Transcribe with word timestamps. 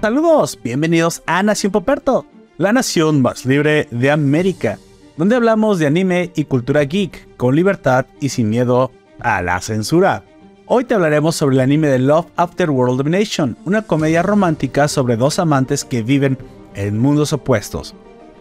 Saludos, 0.00 0.56
bienvenidos 0.62 1.24
a 1.26 1.42
Nación 1.42 1.72
Poperto, 1.72 2.24
la 2.56 2.72
nación 2.72 3.20
más 3.20 3.44
libre 3.44 3.88
de 3.90 4.12
América, 4.12 4.78
donde 5.16 5.34
hablamos 5.34 5.80
de 5.80 5.88
anime 5.88 6.30
y 6.36 6.44
cultura 6.44 6.84
geek 6.84 7.36
con 7.36 7.56
libertad 7.56 8.06
y 8.20 8.28
sin 8.28 8.48
miedo 8.48 8.92
a 9.18 9.42
la 9.42 9.60
censura. 9.60 10.22
Hoy 10.66 10.84
te 10.84 10.94
hablaremos 10.94 11.34
sobre 11.34 11.56
el 11.56 11.60
anime 11.62 11.88
de 11.88 11.98
Love 11.98 12.28
After 12.36 12.70
World 12.70 12.98
Domination, 12.98 13.56
una 13.64 13.82
comedia 13.82 14.22
romántica 14.22 14.86
sobre 14.86 15.16
dos 15.16 15.40
amantes 15.40 15.84
que 15.84 16.04
viven 16.04 16.38
en 16.76 16.96
mundos 16.96 17.32
opuestos, 17.32 17.96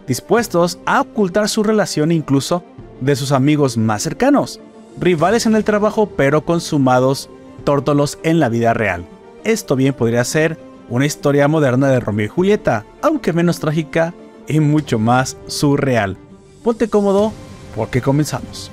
dispuestos 0.06 0.78
a 0.86 1.02
ocultar 1.02 1.50
su 1.50 1.64
relación 1.64 2.12
incluso 2.12 2.64
de 3.02 3.16
sus 3.16 3.32
amigos 3.32 3.78
más 3.78 4.04
cercanos, 4.04 4.60
rivales 5.00 5.48
en 5.48 5.56
el 5.56 5.64
trabajo 5.64 6.08
pero 6.16 6.46
consumados 6.46 7.32
tórtolos 7.64 8.20
en 8.22 8.40
la 8.40 8.48
vida 8.48 8.76
real. 8.76 9.08
Esto 9.44 9.76
bien 9.76 9.96
podría 9.96 10.24
ser 10.24 10.67
una 10.90 11.06
historia 11.06 11.48
moderna 11.48 11.90
de 11.90 12.00
Romeo 12.00 12.26
y 12.26 12.30
Julieta, 12.30 12.86
aunque 13.02 13.34
menos 13.34 13.60
trágica 13.60 14.14
y 14.48 14.60
mucho 14.60 15.00
más 15.00 15.38
surreal. 15.48 16.18
Ponte 16.64 16.90
cómodo 16.90 17.34
porque 17.76 18.02
comenzamos. 18.02 18.72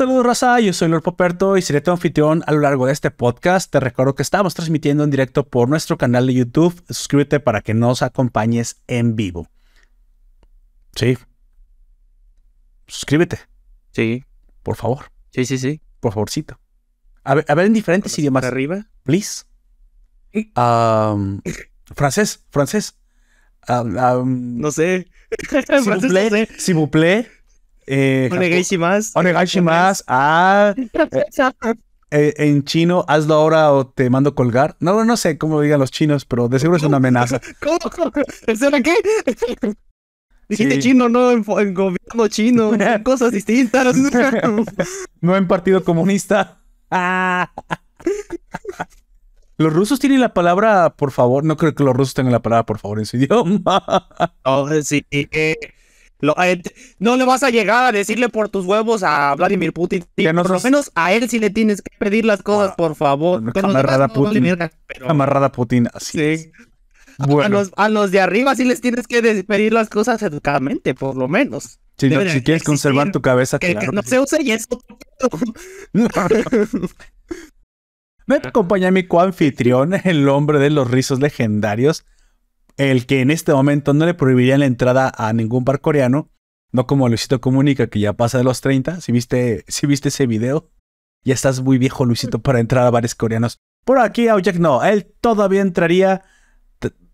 Saludos 0.00 0.24
raza, 0.24 0.58
yo 0.60 0.72
soy 0.72 0.88
Lord 0.88 1.02
Poperto 1.02 1.58
y 1.58 1.62
seré 1.62 1.82
tu 1.82 1.90
anfitrión 1.90 2.42
a 2.46 2.52
lo 2.52 2.60
largo 2.60 2.86
de 2.86 2.92
este 2.92 3.10
podcast. 3.10 3.70
Te 3.70 3.80
recuerdo 3.80 4.14
que 4.14 4.22
estamos 4.22 4.54
transmitiendo 4.54 5.04
en 5.04 5.10
directo 5.10 5.44
por 5.46 5.68
nuestro 5.68 5.98
canal 5.98 6.26
de 6.26 6.32
YouTube. 6.32 6.82
Suscríbete 6.88 7.38
para 7.38 7.60
que 7.60 7.74
nos 7.74 8.00
acompañes 8.00 8.80
en 8.86 9.14
vivo. 9.14 9.46
Sí. 10.94 11.16
Suscríbete. 12.86 13.38
Sí. 13.92 14.24
Por 14.62 14.76
favor. 14.76 15.10
Sí, 15.32 15.44
sí, 15.44 15.58
sí. 15.58 15.80
Por 16.00 16.12
favorcito. 16.12 16.58
A 17.24 17.34
ver, 17.34 17.44
a 17.48 17.54
ver 17.54 17.66
en 17.66 17.72
diferentes 17.74 18.18
idiomas. 18.18 18.44
arriba? 18.44 18.86
Please. 19.04 19.44
Um, 20.54 21.40
francés, 21.96 22.44
francés. 22.50 22.94
Um, 23.68 23.96
um, 23.98 24.58
no 24.60 24.70
sé. 24.72 25.08
S'il 25.40 25.82
vous 25.92 26.00
plaît. 26.08 26.48
S'il 26.56 26.74
vous 26.76 26.86
plaît. 26.88 27.26
Eh, 27.88 28.28
Onegaishimasu. 28.30 29.10
Onegaishimasu. 29.18 30.04
Ah. 30.06 30.72
Eh, 32.12 32.32
en 32.36 32.62
chino, 32.64 33.04
hazlo 33.08 33.34
ahora 33.34 33.72
o 33.72 33.88
te 33.88 34.08
mando 34.08 34.36
colgar. 34.36 34.76
No, 34.78 35.04
no 35.04 35.16
sé 35.16 35.36
cómo 35.36 35.56
lo 35.56 35.60
digan 35.62 35.80
los 35.80 35.90
chinos, 35.90 36.24
pero 36.24 36.48
de 36.48 36.60
seguro 36.60 36.76
es 36.76 36.84
una 36.84 36.98
amenaza. 36.98 37.40
¿Cómo? 37.60 37.78
¿Será 38.56 38.80
qué? 38.80 38.94
Dijiste 40.50 40.74
sí. 40.74 40.80
chino, 40.80 41.08
no 41.08 41.30
en, 41.30 41.44
en, 41.46 41.74
gobierno 41.74 42.28
chino. 42.28 42.72
cosas 43.04 43.30
distintas. 43.30 43.96
no 45.20 45.36
en 45.36 45.46
partido 45.46 45.84
comunista. 45.84 46.60
Los 49.56 49.72
rusos 49.72 50.00
tienen 50.00 50.20
la 50.20 50.34
palabra 50.34 50.90
por 50.90 51.12
favor. 51.12 51.44
No 51.44 51.56
creo 51.56 51.74
que 51.74 51.84
los 51.84 51.94
rusos 51.94 52.14
tengan 52.14 52.32
la 52.32 52.40
palabra 52.40 52.66
por 52.66 52.78
favor 52.78 52.98
en 52.98 53.06
su 53.06 53.18
idioma. 53.18 54.08
Oh, 54.42 54.68
sí. 54.82 55.06
Eh, 55.10 55.54
lo, 56.18 56.34
eh, 56.42 56.62
no 56.98 57.16
le 57.16 57.24
vas 57.24 57.42
a 57.42 57.50
llegar 57.50 57.84
a 57.84 57.92
decirle 57.92 58.30
por 58.30 58.48
tus 58.48 58.64
huevos 58.64 59.02
a 59.02 59.34
Vladimir 59.34 59.72
Putin. 59.72 60.04
Por 60.16 60.50
lo 60.50 60.60
menos 60.60 60.90
a 60.94 61.12
él 61.12 61.28
sí 61.28 61.38
le 61.38 61.50
tienes 61.50 61.82
que 61.82 61.94
pedir 61.98 62.24
las 62.24 62.42
cosas, 62.42 62.74
por 62.74 62.96
favor. 62.96 63.42
No, 63.42 63.52
camarada 63.52 64.08
no, 64.08 64.14
Putin. 64.14 64.56
Pero... 64.86 65.06
Camarada 65.06 65.52
Putin, 65.52 65.88
así. 65.92 66.36
Sí. 66.36 66.52
Bueno. 67.26 67.44
A, 67.44 67.48
los, 67.48 67.70
a, 67.76 67.88
los, 67.88 68.10
de 68.10 68.20
arriba 68.20 68.54
sí 68.54 68.64
les 68.64 68.80
tienes 68.80 69.06
que 69.06 69.44
pedir 69.44 69.72
las 69.72 69.88
cosas 69.88 70.22
educadamente, 70.22 70.94
por 70.94 71.16
lo 71.16 71.28
menos. 71.28 71.80
No, 72.02 72.30
si 72.30 72.42
quieres 72.42 72.62
conservar 72.62 73.12
tu 73.12 73.20
cabeza, 73.20 73.58
que, 73.58 73.72
claro. 73.72 73.90
que 73.90 73.96
no 73.96 74.02
se 74.02 74.18
use 74.18 74.42
y 74.42 74.52
eso. 74.52 74.80
Me 78.26 78.36
acompaña 78.36 78.90
mi 78.90 79.06
coanfitrión, 79.06 79.94
el 80.04 80.28
hombre 80.28 80.58
de 80.58 80.70
los 80.70 80.90
rizos 80.90 81.20
legendarios, 81.20 82.06
el 82.76 83.06
que 83.06 83.20
en 83.20 83.30
este 83.30 83.52
momento 83.52 83.92
no 83.92 84.06
le 84.06 84.14
prohibiría 84.14 84.56
la 84.56 84.66
entrada 84.66 85.12
a 85.14 85.32
ningún 85.32 85.64
bar 85.64 85.80
coreano, 85.80 86.30
no 86.72 86.86
como 86.86 87.08
Luisito 87.08 87.40
Comunica, 87.40 87.88
que 87.88 88.00
ya 88.00 88.12
pasa 88.12 88.38
de 88.38 88.44
los 88.44 88.60
30. 88.60 89.00
Si 89.00 89.12
viste, 89.12 89.64
si 89.68 89.86
viste 89.86 90.08
ese 90.08 90.26
video, 90.26 90.70
ya 91.24 91.34
estás 91.34 91.60
muy 91.60 91.78
viejo, 91.78 92.04
Luisito, 92.04 92.40
para 92.40 92.60
entrar 92.60 92.86
a 92.86 92.90
bares 92.90 93.14
coreanos. 93.14 93.58
Por 93.84 93.98
aquí, 93.98 94.28
Aojak 94.28 94.56
no, 94.56 94.82
él 94.84 95.12
todavía 95.20 95.62
entraría 95.62 96.22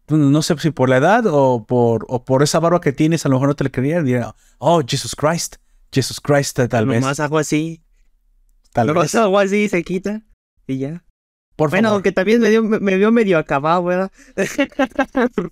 no 0.09 0.43
sé 0.43 0.57
si 0.59 0.71
por 0.71 0.89
la 0.89 0.99
edad 0.99 1.25
o 1.27 1.67
por, 1.67 2.07
o 2.09 2.25
por 2.25 2.43
esa 2.43 2.61
barba 2.61 2.81
que 2.81 2.93
tienes, 2.93 3.27
a 3.27 3.29
lo 3.29 3.37
mejor 3.37 3.49
no 3.49 3.57
te 3.57 3.65
le 3.65 3.71
creería. 3.71 4.03
Diría, 4.03 4.35
oh, 4.59 4.83
Jesus 4.87 5.15
Christ, 5.17 5.57
Jesus 5.93 6.21
Christ, 6.21 6.59
tal 6.69 6.87
vez. 6.87 7.03
Más 7.03 7.21
algo 7.21 7.39
así. 7.39 7.83
Tal 8.73 8.93
vez. 8.93 9.15
algo 9.15 9.39
así 9.39 9.69
se 9.69 9.83
quita 9.83 10.23
y 10.67 10.79
ya. 10.79 11.05
Por 11.57 11.71
bueno, 11.71 11.89
favor. 11.89 11.97
aunque 11.97 12.13
también 12.13 12.41
me, 12.41 12.51
dio, 12.51 12.63
me 12.63 12.97
vio 12.97 13.11
medio 13.11 13.39
acabado, 13.39 13.85
¿verdad? 13.85 14.13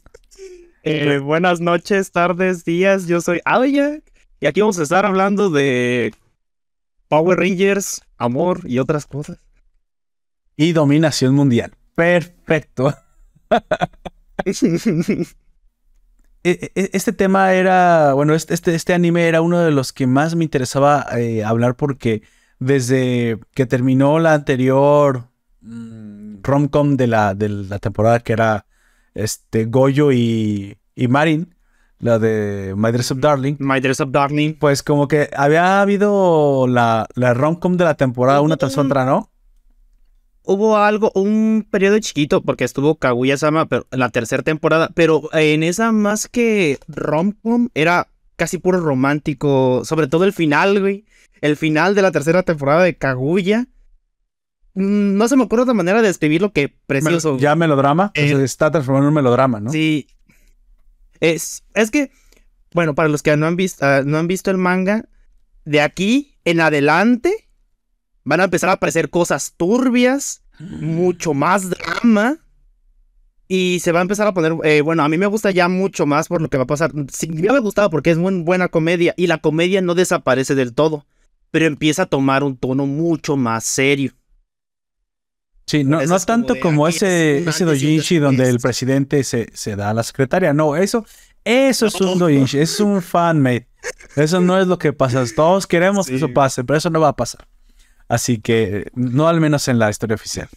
eh, 0.83 1.19
buenas 1.19 1.61
noches, 1.61 2.13
tardes, 2.13 2.65
días. 2.65 3.07
Yo 3.07 3.23
soy 3.23 3.41
Aya 3.45 4.01
y 4.41 4.47
aquí 4.47 4.61
vamos 4.61 4.79
a 4.79 4.83
estar 4.83 5.07
hablando 5.07 5.49
de 5.49 6.15
Power 7.09 7.39
Rangers, 7.39 8.03
amor 8.19 8.61
y 8.65 8.79
otras 8.79 9.07
cosas. 9.07 9.39
Y 10.57 10.73
dominación 10.73 11.35
mundial. 11.35 11.75
Perfecto. 11.95 12.95
este 16.45 17.13
tema 17.13 17.55
era, 17.55 18.13
bueno, 18.15 18.35
este, 18.35 18.75
este 18.75 18.93
anime 18.93 19.29
era 19.29 19.41
uno 19.41 19.61
de 19.61 19.71
los 19.71 19.93
que 19.93 20.07
más 20.07 20.35
me 20.35 20.45
interesaba 20.45 21.07
eh, 21.19 21.43
hablar 21.45 21.77
porque 21.77 22.23
desde 22.59 23.39
que 23.55 23.67
terminó 23.67 24.19
la 24.19 24.35
anterior 24.35 25.29
mmm, 25.61 26.37
romcom 26.43 26.97
de 26.97 27.07
la, 27.07 27.35
de 27.35 27.49
la 27.49 27.79
temporada 27.79 28.21
que 28.21 28.35
era 28.35 28.67
este 29.15 29.65
Goyo 29.67 30.13
y, 30.13 30.79
y 30.95 31.09
Marin, 31.09 31.55
la 31.99 32.19
de 32.19 32.75
My 32.77 32.93
Dress 32.93 33.11
Up 33.13 33.21
Darling. 33.21 33.57
My 33.59 33.81
Dress 33.81 34.01
Up 34.01 34.11
Darling. 34.11 34.55
Pues 34.59 34.83
como 34.83 35.09
que 35.09 35.31
había 35.37 35.81
habido 35.81 36.67
la, 36.69 37.07
la 37.15 37.33
romcom 37.33 37.77
de 37.77 37.85
la 37.85 37.95
temporada 37.95 38.43
una 38.43 38.57
tras 38.57 38.77
otra, 38.77 39.05
¿no? 39.05 39.31
Hubo 40.45 40.77
algo, 40.77 41.11
un 41.15 41.67
periodo 41.69 41.99
chiquito, 41.99 42.43
porque 42.43 42.65
estuvo 42.65 42.97
Kaguya-sama 42.97 43.67
en 43.71 43.99
la 43.99 44.11
tercera 44.11 44.43
temporada, 44.43 44.91
pero 44.95 45.29
en 45.33 45.63
esa 45.63 45.91
más 45.93 46.29
que 46.29 46.79
rom-com 46.87 47.69
era 47.75 48.09
casi 48.37 48.59
puro 48.59 48.81
romántico, 48.81 49.85
sobre 49.85 50.07
todo 50.07 50.25
el 50.25 50.33
final, 50.33 50.81
güey. 50.81 51.05
El 51.41 51.57
final 51.57 51.95
de 51.95 52.03
la 52.03 52.11
tercera 52.11 52.43
temporada 52.43 52.85
de 52.85 52.97
Kaguya. 52.97 53.67
No 54.75 55.29
se 55.29 55.37
me 55.37 55.45
ocurre 55.45 55.63
otra 55.63 55.75
manera 55.75 56.01
de 56.03 56.09
describirlo 56.09 56.53
que 56.53 56.69
precioso. 56.87 57.39
Ya 57.39 57.55
melodrama, 57.55 58.11
eh, 58.15 58.29
se 58.29 58.45
está 58.45 58.71
transformando 58.71 59.07
en 59.07 59.09
un 59.11 59.15
melodrama, 59.15 59.61
¿no? 59.61 59.71
Sí. 59.71 60.09
Es, 61.21 61.65
es 61.75 61.91
que, 61.91 62.11
bueno, 62.73 62.95
para 62.95 63.09
los 63.09 63.23
que 63.23 63.37
no 63.37 63.47
han, 63.47 63.57
visto, 63.57 63.87
uh, 63.87 64.03
no 64.05 64.19
han 64.19 64.27
visto 64.27 64.51
el 64.51 64.59
manga, 64.59 65.05
de 65.65 65.81
aquí 65.81 66.37
en 66.45 66.61
adelante 66.61 67.44
van 68.25 68.41
a 68.41 68.45
empezar 68.45 68.71
a 68.71 68.75
aparecer 68.75 69.11
cosas 69.11 69.55
turbias, 69.57 70.43
mucho 70.59 71.35
más 71.35 71.71
drama. 71.71 72.39
Y 73.47 73.81
se 73.81 73.93
va 73.93 73.99
a 73.99 74.03
empezar 74.03 74.27
a 74.27 74.33
poner, 74.33 74.55
eh, 74.65 74.81
bueno, 74.81 75.03
a 75.03 75.09
mí 75.09 75.19
me 75.19 75.27
gusta 75.27 75.51
ya 75.51 75.69
mucho 75.69 76.07
más 76.07 76.29
por 76.29 76.41
lo 76.41 76.49
que 76.49 76.57
va 76.57 76.65
a 76.65 76.67
pasar. 76.67 76.93
Sí, 77.13 77.29
ya 77.31 77.53
me 77.53 77.61
gustaba 77.61 77.91
porque 77.91 78.11
es 78.11 78.17
muy 78.17 78.41
buena 78.41 78.69
comedia 78.69 79.13
y 79.19 79.27
la 79.27 79.39
comedia 79.39 79.83
no 79.83 79.95
desaparece 79.95 80.55
del 80.55 80.73
todo, 80.73 81.07
pero 81.51 81.67
empieza 81.67 82.03
a 82.05 82.07
tomar 82.07 82.43
un 82.43 82.57
tono 82.57 82.87
mucho 82.87 83.37
más 83.37 83.65
serio. 83.65 84.13
Sí, 85.67 85.85
no, 85.85 86.05
no 86.05 86.21
tanto 86.21 86.55
como, 86.55 86.63
como 86.63 86.89
ese, 86.89 87.39
ese 87.49 87.65
dojinshi 87.65 88.19
donde 88.19 88.49
el 88.49 88.61
presidente 88.61 89.23
se, 89.25 89.49
se 89.53 89.77
da 89.77 89.91
a 89.91 89.95
la 89.95 90.03
secretaria. 90.03 90.55
No, 90.55 90.77
eso, 90.77 91.07
eso 91.45 91.87
es 91.87 92.01
un 92.01 92.19
dojinshi, 92.19 92.59
es 92.59 92.81
un 92.81 93.03
fanmate. 93.03 93.69
Eso 94.17 94.41
no 94.41 94.59
es 94.59 94.67
lo 94.67 94.79
que 94.79 94.95
pasa. 94.95 95.23
Todos 95.37 95.67
queremos 95.67 96.07
sí. 96.07 96.13
que 96.13 96.17
eso 96.17 96.33
pase, 96.33 96.65
pero 96.65 96.79
eso 96.79 96.89
no 96.91 97.01
va 97.01 97.09
a 97.09 97.17
pasar. 97.17 97.47
Así 98.09 98.39
que, 98.39 98.91
no 98.95 99.29
al 99.29 99.41
menos 99.41 99.69
en 99.69 99.79
la 99.79 99.91
historia 99.91 100.15
oficial. 100.15 100.49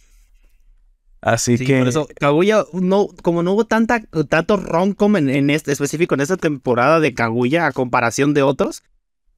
Así 1.20 1.58
sí, 1.58 1.66
que. 1.66 1.78
Por 1.78 1.88
eso, 1.88 2.08
Kaguya, 2.18 2.64
no, 2.72 3.08
como 3.22 3.42
no 3.42 3.52
hubo 3.52 3.66
tanta, 3.66 4.02
tanto 4.28 4.56
rom-com 4.56 5.16
en, 5.16 5.30
en, 5.30 5.50
este 5.50 5.72
específico, 5.72 6.14
en 6.14 6.20
esta 6.20 6.36
temporada 6.36 7.00
de 7.00 7.14
Kaguya, 7.14 7.66
a 7.66 7.72
comparación 7.72 8.34
de 8.34 8.42
otros, 8.42 8.82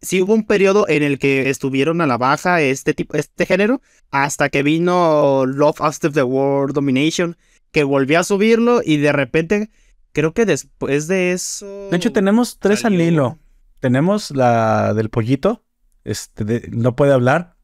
sí 0.02 0.22
hubo 0.22 0.34
un 0.34 0.46
periodo 0.46 0.88
en 0.88 1.02
el 1.02 1.18
que 1.18 1.50
estuvieron 1.50 2.00
a 2.00 2.06
la 2.06 2.18
baja 2.18 2.60
este 2.60 2.94
tipo, 2.94 3.16
este 3.16 3.46
género, 3.46 3.80
hasta 4.10 4.48
que 4.48 4.62
vino 4.62 5.46
Love 5.46 5.80
After 5.80 6.12
the 6.12 6.22
World 6.22 6.74
Domination, 6.74 7.36
que 7.72 7.84
volvió 7.84 8.20
a 8.20 8.24
subirlo 8.24 8.80
y 8.84 8.96
de 8.96 9.12
repente, 9.12 9.70
creo 10.12 10.32
que 10.32 10.46
después 10.46 11.06
de 11.06 11.32
eso. 11.32 11.88
De 11.90 11.96
hecho, 11.96 12.12
tenemos 12.12 12.58
tres 12.58 12.80
salió... 12.80 13.00
al 13.00 13.06
hilo. 13.06 13.38
Tenemos 13.80 14.30
la 14.30 14.92
del 14.92 15.08
pollito, 15.08 15.62
este, 16.04 16.44
de, 16.44 16.68
no 16.70 16.94
puede 16.96 17.12
hablar. 17.12 17.56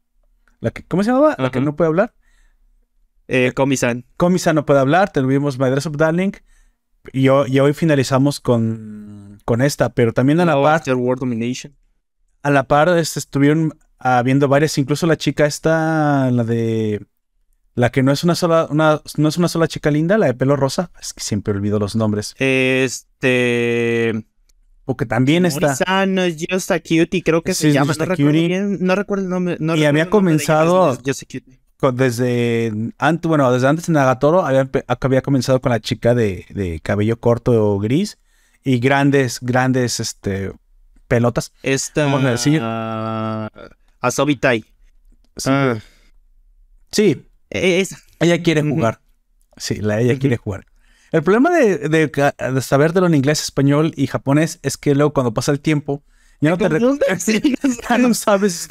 La 0.61 0.70
que, 0.70 0.85
¿Cómo 0.85 1.03
se 1.03 1.11
llamaba? 1.11 1.31
Uh 1.31 1.32
-huh. 1.37 1.43
La 1.43 1.50
que 1.50 1.61
no 1.61 1.76
puede 1.76 1.88
hablar. 1.88 2.14
Eh, 3.29 3.53
Comisan. 3.55 4.05
Comisan 4.17 4.55
no 4.56 4.64
puede 4.67 4.81
hablar. 4.81 5.12
Tuvimos 5.12 5.58
My 5.58 5.69
Dress 5.70 5.87
Up 5.87 5.97
Darling. 5.97 6.32
Y, 7.12 7.26
y, 7.26 7.29
hoy 7.61 7.73
finalizamos 7.73 8.41
con, 8.41 9.38
con 9.44 9.62
esta, 9.62 9.91
pero 9.91 10.12
también 10.12 10.41
a 10.41 10.44
la 10.44 10.55
No, 10.55 10.62
par, 10.62 10.75
After 10.76 10.94
World 10.94 11.20
Domination. 11.20 11.73
a 12.43 12.50
la 12.50 12.64
par 12.64 12.88
este, 12.99 13.20
estuvieron 13.20 13.79
habiendo 13.99 14.49
varias, 14.49 14.76
incluso 14.79 15.06
la 15.06 15.17
chica 15.17 15.47
esta, 15.47 16.31
la 16.32 16.43
de 16.44 17.06
la 17.75 17.91
que 17.91 18.03
no 18.03 18.11
es 18.11 18.25
una 18.25 18.35
sola, 18.35 18.67
una, 18.70 19.00
no 19.19 19.29
es 19.29 19.37
una 19.37 19.49
sola 19.49 19.69
chica 19.69 19.91
linda, 19.91 20.19
la 20.19 20.26
de 20.26 20.35
pelo 20.35 20.56
rosa, 20.56 20.91
es 21.00 21.12
que 21.12 21.23
siempre 21.23 21.55
olvido 21.55 21.79
los 21.79 21.94
nombres, 21.94 22.35
Este. 22.38 24.26
Porque 24.86 25.04
también 25.04 25.44
está, 25.44 25.66
Mori-san 25.66 26.14
no 26.14 26.22
es 26.22 26.36
Just 26.48 26.70
a 26.70 26.80
Cutie, 26.80 27.22
creo 27.22 27.42
que 27.42 27.52
Sí, 27.52 27.64
se 27.64 27.72
llama. 27.72 27.88
Just 27.88 27.98
No 28.00 28.04
a 28.04 28.06
recuerdo, 28.06 28.32
bien, 28.32 28.78
no 28.80 28.94
recuerdo 28.94 29.24
el 29.24 29.28
nombre. 29.30 29.56
no 29.60 29.76
Y 29.76 29.84
había 29.84 30.04
el 30.04 30.10
nombre 30.10 30.36
de 30.36 30.42
ella, 30.42 30.46
pero 30.60 30.70
comenzado- 30.70 30.92
es 30.94 30.98
Just 31.04 31.22
a 31.22 31.26
Cutie. 31.26 31.58
con- 31.78 31.96
desde 31.96 32.72
antes, 32.96 33.28
bueno, 33.28 33.52
desde 33.52 33.68
antes 33.68 33.86
en 33.88 33.94
Nagatoro 33.94 34.46
había, 34.46 34.70
había 35.00 35.20
comenzado 35.20 35.60
con 35.60 35.70
la 35.72 35.80
chica 35.80 36.14
de, 36.14 36.46
de 36.50 36.80
cabello 36.80 37.18
corto 37.20 37.78
gris 37.78 38.16
y 38.64 38.78
grandes, 38.78 39.40
grandes, 39.42 40.00
este, 40.00 40.52
pelotas. 41.06 41.52
Esta. 41.62 42.04
Vamos 42.06 42.24
a 42.24 42.30
decir. 42.30 42.60
ah, 42.62 43.50
Asobi 44.00 44.36
Tai. 44.36 44.60
Sí, 45.36 45.50
Ah, 45.50 45.76
sí, 46.92 47.26
e- 47.50 47.84
ella 48.20 48.42
quiere 48.42 48.62
jugar. 48.62 49.00
Sí, 49.58 49.76
la 49.76 50.00
ella 50.00 50.18
quiere 50.18 50.36
jugar. 50.36 50.64
El 51.12 51.23
problema 51.23 51.50
de, 51.50 51.79
de, 51.88 52.06
de 52.08 52.62
sabértelo 52.62 53.06
en 53.06 53.14
inglés, 53.14 53.43
español 53.43 53.93
y 53.97 54.06
japonés 54.06 54.58
es 54.62 54.76
que 54.76 54.94
luego 54.94 55.12
cuando 55.12 55.32
pasa 55.35 55.53
el 55.53 55.61
tiempo 55.61 56.03
ya 56.41 56.50
no 56.50 56.58
te 56.58 56.69
ya 57.88 57.99
no 57.99 58.12
sabes. 58.14 58.69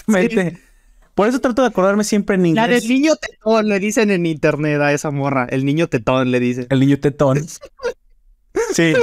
Por 1.16 1.30
eso 1.30 1.40
trato 1.40 1.62
de 1.62 1.70
acordarme 1.70 2.04
siempre 2.04 2.36
en 2.36 2.54
La 2.56 2.68
del 2.68 2.84
inglés. 2.84 2.90
niño 2.90 3.16
tetón 3.16 3.70
le 3.70 3.80
dicen 3.80 4.12
en 4.12 4.26
internet 4.26 4.82
a 4.82 4.92
esa 4.92 5.12
morra. 5.12 5.48
El 5.50 5.64
niño 5.64 5.88
tetón 5.88 6.30
le 6.30 6.40
dicen. 6.42 6.68
El 6.70 6.82
niño 6.82 7.00
tetón. 7.00 7.46
Sí, 8.74 8.94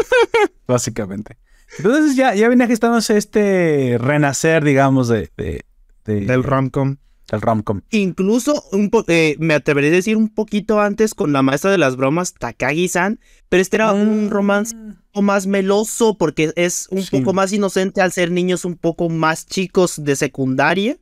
básicamente. 0.66 1.38
Entonces 1.78 2.16
ya, 2.16 2.34
ya 2.34 2.48
viene 2.48 2.66
gestándose 2.66 3.16
este 3.16 3.96
renacer, 3.98 4.62
digamos, 4.62 5.08
de, 5.08 5.30
de- 5.36 5.64
de- 6.04 6.20
Del 6.26 6.42
romcom. 6.42 6.96
Del 7.32 7.40
romcom. 7.40 7.80
Incluso 7.90 8.62
un 8.70 8.90
po- 8.90 9.04
eh, 9.08 9.34
me 9.40 9.54
atrevería 9.54 9.90
a 9.90 9.94
decir 9.94 10.16
un 10.16 10.28
poquito 10.28 10.80
antes 10.80 11.14
con 11.14 11.32
la 11.32 11.42
maestra 11.42 11.70
de 11.72 11.78
las 11.78 11.96
bromas, 11.96 12.34
Takagi-san. 12.34 13.18
Pero 13.48 13.60
este 13.60 13.76
era 13.78 13.92
un 13.92 14.30
romance 14.30 14.76
un 14.76 14.98
poco 15.12 15.22
más 15.22 15.46
meloso 15.46 16.16
porque 16.16 16.52
es 16.56 16.86
un 16.90 17.02
Sí. 17.02 17.18
poco 17.18 17.32
más 17.32 17.52
inocente 17.52 18.00
al 18.00 18.12
ser 18.12 18.30
niños 18.30 18.64
un 18.64 18.76
poco 18.76 19.08
más 19.08 19.46
chicos 19.46 20.02
de 20.04 20.14
secundaria. 20.14 20.96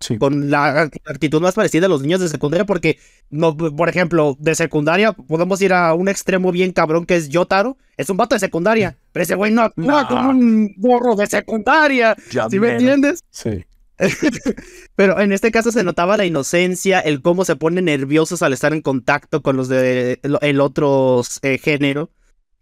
Sí. 0.00 0.18
con 0.18 0.50
la 0.50 0.90
actitud 1.06 1.40
más 1.40 1.54
parecida 1.54 1.86
a 1.86 1.88
los 1.88 2.02
niños 2.02 2.20
de 2.20 2.28
secundaria, 2.28 2.66
porque, 2.66 2.98
no, 3.30 3.56
por 3.56 3.88
ejemplo, 3.88 4.36
de 4.38 4.54
secundaria 4.54 5.12
podemos 5.14 5.62
ir 5.62 5.72
a 5.72 5.94
un 5.94 6.08
extremo 6.08 6.52
bien 6.52 6.72
cabrón 6.72 7.06
que 7.06 7.16
es 7.16 7.30
Yotaro. 7.30 7.78
Es 7.96 8.10
un 8.10 8.18
vato 8.18 8.34
de 8.34 8.40
secundaria, 8.40 8.98
pero 9.12 9.22
ese 9.22 9.34
güey 9.34 9.50
no 9.52 9.62
actúa 9.62 10.02
No. 10.02 10.08
como 10.08 10.30
un 10.30 10.74
borro 10.76 11.14
de 11.16 11.26
secundaria. 11.26 12.14
Ya 12.32 12.50
¿Sí 12.50 12.56
me 12.58 12.66
mero. 12.66 12.80
entiendes? 12.80 13.20
Sí. 13.30 13.64
Pero 14.96 15.20
en 15.20 15.32
este 15.32 15.50
caso 15.50 15.72
se 15.72 15.84
notaba 15.84 16.16
la 16.16 16.24
inocencia, 16.26 17.00
el 17.00 17.22
cómo 17.22 17.44
se 17.44 17.56
ponen 17.56 17.86
nerviosos 17.86 18.42
al 18.42 18.52
estar 18.52 18.72
en 18.72 18.82
contacto 18.82 19.42
con 19.42 19.56
los 19.56 19.68
de 19.68 20.20
el 20.22 20.60
otro 20.60 21.22
eh, 21.42 21.58
género. 21.58 22.10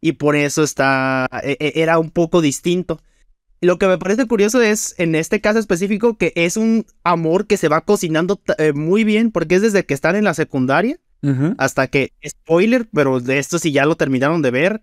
Y 0.00 0.12
por 0.12 0.34
eso 0.37 0.62
está. 0.62 1.29
e- 1.44 1.56
e- 1.61 1.73
era 1.81 1.99
un 1.99 2.11
poco 2.11 2.40
distinto. 2.40 3.00
Lo 3.61 3.79
que 3.79 3.87
me 3.87 3.96
parece 3.99 4.26
curioso 4.26 4.61
es, 4.61 4.96
en 4.99 5.14
este 5.14 5.40
caso 5.40 5.61
específico, 5.61 6.19
que 6.19 6.32
es 6.34 6.56
un 6.56 6.84
amor 7.05 7.46
que 7.46 7.56
se 7.56 7.69
va 7.69 7.82
cocinando 7.82 8.40
eh, 8.58 8.73
muy 8.73 9.05
bien, 9.05 9.31
porque 9.31 9.55
es 9.55 9.62
desde 9.62 9.87
que 9.87 9.94
están 9.94 10.17
en 10.17 10.25
la 10.25 10.35
secundaria 10.35 10.99
hasta 11.56 11.87
que, 11.87 12.12
spoiler, 12.26 12.88
pero 12.93 13.20
de 13.20 13.38
esto 13.38 13.61
si 13.61 13.70
ya 13.70 13.85
lo 13.87 13.94
terminaron 13.94 14.43
de 14.43 14.50
ver, 14.50 14.82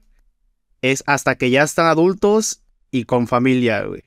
es 0.81 1.03
hasta 1.05 1.35
que 1.35 1.49
ya 1.49 1.63
están 1.63 1.87
adultos 1.87 2.63
y 2.91 3.03
con 3.03 3.27
familia, 3.27 3.83
güey. 3.83 4.03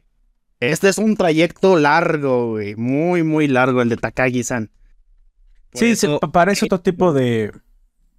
Este 0.62 0.88
es 0.88 0.99
un 0.99 1.17
trayecto 1.17 1.76
largo, 1.76 2.50
güey, 2.53 2.76
muy, 2.76 3.25
muy 3.25 3.49
largo 3.49 3.82
el 3.82 3.88
de 3.88 3.97
Takagi-san. 3.97 4.70
Sí, 5.75 5.97
se 5.97 6.06
eso- 6.06 6.20
parece 6.20 6.67
otro 6.67 6.81
tipo 6.81 7.12
de, 7.12 7.50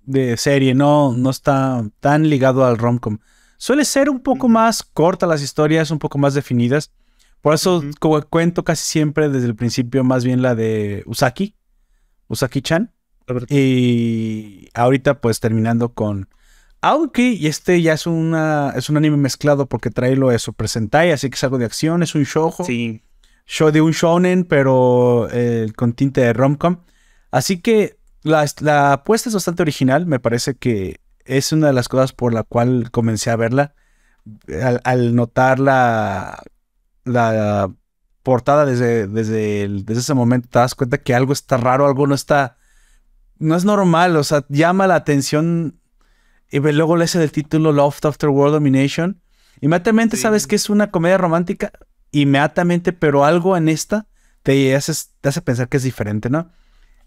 de 0.03 0.35
serie, 0.35 0.73
no, 0.73 1.13
no 1.13 1.29
está 1.29 1.85
tan 2.01 2.27
ligado 2.29 2.65
al 2.65 2.77
romcom. 2.77 3.19
Suele 3.57 3.85
ser 3.85 4.09
un 4.09 4.19
poco 4.19 4.49
más 4.49 4.83
corta 4.83 5.25
las 5.25 5.41
historias, 5.41 5.89
un 5.89 5.99
poco 5.99 6.17
más 6.17 6.33
definidas. 6.33 6.91
Por 7.39 7.53
eso 7.53 7.81
como 8.01 8.21
cuento 8.23 8.65
casi 8.65 8.83
siempre 8.83 9.29
desde 9.29 9.47
el 9.47 9.55
principio 9.55 10.03
más 10.03 10.25
bien 10.25 10.41
la 10.41 10.53
de 10.53 11.03
Usaki, 11.05 11.55
Usaki-chan. 12.27 12.91
Y 13.47 14.67
ahorita 14.73 15.21
pues 15.21 15.39
terminando 15.39 15.93
con... 15.93 16.27
Aunque 16.85 17.29
y 17.29 17.47
este 17.47 17.81
ya 17.81 17.93
es, 17.93 18.05
una, 18.07 18.73
es 18.75 18.89
un 18.89 18.97
anime 18.97 19.15
mezclado 19.15 19.67
porque 19.67 19.89
trae 19.89 20.15
lo 20.17 20.29
de 20.29 20.37
Super 20.37 20.67
Sentai, 20.67 21.11
así 21.11 21.29
que 21.29 21.35
es 21.35 21.43
algo 21.45 21.57
de 21.57 21.63
acción, 21.65 22.03
es 22.03 22.13
un 22.13 22.23
shoujo 22.23 22.65
Sí, 22.65 23.01
show 23.45 23.71
de 23.71 23.79
un 23.81 23.91
shonen, 23.91 24.43
pero 24.43 25.29
eh, 25.31 25.71
con 25.77 25.93
tinte 25.93 26.19
de 26.21 26.33
romcom. 26.33 26.81
Así 27.31 27.61
que 27.61 27.97
la, 28.21 28.45
la 28.59 28.93
apuesta 28.93 29.29
es 29.29 29.33
bastante 29.35 29.61
original. 29.63 30.05
Me 30.05 30.19
parece 30.19 30.55
que 30.55 30.99
es 31.25 31.53
una 31.53 31.67
de 31.67 31.73
las 31.73 31.87
cosas 31.87 32.11
por 32.11 32.33
la 32.33 32.43
cual 32.43 32.91
comencé 32.91 33.29
a 33.29 33.37
verla. 33.37 33.73
Al, 34.61 34.81
al 34.83 35.15
notar 35.15 35.59
la, 35.59 36.43
la 37.05 37.71
portada 38.23 38.65
desde, 38.65 39.07
desde, 39.07 39.63
el- 39.63 39.85
desde 39.85 40.01
ese 40.01 40.13
momento, 40.13 40.49
te 40.51 40.59
das 40.59 40.75
cuenta 40.75 40.97
que 40.97 41.15
algo 41.15 41.31
está 41.33 41.55
raro, 41.57 41.85
algo 41.87 42.07
no 42.07 42.15
está. 42.15 42.57
No 43.39 43.55
es 43.55 43.63
normal, 43.65 44.15
o 44.17 44.23
sea, 44.25 44.45
llama 44.49 44.85
la 44.87 44.95
atención. 44.95 45.79
Y 46.53 46.59
luego 46.59 46.95
lees 46.97 47.15
el 47.15 47.31
título 47.31 47.71
Love 47.71 48.05
After 48.05 48.29
World 48.29 48.53
Domination. 48.53 49.19
Inmediatamente 49.59 50.17
Sí. 50.17 50.21
sabes 50.21 50.45
que 50.45 50.55
es 50.55 50.69
una 50.69 50.91
comedia 50.91 51.17
romántica 51.17 51.71
inmediatamente, 52.11 52.93
pero 52.93 53.25
algo 53.25 53.57
en 53.57 53.69
esta 53.69 54.05
te 54.43 54.75
hace, 54.75 54.93
te 55.19 55.29
hace 55.29 55.41
pensar 55.41 55.67
que 55.67 55.77
es 55.77 55.83
diferente, 55.83 56.29
¿no? 56.29 56.51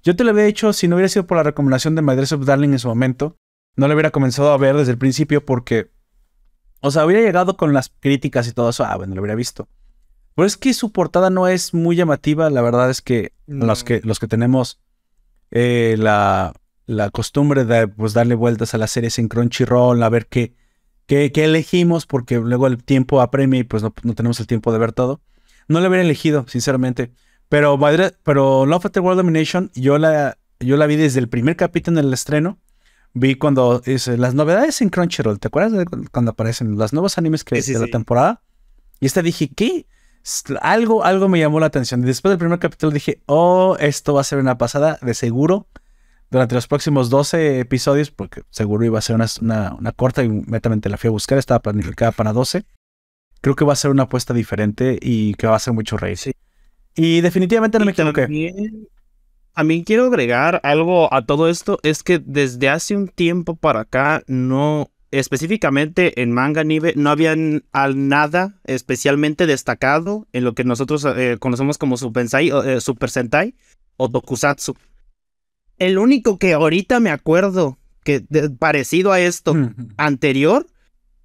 Yo 0.03 0.17
te 0.17 0.25
lo 0.25 0.31
había 0.31 0.43
dicho, 0.43 0.73
si 0.73 0.89
no 0.89 0.97
hubiera 0.97 1.09
sido 1.09 1.29
por 1.29 1.37
la 1.37 1.45
recomendación 1.45 1.95
de 1.95 2.03
My 2.03 2.17
Dress 2.17 2.33
of 2.33 2.45
Darling 2.45 2.71
en 2.71 2.81
su 2.81 2.89
momento, 2.89 3.37
no 3.77 3.87
lo 3.87 3.95
hubiera 3.95 4.11
comenzado 4.11 4.51
a 4.51 4.57
ver 4.57 4.77
desde 4.77 4.91
el 4.91 4.99
principio 4.99 5.45
porque, 5.45 5.93
o 6.81 6.91
sea, 6.91 7.07
hubiera 7.07 7.23
llegado 7.23 7.57
con 7.57 7.73
las 7.73 7.93
críticas 8.01 8.49
y 8.49 8.53
todo 8.53 8.71
eso, 8.71 8.85
ah, 8.85 8.97
bueno, 8.97 9.15
lo 9.15 9.21
hubiera 9.21 9.37
visto. 9.37 9.69
Pero 10.35 10.47
es 10.47 10.57
que 10.57 10.75
su 10.75 10.91
portada 10.91 11.31
no 11.31 11.47
es 11.47 11.73
muy 11.73 11.95
llamativa, 11.95 12.51
la 12.51 12.63
verdad 12.63 12.91
es 12.91 13.01
que 13.01 13.33
los 13.47 13.85
que, 13.85 14.01
los 14.03 14.19
que 14.19 14.27
tenemos 14.27 14.81
eh, 15.53 15.95
la, 15.99 16.53
la 16.87 17.11
costumbre 17.11 17.65
de 17.65 17.89
pues, 17.89 18.13
darle 18.15 18.35
vueltas 18.35 18.75
a 18.75 18.79
las 18.79 18.91
series 18.91 19.19
en 19.19 19.29
Crunchyroll, 19.29 20.03
a 20.03 20.09
ver 20.09 20.27
qué, 20.27 20.55
qué, 21.07 21.33
qué 21.33 21.45
elegimos, 21.45 22.07
porque 22.07 22.39
luego 22.39 22.67
el 22.67 22.83
tiempo 22.83 23.21
apremia 23.21 23.61
y 23.61 23.65
pues 23.65 23.83
no, 23.83 23.95
no 24.03 24.15
tenemos 24.15 24.39
el 24.41 24.47
tiempo 24.47 24.73
de 24.73 24.79
ver 24.79 24.93
todo. 24.93 25.21
No 25.69 25.81
lo 25.81 25.89
hubiera 25.89 26.05
elegido, 26.05 26.47
sinceramente. 26.49 27.13
Pero, 27.49 27.79
pero 28.23 28.67
Love 28.67 28.87
After 28.87 29.03
World 29.03 29.19
Domination, 29.19 29.71
yo 29.75 29.99
la, 29.99 30.39
yo 30.61 30.77
la 30.77 30.87
vi 30.87 30.97
desde 30.97 31.19
el 31.21 31.29
primer 31.29 31.57
capítulo 31.57 31.99
en 32.01 32.07
el 32.07 32.13
estreno. 32.13 32.59
Vi 33.15 33.35
cuando 33.37 33.81
dice 33.81 34.17
las 34.19 34.35
novedades 34.35 34.81
en 34.83 34.91
Crunchyroll. 34.91 35.39
¿Te 35.39 35.49
acuerdas 35.49 35.73
de 35.73 35.85
cu- 35.87 36.05
cuando 36.13 36.33
aparecen 36.33 36.77
los 36.77 36.93
nuevos 36.93 37.19
animes 37.19 37.45
que, 37.45 37.57
Sí, 37.57 37.63
sí, 37.63 37.73
de 37.73 37.79
la 37.81 37.87
sí. 37.87 37.91
temporada? 37.93 38.43
Y 39.01 39.07
esta 39.07 39.23
dije, 39.23 39.49
¿qué? 39.49 39.87
Algo, 40.61 41.05
algo 41.05 41.29
me 41.29 41.39
llamó 41.39 41.61
la 41.61 41.67
atención. 41.67 42.03
Y 42.03 42.07
después 42.07 42.31
del 42.31 42.39
primer 42.39 42.59
capítulo 42.59 42.93
dije, 42.93 43.23
oh, 43.27 43.77
esto 43.81 44.15
va 44.15 44.21
a 44.21 44.25
ser 44.25 44.39
una 44.39 44.59
pasada, 44.59 44.99
de 45.03 45.15
seguro. 45.15 45.67
Durante 46.31 46.55
los 46.55 46.67
próximos 46.67 47.09
12 47.09 47.61
episodios, 47.61 48.11
porque 48.11 48.43
seguro 48.51 48.85
iba 48.85 48.99
a 48.99 49.03
ser 49.03 49.17
una, 49.17 49.27
una, 49.41 49.75
una 49.75 49.93
corta 49.93 50.23
y 50.23 50.27
inmediatamente 50.27 50.89
la 50.89 50.97
fui 50.97 51.09
a 51.09 51.13
buscar, 51.13 51.39
estaba 51.39 51.61
planificada 51.61 52.13
para 52.13 52.33
12. 52.33 52.65
Creo 53.41 53.55
que 53.55 53.65
va 53.65 53.75
a 53.75 53.77
ser 53.77 53.91
una 53.91 54.05
apuesta 54.05 54.35
diferente 54.35 54.99
y 55.01 55.35
que 55.35 55.47
va 55.47 55.53
a 55.53 55.57
hacer 55.57 55.73
mucho 55.73 55.97
reír. 55.97 56.19
Sí. 56.19 56.33
Y 56.97 57.21
definitivamente 57.21 57.79
no 57.79 57.85
me 57.85 57.93
equivoqué. 57.93 58.23
También, 58.23 58.89
también 59.55 59.85
quiero 59.85 60.07
agregar 60.07 60.61
algo 60.65 61.13
a 61.15 61.25
todo 61.25 61.49
esto, 61.49 61.79
es 61.83 62.03
que 62.03 62.19
desde 62.19 62.69
hace 62.69 62.97
un 62.97 63.09
tiempo 63.09 63.55
para 63.57 63.81
acá, 63.81 64.23
no, 64.27 64.91
específicamente 65.11 66.21
en 66.21 66.33
manga 66.33 66.63
anime, 66.63 66.93
no 66.97 67.11
habían 67.11 67.65
al 67.73 68.09
nada 68.09 68.61
especialmente 68.65 69.47
destacado 69.47 70.27
en 70.33 70.45
lo 70.45 70.55
que 70.55 70.65
nosotros 70.65 71.07
eh, 71.07 71.37
conocemos 71.39 71.79
como 71.79 71.97
Super 71.97 72.29
Sentai, 72.29 72.51
eh, 72.67 72.81
Super 72.81 73.11
Sentai 73.11 73.55
o 73.97 74.11
Tokusatsu. 74.11 74.77
El 75.79 75.99
único 75.99 76.39
que 76.39 76.53
ahorita 76.55 77.01
me 77.01 77.11
acuerdo 77.11 77.79
que 78.05 78.25
de- 78.29 78.51
parecido 78.51 79.13
a 79.13 79.21
esto 79.21 79.55
Mm. 79.55 79.75
anterior 79.97 80.67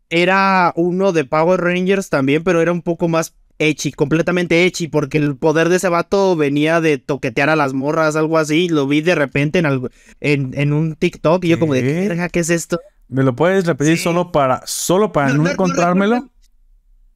era 0.10 0.74
uno 0.76 1.12
de 1.14 1.26
Power 1.26 1.62
Rangers 1.62 2.10
también, 2.10 2.44
pero 2.44 2.62
era 2.62 2.72
un 2.72 2.82
poco 2.82 3.08
más 3.08 3.36
ecchi, 3.60 3.92
completamente 3.92 4.66
ecchi, 4.66 4.88
porque 4.88 5.20
el 5.20 5.38
poder 5.38 5.70
de 5.70 5.76
ese 5.78 5.88
vato 5.88 6.36
venía 6.36 6.82
de 6.82 6.98
toquetear 6.98 7.50
a 7.50 7.56
las 7.56 7.74
morras, 7.74 8.16
algo 8.16 8.38
así. 8.40 8.68
Lo 8.70 8.88
vi 8.88 9.02
de 9.02 9.16
repente 9.16 9.60
en, 9.60 9.68
algo- 9.68 9.90
en, 10.20 10.52
en 10.56 10.74
un 10.74 10.96
TikTok 10.96 11.46
y 11.46 11.50
yo 11.50 11.60
como 11.60 11.74
de, 11.76 11.82
¿Qué? 11.84 11.94
verga, 12.08 12.28
¿qué 12.30 12.40
es 12.40 12.50
esto? 12.50 12.80
¿Me 13.08 13.24
lo 13.24 13.36
puedes 13.36 13.66
repetir 13.66 13.98
Sí. 13.98 14.04
solo 14.04 14.32
para, 14.32 14.62
solo 14.66 15.12
para 15.12 15.34
no, 15.34 15.48
encontrármelo? 15.48 16.16
recuerdo- 16.16 16.32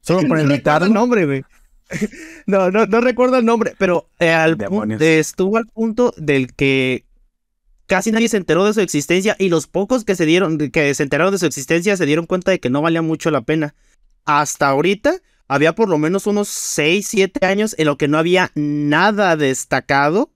¿Solo 0.02 0.18
para 0.20 0.28
no 0.28 0.34
recuerdo 0.34 0.44
el 0.44 0.50
invitarlo? 0.52 0.88
nombre, 0.94 1.26
güey. 1.26 1.42
No, 2.46 2.70
no, 2.70 2.86
no 2.86 3.00
recuerdo 3.00 3.38
el 3.38 3.44
nombre, 3.44 3.74
pero 3.78 4.08
eh, 4.20 4.30
al 4.30 4.54
pu- 4.56 4.60
Demonios. 4.60 5.00
eh, 5.02 5.18
estuvo 5.18 5.56
al 5.56 5.66
punto 5.66 6.14
del 6.16 6.54
que 6.54 7.04
casi 7.86 8.12
nadie 8.12 8.28
se 8.28 8.36
enteró 8.36 8.64
de 8.64 8.74
su 8.74 8.80
existencia 8.80 9.36
y 9.38 9.48
los 9.48 9.66
pocos 9.66 10.04
que 10.04 10.16
se 10.16 10.26
dieron, 10.26 10.58
que 10.70 10.94
se 10.94 11.02
enteraron 11.02 11.32
de 11.32 11.38
su 11.38 11.46
existencia 11.46 11.96
se 11.96 12.06
dieron 12.06 12.26
cuenta 12.26 12.50
de 12.50 12.60
que 12.60 12.70
no 12.70 12.82
valía 12.82 13.02
mucho 13.02 13.30
la 13.30 13.42
pena. 13.42 13.74
hasta 14.24 14.68
ahorita 14.68 15.20
había 15.48 15.74
por 15.74 15.88
lo 15.88 15.98
menos 15.98 16.26
unos 16.26 16.48
6, 16.48 17.06
7 17.06 17.46
años 17.46 17.74
en 17.78 17.86
lo 17.86 17.96
que 17.96 18.08
no 18.08 18.18
había 18.18 18.50
nada 18.54 19.36
destacado 19.36 20.32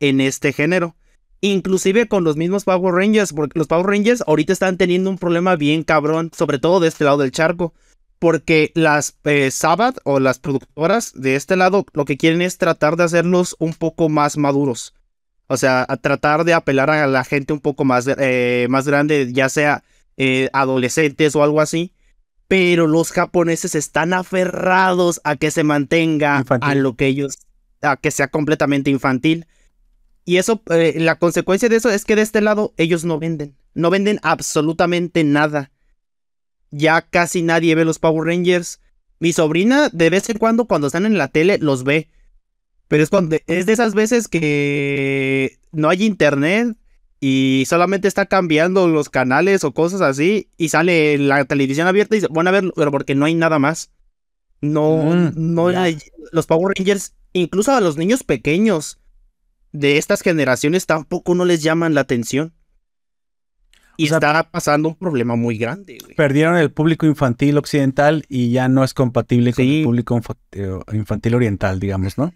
en 0.00 0.20
este 0.20 0.52
género. 0.52 0.96
Inclusive 1.40 2.08
con 2.08 2.24
los 2.24 2.36
mismos 2.36 2.64
Power 2.64 2.94
Rangers, 2.94 3.32
porque 3.32 3.58
los 3.58 3.68
Power 3.68 3.86
Rangers 3.86 4.24
ahorita 4.26 4.52
están 4.52 4.76
teniendo 4.76 5.10
un 5.10 5.18
problema 5.18 5.54
bien 5.54 5.84
cabrón, 5.84 6.32
sobre 6.36 6.58
todo 6.58 6.80
de 6.80 6.88
este 6.88 7.04
lado 7.04 7.18
del 7.18 7.30
charco, 7.30 7.74
porque 8.18 8.72
las 8.74 9.16
eh, 9.22 9.52
Sabbath 9.52 9.98
o 10.02 10.18
las 10.18 10.40
productoras 10.40 11.12
de 11.14 11.36
este 11.36 11.54
lado 11.54 11.86
lo 11.92 12.04
que 12.04 12.16
quieren 12.16 12.42
es 12.42 12.58
tratar 12.58 12.96
de 12.96 13.04
hacerlos 13.04 13.54
un 13.60 13.74
poco 13.74 14.08
más 14.08 14.36
maduros. 14.36 14.94
O 15.48 15.56
sea, 15.56 15.84
a 15.88 15.96
tratar 15.96 16.44
de 16.44 16.54
apelar 16.54 16.90
a 16.90 17.06
la 17.06 17.24
gente 17.24 17.52
un 17.52 17.60
poco 17.60 17.84
más, 17.84 18.06
eh, 18.06 18.66
más 18.68 18.86
grande, 18.86 19.32
ya 19.32 19.48
sea 19.48 19.82
eh, 20.18 20.50
adolescentes 20.52 21.34
o 21.34 21.42
algo 21.42 21.60
así. 21.60 21.92
Pero 22.48 22.86
los 22.86 23.10
japoneses 23.12 23.74
están 23.74 24.12
aferrados 24.12 25.20
a 25.24 25.36
que 25.36 25.50
se 25.50 25.64
mantenga 25.64 26.44
a 26.60 26.74
lo 26.74 26.96
que 26.96 27.06
ellos, 27.06 27.38
a 27.82 27.96
que 27.96 28.10
sea 28.10 28.28
completamente 28.28 28.90
infantil. 28.90 29.46
Y 30.24 30.36
eso, 30.36 30.62
eh, 30.70 30.96
la 30.98 31.18
consecuencia 31.18 31.70
de 31.70 31.76
eso 31.76 31.88
es 31.90 32.04
que 32.04 32.14
de 32.14 32.22
este 32.22 32.42
lado 32.42 32.74
ellos 32.76 33.04
no 33.04 33.18
venden. 33.18 33.56
No 33.72 33.88
venden 33.88 34.20
absolutamente 34.22 35.24
nada. 35.24 35.70
Ya 36.70 37.00
casi 37.00 37.42
nadie 37.42 37.74
ve 37.74 37.86
los 37.86 37.98
Power 37.98 38.26
Rangers. 38.26 38.80
Mi 39.18 39.32
sobrina, 39.32 39.88
de 39.90 40.10
vez 40.10 40.28
en 40.28 40.36
cuando, 40.36 40.66
cuando 40.66 40.88
están 40.88 41.06
en 41.06 41.16
la 41.16 41.28
tele, 41.28 41.56
los 41.58 41.84
ve. 41.84 42.08
Pero 42.88 43.02
es, 43.02 43.10
cuando, 43.10 43.36
es 43.46 43.66
de 43.66 43.72
esas 43.72 43.94
veces 43.94 44.28
que 44.28 45.58
no 45.72 45.90
hay 45.90 46.04
internet 46.04 46.76
y 47.20 47.64
solamente 47.66 48.08
está 48.08 48.26
cambiando 48.26 48.88
los 48.88 49.10
canales 49.10 49.64
o 49.64 49.72
cosas 49.72 50.00
así 50.00 50.48
y 50.56 50.70
sale 50.70 51.18
la 51.18 51.44
televisión 51.44 51.86
abierta 51.86 52.16
y 52.16 52.20
van 52.30 52.48
a 52.48 52.50
ver, 52.50 52.72
pero 52.74 52.90
porque 52.90 53.14
no 53.14 53.26
hay 53.26 53.34
nada 53.34 53.58
más. 53.58 53.90
No, 54.60 54.96
mm, 54.96 55.32
no 55.36 55.68
hay. 55.68 55.98
Los 56.32 56.46
Power 56.46 56.74
Rangers, 56.76 57.14
incluso 57.32 57.72
a 57.72 57.80
los 57.80 57.96
niños 57.96 58.24
pequeños, 58.24 58.98
de 59.72 59.98
estas 59.98 60.22
generaciones 60.22 60.86
tampoco 60.86 61.34
no 61.34 61.44
les 61.44 61.62
llaman 61.62 61.94
la 61.94 62.00
atención. 62.00 62.54
Y 63.96 64.04
está 64.04 64.48
pasando 64.50 64.90
un 64.90 64.94
problema 64.94 65.34
muy 65.34 65.58
grande. 65.58 65.98
Perdieron 66.16 66.56
el 66.56 66.70
público 66.70 67.04
infantil 67.04 67.58
occidental 67.58 68.24
y 68.28 68.52
ya 68.52 68.68
no 68.68 68.84
es 68.84 68.94
compatible 68.94 69.52
con 69.52 69.64
el 69.64 69.84
público 69.84 70.20
eh, 70.52 70.78
infantil 70.92 71.34
oriental, 71.34 71.80
digamos, 71.80 72.16
¿no? 72.16 72.32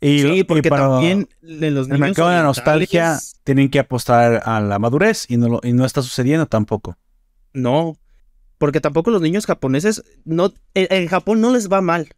Y, 0.00 0.20
sí, 0.20 0.44
porque 0.44 0.68
también 0.68 1.28
en 1.42 1.74
los 1.74 1.88
el 1.88 1.98
mercado 1.98 2.28
de 2.28 2.36
la 2.36 2.42
nostalgia 2.42 3.18
tienen 3.42 3.70
que 3.70 3.78
apostar 3.78 4.42
a 4.44 4.60
la 4.60 4.78
madurez 4.78 5.26
y 5.28 5.36
no, 5.36 5.60
y 5.62 5.72
no 5.72 5.84
está 5.84 6.02
sucediendo 6.02 6.46
tampoco. 6.46 6.96
No, 7.52 7.96
porque 8.58 8.80
tampoco 8.80 9.10
los 9.10 9.22
niños 9.22 9.46
japoneses, 9.46 10.02
no, 10.24 10.52
en 10.74 11.08
Japón 11.08 11.40
no 11.40 11.52
les 11.52 11.70
va 11.70 11.80
mal 11.80 12.08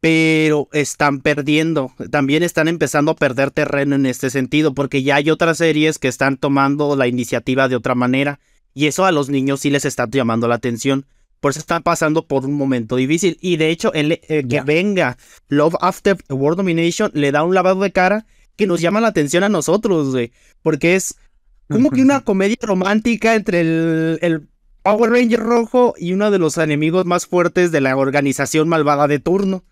pero 0.00 0.68
están 0.72 1.20
perdiendo. 1.20 1.92
También 2.10 2.42
están 2.42 2.68
empezando 2.68 3.12
a 3.12 3.16
perder 3.16 3.50
terreno 3.50 3.96
en 3.96 4.06
este 4.06 4.30
sentido, 4.30 4.74
porque 4.74 5.02
ya 5.02 5.16
hay 5.16 5.30
otras 5.30 5.58
series 5.58 5.98
que 5.98 6.08
están 6.08 6.36
tomando 6.36 6.94
la 6.96 7.08
iniciativa 7.08 7.68
de 7.68 7.76
otra 7.76 7.94
manera, 7.94 8.38
y 8.74 8.86
eso 8.86 9.04
a 9.04 9.12
los 9.12 9.30
niños 9.30 9.60
sí 9.60 9.70
les 9.70 9.84
está 9.84 10.06
llamando 10.08 10.48
la 10.48 10.56
atención. 10.56 11.06
Por 11.46 11.52
eso 11.52 11.60
están 11.60 11.84
pasando 11.84 12.26
por 12.26 12.44
un 12.44 12.54
momento 12.54 12.96
difícil. 12.96 13.38
Y 13.40 13.56
de 13.56 13.70
hecho, 13.70 13.92
el, 13.92 14.18
eh, 14.26 14.44
que 14.48 14.62
venga 14.62 15.16
Love 15.46 15.76
After 15.80 16.16
World 16.28 16.56
Domination 16.56 17.12
le 17.14 17.30
da 17.30 17.44
un 17.44 17.54
lavado 17.54 17.82
de 17.82 17.92
cara 17.92 18.26
que 18.56 18.66
nos 18.66 18.80
llama 18.80 19.00
la 19.00 19.06
atención 19.06 19.44
a 19.44 19.48
nosotros, 19.48 20.10
güey. 20.10 20.32
Porque 20.62 20.96
es 20.96 21.14
como 21.70 21.92
que 21.92 22.02
una 22.02 22.22
comedia 22.22 22.56
romántica 22.62 23.36
entre 23.36 23.60
el, 23.60 24.18
el 24.22 24.48
Power 24.82 25.12
Ranger 25.12 25.38
rojo 25.38 25.94
y 25.96 26.14
uno 26.14 26.32
de 26.32 26.40
los 26.40 26.58
enemigos 26.58 27.06
más 27.06 27.26
fuertes 27.26 27.70
de 27.70 27.80
la 27.80 27.96
organización 27.96 28.68
malvada 28.68 29.06
de 29.06 29.20
turno 29.20 29.62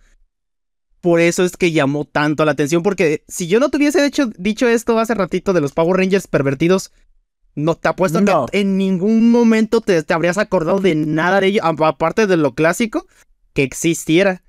por 1.04 1.20
eso 1.20 1.44
es 1.44 1.58
que 1.58 1.70
llamó 1.70 2.06
tanto 2.06 2.46
la 2.46 2.52
atención, 2.52 2.82
porque 2.82 3.24
si 3.28 3.46
yo 3.46 3.60
no 3.60 3.68
tuviese 3.68 4.06
hecho, 4.06 4.30
dicho 4.38 4.66
esto 4.66 4.98
hace 4.98 5.12
ratito 5.12 5.52
de 5.52 5.60
los 5.60 5.72
Power 5.72 5.98
Rangers 5.98 6.26
pervertidos, 6.26 6.92
no 7.54 7.76
te 7.76 7.88
apuesto 7.88 8.24
que 8.24 8.60
en 8.60 8.76
ningún 8.76 9.30
momento 9.30 9.80
te, 9.80 10.04
habrías 10.08 10.38
acordado 10.38 10.80
de 10.80 10.94
nada 10.94 11.40
de 11.40 11.48
ello, 11.48 11.64
aparte 11.64 12.26
de 12.26 12.36
lo 12.36 12.54
clásico 12.54 13.06
que 13.52 13.62
existiera. 13.62 14.42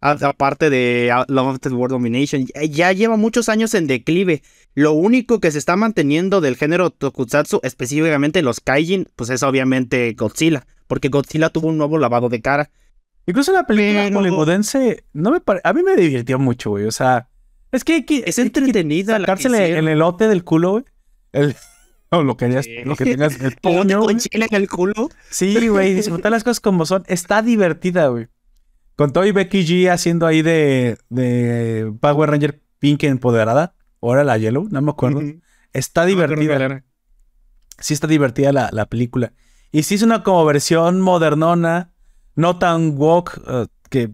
Aparte 0.00 0.68
de 0.68 1.14
Love 1.28 1.46
of 1.46 1.60
the 1.60 1.68
World 1.68 1.92
Domination, 1.92 2.46
ya 2.68 2.90
lleva 2.90 3.16
muchos 3.16 3.48
años 3.48 3.72
en 3.74 3.86
declive. 3.86 4.42
Lo 4.74 4.92
único 4.92 5.38
que 5.38 5.52
se 5.52 5.58
está 5.58 5.76
manteniendo 5.76 6.40
del 6.40 6.56
género 6.56 6.90
Tokusatsu, 6.90 7.60
específicamente 7.62 8.42
los 8.42 8.58
Kaijin, 8.58 9.06
pues 9.14 9.30
es 9.30 9.44
obviamente 9.44 10.12
Godzilla, 10.14 10.66
porque 10.88 11.08
Godzilla 11.08 11.50
tuvo 11.50 11.68
un 11.68 11.78
nuevo 11.78 11.98
lavado 11.98 12.28
de 12.28 12.42
cara. 12.42 12.70
Incluso 13.26 13.52
la 13.52 13.64
película 13.64 14.10
hollywoodense 14.12 15.04
no 15.12 15.30
me 15.30 15.40
a 15.62 15.72
mí 15.72 15.82
me 15.84 15.94
divirtió 15.94 16.40
mucho, 16.40 16.70
güey. 16.70 16.86
O 16.86 16.90
sea, 16.90 17.28
es 17.70 17.84
que, 17.84 18.04
es 18.26 18.38
entretenida 18.40 19.20
sacársele 19.20 19.78
el 19.78 19.86
elote 19.86 20.26
del 20.26 20.42
culo, 20.42 20.72
güey. 20.72 20.84
El, 21.30 21.54
o 22.18 22.22
lo 22.22 22.36
que, 22.36 22.48
lo 22.84 22.94
que 22.94 23.04
tengas 23.04 23.40
el 23.40 23.56
puño. 23.62 24.06
en 24.08 24.54
el 24.54 24.68
culo. 24.68 25.08
Sí, 25.30 25.68
güey, 25.68 25.94
disfrutar 25.94 26.30
las 26.30 26.44
cosas 26.44 26.60
como 26.60 26.84
son. 26.86 27.04
Está 27.06 27.42
divertida, 27.42 28.08
güey. 28.08 28.28
Con 28.96 29.12
todo 29.12 29.24
y 29.24 29.32
Becky 29.32 29.64
G 29.64 29.90
haciendo 29.90 30.26
ahí 30.26 30.42
de, 30.42 30.98
de 31.08 31.92
Power 32.00 32.30
Ranger 32.30 32.62
Pink 32.78 33.04
empoderada. 33.04 33.74
Ahora 34.02 34.24
la 34.24 34.36
Yellow, 34.36 34.68
no 34.70 34.82
me 34.82 34.90
acuerdo. 34.90 35.22
Está 35.72 36.04
divertida. 36.04 36.84
sí 37.78 37.94
está 37.94 38.06
divertida 38.06 38.52
la, 38.52 38.68
la 38.72 38.86
película. 38.86 39.32
Y 39.70 39.84
sí 39.84 39.94
es 39.94 40.02
una 40.02 40.22
como 40.22 40.44
versión 40.44 41.00
modernona 41.00 41.92
no 42.34 42.58
tan 42.58 42.96
woke 42.98 43.38
uh, 43.46 43.66
que 43.92 44.10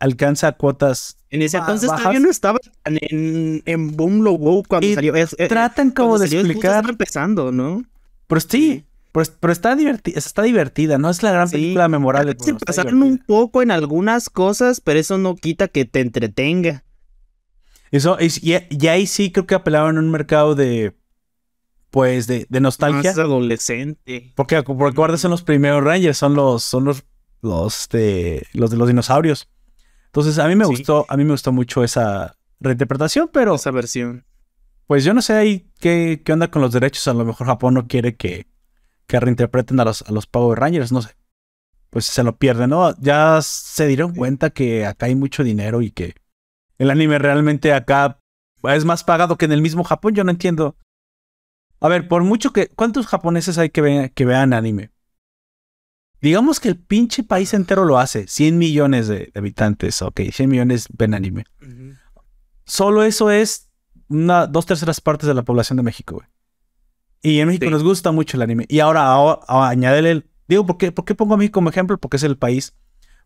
alcanza 0.00 0.50
cuotas. 0.52 1.16
En 1.30 1.40
ese 1.40 1.56
entonces 1.58 1.88
todavía 1.88 2.18
no 2.18 2.28
estaba 2.28 2.58
en, 2.84 3.62
en 3.64 3.96
boom 3.96 4.22
lo 4.22 4.32
woke 4.32 4.66
cuando 4.66 4.92
salió. 4.92 5.14
tratan 5.48 5.92
como 5.92 6.18
de 6.18 6.26
explicar. 6.26 6.84
empezando, 6.88 7.52
¿no? 7.52 7.84
Pero 8.26 8.40
sí, 8.40 8.84
Pero, 9.12 9.52
está, 9.52 9.76
divertida, 9.76 10.18
está 10.18 10.42
divertida, 10.42 10.98
no 10.98 11.10
es 11.10 11.22
la 11.22 11.30
gran 11.30 11.48
película 11.48 11.86
memorable. 11.86 12.34
Se 12.40 12.54
pasaron 12.54 13.04
un 13.04 13.18
poco 13.18 13.62
en 13.62 13.70
algunas 13.70 14.28
cosas, 14.28 14.80
pero 14.80 14.98
eso 14.98 15.16
no 15.16 15.36
quita 15.36 15.68
que 15.68 15.84
te 15.84 16.00
entretenga. 16.00 16.82
Eso, 17.92 18.18
y, 18.18 18.86
ahí 18.88 19.06
sí 19.06 19.30
creo 19.30 19.46
que 19.46 19.54
apelaban 19.54 19.96
a 19.96 20.00
un 20.00 20.10
mercado 20.10 20.56
de, 20.56 20.92
pues, 21.90 22.26
de, 22.26 22.46
de 22.48 22.60
nostalgia. 22.60 23.12
Más 23.12 23.18
adolescente. 23.18 24.32
Porque, 24.34 24.60
porque 24.64 24.96
guardas 24.96 25.20
son 25.20 25.30
los 25.30 25.44
primeros 25.44 25.84
Rangers, 25.84 26.18
son 26.18 26.34
los, 26.34 26.64
son 26.64 26.84
los 26.84 27.04
los 27.44 27.88
de 27.90 28.46
los 28.52 28.70
de 28.70 28.76
los 28.76 28.88
dinosaurios. 28.88 29.48
Entonces, 30.06 30.38
a 30.38 30.48
mí 30.48 30.54
me 30.54 30.64
gustó, 30.64 31.06
a 31.08 31.16
mí 31.16 31.24
me 31.24 31.32
gustó 31.32 31.52
mucho 31.52 31.82
esa 31.84 32.36
reinterpretación, 32.60 33.30
pero 33.32 33.56
esa 33.56 33.70
versión. 33.70 34.24
Pues 34.86 35.04
yo 35.04 35.14
no 35.14 35.22
sé 35.22 35.34
ahí 35.34 35.70
qué, 35.80 36.22
qué 36.24 36.32
onda 36.32 36.50
con 36.50 36.62
los 36.62 36.72
derechos, 36.72 37.08
a 37.08 37.14
lo 37.14 37.24
mejor 37.24 37.46
Japón 37.46 37.74
no 37.74 37.86
quiere 37.86 38.16
que, 38.16 38.46
que 39.06 39.18
reinterpreten 39.18 39.80
a 39.80 39.84
los, 39.84 40.02
a 40.02 40.12
los 40.12 40.26
Power 40.26 40.58
Rangers, 40.58 40.92
no 40.92 41.02
sé. 41.02 41.16
Pues 41.90 42.06
se 42.06 42.22
lo 42.22 42.36
pierden, 42.36 42.70
¿no? 42.70 42.94
Ya 43.00 43.40
se 43.42 43.86
dieron 43.86 44.14
cuenta 44.14 44.50
que 44.50 44.86
acá 44.86 45.06
hay 45.06 45.14
mucho 45.14 45.44
dinero 45.44 45.82
y 45.82 45.90
que 45.90 46.14
el 46.78 46.90
anime 46.90 47.18
realmente 47.18 47.72
acá 47.72 48.20
es 48.62 48.84
más 48.84 49.04
pagado 49.04 49.36
que 49.36 49.44
en 49.44 49.52
el 49.52 49.62
mismo 49.62 49.84
Japón, 49.84 50.14
yo 50.14 50.24
no 50.24 50.30
entiendo. 50.30 50.76
A 51.80 51.88
ver, 51.88 52.08
por 52.08 52.22
mucho 52.24 52.52
que... 52.52 52.68
¿Cuántos 52.68 53.06
japoneses 53.06 53.58
hay 53.58 53.70
que, 53.70 54.12
que 54.14 54.24
vean 54.24 54.52
anime? 54.52 54.90
Digamos 56.24 56.58
que 56.58 56.68
el 56.68 56.78
pinche 56.78 57.22
país 57.22 57.52
entero 57.52 57.84
lo 57.84 57.98
hace. 57.98 58.26
100 58.26 58.56
millones 58.56 59.08
de 59.08 59.30
habitantes, 59.34 60.00
ok. 60.00 60.22
100 60.32 60.48
millones 60.48 60.88
ven 60.96 61.12
anime. 61.12 61.44
Solo 62.64 63.02
eso 63.02 63.30
es 63.30 63.68
una, 64.08 64.46
dos 64.46 64.64
terceras 64.64 65.02
partes 65.02 65.26
de 65.26 65.34
la 65.34 65.42
población 65.42 65.76
de 65.76 65.82
México, 65.82 66.14
güey. 66.14 66.26
Y 67.20 67.40
en 67.40 67.48
México 67.48 67.68
nos 67.68 67.82
gusta 67.82 68.10
mucho 68.10 68.38
el 68.38 68.42
anime. 68.42 68.64
Y 68.70 68.80
ahora, 68.80 69.12
ahora 69.12 69.68
añádele 69.68 70.12
el... 70.12 70.30
Digo, 70.48 70.64
¿por 70.64 70.78
qué, 70.78 70.92
¿por 70.92 71.04
qué 71.04 71.14
pongo 71.14 71.34
a 71.34 71.36
México 71.36 71.58
como 71.58 71.68
ejemplo? 71.68 71.98
Porque 71.98 72.16
es 72.16 72.22
el 72.22 72.38
país 72.38 72.74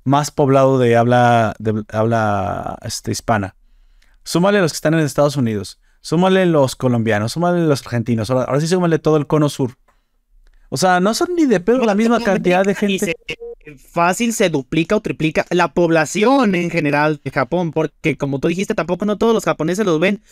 más 0.02 0.32
poblado 0.32 0.80
de 0.80 0.96
habla, 0.96 1.54
de 1.60 1.84
habla 1.92 2.78
este, 2.82 3.12
hispana. 3.12 3.54
Súmale 4.24 4.58
a 4.58 4.62
los 4.62 4.72
que 4.72 4.76
están 4.76 4.94
en 4.94 5.00
Estados 5.00 5.36
Unidos. 5.36 5.78
Súmale 6.00 6.46
los 6.46 6.74
colombianos. 6.74 7.30
Súmale 7.30 7.64
los 7.64 7.80
argentinos. 7.82 8.28
Ahora, 8.28 8.46
ahora 8.46 8.60
sí 8.60 8.66
súmale 8.66 8.98
todo 8.98 9.18
el 9.18 9.28
cono 9.28 9.48
sur. 9.48 9.78
O 10.68 10.76
sea, 10.76 11.00
no 11.00 11.14
son 11.14 11.34
ni 11.34 11.46
de 11.46 11.60
pedo 11.60 11.84
la 11.84 11.94
misma 11.94 12.20
cantidad 12.20 12.64
de 12.64 12.74
gente. 12.74 13.16
fácil 13.76 14.32
se 14.32 14.50
duplica 14.50 14.96
o 14.96 15.00
triplica 15.00 15.46
la 15.50 15.72
población 15.72 16.54
en 16.54 16.70
general 16.70 17.20
de 17.22 17.30
Japón, 17.30 17.72
porque 17.72 18.16
como 18.16 18.38
tú 18.38 18.48
dijiste, 18.48 18.74
tampoco 18.74 19.04
no 19.04 19.18
todos 19.18 19.34
los 19.34 19.44
japoneses 19.44 19.86
los 19.86 20.00
ven. 20.00 20.22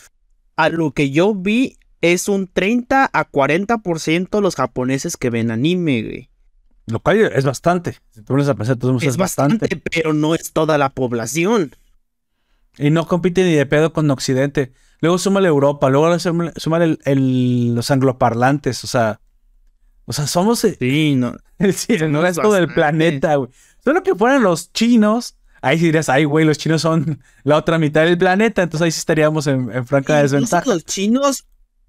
A 0.57 0.69
lo 0.69 0.93
que 0.93 1.11
yo 1.11 1.35
vi 1.35 1.78
es 2.00 2.28
un 2.28 2.49
30 2.49 3.11
a 3.12 3.31
40% 3.31 4.40
los 4.40 4.57
japoneses 4.57 5.16
que 5.16 5.31
ven 5.31 5.50
anime, 5.50 6.02
güey. 6.02 6.31
Lo 6.87 7.00
cual 7.00 7.19
es 7.19 7.45
bastante. 7.45 7.99
Si 8.11 8.21
te 8.21 8.23
pones 8.23 8.49
a 8.49 8.55
pensar, 8.55 8.76
todos 8.76 9.02
es, 9.02 9.09
es 9.11 9.16
bastante, 9.16 9.69
pero 9.90 10.12
no 10.12 10.35
es 10.35 10.52
toda 10.52 10.78
la 10.78 10.90
población. 10.90 11.75
Y 12.78 12.90
no 12.90 13.07
compite 13.07 13.43
ni 13.43 13.55
de 13.55 13.66
pedo 13.66 13.93
con 13.93 14.11
Occidente. 14.11 14.73
Luego 15.00 15.19
súmale 15.19 15.49
Europa, 15.49 15.90
luego 15.90 16.16
súmale, 16.19 16.99
los 17.05 17.90
angloparlantes, 17.90 18.85
o 18.85 18.87
sea, 18.87 19.21
o 20.06 20.12
sea, 20.12 20.26
somos. 20.26 20.60
Sí, 20.60 21.14
no. 21.16 21.36
El, 21.58 21.75
resto 22.14 22.52
del 22.52 22.68
planeta, 22.72 23.36
güey. 23.36 23.50
Solo 23.84 24.02
que 24.02 24.14
fueran 24.14 24.42
los 24.42 24.72
chinos. 24.72 25.36
Ahí 25.62 25.78
sí 25.78 25.86
dirías, 25.86 26.08
ay, 26.08 26.25
güey, 26.25 26.44
los 26.44 26.58
chinos 26.58 26.82
son 26.82 27.20
la 27.42 27.56
otra 27.56 27.78
mitad 27.78 28.04
del 28.04 28.18
planeta. 28.18 28.62
Entonces 28.62 28.84
ahí 28.84 28.90
sí 28.92 28.98
estaríamos 28.98 29.46
en, 29.46 29.70
en 29.72 29.86
franca 29.86 30.22
desventaja. 30.22 30.68
los 30.70 30.84
chinos, 30.84 31.46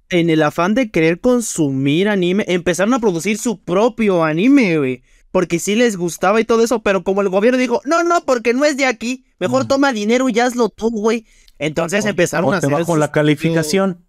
en 0.09 0.29
el 0.29 0.41
afán 0.41 0.73
de 0.73 0.89
querer 0.89 1.19
consumir 1.19 2.07
anime, 2.09 2.45
empezaron 2.47 2.93
a 2.93 2.99
producir 2.99 3.37
su 3.37 3.61
propio 3.61 4.23
anime, 4.23 4.77
güey. 4.77 5.03
Porque 5.31 5.59
sí 5.59 5.75
les 5.75 5.97
gustaba 5.97 6.39
y 6.39 6.45
todo 6.45 6.63
eso, 6.63 6.81
pero 6.81 7.03
como 7.03 7.21
el 7.21 7.29
gobierno 7.29 7.59
dijo, 7.59 7.81
no, 7.85 8.03
no, 8.03 8.21
porque 8.25 8.53
no 8.53 8.63
es 8.65 8.77
de 8.77 8.85
aquí, 8.85 9.25
mejor 9.39 9.65
Mm. 9.65 9.67
toma 9.67 9.93
dinero 9.93 10.29
y 10.29 10.39
hazlo 10.39 10.69
tú, 10.69 10.89
güey. 10.89 11.25
Entonces 11.59 12.05
empezaron 12.05 12.49
o 12.49 12.53
a 12.53 12.59
te 12.59 12.65
hacer 12.65 12.71
bajo 12.71 12.93
sus 12.93 12.99
la 12.99 13.11
calificación 13.11 14.05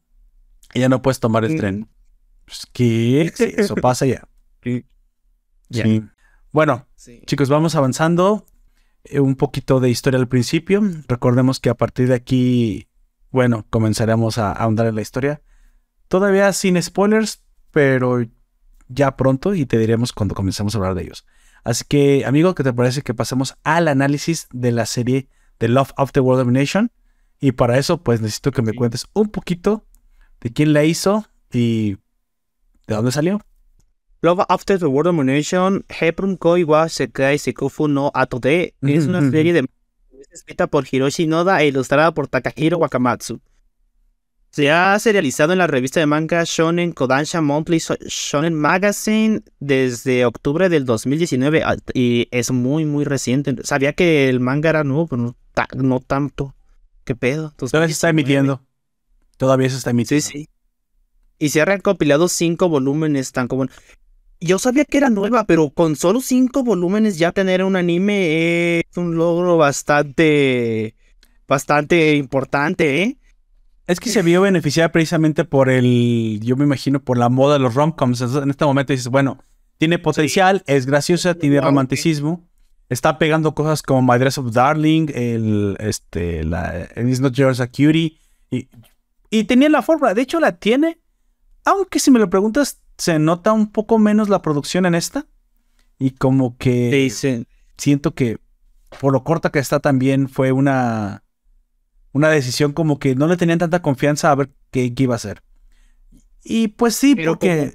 y 0.72 0.80
ya 0.80 0.88
no 0.88 1.02
puedes 1.02 1.18
tomar 1.18 1.44
el 1.44 1.54
Mm. 1.54 1.58
tren. 1.58 1.88
Pues, 2.48 2.66
¿qué? 2.72 3.30
Sí, 3.34 3.52
eso 3.56 3.74
pasa 3.76 4.06
ya. 4.06 4.26
Sí. 4.62 6.02
Bueno, 6.50 6.86
Sí. 6.96 7.20
chicos, 7.26 7.48
vamos 7.50 7.74
avanzando. 7.74 8.46
Eh, 9.04 9.20
un 9.20 9.36
poquito 9.36 9.80
de 9.80 9.90
historia 9.90 10.18
al 10.18 10.28
principio. 10.28 10.82
Recordemos 11.08 11.60
que 11.60 11.68
a 11.70 11.74
partir 11.74 12.08
de 12.08 12.14
aquí, 12.14 12.88
bueno, 13.30 13.66
comenzaremos 13.70 14.38
a 14.38 14.52
ahondar 14.52 14.86
en 14.86 14.94
la 14.96 15.02
historia. 15.02 15.42
Todavía 16.08 16.52
sin 16.54 16.82
spoilers, 16.82 17.44
pero 17.70 18.24
ya 18.88 19.16
pronto 19.16 19.54
y 19.54 19.66
te 19.66 19.78
diremos 19.78 20.12
cuando 20.12 20.34
comencemos 20.34 20.74
a 20.74 20.78
hablar 20.78 20.94
de 20.94 21.02
ellos. 21.02 21.26
Así 21.64 21.84
que, 21.86 22.24
amigo, 22.24 22.54
¿qué 22.54 22.64
te 22.64 22.72
parece 22.72 23.02
que 23.02 23.12
pasemos 23.14 23.56
al 23.62 23.88
análisis 23.88 24.48
de 24.52 24.72
la 24.72 24.86
serie 24.86 25.28
de 25.60 25.68
Love 25.68 25.92
After 25.96 26.22
World 26.22 26.40
Domination? 26.40 26.90
Y 27.40 27.52
para 27.52 27.78
eso, 27.78 28.02
pues 28.02 28.20
necesito 28.22 28.52
que 28.52 28.62
me 28.62 28.72
Sí. 28.72 28.76
cuentes 28.78 29.06
un 29.12 29.28
poquito 29.28 29.86
de 30.40 30.52
quién 30.52 30.72
la 30.72 30.84
hizo 30.84 31.26
y 31.52 31.98
de 32.88 32.94
dónde 32.96 33.12
salió. 33.12 33.40
Love 34.22 34.40
After 34.48 34.78
the 34.80 34.86
World 34.86 35.06
Domination, 35.16 35.84
Heprun 35.88 36.36
Koi 36.36 36.64
wa 36.64 36.88
Sekai 36.88 37.38
Sekufu 37.38 37.86
no 37.86 38.10
Atode 38.14 38.74
es 38.82 39.06
una 39.06 39.30
serie 39.30 39.52
de 39.52 39.64
escrita 40.32 40.66
por 40.66 40.84
Hiroshi 40.90 41.26
Noda 41.28 41.62
e 41.62 41.68
ilustrada 41.68 42.12
por 42.12 42.26
Takahiro 42.26 42.78
Wakamatsu. 42.78 43.40
Se 44.50 44.70
ha 44.72 44.98
serializado 44.98 45.52
en 45.52 45.58
la 45.58 45.66
revista 45.66 46.00
de 46.00 46.06
manga 46.06 46.42
Shonen 46.44 46.92
Kodansha 46.92 47.40
Monthly 47.42 47.78
Shonen 48.06 48.54
Magazine 48.54 49.42
desde 49.60 50.24
octubre 50.24 50.68
del 50.68 50.84
2019 50.84 51.62
a- 51.62 51.76
y 51.94 52.26
es 52.32 52.50
muy 52.50 52.84
muy 52.86 53.04
reciente. 53.04 53.54
Sabía 53.62 53.92
que 53.92 54.28
el 54.28 54.40
manga 54.40 54.70
era 54.70 54.82
nuevo, 54.84 55.06
pero 55.06 55.22
no, 55.22 55.36
ta- 55.52 55.68
no 55.76 56.00
tanto. 56.00 56.54
¿Qué 57.04 57.14
pedo? 57.14 57.52
Todavía 57.56 57.86
se 57.88 57.92
está 57.92 58.08
2019. 58.08 58.10
emitiendo. 58.10 58.62
Todavía 59.36 59.70
se 59.70 59.76
está 59.76 59.90
Sí, 59.90 59.94
emitiendo. 59.96 60.26
sí. 60.26 60.48
Y 61.38 61.50
se 61.50 61.60
ha 61.60 61.64
recopilado 61.64 62.28
cinco 62.28 62.68
volúmenes 62.68 63.32
tan 63.32 63.48
como... 63.48 63.66
Yo 64.40 64.58
sabía 64.58 64.84
que 64.84 64.98
era 64.98 65.10
nueva, 65.10 65.44
pero 65.44 65.70
con 65.70 65.96
solo 65.96 66.20
cinco 66.20 66.62
volúmenes 66.62 67.18
ya 67.18 67.32
tener 67.32 67.64
un 67.64 67.76
anime 67.76 68.78
es 68.80 68.96
un 68.96 69.16
logro 69.16 69.56
bastante... 69.56 70.94
Bastante 71.46 72.14
importante, 72.16 73.02
¿eh? 73.02 73.16
Es 73.86 74.00
que 74.00 74.10
se 74.10 74.20
vio 74.20 74.42
beneficiada 74.42 74.92
precisamente 74.92 75.46
por 75.46 75.70
el, 75.70 76.40
yo 76.42 76.56
me 76.56 76.66
imagino, 76.66 77.00
por 77.00 77.16
la 77.16 77.30
moda 77.30 77.54
de 77.54 77.60
los 77.60 77.74
romcoms. 77.74 78.20
En 78.20 78.50
este 78.50 78.66
momento 78.66 78.92
dices, 78.92 79.08
bueno, 79.08 79.42
tiene 79.78 79.98
potencial, 79.98 80.62
es 80.66 80.84
graciosa, 80.84 81.36
tiene 81.36 81.58
romanticismo, 81.62 82.46
está 82.90 83.16
pegando 83.16 83.54
cosas 83.54 83.80
como 83.80 84.02
My 84.02 84.18
Dress 84.18 84.36
of 84.36 84.52
Darling, 84.52 85.06
el, 85.14 85.76
este, 85.80 86.44
la, 86.44 86.86
It's 86.96 87.20
Not 87.20 87.32
Yours 87.32 87.60
a 87.60 87.68
Cutie, 87.68 88.18
y, 88.50 88.68
y 89.30 89.44
tenía 89.44 89.70
la 89.70 89.80
forma, 89.80 90.12
de 90.12 90.20
hecho 90.20 90.38
la 90.38 90.52
tiene, 90.58 90.98
aunque 91.68 91.98
si 92.00 92.10
me 92.10 92.18
lo 92.18 92.30
preguntas, 92.30 92.80
se 92.96 93.18
nota 93.18 93.52
un 93.52 93.70
poco 93.70 93.98
menos 93.98 94.28
la 94.28 94.42
producción 94.42 94.86
en 94.86 94.94
esta, 94.94 95.26
y 95.98 96.10
como 96.12 96.56
que 96.56 96.90
Dicen. 96.90 97.46
siento 97.76 98.14
que 98.14 98.38
por 99.00 99.12
lo 99.12 99.24
corta 99.24 99.50
que 99.50 99.58
está 99.58 99.80
también 99.80 100.28
fue 100.28 100.52
una, 100.52 101.22
una 102.12 102.28
decisión 102.28 102.72
como 102.72 102.98
que 102.98 103.14
no 103.14 103.26
le 103.26 103.36
tenían 103.36 103.58
tanta 103.58 103.82
confianza 103.82 104.30
a 104.30 104.34
ver 104.34 104.50
qué, 104.70 104.94
qué 104.94 105.02
iba 105.04 105.14
a 105.14 105.16
hacer. 105.16 105.42
Y 106.44 106.68
pues 106.68 106.94
sí, 106.94 107.14
Pero 107.14 107.32
porque 107.32 107.72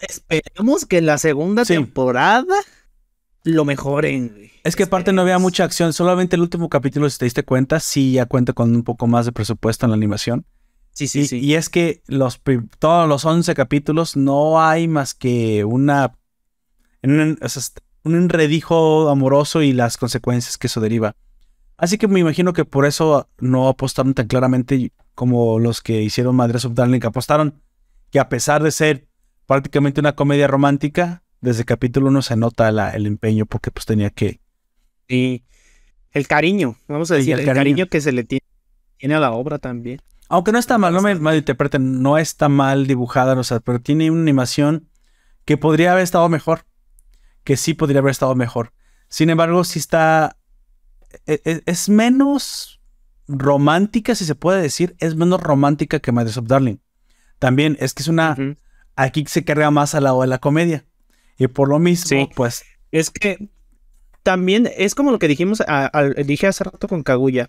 esperemos 0.00 0.86
que 0.86 0.98
en 0.98 1.06
la 1.06 1.18
segunda 1.18 1.64
Sí. 1.64 1.74
temporada 1.74 2.54
lo 3.44 3.64
mejoren. 3.64 4.50
es 4.64 4.74
que 4.74 4.82
aparte 4.82 5.12
no 5.12 5.22
había 5.22 5.38
mucha 5.38 5.62
acción, 5.64 5.92
solamente 5.92 6.34
el 6.34 6.42
último 6.42 6.68
capítulo, 6.68 7.08
si 7.08 7.18
te 7.18 7.26
diste 7.26 7.44
cuenta, 7.44 7.78
sí 7.78 8.12
ya 8.12 8.26
cuenta 8.26 8.52
con 8.52 8.74
un 8.74 8.82
poco 8.82 9.06
más 9.06 9.26
de 9.26 9.32
presupuesto 9.32 9.86
en 9.86 9.90
la 9.90 9.96
animación. 9.96 10.44
Sí, 10.96 11.08
sí, 11.08 11.20
y, 11.20 11.26
sí. 11.26 11.38
y 11.40 11.54
es 11.54 11.68
que 11.68 12.00
los, 12.06 12.40
todos 12.78 13.06
los 13.06 13.24
11 13.26 13.54
capítulos 13.54 14.16
no 14.16 14.62
hay 14.62 14.88
más 14.88 15.12
que 15.12 15.62
una, 15.62 16.16
un, 17.02 17.38
o 17.42 17.48
sea, 17.50 17.62
un 18.02 18.14
enredijo 18.14 19.10
amoroso 19.10 19.60
y 19.60 19.74
las 19.74 19.98
consecuencias 19.98 20.56
que 20.56 20.68
eso 20.68 20.80
deriva. 20.80 21.14
Así 21.76 21.98
que 21.98 22.08
me 22.08 22.20
imagino 22.20 22.54
que 22.54 22.64
por 22.64 22.86
eso 22.86 23.28
no 23.38 23.68
apostaron 23.68 24.14
tan 24.14 24.26
claramente 24.26 24.90
como 25.14 25.58
los 25.58 25.82
que 25.82 26.00
hicieron 26.00 26.34
Madres 26.34 26.64
of 26.64 26.72
Darling 26.72 27.00
apostaron. 27.04 27.60
Que 28.10 28.18
a 28.18 28.30
pesar 28.30 28.62
de 28.62 28.70
ser 28.70 29.06
prácticamente 29.44 30.00
una 30.00 30.14
comedia 30.14 30.46
romántica, 30.46 31.22
desde 31.42 31.66
capítulo 31.66 32.08
1 32.08 32.22
se 32.22 32.36
nota 32.36 32.72
la- 32.72 32.90
el 32.92 33.04
empeño 33.04 33.44
porque 33.44 33.70
pues 33.70 33.84
tenía 33.84 34.08
que... 34.08 34.40
Sí. 35.10 35.44
El 36.12 36.26
cariño, 36.26 36.76
vamos 36.88 37.10
a 37.10 37.16
decir, 37.16 37.34
el 37.34 37.40
el, 37.40 37.44
cariño. 37.44 37.60
cariño. 37.60 37.86
que 37.88 38.00
se 38.00 38.12
le 38.12 38.24
tiene, 38.24 38.40
tiene 38.96 39.14
a 39.16 39.20
la 39.20 39.32
obra 39.32 39.58
también. 39.58 40.00
Aunque 40.28 40.52
no 40.52 40.58
está 40.58 40.76
mal, 40.78 40.92
no 40.92 41.02
me 41.02 41.14
malinterpreten, 41.14 42.02
no 42.02 42.18
está 42.18 42.48
mal 42.48 42.86
dibujada, 42.86 43.34
o 43.38 43.44
sea, 43.44 43.60
pero 43.60 43.80
tiene 43.80 44.10
una 44.10 44.22
animación 44.22 44.88
que 45.44 45.56
podría 45.56 45.92
haber 45.92 46.02
estado 46.04 46.28
mejor. 46.28 46.64
Que 47.44 47.56
sí 47.56 47.74
podría 47.74 48.00
haber 48.00 48.10
estado 48.10 48.34
mejor. 48.34 48.72
Sin 49.08 49.30
embargo, 49.30 49.62
sí 49.62 49.78
está... 49.78 50.36
e- 51.26 51.40
e- 51.44 51.62
Es, 51.66 51.88
menos 51.88 52.80
romántica, 53.28 54.14
si 54.16 54.24
se 54.24 54.34
puede 54.34 54.60
decir. 54.60 54.96
Es 54.98 55.14
menos 55.14 55.40
romántica 55.40 56.00
que 56.00 56.10
Madres 56.10 56.36
of 56.38 56.46
Darling. 56.48 56.78
También 57.38 57.76
es 57.80 57.94
que 57.94 58.02
es 58.02 58.08
una... 58.08 58.36
Aquí 58.96 59.24
se 59.28 59.44
carga 59.44 59.70
más 59.70 59.94
al 59.94 60.04
lado 60.04 60.22
de 60.22 60.26
la 60.26 60.38
comedia. 60.38 60.84
Y 61.38 61.46
por 61.46 61.68
lo 61.68 61.78
mismo, 61.78 62.08
Sí. 62.08 62.28
pues... 62.34 62.64
Es 62.90 63.10
que 63.10 63.48
también 64.24 64.68
es 64.76 64.94
como 64.96 65.12
lo 65.12 65.18
que 65.20 65.28
dijimos, 65.28 65.62
a- 65.68 65.90
dije 66.24 66.48
hace 66.48 66.64
rato 66.64 66.88
con 66.88 67.04
Kaguya. 67.04 67.48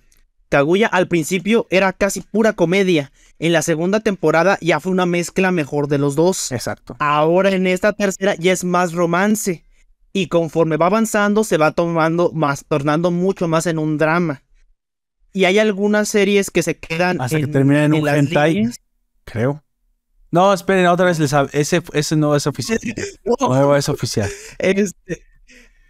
Kaguya 0.50 0.88
al 0.88 1.08
principio 1.08 1.68
era 1.70 1.94
casi 1.94 2.22
pura 2.22 2.54
comedia. 2.54 3.12
En 3.40 3.54
la 3.54 3.62
segunda 3.62 4.00
temporada 4.00 4.58
ya 4.62 4.80
fue 4.80 4.92
una 4.92 5.06
mezcla 5.06 5.52
mejor 5.52 5.88
de 5.88 5.98
los 5.98 6.16
dos. 6.16 6.52
Exacto. 6.52 6.96
Ahora 7.00 7.52
en 7.52 7.68
esta 7.68 7.94
tercera 7.94 8.36
ya 8.36 8.54
es 8.54 8.64
más 8.64 8.94
romance. 8.94 9.64
Y 10.14 10.28
conforme 10.28 10.78
va 10.78 10.88
avanzando, 10.88 11.44
se 11.44 11.58
va 11.58 11.72
tomando 11.72 12.32
más, 12.32 12.66
tornando 12.68 13.12
mucho 13.12 13.48
más 13.48 13.68
en 13.68 13.78
un 13.78 13.98
drama. 13.98 14.42
Y 15.34 15.46
hay 15.46 15.60
algunas 15.60 16.10
series 16.10 16.50
que 16.50 16.64
se 16.64 16.78
quedan 16.78 17.22
Hasta 17.22 17.40
que 17.40 17.48
termina 17.48 17.86
en 17.86 17.94
un 17.94 18.08
hentai. 18.08 18.54
líneas. 18.54 18.78
Creo. 19.26 19.64
No, 20.32 20.54
esperen, 20.54 20.88
otra 20.88 21.06
vez 21.06 21.20
les 21.20 21.34
ese, 21.54 21.84
ese 21.94 22.16
no 22.16 22.36
es 22.36 22.48
oficial. 22.48 22.80
No 23.40 23.76
es 23.76 23.88
oficial. 23.90 24.30
Este, 24.58 25.22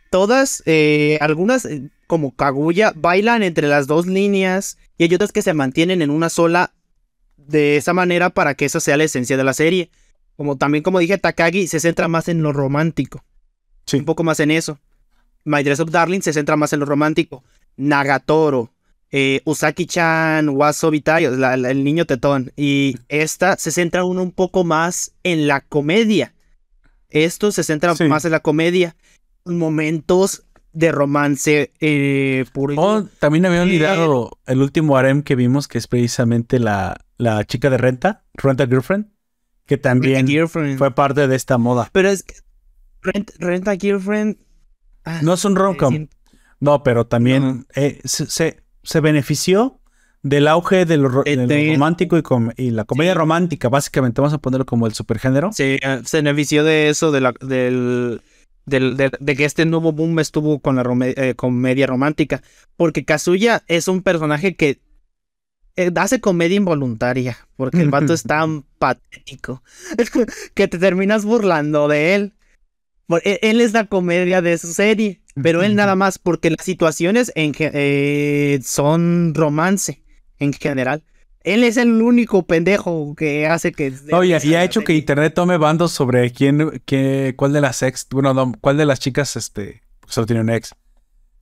todas, 0.10 0.64
eh, 0.66 1.18
algunas 1.22 1.66
eh, 1.66 1.90
como 2.08 2.36
Kaguya 2.36 2.94
bailan 2.96 3.44
entre 3.44 3.68
las 3.68 3.88
dos 3.88 4.08
líneas 4.08 4.78
y 4.98 5.04
hay 5.04 5.14
otras 5.16 5.32
que 5.32 5.42
se 5.42 5.54
mantienen 5.54 6.02
en 6.02 6.10
una 6.10 6.30
sola 6.30 6.74
de 7.38 7.78
esa 7.78 7.94
manera 7.94 8.30
para 8.30 8.56
que 8.56 8.66
esa 8.66 8.80
sea 8.80 8.98
la 8.98 9.04
esencia 9.06 9.38
de 9.38 9.44
la 9.44 9.54
serie. 9.54 9.90
Como 10.36 10.58
también 10.58 10.84
como 10.84 11.00
dije, 11.00 11.18
Takagi 11.18 11.68
se 11.68 11.80
centra 11.80 12.08
más 12.08 12.28
en 12.28 12.42
lo 12.44 12.54
romántico, 12.54 13.24
Sí. 13.86 13.98
un 13.98 14.06
poco 14.06 14.24
más 14.24 14.40
en 14.40 14.52
eso. 14.52 14.80
My 15.46 15.64
Dress 15.64 15.80
of 15.80 15.92
Darling 15.92 16.22
se 16.22 16.34
centra 16.34 16.56
más 16.58 16.74
en 16.74 16.82
lo 16.82 16.86
romántico. 16.86 17.44
Nagatoro, 17.78 18.72
eh, 19.12 19.42
Usaki-chan, 19.46 20.50
Wasobi 20.50 21.04
el 21.08 21.84
niño 21.84 22.06
tetón. 22.06 22.52
Y 22.58 22.98
esta 23.08 23.56
se 23.58 23.72
centra 23.72 24.04
uno 24.04 24.22
un 24.24 24.32
poco 24.32 24.64
más 24.64 25.14
en 25.24 25.48
la 25.48 25.62
comedia. 25.62 26.34
Esto 27.10 27.52
se 27.52 27.64
centra 27.64 27.96
Sí. 27.96 28.04
más 28.04 28.26
en 28.26 28.32
la 28.32 28.42
comedia. 28.42 28.96
Momentos 29.48 30.44
de 30.74 30.92
romance 30.92 31.72
eh, 31.80 32.46
puro. 32.54 32.76
Oh, 32.78 33.04
también 33.20 33.46
había 33.46 33.64
Sí. 33.64 33.70
olvidado 33.70 34.38
el 34.46 34.62
último 34.62 34.96
harem 34.98 35.24
que 35.24 35.36
vimos, 35.36 35.68
que 35.68 35.78
es 35.80 35.88
precisamente 35.88 36.60
la, 36.60 36.98
la 37.18 37.44
chica 37.46 37.70
de 37.70 37.78
renta, 37.78 38.24
Renta 38.36 38.68
Girlfriend, 38.68 39.08
que 39.66 39.78
también 39.78 40.28
Girlfriend. 40.28 40.78
fue 40.78 40.94
parte 40.94 41.28
de 41.28 41.36
esta 41.36 41.58
moda. 41.58 41.90
Pero 41.92 42.10
es 42.10 42.24
que 42.24 42.36
Rent, 43.02 43.32
Rent 43.40 43.68
a 43.68 43.76
Girlfriend. 43.76 44.38
ah, 45.06 45.20
No 45.24 45.34
es 45.34 45.46
un 45.46 45.56
rom-com, 45.56 45.90
siento- 45.94 46.18
no, 46.60 46.84
pero 46.84 47.08
también 47.08 47.44
No. 47.44 47.66
eh, 47.76 48.00
se, 48.04 48.28
se- 48.28 48.62
se 48.84 49.00
benefició 49.00 49.80
del 50.24 50.48
auge 50.48 50.86
de 50.86 50.98
lo, 50.98 51.08
ro- 51.10 51.24
Eh, 51.26 51.38
de 51.38 51.44
lo 51.44 51.48
de- 51.48 51.74
romántico 51.74 52.18
y, 52.18 52.22
com- 52.22 52.52
y 52.58 52.72
la 52.72 52.84
comedia 52.86 53.14
Sí. 53.14 53.18
romántica, 53.18 53.70
básicamente, 53.70 54.20
vamos 54.22 54.34
a 54.34 54.40
ponerlo 54.40 54.66
como 54.66 54.86
el 54.88 54.94
supergénero. 54.94 55.52
Se, 55.54 55.80
ah, 55.84 56.02
se 56.06 56.18
benefició 56.18 56.64
de 56.64 56.90
eso, 56.90 57.12
de 57.12 57.22
la, 57.22 57.34
del, 57.42 58.22
de, 58.68 59.12
de 59.20 59.36
que 59.36 59.46
este 59.46 59.66
nuevo 59.66 59.92
boom 59.94 60.20
estuvo 60.20 60.60
con 60.60 60.76
la 60.76 60.84
rome- 60.84 61.14
eh, 61.18 61.34
comedia 61.36 61.88
romántica. 61.88 62.44
Porque 62.76 63.06
Kazuya 63.06 63.64
es 63.68 63.88
un 63.88 64.04
personaje 64.04 64.56
que 64.56 64.80
eh, 65.76 65.92
hace 65.96 66.20
comedia 66.20 66.58
involuntaria. 66.58 67.38
Porque 67.56 67.82
el 67.82 67.90
vato 67.90 68.14
es 68.14 68.24
tan 68.36 68.64
patético 68.78 69.64
que 70.54 70.68
te 70.68 70.78
terminas 70.78 71.26
burlando 71.26 71.88
de 71.88 72.16
él. 72.16 72.34
E- 73.24 73.40
Él 73.42 73.62
es 73.62 73.74
la 73.74 73.86
comedia 73.86 74.42
de 74.42 74.58
su 74.58 74.68
serie. 74.74 75.22
pero 75.42 75.64
él 75.64 75.76
nada 75.76 75.96
más, 75.96 76.20
porque 76.20 76.50
las 76.50 76.66
situaciones 76.66 77.32
en 77.36 77.54
eh, 77.60 78.60
son 78.64 79.34
romance 79.34 80.04
en 80.40 80.52
general. 80.54 81.04
Él 81.54 81.64
es 81.64 81.78
el 81.78 82.02
único 82.02 82.46
pendejo 82.46 83.16
que 83.16 83.48
hace 83.48 83.72
que... 83.72 83.94
Oye, 84.12 84.38
y 84.44 84.54
ha 84.56 84.64
hecho 84.66 84.84
que 84.84 84.94
internet 84.94 85.34
tome 85.34 85.58
bandos 85.58 85.94
sobre 85.94 86.32
quién, 86.32 86.82
qué, 86.86 87.36
cuál 87.38 87.54
de 87.54 87.62
las 87.62 87.82
ex, 87.84 88.06
bueno, 88.12 88.34
no, 88.34 88.52
cuál 88.60 88.76
de 88.76 88.86
las 88.86 89.00
chicas, 89.00 89.38
este, 89.38 89.82
porque 90.02 90.14
solo 90.14 90.28
tiene 90.28 90.42
un 90.42 90.50
ex, 90.50 90.76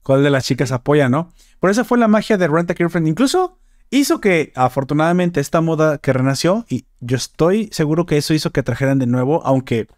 cuál 0.04 0.22
de 0.22 0.30
las 0.30 0.44
chicas 0.44 0.70
apoya, 0.70 1.08
¿no? 1.08 1.32
Por 1.58 1.70
eso 1.70 1.84
fue 1.84 1.98
la 1.98 2.06
magia 2.06 2.36
de 2.36 2.46
Rent 2.46 2.70
a 2.70 2.74
Girlfriend. 2.74 3.08
Incluso 3.08 3.58
hizo 3.90 4.20
que, 4.20 4.52
afortunadamente, 4.54 5.40
esta 5.40 5.60
moda 5.60 5.98
que 5.98 6.12
renació, 6.12 6.64
y 6.68 6.84
yo 7.00 7.16
estoy 7.16 7.68
seguro 7.72 8.06
que 8.06 8.16
eso 8.16 8.32
hizo 8.32 8.52
que 8.52 8.62
trajeran 8.62 9.00
de 9.00 9.06
nuevo, 9.06 9.42
aunque 9.44 9.88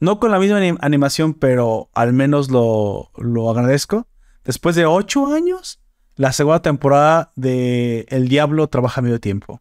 no 0.00 0.18
con 0.18 0.30
la 0.30 0.38
misma 0.38 0.60
anim- 0.60 0.78
animación, 0.80 1.34
pero 1.34 1.90
al 1.92 2.14
menos 2.14 2.50
lo, 2.50 3.10
lo 3.18 3.50
agradezco. 3.50 4.06
Después 4.44 4.76
de 4.76 4.86
ocho 4.86 5.26
años, 5.26 5.81
la 6.16 6.32
segunda 6.32 6.60
temporada 6.62 7.30
de 7.36 8.06
El 8.08 8.28
Diablo 8.28 8.68
trabaja 8.68 9.00
medio 9.02 9.20
tiempo. 9.20 9.60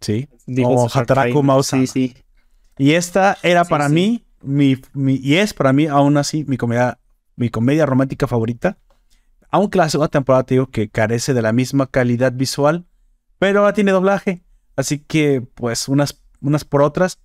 ¿Sí? 0.00 0.28
Digo, 0.46 0.70
o 0.70 0.88
Hataraku 0.92 1.42
Mausama. 1.42 1.82
Sí, 1.86 1.86
sí. 2.12 2.16
Y 2.78 2.92
esta 2.92 3.36
era 3.42 3.64
Sí, 3.64 3.70
para 3.70 3.88
sí. 3.88 3.94
mí, 3.94 4.24
mi, 4.42 4.76
mi- 4.92 5.16
y 5.22 5.36
es 5.36 5.52
para 5.52 5.72
mí 5.72 5.86
aún 5.86 6.16
así 6.16 6.44
mi 6.46 6.56
comedia, 6.56 6.98
mi 7.36 7.48
comedia 7.50 7.86
romántica 7.86 8.26
favorita. 8.28 8.78
Aunque 9.50 9.78
la 9.78 9.88
segunda 9.88 10.08
temporada 10.08 10.44
te 10.44 10.54
digo 10.54 10.66
que 10.66 10.88
carece 10.88 11.34
de 11.34 11.42
la 11.42 11.52
misma 11.52 11.86
calidad 11.86 12.32
visual, 12.32 12.86
pero 13.38 13.60
ahora 13.60 13.72
tiene 13.72 13.92
doblaje. 13.92 14.42
Así 14.76 14.98
que, 15.00 15.40
pues, 15.54 15.88
unas, 15.88 16.22
unas 16.40 16.64
por 16.64 16.82
otras. 16.82 17.18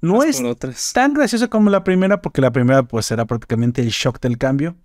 No 0.00 0.22
es 0.22 0.40
otras. 0.42 0.92
tan 0.94 1.12
graciosa 1.14 1.48
como 1.48 1.68
la 1.70 1.82
primera, 1.84 2.22
porque 2.22 2.40
la 2.40 2.50
primera, 2.52 2.82
pues, 2.84 3.10
era 3.10 3.24
prácticamente 3.26 3.82
el 3.82 3.88
shock 3.88 4.20
del 4.20 4.38
cambio. 4.38 4.76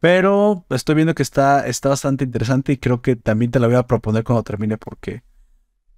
Pero 0.00 0.64
estoy 0.70 0.94
viendo 0.94 1.14
que 1.14 1.22
está, 1.22 1.66
está 1.66 1.88
bastante 1.88 2.24
interesante 2.24 2.72
y 2.72 2.76
creo 2.76 3.02
que 3.02 3.16
también 3.16 3.50
te 3.50 3.58
la 3.58 3.66
voy 3.66 3.76
a 3.76 3.82
proponer 3.86 4.22
cuando 4.24 4.44
termine, 4.44 4.78
porque, 4.78 5.22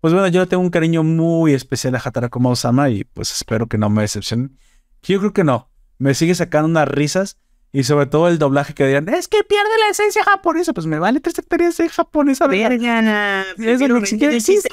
pues 0.01 0.15
bueno, 0.15 0.29
yo 0.29 0.41
le 0.41 0.47
tengo 0.47 0.63
un 0.63 0.71
cariño 0.71 1.03
muy 1.03 1.53
especial 1.53 1.95
a 1.95 2.03
Hataraku 2.03 2.41
Mausama 2.41 2.89
y 2.89 3.05
pues 3.05 3.31
espero 3.33 3.67
que 3.67 3.77
no 3.77 3.91
me 3.91 4.03
decepcionen. 4.03 4.59
Yo 5.03 5.19
creo 5.19 5.33
que 5.33 5.45
no. 5.45 5.69
Me 5.99 6.15
sigue 6.15 6.35
sacando 6.35 6.67
unas 6.69 6.89
risas 6.89 7.37
y 7.73 7.85
sobre 7.85 8.07
todo 8.07 8.29
el 8.29 8.39
doblaje 8.39 8.73
que 8.73 8.87
digan, 8.87 9.09
es 9.11 9.29
que 9.29 9.45
pierde 9.45 9.69
la 9.85 9.91
esencia 9.91 10.25
japonesa. 10.25 10.73
Pues 10.73 10.87
me 10.87 10.99
vale 10.99 11.21
tres 11.21 11.39
hectáreas 11.39 11.77
de 11.77 11.89
japonesa. 11.91 12.47
Vergana. 12.47 13.45
Eso 13.59 13.87
ni 13.87 14.07
siquiera 14.07 14.35
existe, 14.35 14.69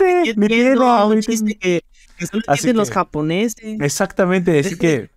quiero, 0.47 0.81
un 0.81 0.87
ahorita- 0.87 1.29
chiste 1.31 1.57
que, 1.59 1.83
que 2.17 2.25
solo 2.27 2.43
Así 2.47 2.59
entienden 2.61 2.77
los 2.77 2.91
japoneses. 2.91 3.77
Exactamente, 3.81 4.57
así 4.59 4.77
que 4.77 5.09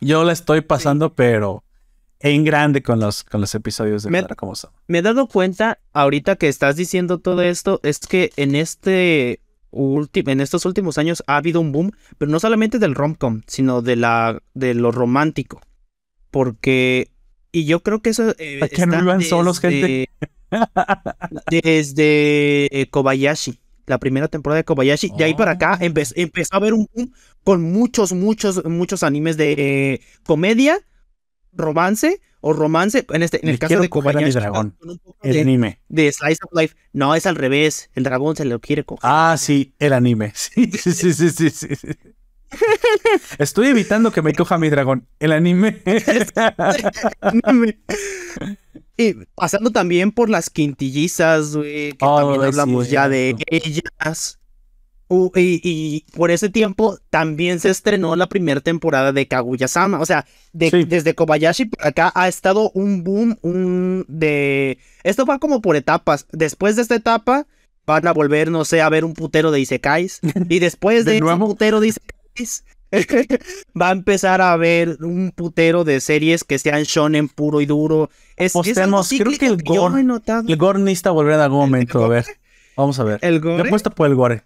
yo 0.00 0.24
la 0.24 0.32
estoy 0.32 0.60
pasando, 0.62 1.14
pero 1.14 1.62
en 2.22 2.44
grande 2.44 2.82
con 2.82 3.00
los, 3.00 3.24
con 3.24 3.40
los 3.40 3.54
episodios 3.54 4.02
de 4.04 4.10
Me- 4.10 4.18
Hataraku 4.18 4.46
Mausama. 4.46 4.74
Me 4.86 4.98
he 4.98 5.02
dado 5.02 5.26
cuenta 5.26 5.78
ahorita 5.92 6.36
que 6.36 6.48
estás 6.48 6.76
diciendo 6.76 7.18
todo 7.18 7.42
esto, 7.42 7.80
es 7.82 7.98
que 7.98 8.30
en 8.36 8.54
este 8.54 9.40
en 9.74 10.40
estos 10.42 10.66
últimos 10.66 10.98
años 10.98 11.22
ha 11.26 11.36
habido 11.38 11.60
un 11.60 11.72
boom, 11.72 11.92
pero 12.18 12.30
no 12.30 12.38
solamente 12.38 12.78
del 12.78 12.94
romcom, 12.94 13.40
sino 13.46 13.80
de 13.82 13.96
la 13.96 14.42
de 14.54 14.74
lo 14.74 14.92
romántico. 14.92 15.60
Porque 16.30 17.10
y 17.52 17.64
yo 17.64 17.82
creo 17.82 18.00
que 18.02 18.10
eso 18.10 18.34
eh, 18.38 18.60
no 18.86 18.98
vivan 19.00 19.22
solos, 19.22 19.60
gente. 19.60 20.08
desde 21.50 22.80
eh, 22.80 22.86
Kobayashi, 22.90 23.58
la 23.86 23.98
primera 23.98 24.28
temporada 24.28 24.58
de 24.58 24.64
Kobayashi, 24.64 25.10
de 25.16 25.24
ahí 25.24 25.34
para 25.34 25.52
acá 25.52 25.78
Oh. 25.80 25.84
empe- 25.84 26.12
empezó 26.16 26.54
a 26.54 26.56
haber 26.58 26.74
un 26.74 26.88
boom 26.94 27.12
con 27.44 27.62
muchos 27.72 28.12
muchos 28.12 28.64
muchos 28.64 29.02
animes 29.02 29.36
de 29.36 29.52
eh, 29.56 30.00
comedia, 30.24 30.78
romance 31.52 32.20
o 32.40 32.52
romance 32.52 33.06
en 33.10 33.22
este 33.22 33.40
en 33.42 33.48
el 33.50 33.58
caso 33.58 33.80
de 33.80 33.88
coger 33.88 34.16
a 34.16 34.20
mi 34.20 34.24
Kobayashi 34.24 34.38
dragón. 34.40 34.76
El 35.22 35.32
de- 35.34 35.40
anime. 35.40 35.80
de 35.88 36.10
Slice 36.12 36.40
of 36.44 36.52
Life. 36.60 36.74
No, 36.92 37.14
es 37.14 37.26
al 37.26 37.36
revés. 37.36 37.90
El 37.94 38.02
dragón 38.04 38.36
se 38.36 38.44
lo 38.44 38.60
quiere 38.60 38.84
coger. 38.84 39.00
Ah, 39.04 39.36
sí, 39.38 39.74
el 39.78 39.92
anime. 39.92 40.32
Sí, 40.34 40.70
sí, 40.72 41.12
sí, 41.14 41.30
sí, 41.30 41.50
sí. 41.50 41.68
Estoy 43.38 43.68
evitando 43.68 44.12
que 44.12 44.20
me 44.22 44.34
coja 44.34 44.58
mi 44.58 44.68
dragón. 44.68 45.06
El 45.20 45.32
anime. 45.32 45.80
y 48.96 49.14
pasando 49.34 49.70
también 49.70 50.12
por 50.12 50.28
las 50.28 50.50
quintillizas, 50.50 51.56
güey, 51.56 51.92
que 51.92 51.98
Oh, 52.04 52.18
también 52.20 52.42
hablamos 52.42 52.90
ya 52.90 53.08
de 53.08 53.36
ellas. 53.46 54.38
Uh, 55.14 55.30
y, 55.36 55.60
y 55.62 56.04
por 56.16 56.30
ese 56.30 56.48
tiempo 56.48 56.96
también 57.10 57.60
se 57.60 57.68
estrenó 57.68 58.16
la 58.16 58.28
primera 58.28 58.60
temporada 58.62 59.12
de 59.12 59.28
Kaguya-sama. 59.28 60.00
O 60.00 60.06
sea, 60.06 60.24
de- 60.54 60.70
Sí. 60.70 60.84
desde 60.84 61.14
Kobayashi 61.14 61.70
acá 61.80 62.10
ha 62.14 62.28
estado 62.28 62.70
un 62.72 63.04
boom 63.04 63.36
un 63.42 64.06
de... 64.08 64.78
Esto 65.04 65.26
va 65.26 65.38
como 65.38 65.60
por 65.60 65.76
etapas. 65.76 66.26
Después 66.32 66.76
de 66.76 66.82
esta 66.82 66.94
etapa 66.94 67.46
van 67.84 68.06
a 68.06 68.12
volver, 68.12 68.50
no 68.50 68.64
sé, 68.64 68.80
a 68.80 68.88
ver 68.88 69.04
un 69.04 69.12
putero 69.12 69.50
de 69.50 69.60
Isekais. 69.60 70.20
Y 70.48 70.58
después 70.60 71.04
¿De 71.04 71.12
de, 71.12 71.20
nuevo? 71.20 71.46
putero 71.48 71.80
de 71.80 71.88
Isekais... 71.88 72.64
va 73.80 73.88
a 73.88 73.92
empezar 73.92 74.40
a 74.40 74.56
ver 74.56 74.96
un 75.02 75.32
putero 75.34 75.84
de 75.84 76.00
series 76.00 76.44
que 76.44 76.58
sean 76.58 76.84
shonen 76.84 77.28
puro 77.28 77.60
y 77.60 77.66
duro. 77.66 78.08
Es, 78.36 78.54
es 78.54 78.78
algo 78.78 78.98
Apostemos, 79.00 79.08
creo 79.08 79.18
que 79.38 79.46
el 79.46 79.52
cíclico 79.58 79.74
yo 79.74 79.82
gore- 79.90 80.00
he 80.00 80.04
notado. 80.04 80.48
El 80.48 80.56
gore 80.56 80.78
necesita 80.78 81.10
volver 81.10 81.34
en 81.34 81.40
algún 81.40 81.58
momento. 81.60 82.04
A 82.04 82.08
ver, 82.08 82.24
vamos 82.76 82.98
a 82.98 83.04
ver. 83.04 83.18
El 83.22 83.40
Yo 83.42 83.50
gore. 83.50 83.68
apuesto 83.68 83.90
por 83.90 84.06
el 84.08 84.14
gore. 84.14 84.42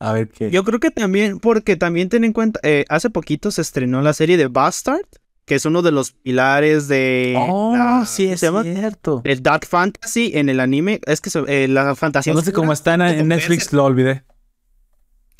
A 0.00 0.12
ver 0.12 0.28
qué. 0.28 0.50
Yo 0.50 0.62
creo 0.64 0.78
que 0.80 0.90
también, 0.90 1.40
porque 1.40 1.76
también 1.76 2.08
ten 2.08 2.24
en 2.24 2.32
cuenta, 2.32 2.60
eh, 2.62 2.84
hace 2.88 3.10
poquito 3.10 3.50
se 3.50 3.62
estrenó 3.62 4.00
la 4.00 4.12
serie 4.12 4.36
de 4.36 4.46
Bastard, 4.46 5.06
que 5.44 5.54
es 5.56 5.64
uno 5.64 5.82
de 5.82 5.90
los 5.92 6.12
pilares 6.12 6.88
de... 6.88 7.34
Oh, 7.36 7.74
la- 7.76 8.04
sí, 8.06 8.32
¿cómo 8.40 8.60
es 8.60 8.76
cierto. 8.78 9.22
El 9.24 9.42
Dark 9.42 9.66
Fantasy 9.66 10.32
en 10.34 10.48
el 10.50 10.60
anime. 10.60 11.00
Es 11.06 11.20
que 11.20 11.30
eh, 11.48 11.66
la 11.68 11.94
fantasía... 11.96 12.34
No 12.34 12.42
sé 12.42 12.52
cómo 12.52 12.72
está 12.72 12.94
en, 12.94 13.26
Netflix, 13.28 13.48
Berserk. 13.48 13.72
lo 13.72 13.84
olvidé. 13.86 14.24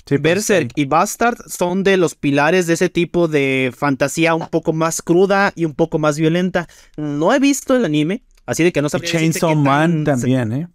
Sí, 0.06 0.16
pues, 0.16 0.22
Berserk 0.22 0.70
y 0.74 0.86
Bastard 0.86 1.36
son 1.48 1.84
de 1.84 1.98
los 1.98 2.14
pilares 2.14 2.66
de 2.66 2.72
ese 2.74 2.88
tipo 2.88 3.28
de 3.28 3.72
fantasía 3.76 4.34
un 4.34 4.48
poco 4.48 4.72
más 4.72 5.02
cruda 5.02 5.52
y 5.54 5.66
un 5.66 5.74
poco 5.74 5.98
más 5.98 6.18
violenta. 6.18 6.66
No 6.96 7.34
he 7.34 7.38
visto 7.38 7.76
el 7.76 7.84
anime, 7.84 8.22
así 8.46 8.64
de 8.64 8.72
que 8.72 8.80
no 8.80 8.86
Y 8.86 8.90
sabría 8.90 9.12
decirte 9.12 9.40
Chainsaw 9.40 9.54
Man 9.54 10.04
tan- 10.04 10.18
también, 10.18 10.52
¿eh? 10.52 10.68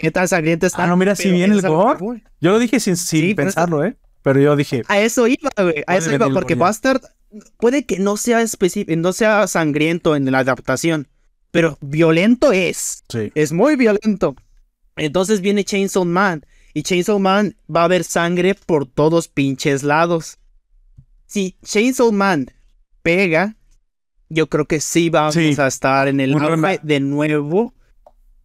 Qué 0.00 0.10
tan 0.10 0.26
sangrienta 0.28 0.66
está. 0.66 0.84
Ah, 0.84 0.86
no, 0.86 0.96
mira, 0.96 1.14
si 1.14 1.28
eso 1.42 1.52
el 1.52 1.62
gore. 1.62 2.22
Yo 2.40 2.50
lo 2.50 2.58
dije 2.58 2.80
sin, 2.80 2.96
sin 2.96 3.20
Sí, 3.20 3.34
pensarlo, 3.34 3.84
¿eh? 3.84 3.96
Pero 4.22 4.40
yo 4.40 4.56
dije, 4.56 4.82
A 4.88 4.98
eso 5.00 5.26
iba, 5.26 5.50
güey. 5.56 5.82
A 5.86 5.96
eso 5.96 6.12
iba, 6.12 6.28
porque. 6.30 6.54
Bastard 6.54 7.00
puede 7.58 7.84
que 7.86 7.98
no 7.98 8.16
sea 8.16 8.42
específico, 8.42 8.98
no 9.00 9.12
sea 9.12 9.46
sangriento 9.46 10.16
en 10.16 10.30
la 10.30 10.40
adaptación, 10.40 11.08
pero 11.50 11.78
violento 11.80 12.52
es. 12.52 13.04
sí. 13.08 13.30
Es 13.34 13.52
muy 13.52 13.76
violento. 13.76 14.34
Entonces 14.96 15.40
viene 15.40 15.64
Chainsaw 15.64 16.04
Man. 16.04 16.44
Y 16.74 16.82
Chainsaw 16.82 17.18
Man 17.18 17.56
va 17.74 17.82
a 17.82 17.84
haber 17.84 18.04
sangre 18.04 18.54
por 18.54 18.86
todos 18.86 19.28
pinches 19.28 19.82
lados. 19.82 20.38
Si 21.26 21.56
Chainsaw 21.64 22.12
Man 22.12 22.50
pega, 23.02 23.56
yo 24.28 24.48
creo 24.48 24.66
que 24.66 24.80
sí 24.80 25.10
vamos 25.10 25.34
Sí. 25.34 25.54
a 25.58 25.66
estar 25.66 26.08
en 26.08 26.20
el 26.20 26.36
de 26.82 27.00
nuevo 27.00 27.74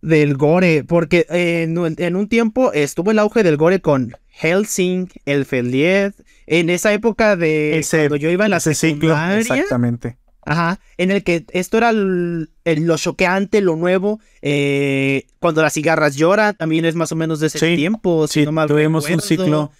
del 0.05 0.35
gore. 0.37 0.83
Porque 0.83 1.25
eh, 1.29 1.63
en, 1.63 1.77
un- 1.77 1.95
en 1.97 2.15
un 2.15 2.27
tiempo 2.27 2.71
estuvo 2.73 3.11
el 3.11 3.19
auge 3.19 3.43
del 3.43 3.57
gore 3.57 3.81
con 3.81 4.13
Helsing, 4.29 5.07
El 5.25 5.45
Feliet. 5.45 6.13
En 6.47 6.69
esa 6.69 6.93
época 6.93 7.35
de 7.35 7.77
Ese- 7.79 7.97
cuando 7.97 8.15
yo 8.17 8.29
iba 8.29 8.45
en 8.45 8.51
la 8.51 8.57
Ese 8.57 8.73
ciclo, 8.75 9.09
secundaria. 9.15 9.39
exactamente. 9.39 10.17
Ajá, 10.47 10.79
en 10.97 11.09
el 11.09 11.23
que 11.23 11.43
esto 11.53 11.77
era 11.79 11.89
el- 11.89 12.51
el- 12.65 12.83
lo 12.85 12.97
choqueante, 12.97 13.61
lo 13.61 13.75
nuevo. 13.75 14.19
eh, 14.43 15.25
cuando 15.39 15.63
las 15.63 15.73
cigarras 15.73 16.15
lloran, 16.15 16.55
también 16.55 16.85
es 16.85 16.93
más 16.93 17.11
o 17.11 17.15
menos 17.15 17.39
de 17.39 17.47
ese 17.47 17.57
Sí, 17.57 17.75
tiempo. 17.75 18.27
si 18.27 18.41
Sí, 18.41 18.45
no 18.45 18.51
mal 18.51 18.67
tuvimos 18.67 19.09
un 19.09 19.21
ciclo. 19.21 19.71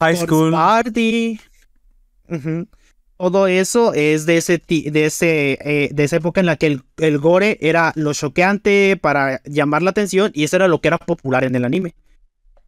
High 0.00 0.16
School. 0.16 0.50
Party. 0.50 1.40
Ujú. 2.28 2.66
Todo 3.18 3.46
eso 3.46 3.94
es 3.94 4.26
de 4.26 4.36
ese 4.36 4.62
de 4.66 5.06
ese 5.06 5.58
eh, 5.62 5.88
de 5.92 6.04
esa 6.04 6.16
época 6.16 6.40
en 6.40 6.46
la 6.46 6.56
que 6.56 6.66
el, 6.66 6.82
el 6.98 7.18
gore 7.18 7.58
era 7.62 7.92
lo 7.96 8.12
choqueante 8.12 8.98
para 9.00 9.40
llamar 9.44 9.82
la 9.82 9.90
atención 9.90 10.30
y 10.34 10.44
eso 10.44 10.56
era 10.56 10.68
lo 10.68 10.80
que 10.80 10.88
era 10.88 10.98
popular 10.98 11.44
en 11.44 11.54
el 11.54 11.64
anime. 11.64 11.94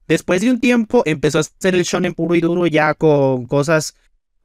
Después 0.07 0.41
de 0.41 0.51
un 0.51 0.59
tiempo 0.59 1.03
empezó 1.05 1.39
a 1.39 1.43
ser 1.43 1.75
el 1.75 1.83
shonen 1.83 2.15
puro 2.15 2.35
y 2.35 2.41
duro 2.41 2.67
ya 2.67 2.95
con 2.95 3.47
cosas 3.47 3.95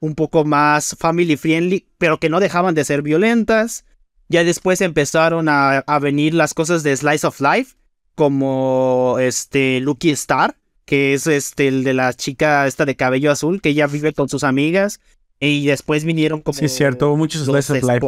un 0.02 0.16
poco 0.16 0.44
más 0.44 0.98
family 1.00 1.38
friendly, 1.38 1.88
pero 1.98 2.20
que 2.20 2.28
no 2.28 2.42
dejaban 2.42 2.76
de 2.76 2.84
ser 2.84 3.02
violentas. 3.02 3.86
Ya 4.28 4.44
después 4.44 4.82
empezaron 4.82 5.48
a, 5.48 5.78
a 5.80 6.00
venir 6.00 6.34
las 6.34 6.54
cosas 6.54 6.84
de 6.84 6.98
Slice 6.98 7.26
of 7.26 7.40
Life, 7.40 7.76
como 8.16 9.18
este 9.20 9.80
Lucky 9.80 10.10
Star, 10.12 10.58
que 10.84 11.14
es 11.14 11.28
este 11.28 11.70
el 11.70 11.86
de 11.86 11.94
la 11.94 12.14
chica 12.14 12.68
esta 12.68 12.84
de 12.84 12.98
cabello 12.98 13.32
azul, 13.32 13.62
que 13.62 13.70
ella 13.70 13.88
vive 13.88 14.12
con 14.12 14.28
sus 14.28 14.44
amigas. 14.44 15.00
Y 15.46 15.66
después 15.66 16.06
vinieron 16.06 16.42
como. 16.42 16.58
Sí, 16.58 16.66
es 16.66 16.76
cierto, 16.76 17.10
hubo 17.10 17.18
muchos 17.18 17.46
los 17.46 17.66
slice 17.66 17.74
of 17.74 17.84
life. 17.84 18.08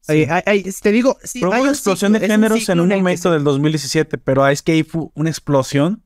Sí. 0.00 0.26
Ay, 0.28 0.42
ay, 0.46 0.62
te 0.62 0.92
digo, 0.92 1.18
sí, 1.22 1.40
Pero 1.40 1.50
hubo 1.50 1.56
una 1.56 1.64
un 1.64 1.68
explosión 1.70 2.12
de 2.12 2.18
un 2.18 2.26
géneros 2.26 2.68
en 2.68 2.80
un 2.80 2.92
el 2.92 2.98
que 2.98 3.02
momento 3.02 3.30
del 3.30 3.44
2017, 3.44 4.18
pero 4.18 4.46
es 4.46 4.62
que 4.62 4.72
ahí 4.72 4.82
fue 4.82 5.08
una 5.14 5.30
explosión. 5.30 6.04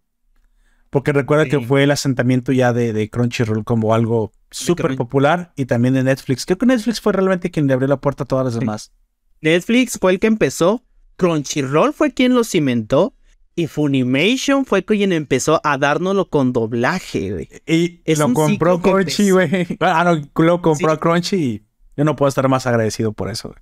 Porque 0.91 1.13
recuerda 1.13 1.47
que 1.47 1.59
fue 1.61 1.85
el 1.85 1.91
asentamiento 1.91 2.53
ya 2.53 2.73
de, 2.73 2.93
de 2.93 3.09
Crunchyroll 3.09 3.65
como 3.65 3.95
algo 3.95 4.33
súper 4.51 4.95
popular 4.95 5.53
y 5.57 5.65
también 5.65 5.95
de 5.95 6.03
Netflix. 6.03 6.45
Creo 6.45 6.59
que 6.59 6.67
Netflix 6.67 7.01
fue 7.01 7.15
realmente 7.15 7.51
quien 7.51 7.67
le 7.67 7.73
abrió 7.73 7.89
la 7.89 8.01
puerta 8.01 8.25
a 8.25 8.27
todas 8.27 8.45
las 8.45 8.55
demás. 8.55 8.93
Netflix 9.41 9.99
fue 9.99 10.13
el 10.13 10.21
que 10.21 10.27
empezó, 10.27 10.85
Crunchyroll 11.17 11.95
fue 11.95 12.13
quien 12.13 12.35
lo 12.35 12.45
cimentó 12.45 13.15
y 13.55 13.67
Funimation 13.67 14.65
fue 14.65 14.85
quien 14.85 15.13
empezó 15.13 15.61
a 15.63 15.77
dárnoslo 15.77 16.29
con 16.29 16.53
doblaje, 16.53 17.33
güey. 17.33 17.49
Y 17.67 18.15
lo 18.15 18.33
compró 18.33 18.81
Crunchy, 18.81 19.31
güey. 19.31 19.77
Ah, 19.81 20.05
no, 20.05 20.45
lo 20.45 20.63
compró 20.63 20.99
Crunchy 20.99 21.37
y 21.37 21.63
yo 21.97 22.05
no 22.05 22.17
puedo 22.17 22.29
estar 22.29 22.49
más 22.49 22.67
agradecido 22.67 23.13
por 23.13 23.31
eso, 23.31 23.49
güey. 23.49 23.61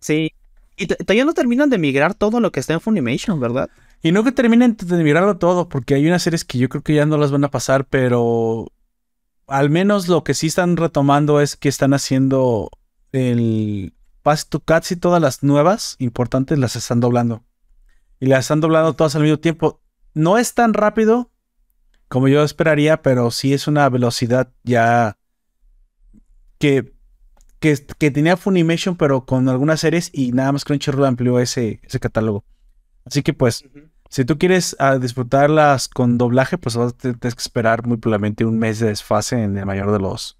Sí. 0.00 0.32
Y 0.76 0.86
todavía 0.86 1.24
no 1.24 1.34
terminan 1.34 1.70
de 1.70 1.78
migrar 1.78 2.14
todo 2.14 2.40
lo 2.40 2.52
que 2.52 2.60
está 2.60 2.74
en 2.74 2.80
Funimation, 2.80 3.40
¿verdad? 3.40 3.70
Y 4.02 4.12
no 4.12 4.22
que 4.22 4.32
terminen 4.32 4.76
de 4.76 5.02
migrarlo 5.02 5.38
todo, 5.38 5.68
porque 5.68 5.94
hay 5.94 6.06
unas 6.06 6.22
series 6.22 6.44
que 6.44 6.58
yo 6.58 6.68
creo 6.68 6.82
que 6.82 6.94
ya 6.94 7.06
no 7.06 7.16
las 7.16 7.30
van 7.30 7.44
a 7.44 7.50
pasar, 7.50 7.86
pero 7.86 8.70
al 9.46 9.70
menos 9.70 10.08
lo 10.08 10.24
que 10.24 10.34
sí 10.34 10.48
están 10.48 10.76
retomando 10.76 11.40
es 11.40 11.56
que 11.56 11.68
están 11.68 11.94
haciendo 11.94 12.70
el 13.12 13.94
Pass 14.22 14.48
to 14.48 14.60
Cats 14.60 14.92
y 14.92 14.96
todas 14.96 15.22
las 15.22 15.42
nuevas 15.42 15.96
importantes 15.98 16.58
las 16.58 16.76
están 16.76 17.00
doblando 17.00 17.44
y 18.20 18.26
las 18.26 18.40
están 18.40 18.60
doblando 18.60 18.94
todas 18.94 19.16
al 19.16 19.22
mismo 19.22 19.38
tiempo. 19.38 19.80
No 20.14 20.38
es 20.38 20.54
tan 20.54 20.74
rápido 20.74 21.30
como 22.08 22.28
yo 22.28 22.42
esperaría, 22.44 23.02
pero 23.02 23.30
sí 23.30 23.52
es 23.52 23.66
una 23.66 23.88
velocidad 23.88 24.52
ya 24.62 25.18
que, 26.58 26.94
que, 27.58 28.10
tenía 28.10 28.36
Funimation, 28.36 28.96
pero 28.96 29.24
con 29.26 29.48
algunas 29.48 29.80
series 29.80 30.10
y 30.12 30.32
nada 30.32 30.52
más 30.52 30.64
Crunchyroll 30.64 31.06
amplió 31.06 31.40
ese, 31.40 31.80
ese 31.82 32.00
catálogo. 32.00 32.44
Así 33.04 33.22
que 33.22 33.32
pues, 33.32 33.64
si 34.08 34.24
tú 34.24 34.38
quieres 34.38 34.76
ah, 34.78 34.98
disfrutarlas 34.98 35.88
con 35.88 36.18
doblaje, 36.18 36.56
pues 36.56 36.76
vas 36.76 36.92
a 36.92 36.96
tener 36.96 37.18
que 37.18 37.28
esperar 37.28 37.86
muy 37.86 37.96
probablemente 37.96 38.44
un 38.44 38.58
mes 38.58 38.78
de 38.78 38.88
desfase 38.88 39.42
en 39.42 39.58
el 39.58 39.66
mayor 39.66 39.90
de 39.90 39.98
los, 39.98 40.38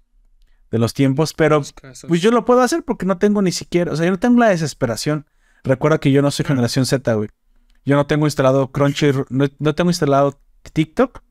de 0.71 0.79
los 0.79 0.93
tiempos, 0.93 1.33
pero 1.33 1.61
pues 2.07 2.21
yo 2.21 2.31
lo 2.31 2.45
puedo 2.45 2.61
hacer 2.61 2.83
porque 2.83 3.05
no 3.05 3.17
tengo 3.17 3.41
ni 3.41 3.51
siquiera, 3.51 3.91
o 3.91 3.95
sea, 3.95 4.05
yo 4.05 4.11
no 4.11 4.19
tengo 4.19 4.39
la 4.39 4.49
desesperación. 4.49 5.25
Recuerda 5.63 5.97
que 5.97 6.11
yo 6.11 6.21
no 6.21 6.31
soy 6.31 6.45
generación 6.45 6.85
Z, 6.85 7.13
güey. 7.15 7.29
Yo 7.85 7.95
no 7.95 8.07
tengo 8.07 8.25
instalado 8.25 8.71
Crunchyroll, 8.71 9.27
no, 9.29 9.75
tengo 9.75 9.89
instalado 9.89 10.39
TikTok, 10.73 11.21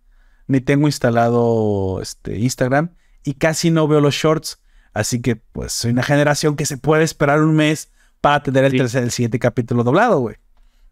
ni 0.47 0.61
tengo 0.61 0.87
instalado 0.87 2.01
este, 2.01 2.39
Instagram 2.39 2.95
y 3.25 3.35
casi 3.35 3.71
no 3.71 3.89
veo 3.89 4.01
los 4.01 4.15
shorts. 4.15 4.61
Así 4.93 5.21
que, 5.21 5.37
pues, 5.37 5.73
soy 5.73 5.91
una 5.91 6.05
generación 6.05 6.55
que 6.55 6.67
se 6.67 6.77
puede 6.77 7.03
esperar 7.03 7.43
un 7.43 7.57
mes 7.57 7.91
para 8.21 8.43
tener 8.43 8.65
el, 8.65 8.73
tercer, 8.73 9.03
el 9.03 9.11
siguiente 9.11 9.41
capítulo 9.41 9.83
doblado, 9.83 10.21
güey. 10.21 10.37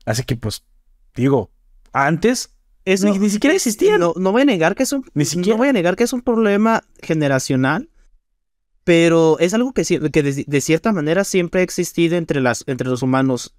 Así 0.04 0.24
que, 0.24 0.34
pues, 0.34 0.64
digo, 1.14 1.52
antes 1.92 2.50
ni, 2.84 3.30
siquiera 3.30 3.54
existía. 3.54 3.98
No, 3.98 4.14
voy 4.14 4.42
a 4.42 4.44
negar 4.44 4.74
que 4.74 4.82
es 4.82 4.92
un, 4.92 5.04
ni 5.14 5.24
siquiera. 5.24 5.54
no 5.54 5.58
voy 5.58 5.68
a 5.68 5.72
negar 5.72 5.96
que 5.96 6.04
es 6.04 6.12
un 6.12 6.22
problema 6.22 6.82
generacional, 7.00 7.88
pero 8.84 9.38
es 9.38 9.54
algo 9.54 9.72
que, 9.72 9.84
que 9.84 10.22
de, 10.22 10.60
cierta 10.60 10.92
manera 10.92 11.24
siempre 11.24 11.60
ha 11.60 11.64
existido 11.64 12.16
entre, 12.16 12.40
las, 12.40 12.64
entre 12.66 12.88
los 12.88 13.02
humanos. 13.02 13.54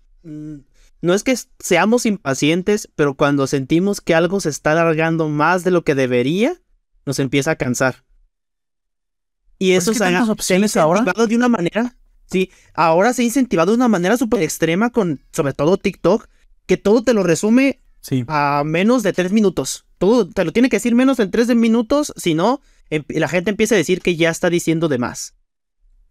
No 1.04 1.14
es 1.14 1.24
que 1.24 1.38
seamos 1.60 2.06
impacientes, 2.06 2.90
pero 2.96 3.16
cuando 3.16 3.46
sentimos 3.46 4.00
que 4.00 4.16
algo 4.16 4.40
se 4.40 4.48
está 4.48 4.72
alargando 4.72 5.28
más 5.28 5.66
de 5.66 5.72
lo 5.72 5.84
que 5.84 5.96
debería, 5.96 6.62
nos 7.06 7.20
empieza 7.20 7.52
a 7.52 7.56
cansar. 7.58 8.06
Y 9.60 9.74
pues 9.74 9.84
eso 9.84 9.94
se 9.94 10.06
ha, 10.06 10.24
opciones 10.24 10.78
ahora? 10.78 11.04
de 11.04 11.36
una 11.36 11.50
manera, 11.50 11.98
sí, 12.28 12.52
ahora 12.74 13.12
se 13.12 13.22
ha 13.22 13.26
incentivado 13.26 13.74
de 13.74 13.76
una 13.76 13.90
manera 13.90 14.16
súper 14.16 14.44
extrema 14.44 14.92
con, 14.92 15.20
sobre 15.34 15.52
todo 15.52 15.76
TikTok, 15.76 16.30
que 16.68 16.78
todo 16.78 17.04
te 17.04 17.14
lo 17.14 17.24
resume 17.24 17.82
a 18.28 18.64
menos 18.66 19.04
de 19.04 19.12
tres 19.12 19.34
minutos. 19.34 19.86
Todo 19.98 20.30
te 20.30 20.46
lo 20.46 20.54
tiene 20.54 20.70
que 20.70 20.78
decir 20.78 20.96
menos 20.96 21.18
de 21.18 21.28
tres 21.28 21.54
minutos, 21.54 22.14
si 22.16 22.34
no, 22.34 22.62
em, 22.90 23.04
la 23.10 23.28
gente 23.28 23.50
empieza 23.50 23.76
a 23.76 23.78
decir 23.78 24.00
que 24.00 24.16
ya 24.16 24.30
está 24.30 24.50
diciendo 24.50 24.88
de 24.88 25.00
más. 25.00 25.36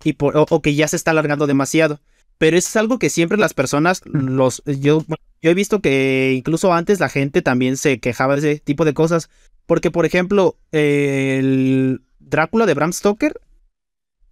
Y 0.04 0.14
o 0.20 0.60
que 0.60 0.74
ya 0.74 0.86
se 0.86 0.96
está 0.96 1.12
alargando 1.12 1.46
demasiado 1.46 1.98
pero 2.42 2.56
eso 2.56 2.70
es 2.70 2.76
algo 2.76 2.98
que 2.98 3.08
siempre 3.08 3.38
las 3.38 3.54
personas, 3.54 4.02
los, 4.04 4.64
yo, 4.66 5.04
yo 5.40 5.50
he 5.52 5.54
visto 5.54 5.78
que 5.78 6.34
incluso 6.36 6.72
antes 6.72 6.98
la 6.98 7.08
gente 7.08 7.40
también 7.40 7.76
se 7.76 8.00
quejaba 8.00 8.34
de 8.34 8.54
ese 8.54 8.60
tipo 8.60 8.84
de 8.84 8.94
cosas, 8.94 9.30
porque 9.64 9.92
por 9.92 10.06
ejemplo, 10.06 10.56
el 10.72 12.02
Drácula 12.18 12.66
de 12.66 12.74
Bram 12.74 12.92
Stoker, 12.92 13.40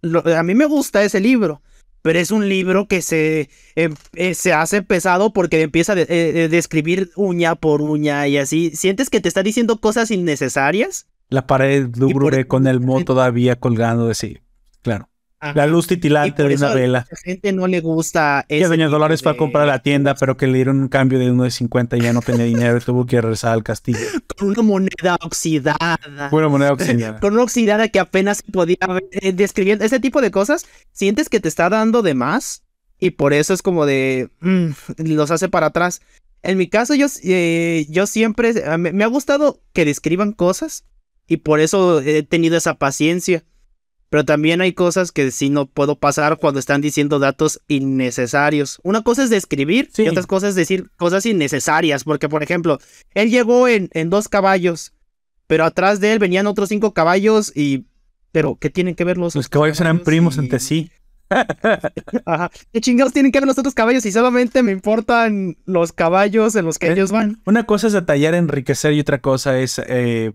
a 0.03 0.43
mí 0.43 0.55
me 0.55 0.65
gusta 0.65 1.05
ese 1.05 1.21
libro, 1.21 1.61
pero 2.01 2.19
es 2.19 2.31
un 2.31 2.49
libro 2.49 2.85
que 2.85 3.01
se, 3.01 3.49
em, 3.75 3.95
eh, 4.15 4.33
se 4.33 4.51
hace 4.51 4.81
pesado 4.81 5.31
porque 5.31 5.61
empieza 5.61 5.93
a 5.93 5.95
eh, 5.97 6.49
describir 6.51 7.11
uña 7.15 7.55
por 7.55 7.81
uña 7.81 8.27
y 8.27 8.37
así. 8.37 8.71
¿Sientes 8.71 9.09
que 9.09 9.21
te 9.21 9.29
está 9.29 9.41
diciendo 9.41 9.79
cosas 9.79 10.11
innecesarias? 10.11 11.07
La 11.29 11.47
pared 11.47 11.87
lúgubre 11.95 12.45
con 12.45 12.67
el 12.67 12.81
mo 12.81 13.01
todavía 13.05 13.55
colgando 13.55 14.07
de 14.07 14.15
sí, 14.15 14.39
claro. 14.81 15.07
La 15.55 15.65
luz 15.65 15.87
titilante 15.87 16.43
de 16.43 16.55
una 16.55 16.73
vela. 16.73 16.99
A 16.99 17.07
la 17.09 17.17
gente 17.17 17.51
no 17.51 17.65
le 17.65 17.81
gusta. 17.81 18.45
Que 18.47 18.67
Doña 18.67 18.87
Dolores 18.87 19.23
fue 19.23 19.31
a 19.31 19.37
comprar 19.37 19.63
a 19.63 19.65
la 19.65 19.79
tienda, 19.79 20.13
pero 20.13 20.37
que 20.37 20.45
le 20.45 20.53
dieron 20.53 20.79
un 20.79 20.87
cambio 20.87 21.17
de 21.17 21.31
uno 21.31 21.43
de 21.43 21.51
50 21.51 21.97
y 21.97 22.01
ya 22.01 22.13
no 22.13 22.21
tenía 22.21 22.45
dinero 22.45 22.77
y 22.77 22.81
tuvo 22.81 23.07
que 23.07 23.19
regresar 23.19 23.53
al 23.53 23.63
castillo. 23.63 23.97
Con 24.37 24.49
una 24.49 24.61
moneda 24.61 25.17
oxidada. 25.21 25.99
Una 26.31 26.47
moneda 26.47 26.73
oxidada. 26.73 27.19
Con 27.19 27.33
una 27.33 27.43
oxidada 27.43 27.87
que 27.87 27.99
apenas 27.99 28.43
podía 28.43 28.77
ver, 28.87 29.03
eh, 29.13 29.33
describiendo 29.33 29.83
ese 29.83 29.99
tipo 29.99 30.21
de 30.21 30.29
cosas. 30.29 30.67
Sientes 30.91 31.27
que 31.27 31.39
te 31.39 31.47
está 31.47 31.69
dando 31.69 32.03
de 32.03 32.13
más 32.13 32.63
y 32.99 33.11
por 33.11 33.33
eso 33.33 33.53
es 33.53 33.63
como 33.63 33.87
de. 33.87 34.29
Mm, 34.41 34.69
los 34.97 35.31
hace 35.31 35.49
para 35.49 35.67
atrás. 35.67 36.01
En 36.43 36.57
mi 36.57 36.69
caso, 36.69 36.93
yo, 36.93 37.07
eh, 37.23 37.87
yo 37.89 38.05
siempre. 38.05 38.53
me 38.77 39.03
ha 39.03 39.07
gustado 39.07 39.59
que 39.73 39.85
describan 39.85 40.33
cosas 40.33 40.85
y 41.27 41.37
por 41.37 41.59
eso 41.59 42.01
he 42.01 42.23
tenido 42.23 42.57
esa 42.57 42.75
paciencia 42.75 43.43
pero 44.11 44.25
también 44.25 44.59
hay 44.59 44.73
cosas 44.73 45.13
que 45.13 45.31
sí 45.31 45.49
no 45.49 45.67
puedo 45.67 45.95
pasar 45.95 46.37
cuando 46.37 46.59
están 46.59 46.81
diciendo 46.81 47.17
datos 47.17 47.61
innecesarios. 47.69 48.81
Una 48.83 49.03
cosa 49.03 49.23
es 49.23 49.29
describir 49.29 49.89
y 49.97 50.09
otra 50.09 50.23
cosa 50.23 50.49
es 50.49 50.55
decir 50.55 50.89
cosas 50.97 51.25
innecesarias. 51.25 52.03
Porque, 52.03 52.27
por 52.27 52.43
ejemplo, 52.43 52.77
él 53.13 53.29
llegó 53.29 53.69
en, 53.69 53.87
en 53.93 54.09
dos 54.09 54.27
caballos, 54.27 54.91
pero 55.47 55.63
atrás 55.63 56.01
de 56.01 56.11
él 56.11 56.19
venían 56.19 56.45
otros 56.45 56.67
cinco 56.67 56.93
caballos 56.93 57.53
y... 57.55 57.85
Pero, 58.33 58.57
¿qué 58.59 58.69
tienen 58.69 58.95
que 58.95 59.05
ver 59.05 59.17
los 59.17 59.33
Los 59.33 59.47
caballos 59.47 59.79
eran 59.79 59.99
primos 59.99 60.37
entre 60.37 60.59
sí. 60.59 60.91
Ajá. 62.25 62.51
¿Qué 62.73 62.81
chingados 62.81 63.13
tienen 63.13 63.31
que 63.31 63.39
ver 63.39 63.47
los 63.47 63.59
otros 63.59 63.73
caballos? 63.73 64.05
Y 64.05 64.11
solamente 64.11 64.61
me 64.61 64.73
importan 64.73 65.55
los 65.65 65.93
caballos 65.93 66.57
en 66.57 66.65
los 66.65 66.79
que 66.79 66.87
eh, 66.87 66.91
ellos 66.91 67.13
van. 67.13 67.41
Una 67.45 67.65
cosa 67.65 67.87
es 67.87 67.93
detallar, 67.93 68.33
enriquecer 68.33 68.91
y 68.91 68.99
otra 68.99 69.21
cosa 69.21 69.57
es 69.57 69.79
eh, 69.87 70.33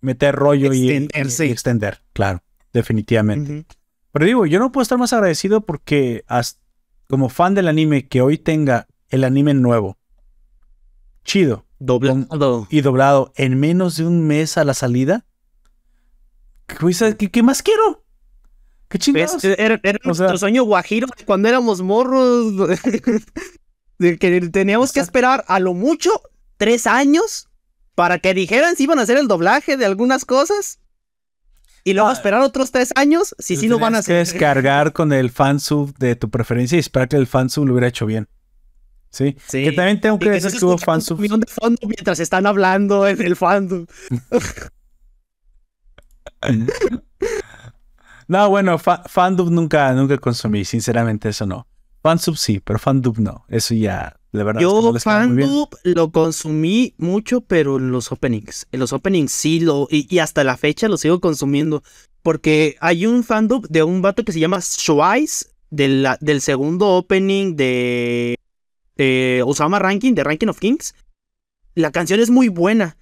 meter 0.00 0.34
rollo 0.34 0.72
y, 0.72 0.90
y, 0.90 1.08
extender. 1.44 2.00
Claro 2.14 2.42
definitivamente. 2.72 3.66
Pero 4.12 4.26
digo, 4.26 4.46
yo 4.46 4.58
no 4.58 4.72
puedo 4.72 4.82
estar 4.82 4.98
más 4.98 5.12
agradecido 5.12 5.62
porque 5.62 6.24
como 7.08 7.28
fan 7.28 7.54
del 7.54 7.68
anime 7.68 8.08
que 8.08 8.20
hoy 8.20 8.38
tenga 8.38 8.86
el 9.08 9.24
anime 9.24 9.54
nuevo, 9.54 9.98
chido, 11.24 11.66
doblado 11.78 12.66
y 12.70 12.80
doblado 12.80 13.32
en 13.36 13.58
menos 13.58 13.96
de 13.96 14.06
un 14.06 14.26
mes 14.26 14.58
a 14.58 14.64
la 14.64 14.74
salida, 14.74 15.24
¿qué, 16.66 17.30
qué 17.30 17.42
más 17.42 17.62
quiero? 17.62 18.04
¿Qué 18.88 18.98
chingados? 18.98 19.42
Era, 19.42 19.80
nuestro 20.04 20.36
sueño 20.36 20.64
guajiro 20.64 21.08
cuando 21.24 21.48
éramos 21.48 21.80
morros. 21.80 22.52
de 23.98 24.18
que 24.18 24.40
teníamos 24.50 24.92
que 24.92 25.00
esperar 25.00 25.44
a 25.48 25.60
lo 25.60 25.72
mucho 25.72 26.10
tres 26.58 26.86
años 26.86 27.48
para 27.94 28.18
que 28.18 28.34
dijeran 28.34 28.76
si 28.76 28.82
iban 28.82 28.98
a 28.98 29.02
hacer 29.02 29.16
el 29.16 29.28
doblaje 29.28 29.78
de 29.78 29.86
algunas 29.86 30.26
cosas. 30.26 30.78
Y 31.84 31.94
luego 31.94 32.08
ah, 32.10 32.12
esperar 32.12 32.42
otros 32.42 32.70
tres 32.70 32.92
años 32.94 33.34
si 33.38 33.56
sí 33.56 33.66
lo 33.66 33.78
van 33.78 33.94
a 33.94 33.98
hacer. 33.98 34.14
que 34.14 34.18
descargar 34.18 34.92
con 34.92 35.12
el 35.12 35.30
fansub 35.30 35.96
de 35.98 36.14
tu 36.14 36.30
preferencia 36.30 36.76
y 36.76 36.78
esperar 36.78 37.08
que 37.08 37.16
el 37.16 37.26
fansub 37.26 37.66
lo 37.66 37.72
hubiera 37.72 37.88
hecho 37.88 38.06
bien. 38.06 38.28
Sí. 39.10 39.36
sí. 39.46 39.64
Que 39.64 39.72
también 39.72 40.00
tengo 40.00 40.18
que 40.18 40.30
decir 40.30 40.58
que 40.58 40.64
hubo 40.64 40.78
fansub. 40.78 41.20
de 41.20 41.46
fondo 41.46 41.86
mientras 41.86 42.20
están 42.20 42.46
hablando 42.46 43.06
en 43.06 43.20
el 43.20 43.36
fansub. 43.36 43.88
no, 48.28 48.48
bueno, 48.48 48.78
fandub 48.78 49.50
nunca, 49.50 49.92
nunca 49.92 50.16
consumí, 50.18 50.64
sinceramente 50.64 51.28
eso 51.30 51.46
no. 51.46 51.66
Fansub 52.02 52.36
sí, 52.36 52.60
pero 52.60 52.78
fandub 52.78 53.18
no. 53.18 53.44
Eso 53.48 53.74
ya 53.74 54.16
yo 54.58 54.94
Fandub 54.98 55.68
lo 55.82 56.10
consumí 56.10 56.94
mucho, 56.96 57.42
pero 57.42 57.76
en 57.76 57.92
los 57.92 58.10
openings. 58.12 58.66
En 58.72 58.80
los 58.80 58.92
openings 58.92 59.30
sí 59.30 59.60
lo. 59.60 59.88
Y, 59.90 60.18
hasta 60.18 60.42
la 60.42 60.56
fecha 60.56 60.88
lo 60.88 60.96
sigo 60.96 61.20
consumiendo. 61.20 61.82
Porque 62.22 62.76
hay 62.80 63.04
un 63.04 63.24
fandub 63.24 63.68
de 63.68 63.82
un 63.82 64.00
vato 64.00 64.24
que 64.24 64.32
se 64.32 64.40
llama 64.40 64.60
Schweiss. 64.60 65.50
del 65.70 66.40
segundo 66.40 66.88
opening 66.88 67.56
de, 67.56 68.38
Osama 69.44 69.78
Ranking, 69.78 70.14
de 70.14 70.24
Ranking 70.24 70.48
of 70.48 70.58
Kings. 70.58 70.94
La 71.74 71.90
canción 71.90 72.20
es 72.20 72.30
muy 72.30 72.48
buena. 72.48 72.96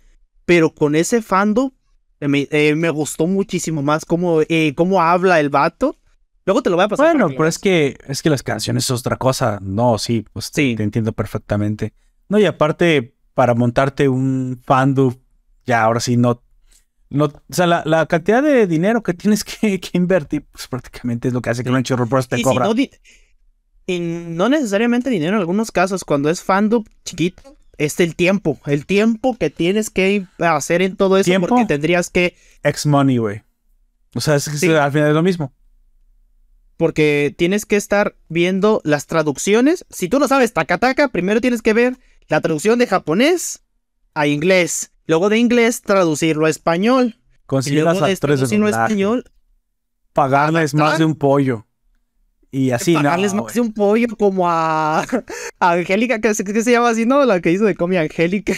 Pero 0.47 0.75
con 0.75 0.97
ese 0.97 1.23
fandub 1.23 1.73
me, 2.19 2.49
eh, 2.51 2.75
me 2.75 2.91
gustó 2.91 3.29
muchísimo 3.29 3.83
más 3.83 4.05
cómo, 4.05 4.41
eh, 4.49 4.75
cómo 4.75 5.01
habla 5.01 5.39
el 5.39 5.49
vato. 5.49 5.97
Luego 6.47 6.63
te 6.63 6.71
lo 6.71 6.77
voy 6.77 6.85
a 6.85 6.89
pasar. 6.89 7.17
Bueno, 7.17 7.29
pero 7.29 7.47
es 7.47 7.59
que, 7.59 7.97
es 8.09 8.23
que 8.23 8.31
las 8.31 8.43
canciones 8.43 8.85
es 8.85 8.91
otra 8.91 9.17
cosa. 9.17 9.59
No, 9.63 9.99
sí, 9.99 10.25
pues 10.33 10.51
sí. 10.53 10.75
Te, 10.77 10.83
entiendo 10.83 11.13
perfectamente. 11.13 11.93
No, 12.29 12.39
y 12.39 12.47
aparte, 12.47 13.15
para 13.35 13.55
montarte 13.55 14.09
un 14.09 14.61
fandom, 14.65 15.15
ya 15.67 15.83
ahora 15.83 16.01
sí 16.01 16.17
no. 16.17 16.43
no 17.11 17.27
o 17.27 17.33
sea, 17.51 17.67
la, 17.67 18.07
cantidad 18.07 18.43
de 18.43 18.67
dinero 18.67 19.03
que 19.03 19.15
tienes 19.15 19.45
que, 19.45 19.81
invertir, 19.93 20.47
pues 20.51 20.67
prácticamente 20.67 21.29
es 21.29 21.35
lo 21.35 21.43
que 21.43 21.51
hace 21.51 21.63
que 21.63 21.71
un 21.71 21.83
Bros 22.09 22.29
te 22.29 22.43
cobra. 22.43 22.69
Y 23.87 23.99
no 23.99 24.49
necesariamente 24.49 25.11
dinero 25.11 25.35
en 25.35 25.41
algunos 25.41 25.73
casos, 25.73 26.05
cuando 26.05 26.31
es 26.31 26.43
fandom 26.43 26.85
chiquito, 27.05 27.57
es 27.77 27.99
el 27.99 28.15
tiempo. 28.15 28.61
El 28.67 28.87
tiempo 28.87 29.37
que 29.37 29.51
tienes 29.51 29.91
que 29.91 30.27
hacer 30.39 30.83
en 30.83 30.97
todo 30.97 31.17
eso 31.17 31.25
¿Tiempo? 31.25 31.49
porque 31.49 31.67
tendrías 31.67 32.11
que. 32.11 32.37
Ex 32.63 32.87
money, 32.87 33.17
güey. 33.17 33.43
O 34.15 34.21
sea, 34.21 34.37
es, 34.37 34.45
Sí. 34.45 34.71
al 34.71 34.93
final 34.93 35.09
es 35.09 35.15
lo 35.15 35.23
mismo. 35.23 35.53
Porque 36.81 37.35
tienes 37.37 37.67
que 37.67 37.77
estar 37.77 38.17
viendo 38.31 38.81
las 38.85 39.07
traducciones. 39.07 39.85
Si 39.91 40.09
tú 40.09 40.19
no 40.19 40.29
sabes 40.29 40.55
taca 40.55 41.09
primero 41.09 41.43
tienes 41.43 41.61
que 41.61 41.75
ver 41.75 41.99
la 42.27 42.41
traducción 42.41 42.79
de 42.79 42.87
japonés 42.87 43.63
a 44.15 44.27
inglés. 44.27 44.91
Luego 45.07 45.29
de 45.29 45.37
inglés, 45.37 45.83
traducirlo 45.83 46.47
a 46.47 46.49
español. 46.49 47.21
Conseguir 47.45 47.85
las 47.85 48.01
de 48.01 48.13
actores 48.13 48.41
de 48.49 48.57
español, 48.67 49.31
Pagarles 50.15 50.73
más 50.73 50.99
de 50.99 51.05
un 51.05 51.17
pollo. 51.17 51.67
Y 52.51 52.71
así, 52.71 52.95
no. 52.95 53.01
pagarles 53.03 53.35
más 53.35 53.43
güey. 53.43 53.55
de 53.57 53.61
un 53.61 53.75
pollo 53.75 54.07
como 54.19 54.49
a, 54.49 55.01
a 55.03 55.07
Angélica, 55.61 56.19
que, 56.23 56.35
se- 56.35 56.45
que 56.45 56.63
se 56.63 56.73
llama 56.73 56.89
así, 56.89 57.05
¿no? 57.05 57.23
La 57.27 57.43
que 57.43 57.53
hizo 57.53 57.65
de 57.67 57.75
Comi 57.75 57.99
Angélica. 57.99 58.55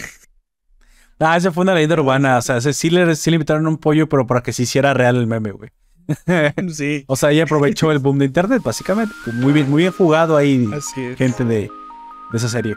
Ah, 1.19 1.35
esa 1.35 1.51
fue 1.51 1.63
una 1.63 1.73
leyenda 1.73 1.95
urbana. 1.95 2.37
O 2.37 2.41
sea, 2.41 2.61
sí 2.61 2.89
le, 2.89 3.17
sí 3.17 3.31
le 3.31 3.35
invitaron 3.35 3.67
un 3.67 3.77
pollo, 3.77 4.07
pero 4.07 4.25
para 4.25 4.41
que 4.41 4.53
se 4.53 4.63
hiciera 4.63 4.93
real 4.93 5.17
el 5.17 5.27
meme, 5.27 5.51
güey. 5.51 5.71
Sí. 6.73 7.03
O 7.07 7.15
sea, 7.15 7.31
ella 7.31 7.43
aprovechó 7.43 7.91
el 7.91 7.99
boom 7.99 8.19
de 8.19 8.25
internet, 8.25 8.61
básicamente. 8.63 9.13
Muy 9.33 9.53
bien, 9.53 9.69
muy 9.69 9.83
bien 9.83 9.93
jugado 9.93 10.35
ahí, 10.37 10.69
Así 10.73 11.01
es. 11.01 11.17
gente 11.17 11.43
de, 11.45 11.69
de 12.31 12.37
esa 12.37 12.49
serie. 12.49 12.75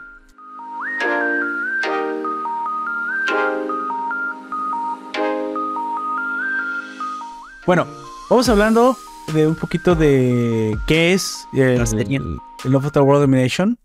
Bueno, 7.65 7.85
vamos 8.29 8.47
hablando 8.49 8.97
de 9.33 9.47
un 9.47 9.55
poquito 9.55 9.95
de 9.95 10.77
qué 10.87 11.13
es 11.13 11.47
el, 11.53 11.85
serie. 11.85 12.17
el 12.17 12.71
Love 12.71 12.85
of 12.85 12.91
the 12.93 12.99
World 12.99 13.21
Domination. 13.21 13.77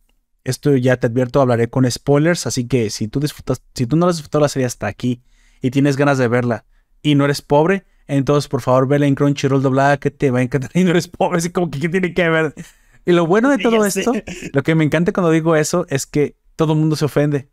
Esto 0.45 0.77
ya 0.77 0.97
te 0.97 1.07
advierto, 1.09 1.41
hablaré 1.41 1.69
con 1.69 1.89
spoilers, 1.91 2.47
así 2.47 2.67
que 2.67 2.91
si 2.91 3.09
tú 3.09 3.21
disfrutas, 3.21 3.63
si 3.75 3.87
tú 3.87 3.97
no 3.97 4.07
has 4.07 4.17
disfrutado 4.17 4.43
la 4.43 4.49
serie 4.49 4.67
hasta 4.67 4.87
aquí 4.87 5.23
y 5.61 5.71
tienes 5.71 5.97
ganas 5.97 6.19
de 6.19 6.29
verla 6.29 6.65
y 7.01 7.15
no 7.15 7.25
eres 7.25 7.43
pobre, 7.43 7.85
entonces 8.17 8.49
por 8.49 8.61
favor 8.61 8.87
vela 8.87 9.07
en 9.07 9.15
Crunchyroll 9.15 9.63
doblada 9.63 9.97
que 9.99 10.11
te 10.11 10.31
va 10.31 10.41
a 10.41 10.43
encantar 10.43 10.71
y 10.75 10.85
no 10.85 10.91
eres 10.91 11.09
pobre, 11.09 11.39
así 11.39 11.51
como 11.51 11.71
que 11.71 11.81
¿qué 11.81 11.89
tiene 11.89 12.15
que 12.15 12.29
ver? 12.29 12.55
Y 13.05 13.13
lo 13.13 13.27
bueno 13.27 13.51
de 13.51 13.59
todo 13.63 13.85
esto, 13.85 14.13
lo 14.53 14.63
que 14.63 14.75
me 14.75 14.85
encanta 14.85 15.13
cuando 15.13 15.31
digo 15.31 15.57
eso 15.57 15.87
es 15.89 16.07
que 16.07 16.37
todo 16.57 16.75
el 16.75 16.79
mundo 16.79 16.97
se 16.97 17.05
ofende. 17.05 17.51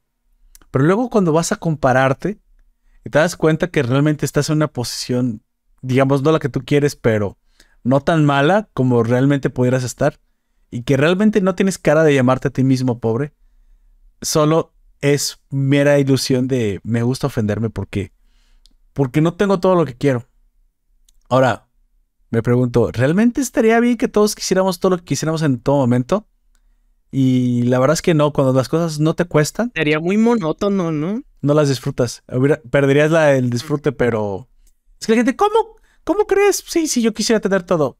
Pero 0.72 0.86
luego 0.86 1.10
cuando 1.10 1.34
vas 1.34 1.52
a 1.52 1.56
compararte 1.56 2.39
y 3.04 3.10
te 3.10 3.19
das 3.19 3.36
cuenta 3.36 3.69
que 3.69 3.82
realmente 3.82 4.26
estás 4.26 4.50
en 4.50 4.58
una 4.58 4.67
posición, 4.67 5.41
digamos, 5.82 6.22
no 6.22 6.32
la 6.32 6.39
que 6.39 6.50
tú 6.50 6.63
quieres, 6.63 6.95
pero 6.95 7.38
no 7.84 8.02
tan 8.02 8.26
mala 8.26 8.69
como 8.74 9.02
realmente 9.04 9.50
pudieras 9.50 9.84
estar, 9.84 10.19
y 10.72 10.84
que 10.84 10.98
realmente 10.98 11.41
no 11.41 11.56
tienes 11.56 11.78
cara 11.78 12.04
de 12.04 12.13
llamarte 12.13 12.50
a 12.50 12.52
ti 12.52 12.63
mismo 12.63 13.00
pobre, 13.00 13.34
solo 14.22 14.74
es 15.02 15.39
mera 15.50 15.98
ilusión 15.98 16.48
de 16.48 16.80
me 16.84 17.04
gusta 17.04 17.28
ofenderme 17.28 17.69
porque 17.69 18.12
porque 18.93 19.22
no 19.22 19.34
tengo 19.34 19.60
todo 19.60 19.76
lo 19.76 19.86
que 19.86 19.95
quiero. 19.95 20.28
Ahora, 21.30 21.68
me 22.32 22.42
pregunto, 22.44 22.92
¿realmente 22.92 23.42
estaría 23.42 23.80
bien 23.80 23.98
que 23.98 24.08
todos 24.08 24.36
quisiéramos 24.36 24.80
todo 24.80 24.92
lo 24.92 24.98
que 24.98 25.06
quisiéramos 25.06 25.42
en 25.44 25.60
todo 25.60 25.78
momento? 25.78 26.28
Y 27.12 27.63
la 27.63 27.80
verdad 27.80 27.94
es 27.96 28.02
que 28.02 28.13
no, 28.13 28.34
cuando 28.34 28.54
las 28.54 28.70
cosas 28.70 29.00
no 29.00 29.15
te 29.15 29.26
cuestan, 29.26 29.72
Sería 29.76 30.00
muy 30.00 30.18
monótono, 30.18 30.92
¿no? 30.92 31.24
no 31.42 31.54
las 31.54 31.70
disfrutas. 31.70 32.24
Perderías 32.70 33.12
la, 33.12 33.34
el 33.36 33.50
disfrute, 33.50 33.92
pero... 33.92 34.48
Es 35.00 35.08
que 35.08 35.13
la 35.13 35.18
gente, 35.18 35.36
¿cómo, 35.36 35.76
¿cómo 36.04 36.26
crees? 36.28 36.63
Sí, 36.68 36.88
sí, 36.88 37.02
yo 37.02 37.13
quisiera 37.13 37.39
tener 37.39 37.63
todo. 37.63 37.98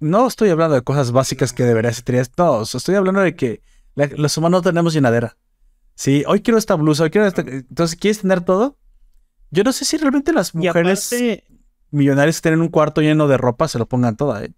No 0.00 0.26
estoy 0.26 0.48
hablando 0.48 0.74
de 0.74 0.82
cosas 0.82 1.12
básicas 1.12 1.52
que 1.52 1.64
deberías 1.64 2.02
o 2.36 2.64
sea, 2.64 2.78
estoy 2.78 2.94
hablando 2.96 3.20
de 3.20 3.36
que 3.36 3.62
la- 3.94 4.06
los 4.06 4.36
humanos 4.36 4.58
no 4.58 4.70
tenemos 4.70 4.94
llenadera. 4.94 5.36
Sí, 5.94 6.24
hoy 6.26 6.40
quiero 6.40 6.58
esta 6.58 6.74
blusa, 6.74 7.04
hoy 7.04 7.10
quiero 7.10 7.26
esta... 7.26 7.42
Entonces, 7.42 7.96
¿quieres 7.96 8.20
tener 8.20 8.40
todo? 8.40 8.78
Yo 9.50 9.62
no 9.62 9.72
sé 9.72 9.84
si 9.84 9.98
realmente 9.98 10.32
las 10.32 10.54
mujeres 10.54 11.12
aparte, 11.12 11.44
millonarias 11.92 12.38
que 12.38 12.42
tienen 12.48 12.60
un 12.60 12.68
cuarto 12.68 13.00
lleno 13.00 13.28
de 13.28 13.36
ropa 13.36 13.68
se 13.68 13.78
lo 13.78 13.86
pongan 13.86 14.16
toda, 14.16 14.44
¿eh? 14.44 14.52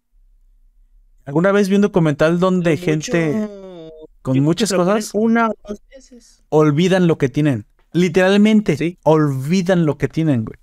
Alguna 1.27 1.53
vez 1.53 1.69
vi 1.69 1.77
un 1.77 1.83
documental 1.83 2.39
donde 2.39 2.71
mucho- 2.73 2.85
gente 2.85 3.49
con 4.23 4.35
yo 4.37 4.43
muchas 4.43 4.73
cosas 4.73 5.11
Una 5.15 5.49
o 5.51 5.55
dos 5.69 5.83
veces. 5.91 6.43
olvidan 6.49 7.07
lo 7.07 7.19
que 7.19 7.29
tienen. 7.29 7.67
Literalmente, 7.93 8.77
Sí. 8.77 8.99
olvidan 9.05 9.87
lo 9.87 9.99
que 9.99 10.09
tienen, 10.09 10.45
güey. 10.45 10.59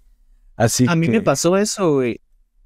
Así 0.55 0.85
A 0.87 0.95
mí 0.95 1.05
que 1.07 1.13
me 1.13 1.21
pasó 1.21 1.57
eso, 1.57 1.93
güey. 1.93 2.19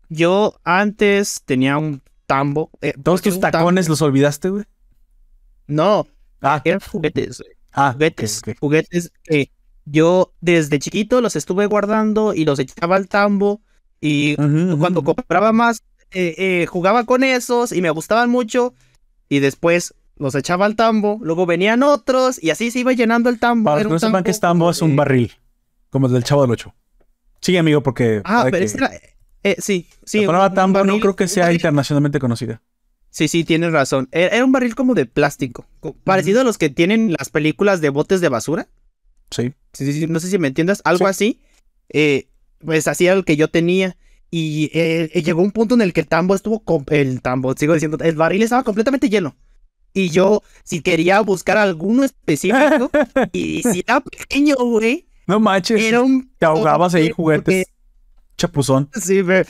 Yo 0.09 0.55
antes 0.63 1.41
tenía 1.45 1.77
un 1.77 2.01
tambo. 2.25 2.69
eh, 2.81 2.93
todos 3.01 3.21
tus 3.21 3.39
tambo- 3.39 3.51
tacones 3.59 3.87
los 3.89 4.01
olvidaste, 4.01 4.49
güey. 4.49 4.63
No, 5.67 6.07
Ah, 6.41 6.61
eran 6.63 6.79
juguetes, 6.79 7.39
güey. 7.39 7.51
ah, 7.73 7.91
Juguetes. 7.93 8.41
Juguetes 8.59 9.11
que 9.23 9.51
yo 9.85 10.33
desde 10.41 10.79
chiquito 10.79 11.21
los 11.21 11.35
estuve 11.35 11.65
guardando 11.67 12.33
y 12.33 12.45
los 12.45 12.59
echaba 12.59 12.95
al 12.97 13.07
tambo. 13.07 13.61
Y 14.01 14.35
cuando 14.35 15.03
compraba 15.03 15.51
más, 15.51 15.83
eh, 16.11 16.35
eh, 16.37 16.65
jugaba 16.67 17.05
con 17.05 17.23
esos 17.23 17.71
y 17.71 17.81
me 17.81 17.89
gustaban 17.89 18.29
mucho. 18.29 18.73
Y 19.29 19.39
después 19.39 19.93
los 20.17 20.35
echaba 20.35 20.65
al 20.65 20.75
tambo. 20.75 21.19
Luego 21.21 21.45
venían 21.45 21.83
otros 21.83 22.41
y 22.41 22.49
así 22.51 22.71
se 22.71 22.79
iba 22.79 22.93
llenando 22.93 23.29
el 23.29 23.39
tambo. 23.39 23.71
Para 23.71 23.77
los 23.83 23.87
que 23.87 23.93
no 23.93 23.99
sepan 23.99 24.23
que 24.23 24.31
es 24.31 24.39
tambo, 24.39 24.69
es 24.69 24.81
un 24.81 24.95
barril. 24.95 25.31
Como 25.89 26.07
el 26.07 26.13
del 26.13 26.23
Chavo 26.23 26.41
del 26.43 26.51
Ocho. 26.51 26.73
Sigue, 27.41 27.59
amigo, 27.59 27.81
porque. 27.83 28.21
Ah, 28.25 28.47
pero 28.51 28.65
que 28.65 28.99
eh, 29.43 29.55
sí, 29.59 29.87
sí. 30.05 30.21
la 30.21 30.27
palabra 30.27 30.53
tambo 30.53 30.83
no 30.83 30.95
barril- 30.95 31.01
creo 31.01 31.15
que 31.15 31.27
sea 31.27 31.53
internacionalmente 31.53 32.19
conocida. 32.19 32.61
Sí, 33.11 33.27
sí, 33.27 33.43
tienes 33.43 33.71
razón. 33.71 34.09
Era, 34.11 34.35
era 34.35 34.43
un 34.45 34.51
barril 34.51 34.75
como 34.75 34.93
de 34.95 35.05
plástico. 35.05 35.67
co- 35.79 35.95
Parecido 36.03 36.41
a 36.41 36.43
los 36.43 36.57
que 36.57 36.69
tienen 36.69 37.13
las 37.17 37.29
películas 37.29 37.79
de 37.81 37.89
botes 37.89 38.19
de 38.21 38.29
basura. 38.29 38.67
Sí. 39.31 39.53
Sí, 39.73 39.85
sí, 39.85 39.93
sí, 39.93 40.07
no 40.07 40.19
sé 40.19 40.29
si 40.29 40.37
me 40.39 40.47
entiendas. 40.47 40.81
Algo 40.83 41.05
Sí. 41.05 41.09
así. 41.09 41.41
Eh, 41.89 42.27
pues 42.63 42.87
así 42.87 43.05
era 43.07 43.15
el 43.15 43.25
que 43.25 43.35
yo 43.37 43.47
tenía. 43.49 43.97
Y 44.31 44.65
eh, 44.73 45.09
eh, 45.13 45.21
llegó 45.23 45.41
un 45.41 45.51
punto 45.51 45.75
en 45.75 45.81
el 45.81 45.93
que 45.93 46.01
el 46.01 46.07
tambo 46.07 46.35
estuvo. 46.35 46.63
El 46.87 47.21
tambo, 47.21 47.53
sigo 47.55 47.73
diciendo. 47.73 47.97
El 48.01 48.15
barril 48.15 48.41
estaba 48.41 48.63
completamente 48.63 49.09
lleno. 49.09 49.35
Y 49.93 50.09
yo, 50.09 50.41
si 50.63 50.81
quería 50.81 51.21
buscar 51.21 51.57
alguno 51.57 52.03
específico. 52.03 52.91
y 53.33 53.63
si 53.63 53.79
era 53.79 54.01
pequeño, 54.01 54.55
güey. 54.57 55.07
No 55.27 55.39
manches. 55.39 55.81
Era 55.81 56.01
un. 56.01 56.31
Te 56.37 56.45
ahogabas 56.45 56.93
ahí 56.95 57.03
porque- 57.09 57.13
juguetes. 57.13 57.67
Chapuzón. 58.37 58.89
Sí, 58.93 59.21
ve- 59.21 59.45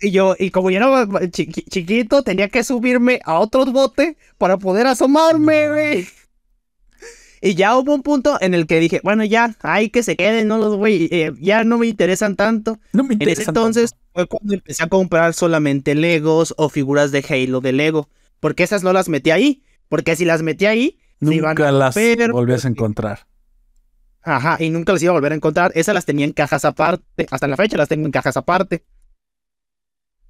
y 0.00 0.10
yo, 0.10 0.34
y 0.38 0.50
como 0.50 0.70
yo 0.70 0.78
era 0.78 1.04
chiqui- 1.30 1.64
chiquito, 1.70 2.22
tenía 2.22 2.48
que 2.48 2.64
subirme 2.64 3.20
a 3.24 3.38
otro 3.38 3.64
bote 3.66 4.16
para 4.38 4.58
poder 4.58 4.86
asomarme, 4.88 5.68
güey. 5.68 6.06
Y 7.44 7.56
ya 7.56 7.76
hubo 7.76 7.94
un 7.94 8.02
punto 8.02 8.38
en 8.40 8.54
el 8.54 8.66
que 8.66 8.80
dije, 8.80 9.02
bueno, 9.04 9.22
ya, 9.22 9.54
hay 9.60 9.90
que 9.90 10.02
se 10.02 10.16
queden, 10.16 10.48
no 10.48 10.56
los 10.56 10.78
voy, 10.78 11.10
eh, 11.12 11.30
ya 11.38 11.62
no 11.62 11.76
me 11.76 11.86
interesan 11.86 12.36
tanto. 12.36 12.78
No 12.94 13.02
me 13.02 13.08
En 13.08 13.12
interesa. 13.16 13.42
ese 13.42 13.50
entonces 13.50 13.94
fue 14.14 14.26
cuando 14.26 14.54
empecé 14.54 14.82
a 14.82 14.86
comprar 14.86 15.34
solamente 15.34 15.94
Legos 15.94 16.54
o 16.56 16.70
figuras 16.70 17.12
de 17.12 17.22
Halo 17.28 17.60
de 17.60 17.72
Lego, 17.72 18.08
porque 18.40 18.62
esas 18.62 18.82
no 18.82 18.94
las 18.94 19.10
metí 19.10 19.30
ahí, 19.30 19.62
porque 19.90 20.16
si 20.16 20.24
las 20.24 20.40
metí 20.40 20.64
ahí, 20.64 20.98
se 21.20 21.34
iban 21.34 21.50
Nunca 21.50 21.68
a 21.68 21.72
las 21.72 21.94
romper, 21.94 22.32
volvías 22.32 22.64
a 22.64 22.68
encontrar. 22.68 23.26
Ajá, 24.22 24.56
y 24.58 24.70
nunca 24.70 24.94
las 24.94 25.02
iba 25.02 25.10
a 25.10 25.14
volver 25.14 25.32
a 25.32 25.34
encontrar. 25.34 25.70
Esas 25.74 25.94
las 25.94 26.06
tenía 26.06 26.24
en 26.24 26.32
cajas 26.32 26.64
aparte. 26.64 27.26
Hasta 27.30 27.46
la 27.46 27.56
fecha 27.56 27.76
las 27.76 27.90
tengo 27.90 28.06
en 28.06 28.12
cajas 28.12 28.38
aparte. 28.38 28.84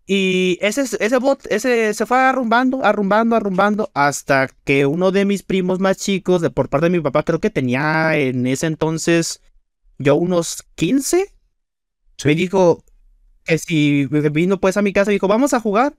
Y 0.07 0.59
ese, 0.61 0.83
ese 0.83 1.19
bot, 1.19 1.47
ese 1.51 1.95
se 1.95 2.05
fue 2.07 2.19
arrumbando, 2.19 2.85
arrumbando, 2.85 3.37
arrumbando, 3.37 3.91
hasta 3.95 4.49
que 4.65 4.85
uno 4.85 5.13
de 5.13 5.25
mis 5.25 5.43
primos 5.43 5.79
más 5.79 5.97
chicos, 5.97 6.43
de 6.43 6.51
por 6.51 6.69
parte 6.69 6.87
de 6.87 6.99
mi 6.99 7.01
papá, 7.01 7.23
creo 7.23 7.41
que 7.41 7.51
tenía 7.51 8.17
en 8.17 8.47
ese 8.47 8.67
entonces 8.67 9.41
yo 9.99 10.17
unos 10.17 10.65
15, 10.75 11.33
me 12.25 12.35
dijo 12.35 12.85
que 13.45 13.59
si 13.59 14.07
vino 14.07 14.61
pues 14.61 14.77
a 14.77 14.83
mi 14.83 14.93
casa, 14.93 15.11
dijo, 15.11 15.29
vamos 15.29 15.55
a 15.55 15.61
jugar. 15.61 15.95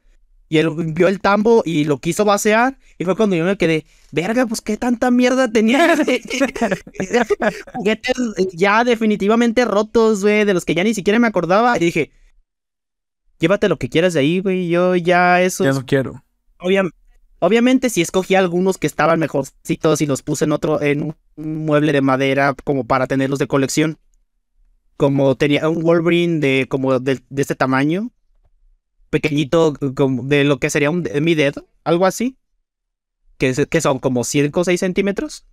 Y 0.47 0.59
él 0.59 0.69
vio 0.93 1.07
el 1.07 1.21
tambo 1.21 1.63
y 1.65 1.85
lo 1.85 1.97
quiso 1.99 2.23
vaciar. 2.23 2.77
Y 2.99 3.05
fue 3.05 3.15
cuando 3.15 3.35
yo 3.35 3.45
me 3.45 3.57
quedé, 3.57 3.85
verga, 4.11 4.45
pues 4.45 4.61
qué 4.61 4.77
tanta 4.77 5.09
mierda 5.09 5.51
tenía. 5.51 5.95
Juguetes 7.73 8.15
ya 8.53 8.83
definitivamente 8.83 9.65
rotos, 9.65 10.21
güey, 10.21 10.45
de 10.45 10.53
los 10.53 10.63
que 10.63 10.75
ya 10.75 10.83
ni 10.83 10.93
siquiera 10.93 11.17
me 11.17 11.27
acordaba. 11.27 11.77
Y 11.77 11.79
dije, 11.79 12.11
llévate 13.39 13.69
lo 13.69 13.77
que 13.77 13.89
quieras 13.89 14.13
de 14.13 14.19
ahí, 14.21 14.39
güey. 14.39 14.69
Yo 14.69 14.95
ya 14.95 15.41
eso. 15.41 15.63
Ya 15.63 15.73
no 15.73 15.85
quiero. 15.85 16.23
obvia- 16.59 16.89
obviamente, 17.39 17.89
si 17.89 18.01
escogí 18.01 18.35
algunos 18.35 18.77
que 18.77 18.87
estaban 18.87 19.19
mejorcitos 19.19 20.01
y 20.01 20.05
los 20.05 20.21
puse 20.23 20.45
en 20.45 20.51
otro, 20.51 20.81
en 20.81 21.01
un 21.35 21.65
mueble 21.65 21.91
de 21.91 22.01
madera, 22.01 22.55
como 22.63 22.85
para 22.85 23.07
tenerlos 23.07 23.39
de 23.39 23.47
colección. 23.47 23.97
Como 24.97 25.35
tenía 25.35 25.67
un 25.67 25.81
Wolverine 25.83 26.39
de 26.39 26.67
como 26.69 26.99
de, 26.99 27.19
de 27.29 27.41
este 27.41 27.55
tamaño. 27.55 28.11
Pequeñito, 29.09 29.73
como 29.95 30.23
de 30.23 30.43
lo 30.43 30.57
que 30.59 30.69
sería 30.69 30.89
un, 30.89 31.03
de 31.03 31.21
mi 31.21 31.35
dedo, 31.35 31.67
algo 31.83 32.05
así. 32.05 32.37
Que, 33.37 33.53
son 33.81 33.99
como 33.99 34.23
5 34.23 34.61
o 34.61 34.63
6 34.63 34.79
centímetros. 34.79 35.45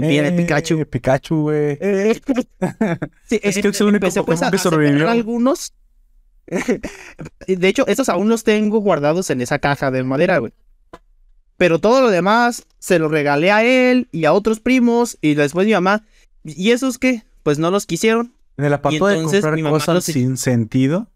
Viene 0.00 0.28
Eh, 0.28 0.32
Pikachu. 0.32 0.84
Pikachu, 0.86 1.42
güey. 1.42 1.78
Sí, 3.28 3.38
Es 3.42 3.58
que 3.60 3.68
es 3.68 3.80
el 3.80 3.86
único 3.86 4.06
empecé, 4.06 4.22
pues, 4.24 4.40
Pokémon 4.40 4.50
que 4.50 4.58
sobrevivió. 4.58 5.08
algunos. 5.08 5.72
de 7.46 7.68
hecho, 7.68 7.86
esos 7.86 8.08
aún 8.08 8.28
los 8.28 8.44
tengo 8.44 8.78
guardados 8.78 9.30
en 9.30 9.40
esa 9.40 9.58
caja 9.58 9.90
de 9.90 10.04
madera, 10.04 10.38
güey. 10.38 10.52
Pero 11.56 11.78
todo 11.78 12.02
lo 12.02 12.10
demás 12.10 12.66
se 12.78 12.98
lo 12.98 13.08
regalé 13.08 13.50
a 13.50 13.64
él 13.64 14.08
y 14.12 14.26
a 14.26 14.32
otros 14.32 14.60
primos 14.60 15.16
y 15.20 15.34
después 15.34 15.66
mi 15.66 15.72
mamá. 15.72 16.04
¿Y 16.44 16.70
esos 16.70 16.98
qué? 16.98 17.24
Pues 17.42 17.58
no 17.58 17.70
los 17.70 17.86
quisieron. 17.86 18.34
En 18.58 18.66
el 18.66 18.72
apartado 18.74 19.06
de 19.06 19.22
comprar 19.22 19.60
cosas 19.62 20.04
sin 20.04 20.36
sentido. 20.36 21.08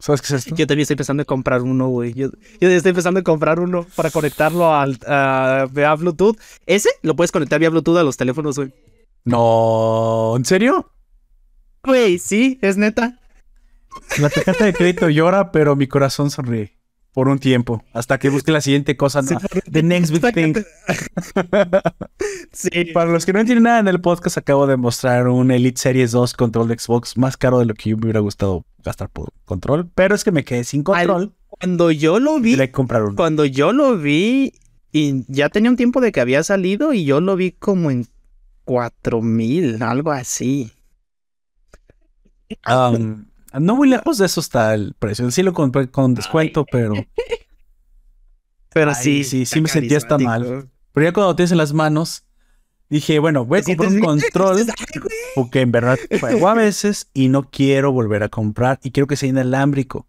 ¿Sabes 0.00 0.20
qué 0.20 0.26
es 0.26 0.32
esto? 0.46 0.54
Yo 0.54 0.66
también 0.66 0.82
estoy 0.82 0.96
pensando 0.96 1.22
en 1.22 1.26
comprar 1.26 1.62
uno, 1.62 1.88
güey. 1.88 2.14
Yo, 2.14 2.30
yo 2.60 2.68
estoy 2.68 2.92
pensando 2.92 3.18
en 3.18 3.24
comprar 3.24 3.58
uno 3.58 3.84
para 3.96 4.10
conectarlo 4.10 4.72
al, 4.72 4.98
a, 5.06 5.66
vía 5.72 5.94
Bluetooth. 5.94 6.38
Ese 6.66 6.90
lo 7.02 7.16
puedes 7.16 7.32
conectar 7.32 7.58
vía 7.58 7.70
Bluetooth 7.70 7.98
a 7.98 8.04
los 8.04 8.16
teléfonos, 8.16 8.56
güey. 8.56 8.72
No, 9.24 10.34
¿en 10.36 10.44
serio? 10.44 10.92
Güey, 11.82 12.18
sí, 12.18 12.58
es 12.62 12.76
neta. 12.76 13.18
La 14.20 14.28
tarjeta 14.30 14.64
de 14.64 14.72
crédito 14.72 15.08
llora, 15.08 15.52
pero 15.52 15.76
mi 15.76 15.86
corazón 15.86 16.30
sonríe. 16.30 16.76
Por 17.12 17.28
un 17.28 17.38
tiempo. 17.40 17.82
Hasta 17.92 18.18
que 18.18 18.28
busque 18.28 18.52
la 18.52 18.60
siguiente 18.60 18.96
cosa. 18.96 19.22
Sí, 19.22 19.34
¿no? 19.34 19.40
por- 19.40 19.62
The 19.62 19.82
next 19.82 20.12
big 20.12 20.32
thing. 20.34 20.54
Sí. 22.52 22.86
Para 22.94 23.10
los 23.10 23.26
que 23.26 23.32
no 23.32 23.40
entienden 23.40 23.64
nada 23.64 23.78
en 23.80 23.88
el 23.88 24.00
podcast, 24.00 24.38
acabo 24.38 24.66
de 24.66 24.76
mostrar 24.76 25.28
un 25.28 25.50
Elite 25.50 25.80
Series 25.80 26.12
2 26.12 26.34
control 26.34 26.68
de 26.68 26.78
Xbox 26.78 27.16
más 27.16 27.36
caro 27.36 27.58
de 27.58 27.66
lo 27.66 27.74
que 27.74 27.90
yo 27.90 27.96
me 27.96 28.04
hubiera 28.04 28.20
gustado 28.20 28.64
gastar 28.84 29.08
por 29.10 29.32
control. 29.44 29.88
Pero 29.94 30.14
es 30.14 30.24
que 30.24 30.32
me 30.32 30.44
quedé 30.44 30.64
sin 30.64 30.82
control 30.82 31.34
Cuando 31.48 31.90
yo 31.90 32.18
lo 32.20 32.40
vi, 32.40 32.56
le 32.56 32.66
que 32.68 32.72
comprar 32.72 33.02
uno. 33.04 33.16
cuando 33.16 33.44
yo 33.44 33.72
lo 33.72 33.96
vi, 33.98 34.52
y 34.92 35.24
ya 35.28 35.48
tenía 35.50 35.70
un 35.70 35.76
tiempo 35.76 36.00
de 36.00 36.10
que 36.12 36.20
había 36.20 36.42
salido 36.42 36.92
y 36.94 37.04
yo 37.04 37.20
lo 37.20 37.36
vi 37.36 37.52
como 37.52 37.90
en 37.90 38.06
cuatro 38.64 39.20
mil, 39.22 39.82
algo 39.82 40.10
así. 40.12 40.72
Um, 42.66 43.26
no 43.54 43.76
muy 43.76 43.88
lejos 43.88 44.18
de 44.18 44.26
eso 44.26 44.40
está 44.40 44.74
el 44.74 44.94
precio. 44.98 45.30
Sí 45.30 45.42
lo 45.42 45.52
compré 45.52 45.90
con 45.90 46.14
descuento, 46.14 46.64
pero, 46.70 46.94
Pero 48.72 48.90
Ay, 48.90 48.96
sí, 49.02 49.24
sí, 49.24 49.46
sí 49.46 49.60
me 49.60 49.68
sentía 49.68 49.96
hasta 49.96 50.10
carismático. 50.18 50.68
pero 50.92 51.06
ya 51.06 51.12
cuando 51.12 51.30
lo 51.32 51.36
tienes 51.36 51.52
en 51.52 51.58
las 51.58 51.72
manos, 51.72 52.24
dije, 52.90 53.18
bueno, 53.18 53.44
voy 53.44 53.60
a 53.60 53.62
comprar 53.62 53.90
un 53.90 54.00
control 54.00 54.66
porque 55.34 55.60
en 55.62 55.72
verdad 55.72 55.98
juego 56.20 56.48
a 56.48 56.54
veces 56.54 57.08
y 57.14 57.28
no 57.28 57.50
quiero 57.50 57.92
volver 57.92 58.22
a 58.22 58.28
comprar 58.28 58.78
y 58.82 58.90
quiero 58.90 59.06
que 59.06 59.16
sea 59.16 59.28
inalámbrico 59.30 60.06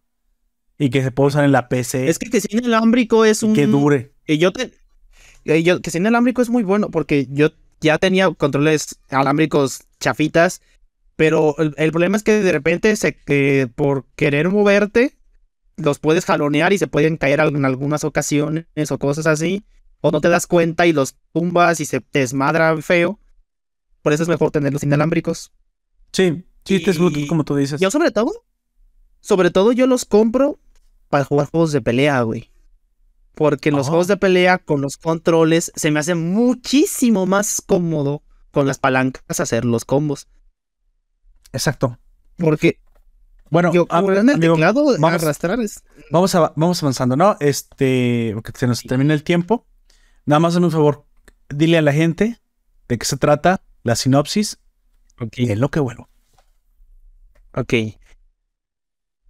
y 0.77 0.89
que 0.89 1.01
se 1.03 1.11
pueda 1.11 1.27
usar 1.29 1.45
en 1.45 1.51
la 1.51 1.67
PC 1.69 2.09
Es 2.09 2.19
que 2.19 2.29
que 2.29 2.41
sea 2.41 2.59
inalámbrico 2.59 3.25
es 3.25 3.43
un... 3.43 3.53
que 3.53 3.65
dure. 3.67 4.13
Y 4.27 4.37
yo 4.37 4.51
te... 4.51 4.73
y 5.45 5.63
yo- 5.63 5.81
que 5.81 5.89
sea 5.91 5.99
inalámbrico 5.99 6.41
es 6.41 6.49
muy 6.49 6.63
bueno 6.63 6.89
porque 6.89 7.27
yo 7.29 7.49
ya 7.81 7.97
tenía 7.97 8.29
controles 8.31 8.99
alámbricos 9.09 9.83
chafitas, 10.01 10.61
pero 11.19 11.53
el, 11.57 11.73
el 11.75 11.91
problema 11.91 12.15
es 12.15 12.23
que 12.23 12.39
de 12.41 12.51
repente 12.53 12.95
se, 12.95 13.13
que 13.13 13.69
por 13.75 14.05
querer 14.15 14.47
moverte 14.47 15.17
los 15.75 15.99
puedes 15.99 16.23
jalonear 16.23 16.71
y 16.71 16.77
se 16.77 16.87
pueden 16.87 17.17
caer 17.17 17.41
en 17.41 17.65
algunas 17.65 18.05
ocasiones 18.05 18.65
o 18.89 18.97
cosas 18.97 19.27
así, 19.27 19.65
o 19.99 20.11
no 20.11 20.21
te 20.21 20.29
das 20.29 20.47
cuenta 20.47 20.87
y 20.87 20.93
los 20.93 21.17
tumbas 21.33 21.81
y 21.81 21.85
se 21.85 21.99
te 21.99 22.19
desmadran 22.19 22.81
feo. 22.81 23.19
Por 24.01 24.13
eso 24.13 24.23
es 24.23 24.29
mejor 24.29 24.51
tenerlos 24.51 24.81
inalámbricos. 24.83 25.51
Sí, 26.13 26.45
sí, 26.63 26.81
es 26.87 26.97
Y- 26.97 27.27
como 27.27 27.43
tú 27.43 27.57
dices. 27.57 27.81
Yo 27.81 27.91
sobre 27.91 28.11
todo, 28.11 28.45
sobre 29.19 29.51
todo 29.51 29.73
yo 29.73 29.87
los 29.87 30.05
compro 30.05 30.57
para 31.09 31.25
jugar 31.25 31.49
juegos 31.49 31.73
de 31.73 31.81
pelea, 31.81 32.21
güey. 32.21 32.49
Porque 33.35 33.67
en 33.69 33.75
los 33.75 33.89
juegos 33.89 34.07
de 34.07 34.15
pelea 34.15 34.57
con 34.57 34.79
los 34.79 34.95
controles 34.95 35.73
se 35.75 35.91
me 35.91 35.99
hace 35.99 36.15
muchísimo 36.15 37.25
más 37.25 37.61
cómodo 37.61 38.23
con 38.51 38.67
las 38.67 38.79
palancas 38.79 39.41
hacer 39.41 39.65
los 39.65 39.83
combos. 39.83 40.29
Exacto. 41.53 41.97
Porque 42.37 42.79
Bueno, 43.49 43.73
yo 43.73 43.87
el 43.89 44.17
amigo, 44.29 44.53
teclado 44.53 44.85
vamos- 44.99 45.21
arrastrar 45.23 45.59
es... 45.59 45.83
vamos, 46.11 46.33
a- 46.35 46.53
vamos 46.55 46.81
avanzando, 46.83 47.15
¿no? 47.15 47.35
Este, 47.39 48.31
porque 48.35 48.51
se 48.55 48.67
nos 48.67 48.81
termina 48.83 49.13
el 49.13 49.23
tiempo. 49.23 49.65
Nada 50.25 50.39
más, 50.39 50.55
en 50.55 50.63
un 50.63 50.71
favor, 50.71 51.05
dile 51.49 51.77
a 51.77 51.81
la 51.81 51.91
gente 51.93 52.39
de 52.87 52.97
qué 52.97 53.05
se 53.05 53.17
trata, 53.17 53.61
la 53.83 53.95
sinopsis 53.95 54.59
y 55.35 55.51
en 55.51 55.59
lo 55.59 55.69
que 55.69 55.79
vuelvo. 55.79 56.07
Ok. 57.55 57.73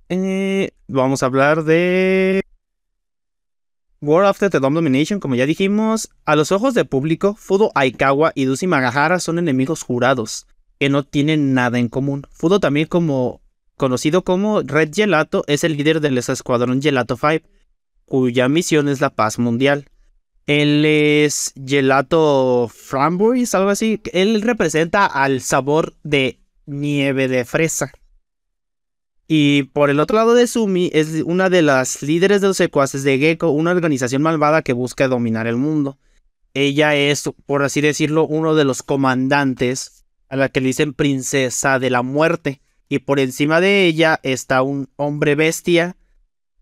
Eh, 0.09 0.71
vamos 0.87 1.23
a 1.23 1.27
hablar 1.27 1.63
de 1.63 2.41
War 4.01 4.25
After 4.25 4.49
the 4.49 4.59
Dome 4.59 4.75
Domination, 4.75 5.19
como 5.19 5.35
ya 5.35 5.45
dijimos. 5.45 6.09
A 6.25 6.35
los 6.35 6.51
ojos 6.51 6.73
del 6.73 6.87
público, 6.87 7.35
Fudo 7.35 7.71
Aikawa 7.75 8.31
y 8.35 8.45
Dusi 8.45 8.67
Magahara 8.67 9.19
son 9.19 9.39
enemigos 9.39 9.83
jurados, 9.83 10.47
que 10.79 10.89
no 10.89 11.03
tienen 11.03 11.53
nada 11.53 11.77
en 11.77 11.89
común. 11.89 12.25
Fudo 12.31 12.59
también 12.59 12.87
como 12.87 13.41
conocido 13.75 14.23
como 14.23 14.61
Red 14.61 14.91
Gelato 14.93 15.43
es 15.47 15.63
el 15.63 15.77
líder 15.77 16.01
del 16.01 16.17
escuadrón 16.17 16.81
Gelato 16.81 17.17
5, 17.17 17.47
cuya 18.05 18.49
misión 18.49 18.89
es 18.89 19.01
la 19.01 19.09
paz 19.09 19.39
mundial. 19.39 19.85
Él 20.47 20.83
es 20.85 21.53
Gelato 21.63 22.71
Framboise, 22.73 23.55
algo 23.55 23.69
así. 23.69 24.01
Él 24.13 24.41
representa 24.41 25.05
al 25.05 25.41
sabor 25.41 25.93
de 26.03 26.39
nieve 26.65 27.27
de 27.27 27.45
fresa. 27.45 27.91
Y 29.27 29.63
por 29.63 29.91
el 29.91 29.99
otro 29.99 30.17
lado 30.17 30.33
de 30.33 30.47
Sumi 30.47 30.89
es 30.91 31.21
una 31.23 31.51
de 31.51 31.61
las 31.61 32.01
líderes 32.01 32.41
de 32.41 32.47
los 32.47 32.57
secuaces 32.57 33.03
de 33.03 33.19
Gecko, 33.19 33.49
una 33.49 33.71
organización 33.71 34.23
malvada 34.23 34.63
que 34.63 34.73
busca 34.73 35.07
dominar 35.07 35.45
el 35.45 35.55
mundo. 35.55 35.99
Ella 36.55 36.95
es, 36.95 37.29
por 37.45 37.61
así 37.61 37.79
decirlo, 37.79 38.25
uno 38.25 38.55
de 38.55 38.63
los 38.63 38.81
comandantes 38.81 39.98
a 40.29 40.35
la 40.35 40.49
que 40.49 40.61
le 40.61 40.67
dicen 40.67 40.93
princesa 40.93 41.79
de 41.79 41.89
la 41.89 42.01
muerte. 42.01 42.61
Y 42.87 42.99
por 42.99 43.19
encima 43.19 43.59
de 43.61 43.85
ella 43.85 44.19
está 44.23 44.61
un 44.63 44.89
hombre 44.95 45.35
bestia, 45.35 45.95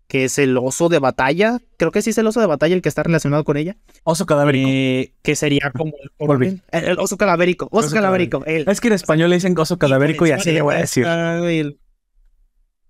que 0.08 0.24
es 0.24 0.38
el 0.38 0.56
oso 0.58 0.88
de 0.88 0.98
batalla. 0.98 1.58
Creo 1.76 1.90
que 1.90 2.02
sí 2.02 2.10
es 2.10 2.18
el 2.18 2.26
oso 2.26 2.40
de 2.40 2.46
batalla 2.46 2.74
el 2.74 2.82
que 2.82 2.88
está 2.88 3.02
relacionado 3.02 3.44
con 3.44 3.56
ella. 3.56 3.76
Oso 4.04 4.26
cadavérico. 4.26 4.68
Eh, 4.70 5.14
que 5.22 5.36
sería 5.36 5.70
como 5.74 5.92
el, 6.02 6.60
el- 6.72 6.84
el 6.84 6.98
oso 6.98 7.16
cadavérico. 7.16 7.68
Oso, 7.70 7.86
Oso 7.86 7.94
cadavérico. 7.94 8.44
Es 8.46 8.80
que 8.80 8.88
en 8.88 8.94
español 8.94 9.30
le 9.30 9.36
dicen 9.36 9.58
oso 9.58 9.78
cadavérico 9.78 10.26
y 10.26 10.30
así 10.32 10.50
le 10.52 10.62
voy 10.62 10.74
a 10.74 10.78
decir. 10.78 11.06
El- 11.06 11.78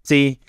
Sí. 0.02 0.40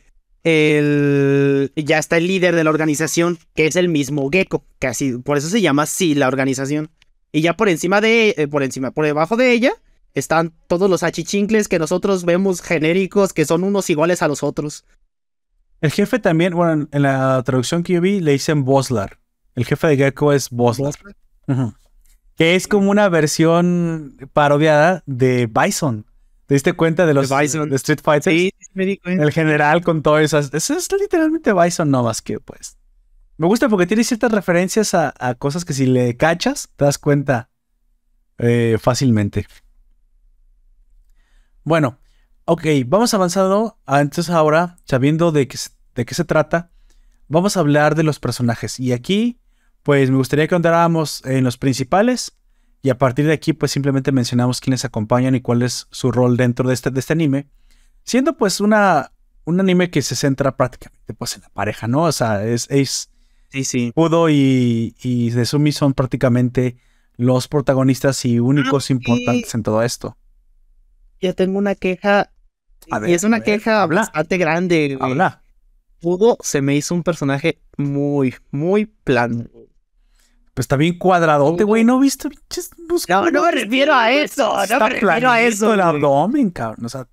El... 0.43 1.71
Ya 1.75 1.97
está 1.99 2.17
el 2.17 2.27
líder 2.27 2.55
de 2.55 2.63
la 2.63 2.69
organización, 2.69 3.37
que 3.55 3.67
es 3.67 3.75
el 3.75 3.89
mismo 3.89 4.29
Gecko, 4.31 4.63
que 4.79 4.87
así, 4.87 5.17
por 5.17 5.37
eso 5.37 5.49
se 5.49 5.61
llama 5.61 5.83
así 5.83 6.15
la 6.15 6.27
organización. 6.27 6.89
Y 7.31 7.41
ya 7.41 7.55
por 7.57 7.67
encima 7.69 7.99
de, 8.01 8.33
eh, 8.37 8.47
por 8.47 8.63
encima, 8.63 8.91
por 8.91 9.05
debajo 9.05 9.35
de 9.37 9.51
ella, 9.51 9.73
están 10.13 10.53
todos 10.67 10.89
los 10.89 11.03
achichincles 11.03 11.67
que 11.67 11.79
nosotros 11.79 12.25
vemos 12.25 12.61
genéricos, 12.61 13.33
que 13.33 13.45
son 13.45 13.63
unos 13.63 13.89
iguales 13.89 14.21
a 14.21 14.27
los 14.27 14.43
otros. 14.43 14.85
El 15.81 15.91
jefe 15.91 16.19
también, 16.19 16.53
bueno, 16.55 16.87
en 16.91 17.01
la 17.01 17.41
traducción 17.43 17.83
que 17.83 17.93
yo 17.93 18.01
vi 18.01 18.19
le 18.19 18.33
dicen 18.33 18.65
Boslar. 18.65 19.19
El 19.55 19.65
jefe 19.65 19.87
de 19.87 19.97
Gecko 19.97 20.33
es 20.33 20.49
Boslar. 20.49 20.93
Que 22.35 22.55
es 22.55 22.67
como 22.67 22.91
una 22.91 23.09
versión 23.09 24.17
parodiada 24.33 25.03
de 25.05 25.47
Bison. 25.47 26.05
¿Te 26.45 26.55
diste 26.55 26.73
cuenta 26.73 27.05
de 27.05 27.13
los 27.13 27.29
Bison. 27.29 27.69
de 27.69 27.75
Street 27.75 27.99
Fighter? 28.03 28.33
Sí, 28.33 28.51
me 28.73 28.85
di 28.85 28.97
cuenta. 28.97 29.23
El 29.23 29.31
general 29.31 29.83
con 29.83 30.01
todas 30.01 30.23
esas. 30.23 30.53
Eso 30.53 30.73
es 30.75 30.89
literalmente 30.91 31.53
Bison, 31.53 31.91
no 31.91 32.03
más 32.03 32.21
que 32.21 32.39
pues. 32.39 32.77
Me 33.37 33.47
gusta 33.47 33.69
porque 33.69 33.87
tiene 33.87 34.03
ciertas 34.03 34.31
referencias 34.31 34.93
a, 34.93 35.13
a 35.17 35.35
cosas 35.35 35.63
que 35.63 35.73
si 35.73 35.85
le 35.85 36.17
cachas, 36.17 36.69
te 36.75 36.85
das 36.85 36.97
cuenta 36.97 37.49
eh, 38.37 38.77
fácilmente. 38.81 39.45
Bueno, 41.69 41.99
ok, 42.45 42.65
vamos 42.87 43.13
avanzando. 43.13 43.77
Entonces 43.87 44.31
ahora, 44.31 44.77
sabiendo 44.85 45.31
de 45.31 45.47
qué, 45.47 45.55
se- 45.57 45.69
de 45.93 46.03
qué 46.03 46.15
se 46.15 46.25
trata, 46.25 46.71
vamos 47.27 47.55
a 47.55 47.59
hablar 47.59 47.93
de 47.93 48.01
los 48.01 48.19
personajes. 48.19 48.79
Y 48.79 48.91
aquí, 48.91 49.39
pues 49.83 50.09
me 50.09 50.17
gustaría 50.17 50.47
que 50.47 50.55
andáramos 50.55 51.23
en 51.25 51.43
los 51.43 51.57
principales. 51.59 52.35
Y 52.81 52.89
a 52.89 52.97
partir 52.97 53.27
de 53.27 53.33
aquí, 53.33 53.53
pues 53.53 53.71
simplemente 53.71 54.11
mencionamos 54.11 54.61
quiénes 54.61 54.83
acompañan 54.83 55.35
y 55.35 55.41
cuál 55.41 55.61
es 55.61 55.85
su 55.91 56.11
rol 56.11 56.37
dentro 56.37 56.67
de 56.67 56.73
este, 56.73 56.89
de 56.89 56.99
este 57.01 57.13
anime. 57.13 57.47
Siendo 58.03 58.35
pues 58.35 58.61
una, 58.61 59.11
un 59.45 59.59
anime 59.59 59.91
que 59.91 60.01
se 60.01 60.15
centra 60.15 60.57
prácticamente 60.57 61.13
pues 61.13 61.35
en 61.35 61.43
la 61.43 61.49
pareja, 61.49 61.87
¿no? 61.87 62.01
O 62.05 62.11
sea, 62.11 62.43
es, 62.47 62.65
es 62.71 63.11
Sí, 63.49 63.63
sí. 63.63 63.91
Pudo 63.93 64.27
y, 64.31 64.95
y 65.03 65.29
Desumi 65.29 65.71
son 65.71 65.93
prácticamente 65.93 66.77
los 67.15 67.47
protagonistas 67.47 68.25
y 68.25 68.39
únicos 68.39 68.85
sí. 68.85 68.93
importantes 68.93 69.53
en 69.53 69.61
todo 69.61 69.83
esto. 69.83 70.17
Ya 71.21 71.33
tengo 71.33 71.57
una 71.59 71.75
queja. 71.75 72.31
A 72.91 72.99
ver, 72.99 73.09
y 73.09 73.13
es 73.13 73.23
una 73.23 73.37
a 73.37 73.39
ver, 73.39 73.45
queja 73.45 73.81
habla. 73.81 74.01
bastante 74.01 74.37
grande. 74.37 74.95
güey. 74.99 75.11
Habla. 75.11 75.43
Fudo 76.01 76.37
se 76.41 76.61
me 76.61 76.75
hizo 76.75 76.95
un 76.95 77.03
personaje 77.03 77.59
muy, 77.77 78.33
muy 78.51 78.85
plano. 78.85 79.45
Pues 80.53 80.63
está 80.65 80.75
bien 80.77 80.97
cuadradote, 80.97 81.63
güey. 81.63 81.83
¿No 81.83 81.99
viste? 81.99 82.29
No, 83.07 83.29
no 83.31 83.43
me 83.43 83.51
refiero 83.51 83.93
a 83.93 84.11
eso, 84.11 84.53
no 84.55 84.63
Está 84.63 84.79
me 84.79 84.89
refiero 84.89 85.29
a 85.29 85.41
eso, 85.41 85.73
El 85.73 85.81
abdomen, 85.81 86.49
cabrón. 86.51 86.85
O 86.85 86.89
sea, 86.89 87.07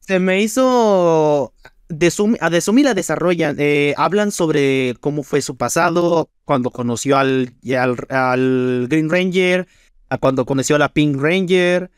Se 0.00 0.18
me 0.18 0.40
hizo. 0.42 1.52
Desumi- 1.88 2.38
a 2.40 2.48
Desumi 2.48 2.82
la 2.82 2.94
desarrollan. 2.94 3.56
eh, 3.58 3.92
hablan 3.98 4.32
sobre 4.32 4.94
cómo 5.00 5.22
fue 5.22 5.42
su 5.42 5.56
pasado, 5.56 6.30
cuando 6.44 6.70
conoció 6.70 7.18
al, 7.18 7.54
al, 7.78 7.96
al 8.08 8.86
Green 8.88 9.10
Ranger, 9.10 9.68
a 10.08 10.16
cuando 10.18 10.46
conoció 10.46 10.76
a 10.76 10.78
la 10.78 10.88
Pink 10.92 11.20
Ranger. 11.20 11.90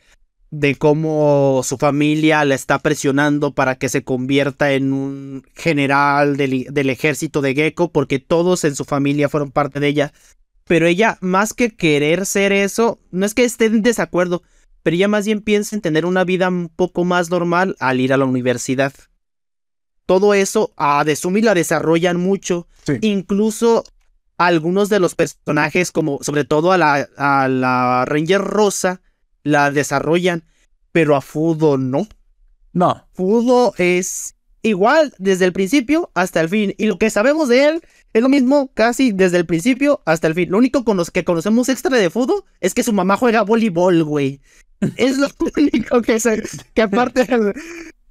De 0.61 0.77
cómo 0.77 1.63
su 1.65 1.79
familia 1.79 2.45
la 2.45 2.55
está 2.55 2.79
presionando 2.79 3.53
para 3.53 3.75
que 3.75 3.89
se 3.89 4.05
convierta 4.05 4.73
en 4.73 4.93
un 4.93 5.43
general 5.57 6.37
del, 6.37 6.67
del, 6.71 6.91
ejército 6.91 7.41
de 7.41 7.55
Gecko, 7.55 7.91
porque 7.91 8.21
todos 8.21 8.63
en 8.65 8.77
su 8.77 8.85
familia 8.85 9.29
fueron 9.29 9.51
parte 9.51 9.81
de 9.81 9.89
ella. 9.89 10.13
Pero 10.67 10.87
ella, 10.87 11.19
más 11.21 11.55
que 11.55 11.71
querer 11.71 12.25
ser 12.25 12.53
eso, 12.53 13.01
no 13.11 13.27
es 13.27 13.35
que 13.35 13.45
esté 13.45 13.67
en 13.67 13.83
desacuerdo, 13.83 14.43
pero 14.85 14.95
ella 14.95 15.09
más 15.09 15.27
bien 15.27 15.41
piensa 15.41 15.75
en 15.75 15.83
tener 15.83 16.07
una 16.07 16.23
vida 16.23 16.49
un 16.49 16.69
poco 16.69 17.05
más 17.05 17.31
normal 17.31 17.75
al 17.81 18.01
ir 18.01 18.13
a 18.13 18.17
la 18.17 18.25
universidad. 18.25 18.93
Todo 20.07 20.35
eso 20.35 20.73
a 20.77 21.03
Desumi 21.05 21.41
la 21.41 21.55
desarrollan 21.55 22.19
mucho, 22.19 22.69
Sí. 22.87 22.99
incluso 23.01 23.85
algunos 24.39 24.89
de 24.89 25.01
los 25.01 25.15
personajes, 25.15 25.91
como 25.91 26.19
sobre 26.23 26.45
todo 26.45 26.71
a 26.71 26.79
la, 26.79 27.09
a 27.17 27.49
la 27.49 28.05
Ranger 28.05 28.41
Rosa, 28.43 29.01
la 29.45 29.71
desarrollan, 29.71 30.43
pero 30.91 31.15
a 31.15 31.21
Fudo 31.21 31.79
no. 31.79 32.09
No, 32.73 33.07
Fudo 33.13 33.73
es 33.79 34.35
igual 34.63 35.15
desde 35.19 35.45
el 35.45 35.53
principio 35.53 36.11
hasta 36.15 36.41
el 36.41 36.49
fin. 36.49 36.75
Y 36.77 36.87
lo 36.87 36.99
que 36.99 37.11
sabemos 37.11 37.49
de 37.49 37.69
él 37.69 37.83
es 38.13 38.23
lo 38.23 38.29
mismo 38.29 38.73
casi 38.75 39.13
desde 39.13 39.37
el 39.37 39.47
principio 39.47 40.03
hasta 40.07 40.27
el 40.27 40.35
fin. 40.35 40.51
Lo 40.51 40.59
único 40.59 40.85
con 40.85 40.97
los 40.97 41.11
que 41.11 41.25
conocemos 41.25 41.69
extra 41.69 41.97
de 41.97 42.11
Fudo 42.11 42.45
es 42.61 42.75
que 42.75 42.83
su 42.83 42.93
mamá 42.93 43.17
juega 43.17 43.43
voleibol, 43.43 44.03
güey. 44.03 44.41
Es 44.97 45.19
lo 45.19 45.29
único 45.57 46.03
que 46.03 46.19
se, 46.19 46.43
que 46.75 46.83
aparte 46.83 47.27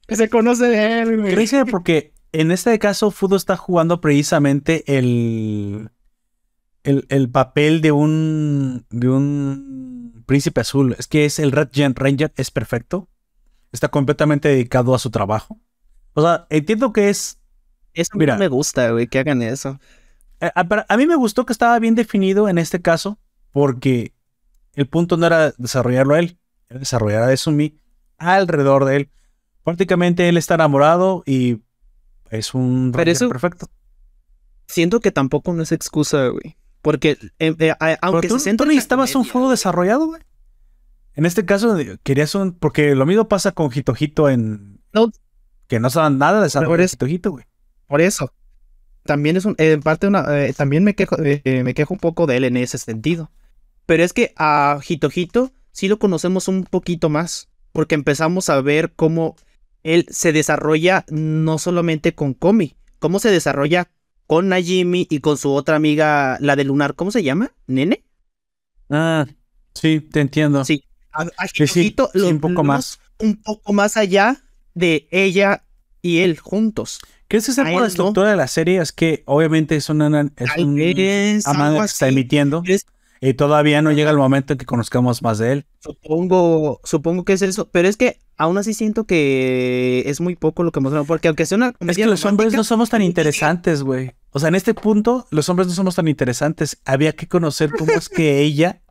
que 0.07 0.15
se 0.15 0.29
conoce 0.29 0.65
de 0.65 1.01
él, 1.01 1.21
güey. 1.21 1.33
Crazy 1.33 1.57
porque 1.69 2.13
en 2.31 2.51
este 2.51 2.77
caso 2.79 3.11
Fudo 3.11 3.35
está 3.35 3.57
jugando 3.57 4.01
precisamente 4.01 4.83
el, 4.97 5.89
el, 6.83 7.05
el 7.09 7.29
papel 7.29 7.81
de 7.81 7.91
un, 7.91 8.85
de 8.89 9.09
un 9.09 9.92
príncipe 10.23 10.61
azul. 10.61 10.95
Es 10.97 11.07
que 11.07 11.25
es 11.25 11.39
el 11.39 11.51
Red 11.51 11.69
Gen 11.73 11.95
Ranger, 11.95 12.33
es 12.35 12.51
perfecto. 12.51 13.09
Está 13.71 13.87
completamente 13.89 14.49
dedicado 14.49 14.93
a 14.95 14.99
su 14.99 15.09
trabajo. 15.09 15.59
O 16.13 16.21
sea, 16.21 16.45
entiendo 16.49 16.93
que 16.93 17.09
es... 17.09 17.39
Eso 17.93 18.09
Mira. 18.15 18.37
me 18.37 18.47
gusta, 18.47 18.89
güey, 18.91 19.07
que 19.07 19.19
hagan 19.19 19.41
eso. 19.43 19.79
A, 20.41 20.47
a- 20.61 20.63
para- 20.63 20.85
a 20.89 20.97
mí 20.97 21.05
me 21.05 21.15
gustó 21.15 21.45
que 21.45 21.53
estaba 21.53 21.77
bien 21.79 21.93
definido 21.95 22.49
en 22.49 22.57
este 22.57 22.81
caso 22.81 23.19
porque 23.51 24.13
el 24.73 24.87
punto 24.87 25.15
no 25.17 25.27
era 25.27 25.51
desarrollarlo 25.57 26.15
a 26.15 26.19
él, 26.19 26.39
era 26.69 26.79
desarrollar 26.79 27.21
a 27.23 27.27
Desumi 27.27 27.77
alrededor 28.17 28.85
de 28.85 28.95
él. 28.95 29.09
Prácticamente 29.63 30.27
él 30.27 30.37
está 30.37 30.55
enamorado 30.55 31.21
y 31.27 31.61
es 32.31 32.53
un 32.55 32.91
Pero 32.95 33.11
eso- 33.11 33.29
perfecto. 33.29 33.67
Siento 34.67 34.99
que 35.01 35.11
tampoco 35.11 35.53
no 35.53 35.61
es 35.61 35.71
excusa, 35.71 36.27
güey. 36.29 36.57
Porque 36.83 37.17
eh, 37.39 37.55
eh, 37.57 37.73
aunque 38.01 38.27
tú, 38.27 38.37
se 38.37 38.43
centra 38.43 38.65
tú 38.65 38.69
necesitabas 38.69 39.15
un 39.15 39.25
fuego 39.25 39.49
desarrollado, 39.49 40.05
güey. 40.05 40.21
En 41.15 41.25
este 41.25 41.45
caso, 41.45 41.75
querías 42.03 42.35
un. 42.35 42.51
Porque 42.53 42.93
lo 42.93 43.05
mismo 43.05 43.27
pasa 43.27 43.53
con 43.53 43.71
Hitojito 43.73 44.29
en. 44.29 44.81
No. 44.93 45.11
Que 45.67 45.79
no 45.79 45.89
saben 45.89 46.17
nada 46.17 46.39
de 46.39 46.43
desarrollo 46.43 46.83
Hitojito, 46.83 47.31
güey. 47.31 47.45
Por 47.87 48.01
eso. 48.01 48.33
También 49.05 49.37
es 49.37 49.45
un. 49.45 49.55
eh, 49.59 49.71
en 49.71 49.81
parte 49.81 50.07
una. 50.07 50.25
eh, 50.45 50.53
también 50.53 50.83
me 50.83 50.93
quejo, 50.93 51.15
eh, 51.19 51.63
me 51.63 51.73
quejo 51.73 51.93
un 51.93 52.01
poco 52.01 52.27
de 52.27 52.37
él 52.37 52.43
en 52.43 52.57
ese 52.57 52.77
sentido. 52.77 53.31
Pero 53.85 54.03
es 54.03 54.11
que 54.11 54.33
a 54.35 54.79
Hitojito 54.85 55.53
sí 55.71 55.87
lo 55.87 55.99
conocemos 55.99 56.49
un 56.49 56.65
poquito 56.65 57.09
más. 57.09 57.47
Porque 57.71 57.95
empezamos 57.95 58.49
a 58.49 58.61
ver 58.61 58.91
cómo 58.93 59.35
él 59.83 60.05
se 60.09 60.33
desarrolla 60.33 61.05
no 61.09 61.57
solamente 61.57 62.13
con 62.13 62.33
Komi, 62.33 62.75
cómo 62.99 63.19
se 63.19 63.31
desarrolla 63.31 63.89
con 64.27 64.49
Najimi 64.49 65.07
y 65.09 65.19
con 65.19 65.37
su 65.37 65.51
otra 65.53 65.75
amiga, 65.75 66.37
la 66.39 66.55
de 66.55 66.63
Lunar, 66.63 66.95
¿cómo 66.95 67.11
se 67.11 67.23
llama? 67.23 67.51
¿Nene? 67.67 68.03
Ah, 68.89 69.25
sí, 69.73 69.99
te 70.01 70.21
entiendo. 70.21 70.63
Sí. 70.65 70.83
A, 71.11 71.27
a 71.37 71.47
Sí, 71.47 71.95
un 72.15 72.39
poco 72.39 72.63
más. 72.63 72.99
Un 73.19 73.41
poco 73.41 73.73
más 73.73 73.97
allá 73.97 74.43
de 74.73 75.07
ella 75.11 75.63
y 76.01 76.19
él 76.19 76.37
juntos. 76.39 76.99
¿Crees 77.27 77.45
que 77.45 77.51
esa 77.51 77.63
la 77.63 77.71
no. 77.71 77.85
estructura 77.85 78.29
de 78.31 78.35
la 78.35 78.47
serie? 78.47 78.81
Es 78.81 78.91
que 78.91 79.23
obviamente 79.25 79.75
es 79.75 79.89
una. 79.89 80.31
Es 80.37 80.57
un 80.57 80.75
vez, 80.75 81.47
a 81.47 81.53
manga 81.53 81.65
algo 81.67 81.79
que 81.79 81.85
está 81.85 82.07
emitiendo. 82.07 82.63
Es- 82.65 82.85
Y 83.25 83.35
todavía 83.35 83.81
no 83.81 83.93
llega 83.93 84.11
el 84.11 84.17
momento 84.17 84.51
en 84.53 84.59
que 84.59 84.65
conozcamos 84.65 85.21
más 85.21 85.37
de 85.37 85.53
él. 85.53 85.65
Supongo, 85.79 86.81
supongo 86.83 87.23
que 87.23 87.31
es 87.33 87.41
eso, 87.41 87.69
pero 87.71 87.87
es 87.87 87.95
que 87.95 88.19
aún 88.35 88.57
así 88.57 88.73
siento 88.73 89.05
que 89.05 90.03
es 90.07 90.19
muy 90.19 90.35
poco 90.35 90.63
lo 90.63 90.71
que 90.73 90.81
mostraron, 90.81 91.07
porque 91.07 91.29
aunque 91.29 91.45
sea 91.45 91.57
una 91.57 91.73
Es 91.87 91.95
que 91.95 92.05
los 92.05 92.25
hombres 92.25 92.53
no 92.53 92.65
somos 92.65 92.89
tan 92.89 93.01
interesantes, 93.01 93.81
güey. 93.81 94.11
O 94.31 94.39
sea, 94.39 94.49
en 94.49 94.55
este 94.55 94.73
punto, 94.73 95.25
los 95.31 95.47
hombres 95.47 95.69
no 95.69 95.73
somos 95.73 95.95
tan 95.95 96.09
interesantes. 96.09 96.81
Había 96.83 97.13
que 97.13 97.27
conocer 97.29 97.71
cómo 97.71 97.93
es 97.93 98.09
que 98.09 98.41
ella, 98.41 98.81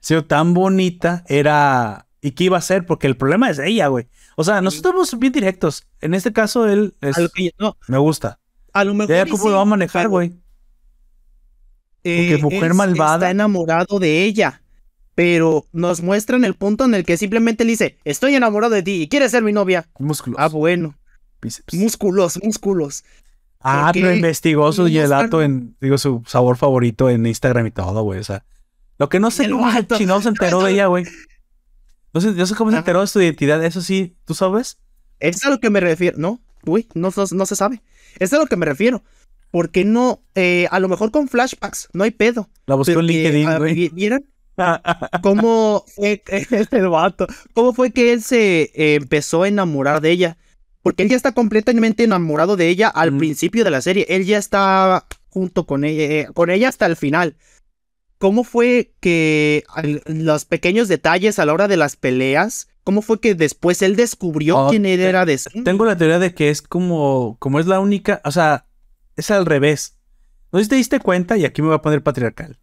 siendo 0.00 0.24
tan 0.26 0.54
bonita, 0.54 1.22
era. 1.28 2.06
¿Y 2.20 2.32
qué 2.32 2.44
iba 2.44 2.56
a 2.56 2.58
hacer? 2.58 2.84
Porque 2.84 3.06
el 3.06 3.16
problema 3.16 3.48
es 3.48 3.60
ella, 3.60 3.86
güey. 3.86 4.08
O 4.34 4.42
sea, 4.42 4.60
nosotros 4.60 4.92
somos 5.08 5.20
bien 5.20 5.32
directos. 5.32 5.86
En 6.00 6.14
este 6.14 6.32
caso, 6.32 6.66
él 6.66 6.96
es- 7.00 7.16
a 7.16 7.20
lo, 7.20 7.28
que- 7.28 7.52
no, 7.60 7.76
me 7.86 7.98
gusta. 7.98 8.40
a 8.72 8.82
lo 8.82 8.94
mejor 8.94 9.14
Ya 9.14 9.24
cómo 9.26 9.36
sí, 9.44 9.48
lo 9.50 9.54
va 9.56 9.62
a 9.62 9.66
manejar, 9.66 10.08
pero, 10.10 10.32
güey. 12.04 12.32
eh, 12.34 12.38
porque 12.40 12.56
mujer 12.56 12.70
él 12.70 12.74
malvada. 12.74 13.14
Está 13.16 13.30
enamorado 13.30 13.98
de 13.98 14.24
ella, 14.24 14.62
pero 15.14 15.66
nos 15.72 16.02
muestran 16.02 16.44
el 16.44 16.54
punto 16.54 16.84
en 16.84 16.94
el 16.94 17.04
que 17.04 17.16
simplemente 17.16 17.64
le 17.64 17.72
dice, 17.72 17.98
estoy 18.04 18.34
enamorado 18.34 18.74
de 18.74 18.82
ti 18.82 19.02
y 19.02 19.08
quieres 19.08 19.30
ser 19.30 19.42
mi 19.42 19.52
novia. 19.52 19.88
Músculos. 19.98 20.38
Ah, 20.40 20.48
bueno, 20.48 20.96
bíceps. 21.42 21.74
músculos, 21.74 22.40
músculos. 22.42 23.04
Ah, 23.60 23.86
porque 23.86 24.02
pero 24.02 24.14
investigó 24.14 24.72
su 24.72 24.84
no 24.84 24.88
gelato 24.88 25.42
en, 25.42 25.76
digo, 25.80 25.98
su 25.98 26.22
sabor 26.26 26.56
favorito 26.56 27.10
en 27.10 27.26
Instagram 27.26 27.66
y 27.66 27.70
todo, 27.72 28.02
güey. 28.02 28.20
O 28.20 28.24
sea, 28.24 28.44
lo 28.98 29.08
que 29.08 29.18
no 29.18 29.30
sé 29.30 29.50
cómo 29.50 29.68
chingado 29.96 30.22
se 30.22 30.28
enteró 30.28 30.62
de 30.62 30.72
ella, 30.72 30.86
güey. 30.86 31.04
No 32.14 32.20
sé, 32.20 32.32
no 32.32 32.46
sé 32.46 32.54
cómo 32.54 32.70
se 32.70 32.78
enteró 32.78 33.00
de 33.00 33.06
su 33.06 33.20
identidad, 33.20 33.62
eso 33.64 33.82
sí, 33.82 34.16
¿tú 34.24 34.34
sabes? 34.34 34.78
Es 35.20 35.44
a 35.44 35.50
lo 35.50 35.58
que 35.58 35.70
me 35.70 35.80
refiero. 35.80 36.16
No, 36.18 36.40
uy, 36.64 36.88
no, 36.94 37.12
no, 37.14 37.24
no 37.30 37.46
se 37.46 37.56
sabe. 37.56 37.82
Es 38.18 38.32
a 38.32 38.38
lo 38.38 38.46
que 38.46 38.56
me 38.56 38.66
refiero. 38.66 39.02
¿Por 39.50 39.70
qué 39.70 39.84
no? 39.84 40.22
Eh, 40.34 40.66
a 40.70 40.78
lo 40.80 40.88
mejor 40.88 41.10
con 41.10 41.28
flashbacks, 41.28 41.88
no 41.92 42.04
hay 42.04 42.10
pedo. 42.10 42.48
La 42.66 42.74
buscó 42.74 42.92
en 43.00 43.06
que, 43.06 43.12
LinkedIn, 43.12 43.48
ah, 43.48 43.58
güey. 43.58 43.74
vi- 43.74 43.88
¿Vieron 43.90 44.24
cómo 45.22 45.84
fue 45.94 46.22
el 46.70 46.88
vato? 46.88 47.26
¿Cómo 47.54 47.72
fue 47.72 47.90
que 47.92 48.12
él 48.12 48.22
se 48.22 48.62
eh, 48.74 48.94
empezó 48.96 49.42
a 49.44 49.48
enamorar 49.48 50.00
de 50.00 50.10
ella? 50.10 50.36
Porque 50.82 51.02
él 51.02 51.08
ya 51.10 51.16
está 51.16 51.32
completamente 51.32 52.04
enamorado 52.04 52.56
de 52.56 52.68
ella 52.68 52.88
al 52.88 53.12
Mm. 53.12 53.18
principio 53.18 53.64
de 53.64 53.70
la 53.70 53.80
serie. 53.80 54.06
Él 54.08 54.24
ya 54.24 54.38
está 54.38 55.06
junto 55.28 55.66
con 55.66 55.84
ella, 55.84 56.04
eh, 56.04 56.28
con 56.34 56.50
ella 56.50 56.68
hasta 56.68 56.86
el 56.86 56.96
final. 56.96 57.36
¿Cómo 58.18 58.42
fue 58.44 58.92
que 59.00 59.64
al- 59.68 60.02
los 60.06 60.44
pequeños 60.44 60.88
detalles 60.88 61.38
a 61.38 61.46
la 61.46 61.52
hora 61.52 61.68
de 61.68 61.76
las 61.76 61.96
peleas? 61.96 62.68
¿Cómo 62.84 63.02
fue 63.02 63.20
que 63.20 63.34
después 63.34 63.80
él 63.82 63.96
descubrió 63.96 64.58
Oh, 64.66 64.70
quién 64.70 64.86
era 64.86 65.24
de 65.26 65.38
Tengo 65.64 65.84
la 65.84 65.96
teoría 65.96 66.18
de 66.18 66.34
que 66.34 66.48
es 66.48 66.62
como, 66.62 67.36
como 67.38 67.60
es 67.60 67.66
la 67.66 67.80
única, 67.80 68.20
o 68.24 68.32
sea, 68.32 68.64
es 69.18 69.30
al 69.30 69.46
revés. 69.46 69.98
No 70.52 70.58
sé 70.58 70.64
si 70.64 70.70
te 70.70 70.76
diste 70.76 71.00
cuenta, 71.00 71.36
y 71.36 71.44
aquí 71.44 71.60
me 71.60 71.68
voy 71.68 71.76
a 71.76 71.82
poner 71.82 72.02
patriarcal. 72.02 72.58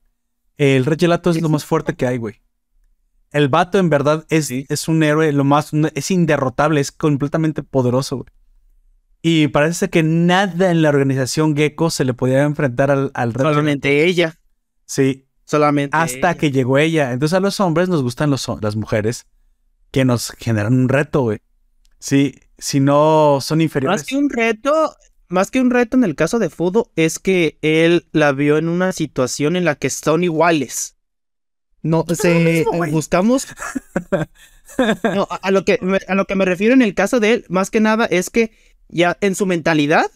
El 0.58 0.86
Red 0.86 1.00
Gelato 1.00 1.30
es 1.30 1.42
lo 1.42 1.50
más 1.50 1.66
fuerte 1.66 1.96
que 1.96 2.08
hay, 2.08 2.18
güey. 2.18 2.42
El 3.32 3.50
vato 3.50 3.78
en 3.78 3.90
verdad 3.90 4.26
es, 4.30 4.50
es 4.50 4.88
un 4.88 5.04
héroe, 5.04 5.32
lo 5.34 5.44
más, 5.44 5.72
es 5.94 6.10
inderrotable, 6.12 6.80
es 6.80 6.92
completamente 6.92 7.64
poderoso, 7.64 8.18
güey. 8.18 8.30
Y 9.22 9.48
parece 9.50 9.90
que 9.90 10.04
nada 10.04 10.72
en 10.72 10.82
la 10.82 10.90
organización 10.90 11.56
Gecko 11.56 11.90
se 11.90 12.06
le 12.06 12.14
podía 12.14 12.44
enfrentar 12.44 12.92
al, 12.92 13.12
al 13.14 13.34
Red 13.34 13.40
Gelato. 13.40 13.54
Solamente 13.56 14.06
ella. 14.06 14.40
Sí, 14.86 15.28
Solamente 15.46 15.96
hasta 15.98 16.32
ella. 16.32 16.36
que 16.36 16.52
llegó 16.52 16.78
ella. 16.78 17.12
Entonces 17.12 17.36
a 17.36 17.40
los 17.40 17.60
hombres 17.60 17.90
nos 17.90 18.02
gustan 18.02 18.30
los, 18.30 18.48
las 18.62 18.76
mujeres 18.76 19.26
que 19.92 20.06
nos 20.06 20.32
generan 20.32 20.74
un 20.74 20.90
reto, 20.90 21.22
güey. 21.22 21.40
Sí, 22.00 22.36
si 22.58 22.80
no 22.80 23.40
son 23.42 23.62
inferiores. 23.62 24.02
Más 24.02 24.08
que 24.08 24.16
un 24.16 24.30
reto, 24.30 24.96
más 25.36 25.52
que 25.52 25.60
un 25.60 25.70
reto 25.70 25.98
en 25.98 26.06
el 26.06 26.16
caso 26.16 26.40
de 26.40 26.50
Fudo, 26.50 26.92
es 26.96 27.20
que 27.20 27.58
él 27.62 28.08
la 28.14 28.32
vio 28.32 28.58
en 28.58 28.70
una 28.70 28.94
situación 28.94 29.58
en 29.58 29.66
la 29.66 29.76
que 29.76 29.90
son 29.90 30.24
iguales. 30.24 30.96
No, 31.82 32.06
se 32.10 32.34
mismo, 32.40 32.72
güey. 32.72 32.92
buscamos. 32.92 33.46
No, 35.04 35.28
a, 35.30 35.36
a 35.36 35.52
lo 35.52 35.64
que 35.64 35.78
me- 35.82 36.00
a 36.08 36.16
lo 36.16 36.26
que 36.26 36.36
me 36.36 36.44
refiero 36.44 36.74
en 36.74 36.82
el 36.82 36.96
caso 36.96 37.20
de 37.20 37.34
él, 37.34 37.46
más 37.50 37.70
que 37.70 37.80
nada, 37.80 38.06
es 38.06 38.30
que 38.30 38.52
ya 38.90 39.18
en 39.22 39.36
su 39.36 39.46
mentalidad 39.46 40.10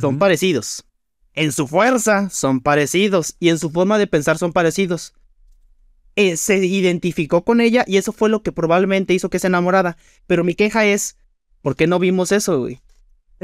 son 0.00 0.18
parecidos. 0.18 0.84
En 1.32 1.50
su 1.52 1.66
fuerza 1.66 2.28
son 2.30 2.60
parecidos. 2.60 3.36
Y 3.40 3.48
en 3.48 3.58
su 3.58 3.70
forma 3.70 3.96
de 3.98 4.06
pensar 4.06 4.38
son 4.38 4.52
parecidos. 4.52 5.14
Eh, 6.16 6.36
se 6.36 6.64
identificó 6.64 7.44
con 7.44 7.60
ella 7.60 7.84
y 7.88 7.96
eso 7.96 8.12
fue 8.12 8.28
lo 8.28 8.42
que 8.42 8.52
probablemente 8.52 9.14
hizo 9.14 9.30
que 9.30 9.38
se 9.40 9.46
enamorara. 9.48 9.96
Pero 10.26 10.44
mi 10.44 10.54
queja 10.54 10.84
es, 10.84 11.16
¿por 11.62 11.74
qué 11.74 11.86
no 11.86 11.98
vimos 11.98 12.30
eso, 12.30 12.60
güey? 12.60 12.80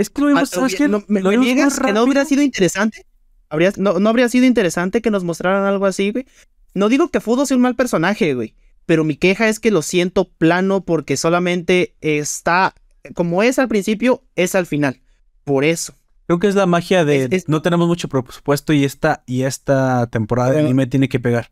Es 0.01 0.11
que 0.11 0.21
lo 0.23 0.29
Ah, 0.29 0.31
vimos, 0.33 0.51
¿sabes 0.51 0.73
hubi- 0.75 0.77
qué? 0.77 0.89
no, 0.89 1.05
¿Me, 1.09 1.21
Lo 1.21 1.31
me 1.31 1.37
vimos 1.37 1.47
niegas 1.47 1.79
que 1.81 1.93
no 1.93 2.03
hubiera 2.05 2.25
sido 2.25 2.43
interesante? 2.43 3.05
¿Habría- 3.49 3.73
no, 3.77 3.99
¿No 3.99 4.09
habría 4.09 4.29
sido 4.29 4.47
interesante 4.47 5.03
que 5.03 5.11
nos 5.11 5.25
mostraran 5.25 5.65
algo 5.65 5.87
así, 5.87 6.11
güey? 6.13 6.27
No 6.75 6.89
digo 6.89 7.09
que 7.11 7.21
Fudo 7.21 7.47
sea 7.47 7.57
un 7.57 7.63
mal 7.63 7.75
personaje, 7.77 8.35
güey. 8.35 8.55
Pero 8.87 9.05
mi 9.05 9.17
queja 9.17 9.49
es 9.49 9.61
que 9.61 9.71
lo 9.71 9.83
siento 9.83 10.29
plano 10.31 10.85
porque 10.85 11.17
solamente 11.17 11.95
está... 12.01 12.75
Como 13.15 13.43
es 13.43 13.59
al 13.59 13.69
principio, 13.69 14.23
es 14.37 14.55
al 14.55 14.67
final. 14.67 15.01
Por 15.45 15.65
eso. 15.65 15.95
Creo 16.27 16.39
que 16.39 16.49
es 16.49 16.55
la 16.55 16.67
magia 16.67 17.05
de 17.05 17.25
Es- 17.25 17.33
es- 17.33 17.49
no 17.49 17.61
tenemos 17.63 17.89
mucho 17.89 18.09
presupuesto 18.09 18.73
y 18.73 18.85
esta, 18.85 19.23
y 19.27 19.43
esta 19.43 20.07
temporada 20.09 20.53
de 20.53 20.61
anime 20.61 20.87
tiene 20.87 21.09
que 21.09 21.19
pegar. 21.21 21.51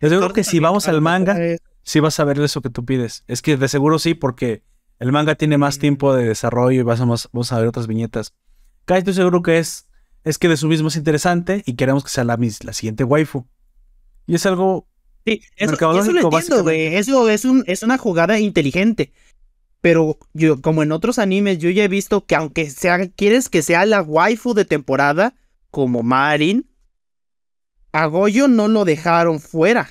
Yo 0.00 0.08
creo 0.08 0.32
que 0.32 0.44
si 0.44 0.60
vamos 0.60 0.86
al 0.86 1.00
manga, 1.00 1.36
sí 1.82 2.00
vas 2.00 2.20
a 2.20 2.24
ver 2.24 2.38
eso 2.40 2.60
que 2.60 2.70
tú 2.70 2.84
pides. 2.84 3.24
Es 3.26 3.42
que 3.42 3.56
de 3.56 3.68
seguro 3.68 3.98
sí, 3.98 4.14
porque 4.14 4.62
el 4.98 5.12
manga 5.12 5.34
tiene 5.34 5.58
más 5.58 5.78
tiempo 5.78 6.14
de 6.14 6.24
desarrollo 6.24 6.80
y 6.80 6.82
vas 6.82 7.00
a, 7.00 7.04
vamos 7.04 7.52
a 7.52 7.58
ver 7.58 7.68
otras 7.68 7.86
viñetas. 7.86 8.34
Casi 8.84 8.98
estoy 8.98 9.14
seguro 9.14 9.42
que 9.42 9.58
es, 9.58 9.88
es 10.24 10.38
que 10.38 10.48
de 10.48 10.56
su 10.56 10.68
mismo 10.68 10.88
es 10.88 10.96
interesante 10.96 11.62
y 11.66 11.74
queremos 11.74 12.04
que 12.04 12.10
sea 12.10 12.24
la, 12.24 12.36
la 12.36 12.72
siguiente 12.72 13.04
waifu. 13.04 13.46
Y 14.26 14.34
es 14.34 14.44
algo 14.46 14.88
Sí, 15.28 15.42
eso, 15.56 15.74
eso 15.74 16.12
lo 16.12 16.20
entiendo, 16.22 16.62
güey. 16.62 16.96
Eso 16.96 17.28
es, 17.28 17.44
un, 17.44 17.62
es 17.66 17.82
una 17.82 17.98
jugada 17.98 18.38
inteligente. 18.38 19.12
Pero 19.80 20.18
yo, 20.32 20.60
como 20.62 20.82
en 20.82 20.90
otros 20.90 21.18
animes, 21.18 21.58
yo 21.58 21.70
ya 21.70 21.84
he 21.84 21.88
visto 21.88 22.24
que 22.24 22.34
aunque 22.34 22.70
sea, 22.70 23.08
quieres 23.08 23.48
que 23.48 23.62
sea 23.62 23.84
la 23.84 24.02
waifu 24.02 24.54
de 24.54 24.64
temporada, 24.64 25.34
como 25.70 26.02
Marin, 26.02 26.68
a 27.92 28.06
Goyo 28.06 28.48
no 28.48 28.68
lo 28.68 28.84
dejaron 28.84 29.38
fuera. 29.38 29.90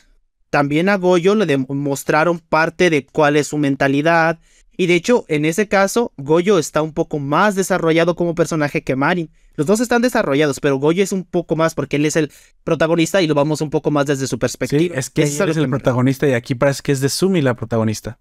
También 0.49 0.89
a 0.89 0.97
Goyo 0.97 1.35
le 1.35 1.45
demostraron 1.45 2.39
parte 2.39 2.89
de 2.89 3.05
cuál 3.05 3.35
es 3.35 3.47
su 3.47 3.57
mentalidad. 3.57 4.39
Y 4.77 4.85
de 4.85 4.93
hecho, 4.93 5.25
en 5.27 5.43
ese 5.45 5.67
caso, 5.67 6.13
Goyo 6.17 6.59
está 6.59 6.83
un 6.83 6.93
poco 6.93 7.17
más 7.17 7.55
desarrollado 7.55 8.15
como 8.15 8.35
personaje 8.35 8.83
que 8.83 8.95
Marin. 8.95 9.31
Los 9.55 9.65
dos 9.65 9.79
están 9.79 10.03
desarrollados, 10.03 10.59
pero 10.59 10.77
Goyo 10.77 11.01
es 11.01 11.11
un 11.11 11.23
poco 11.23 11.55
más 11.55 11.73
porque 11.73 11.95
él 11.95 12.05
es 12.05 12.15
el 12.15 12.31
protagonista 12.63 13.23
y 13.23 13.27
lo 13.27 13.33
vamos 13.33 13.59
un 13.61 13.71
poco 13.71 13.89
más 13.89 14.05
desde 14.05 14.27
su 14.27 14.37
perspectiva. 14.37 14.79
Sí, 14.79 14.91
es 14.93 15.09
que 15.09 15.23
él 15.23 15.49
es 15.49 15.57
el 15.57 15.67
protagonista 15.67 16.27
y 16.27 16.33
aquí 16.33 16.53
parece 16.53 16.83
que 16.83 16.91
es 16.91 17.01
de 17.01 17.09
Sumi 17.09 17.41
la 17.41 17.55
protagonista. 17.55 18.19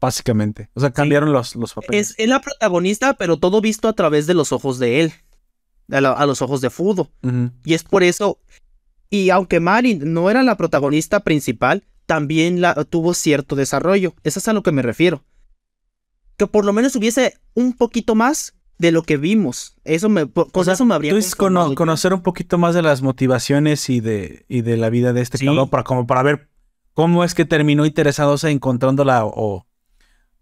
Básicamente. 0.00 0.68
O 0.74 0.80
sea, 0.80 0.90
cambiaron 0.90 1.32
los, 1.32 1.54
los 1.54 1.72
papeles. 1.74 2.16
Es, 2.18 2.26
la 2.26 2.40
protagonista, 2.40 3.14
pero 3.14 3.36
todo 3.36 3.60
visto 3.60 3.86
a 3.86 3.92
través 3.92 4.26
de 4.26 4.34
los 4.34 4.50
ojos 4.50 4.80
de 4.80 5.02
él. 5.02 5.12
A, 5.92 6.26
los 6.26 6.42
ojos 6.42 6.60
de 6.60 6.70
Fudo. 6.70 7.12
Y 7.64 7.74
es 7.74 7.84
por 7.84 8.02
eso. 8.02 8.40
Y 9.08 9.30
aunque 9.30 9.60
Marin 9.60 10.12
no 10.12 10.28
era 10.28 10.42
la 10.42 10.56
protagonista 10.56 11.20
principal, 11.20 11.84
también 12.06 12.60
la, 12.60 12.74
tuvo 12.84 13.14
cierto 13.14 13.54
desarrollo. 13.54 14.14
Eso 14.24 14.40
es 14.40 14.48
a 14.48 14.52
lo 14.52 14.64
que 14.64 14.72
me 14.72 14.82
refiero. 14.82 15.22
Que 16.42 16.46
por 16.48 16.64
lo 16.64 16.72
menos 16.72 16.96
hubiese 16.96 17.34
un 17.54 17.72
poquito 17.72 18.16
más 18.16 18.54
de 18.78 18.90
lo 18.90 19.04
que 19.04 19.16
vimos. 19.16 19.76
Eso 19.84 20.08
me, 20.08 20.28
con 20.28 20.68
eso 20.68 20.84
me 20.84 20.94
habría. 20.96 21.14
conocer 21.36 22.12
un 22.12 22.22
poquito 22.22 22.58
más 22.58 22.74
de 22.74 22.82
las 22.82 23.00
motivaciones 23.00 23.88
y 23.88 24.00
de, 24.00 24.44
y 24.48 24.62
de 24.62 24.76
la 24.76 24.90
vida 24.90 25.12
de 25.12 25.20
este 25.20 25.38
cabrón 25.38 25.68
para, 25.68 25.84
como 25.84 26.06
para 26.06 26.24
ver 26.24 26.48
cómo 26.94 27.22
es 27.22 27.34
que 27.34 27.44
terminó 27.44 27.86
interesándose 27.86 28.50
encontrándola 28.50 29.24
o, 29.24 29.66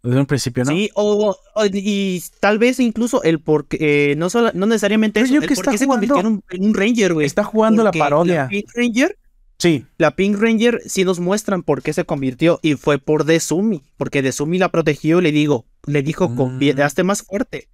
desde 0.02 0.20
un 0.20 0.24
principio, 0.24 0.64
¿no? 0.64 0.70
Sí, 0.70 0.88
o, 0.94 1.36
y 1.70 2.22
tal 2.40 2.58
vez 2.58 2.80
incluso 2.80 3.22
el 3.22 3.40
por 3.40 3.68
qué, 3.68 4.12
eh, 4.12 4.16
no, 4.16 4.30
solo, 4.30 4.50
no 4.54 4.64
necesariamente 4.64 5.20
eso, 5.20 5.34
el 5.34 5.46
que 5.46 5.52
está 5.52 5.76
jugando, 5.76 6.14
se 6.14 6.20
en 6.56 6.64
un, 6.64 6.74
Ranger, 6.74 7.12
güey. 7.12 7.26
Está 7.26 7.44
jugando 7.44 7.84
la 7.84 7.92
parodia. 7.92 8.48
La 8.50 8.62
Ranger, 8.74 9.18
sí. 9.60 9.86
La 9.98 10.16
Pink 10.16 10.36
Ranger 10.38 10.82
sí 10.86 11.04
nos 11.04 11.20
muestran 11.20 11.62
por 11.62 11.82
qué 11.82 11.92
se 11.92 12.04
convirtió 12.04 12.58
y 12.62 12.74
fue 12.74 12.98
por 12.98 13.24
Desumi, 13.24 13.82
porque 13.96 14.22
Desumi 14.22 14.58
la 14.58 14.70
protegió 14.70 15.20
y 15.20 15.22
le 15.22 15.32
digo, 15.32 15.66
le 15.86 16.02
dijo, 16.02 16.28
mm. 16.28 16.80
hazte 16.82 17.04
más 17.04 17.22
fuerte. 17.22 17.68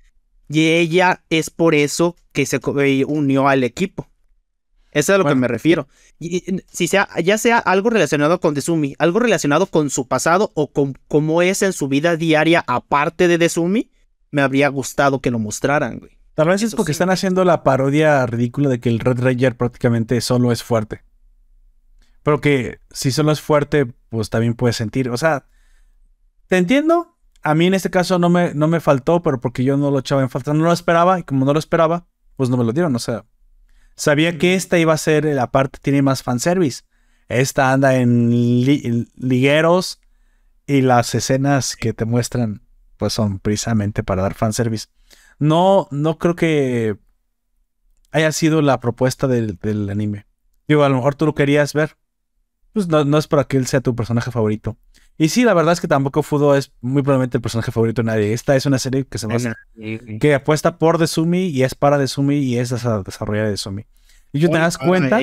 Y 0.48 0.68
ella 0.68 1.24
es 1.30 1.50
por 1.50 1.74
eso 1.74 2.16
que 2.32 2.46
se 2.46 2.60
eh, 2.84 3.04
unió 3.06 3.48
al 3.48 3.64
equipo. 3.64 4.08
Eso 4.92 5.12
es 5.12 5.16
a 5.16 5.18
lo 5.18 5.26
que 5.26 5.34
me 5.34 5.48
refiero. 5.48 5.88
Y, 6.18 6.62
si 6.72 6.88
sea, 6.88 7.08
ya 7.22 7.36
sea 7.36 7.58
algo 7.58 7.90
relacionado 7.90 8.40
con 8.40 8.54
Desumi, 8.54 8.94
algo 8.98 9.18
relacionado 9.18 9.66
con 9.66 9.90
su 9.90 10.08
pasado 10.08 10.52
o 10.54 10.72
con 10.72 10.94
cómo 11.08 11.42
es 11.42 11.62
en 11.62 11.72
su 11.72 11.88
vida 11.88 12.16
diaria 12.16 12.64
aparte 12.66 13.28
de 13.28 13.36
Desumi, 13.36 13.90
me 14.30 14.40
habría 14.42 14.68
gustado 14.68 15.20
que 15.20 15.30
lo 15.30 15.38
mostraran, 15.38 15.98
güey. 15.98 16.12
Tal 16.34 16.48
vez 16.48 16.62
es 16.62 16.74
porque 16.74 16.92
están 16.92 17.10
haciendo 17.10 17.44
la 17.44 17.62
parodia 17.62 18.24
ridícula 18.26 18.68
de 18.68 18.78
que 18.78 18.90
el 18.90 18.98
Red 18.98 19.20
Ranger 19.20 19.56
prácticamente 19.56 20.20
solo 20.20 20.52
es 20.52 20.62
fuerte. 20.62 21.02
Pero 22.26 22.40
que 22.40 22.80
si 22.90 23.12
solo 23.12 23.30
es 23.30 23.40
fuerte, 23.40 23.86
pues 24.10 24.28
también 24.28 24.54
puedes 24.54 24.74
sentir. 24.74 25.08
O 25.10 25.16
sea, 25.16 25.46
te 26.48 26.58
entiendo. 26.58 27.16
A 27.42 27.54
mí 27.54 27.66
en 27.66 27.74
este 27.74 27.90
caso 27.90 28.18
no 28.18 28.28
me, 28.28 28.52
no 28.52 28.66
me 28.66 28.80
faltó, 28.80 29.22
pero 29.22 29.40
porque 29.40 29.62
yo 29.62 29.76
no 29.76 29.90
lo 29.92 30.00
echaba 30.00 30.22
en 30.22 30.28
falta. 30.28 30.52
No 30.52 30.64
lo 30.64 30.72
esperaba 30.72 31.20
y 31.20 31.22
como 31.22 31.44
no 31.44 31.52
lo 31.52 31.58
esperaba, 31.58 32.06
pues 32.34 32.50
no 32.50 32.56
me 32.56 32.64
lo 32.64 32.72
dieron. 32.72 32.94
O 32.96 32.98
sea, 32.98 33.24
Sabía 33.96 34.36
que 34.36 34.54
esta 34.54 34.78
iba 34.78 34.92
a 34.92 34.98
ser 34.98 35.24
la 35.24 35.50
parte, 35.50 35.78
tiene 35.80 36.02
más 36.02 36.22
fanservice. 36.22 36.82
Esta 37.28 37.72
anda 37.72 37.96
en 37.96 38.30
ligueros 38.30 40.00
y 40.66 40.82
las 40.82 41.14
escenas 41.14 41.76
que 41.76 41.94
te 41.94 42.04
muestran 42.04 42.62
pues 42.98 43.14
son 43.14 43.40
precisamente 43.40 44.02
para 44.02 44.22
dar 44.22 44.34
fanservice. 44.34 44.88
No, 45.38 45.88
no 45.90 46.18
creo 46.18 46.36
que 46.36 46.96
haya 48.10 48.32
sido 48.32 48.60
la 48.60 48.80
propuesta 48.80 49.26
del, 49.26 49.58
anime. 49.90 50.26
Digo, 50.68 50.84
a 50.84 50.88
lo 50.90 50.96
mejor 50.96 51.14
tú 51.14 51.24
lo 51.24 51.34
querías 51.34 51.72
ver. 51.72 51.96
Pues 52.76 52.88
no, 52.88 53.06
no, 53.06 53.16
es 53.16 53.26
para 53.26 53.44
que 53.44 53.56
él 53.56 53.66
sea 53.66 53.80
tu 53.80 53.96
personaje 53.96 54.30
favorito. 54.30 54.76
Y 55.16 55.30
sí, 55.30 55.44
la 55.44 55.54
verdad 55.54 55.72
es 55.72 55.80
que 55.80 55.88
tampoco 55.88 56.22
Fudo 56.22 56.54
es 56.54 56.72
muy 56.82 57.00
probablemente 57.00 57.38
el 57.38 57.40
personaje 57.40 57.72
favorito 57.72 58.02
de 58.02 58.06
nadie. 58.06 58.34
Esta 58.34 58.54
es 58.54 58.66
una 58.66 58.78
serie 58.78 59.06
que 59.06 59.16
se 59.16 59.26
que 60.20 60.34
apuesta 60.34 60.76
por 60.76 60.98
Desumi 60.98 61.46
y 61.46 61.62
es 61.62 61.74
para 61.74 61.96
Desumi 61.96 62.36
y 62.36 62.58
es 62.58 62.68
desarrollar 62.68 63.48
Desumi. 63.48 63.86
Y 64.30 64.40
yo 64.40 64.50
te 64.50 64.58
das 64.58 64.76
cuenta 64.76 65.20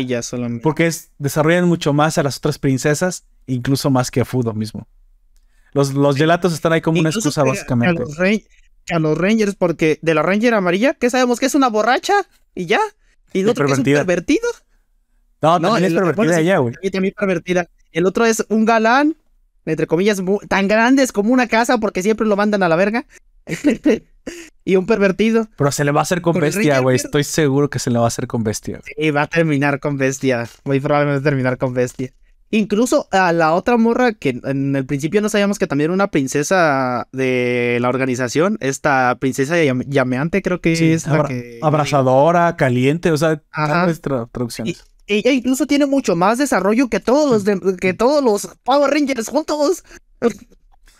porque 0.64 0.88
es, 0.88 1.12
desarrollan 1.20 1.68
mucho 1.68 1.94
más 1.94 2.18
a 2.18 2.24
las 2.24 2.38
otras 2.38 2.58
princesas, 2.58 3.28
incluso 3.46 3.92
más 3.92 4.10
que 4.10 4.22
a 4.22 4.26
Fudo 4.26 4.56
mismo. 4.56 4.88
Los, 5.74 5.94
los 5.94 6.16
gelatos 6.16 6.54
están 6.54 6.74
ahí 6.74 6.82
como 6.82 7.02
una 7.02 7.10
excusa, 7.10 7.44
básicamente. 7.44 8.02
A 8.90 8.98
los, 8.98 9.16
Rangers, 9.16 9.54
porque 9.54 10.00
de 10.02 10.16
la 10.16 10.24
Ranger 10.24 10.56
amarilla, 10.56 10.96
¿qué 10.96 11.12
sabemos? 11.12 11.40
Que 11.40 11.46
es 11.46 11.54
una 11.54 11.70
borracha 11.70 12.16
y 12.56 12.66
ya. 12.66 12.80
Y 13.32 13.42
el 13.42 13.50
otro 13.50 13.68
que 13.68 13.74
es 13.74 13.78
un 13.78 13.84
pervertido. 13.84 14.50
No, 15.44 15.60
no, 15.60 15.74
también 15.74 15.92
es 15.92 15.94
pervertida 15.94 16.40
ella, 16.40 16.58
güey. 16.58 16.74
También 16.92 17.14
pervertida. 17.16 17.68
El 17.92 18.08
otro 18.08 18.26
es 18.26 18.44
un 18.50 18.66
galán 18.66 19.16
entre 19.66 19.88
comillas, 19.88 20.22
tan 20.48 20.68
grandes 20.68 21.12
como 21.12 21.34
una 21.34 21.48
casa 21.48 21.78
porque 21.78 22.02
siempre 22.02 22.28
lo 22.28 22.36
mandan 22.36 22.64
a 22.64 22.70
la 22.70 22.76
verga. 22.76 23.06
y 24.66 24.76
un 24.76 24.86
pervertido. 24.86 25.48
Pero 25.58 25.72
se 25.72 25.84
le 25.84 25.92
va 25.92 26.02
a 26.02 26.04
hacer 26.04 26.22
con, 26.22 26.40
bestia, 26.40 26.80
güey. 26.80 26.96
Estoy 26.96 27.24
seguro 27.24 27.70
que 27.70 27.80
se 27.80 27.90
le 27.90 28.00
va 28.00 28.06
a 28.06 28.08
hacer 28.08 28.28
con 28.28 28.44
bestia. 28.44 28.82
Y 28.98 29.12
va 29.12 29.24
a 29.24 29.28
terminar 29.28 29.80
con 29.80 29.98
bestia. 29.98 30.48
Muy 30.66 30.80
probablemente 30.80 31.24
terminar 31.24 31.58
con 31.58 31.74
bestia. 31.74 32.12
Incluso 32.52 33.08
a 33.12 33.34
la 33.34 33.54
otra 33.54 33.78
morra 33.78 34.14
que 34.14 34.40
en 34.44 34.76
el 34.76 34.86
principio 34.86 35.22
no 35.22 35.30
sabíamos 35.30 35.58
que 35.58 35.66
también 35.66 35.86
era 35.86 35.94
una 35.94 36.12
princesa 36.12 37.08
de 37.12 37.80
la 37.82 37.90
organización. 37.90 38.58
Esta 38.62 39.18
princesa 39.20 39.56
llameante 39.88 40.44
creo 40.44 40.62
que 40.62 40.94
es 40.94 41.08
la 41.08 41.24
que... 41.24 41.60
Abrazadora, 41.64 42.56
caliente, 42.56 43.12
o 43.12 43.18
sea, 43.18 43.42
nuestra 43.86 44.28
traducción 44.28 44.68
ella 45.08 45.32
incluso 45.32 45.66
tiene 45.66 45.86
mucho 45.86 46.16
más 46.16 46.38
desarrollo 46.38 46.88
que 46.90 47.00
todos 47.00 47.46
los, 47.46 47.78
que 47.78 47.94
todos 47.94 48.24
los 48.24 48.58
Power 48.64 48.92
Rangers 48.92 49.30
juntos. 49.30 49.84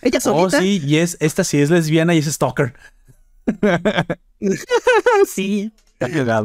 ella 0.02 0.20
solita. 0.20 0.58
Oh, 0.58 0.62
sí, 0.62 0.82
y 0.86 0.98
es, 0.98 1.18
esta 1.20 1.44
sí 1.44 1.60
es 1.60 1.70
lesbiana 1.70 2.14
y 2.14 2.20
es 2.20 2.26
stalker. 2.26 2.74
sí. 5.28 5.72
Está 6.00 6.44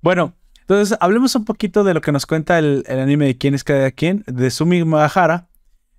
Bueno, 0.00 0.34
entonces 0.60 0.96
hablemos 1.00 1.34
un 1.34 1.44
poquito 1.44 1.84
de 1.84 1.94
lo 1.94 2.00
que 2.00 2.12
nos 2.12 2.26
cuenta 2.26 2.58
el, 2.58 2.84
anime 2.88 3.26
de 3.26 3.38
quién 3.38 3.54
es 3.54 3.64
cada 3.64 3.90
quien. 3.90 4.24
De 4.26 4.50
Sumi 4.50 4.84
Mahara 4.84 5.48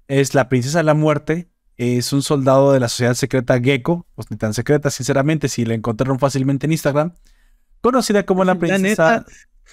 es 0.07 0.33
la 0.33 0.49
princesa 0.49 0.79
de 0.79 0.83
la 0.83 0.93
muerte. 0.93 1.49
Es 1.77 2.11
un 2.11 2.21
soldado 2.21 2.73
de 2.73 2.79
la 2.79 2.89
sociedad 2.89 3.13
secreta 3.13 3.59
Gecko. 3.59 4.05
Pues 4.15 4.29
ni 4.31 4.37
tan 4.37 4.53
secreta, 4.53 4.89
sinceramente, 4.89 5.47
si 5.47 5.65
la 5.65 5.75
encontraron 5.75 6.19
fácilmente 6.19 6.65
en 6.65 6.73
Instagram. 6.73 7.13
Conocida 7.81 8.23
como 8.23 8.43
la 8.43 8.55
princesa 8.55 9.25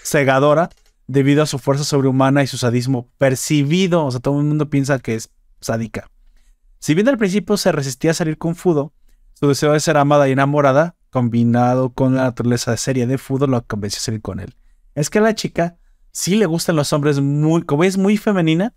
cegadora 0.03 0.71
debido 1.07 1.43
a 1.43 1.47
su 1.47 1.59
fuerza 1.59 1.85
sobrehumana 1.85 2.43
y 2.43 2.47
su 2.47 2.59
sadismo 2.59 3.09
percibido. 3.19 4.05
O 4.05 4.11
sea, 4.11 4.21
todo 4.21 4.39
el 4.39 4.47
mundo 4.47 4.71
piensa 4.71 4.99
que 4.99 5.15
es 5.15 5.31
sádica. 5.61 6.11
Si 6.79 6.95
bien 6.95 7.09
al 7.09 7.19
principio 7.19 7.57
se 7.57 7.73
resistía 7.73 8.13
a 8.13 8.15
salir 8.15 8.39
con 8.39 8.55
Fudo, 8.55 8.93
su 9.35 9.49
deseo 9.49 9.73
de 9.73 9.81
ser 9.81 9.97
amada 9.97 10.29
y 10.29 10.33
enamorada, 10.33 10.97
combinado 11.11 11.91
con 11.93 12.15
la 12.15 12.25
naturaleza 12.25 12.71
de 12.71 12.77
serie 12.77 13.07
de 13.07 13.19
Fudo, 13.19 13.47
lo 13.47 13.65
convenció 13.67 13.99
a 13.99 14.03
salir 14.03 14.23
con 14.23 14.41
él. 14.41 14.55
Es 14.95 15.11
que 15.11 15.19
a 15.19 15.23
la 15.23 15.35
chica 15.35 15.79
sí 16.13 16.37
le 16.37 16.47
gustan 16.47 16.77
los 16.77 16.93
hombres 16.93 17.21
muy, 17.21 17.63
como 17.63 17.85
es 17.85 17.99
muy 17.99 18.17
femenina, 18.17 18.75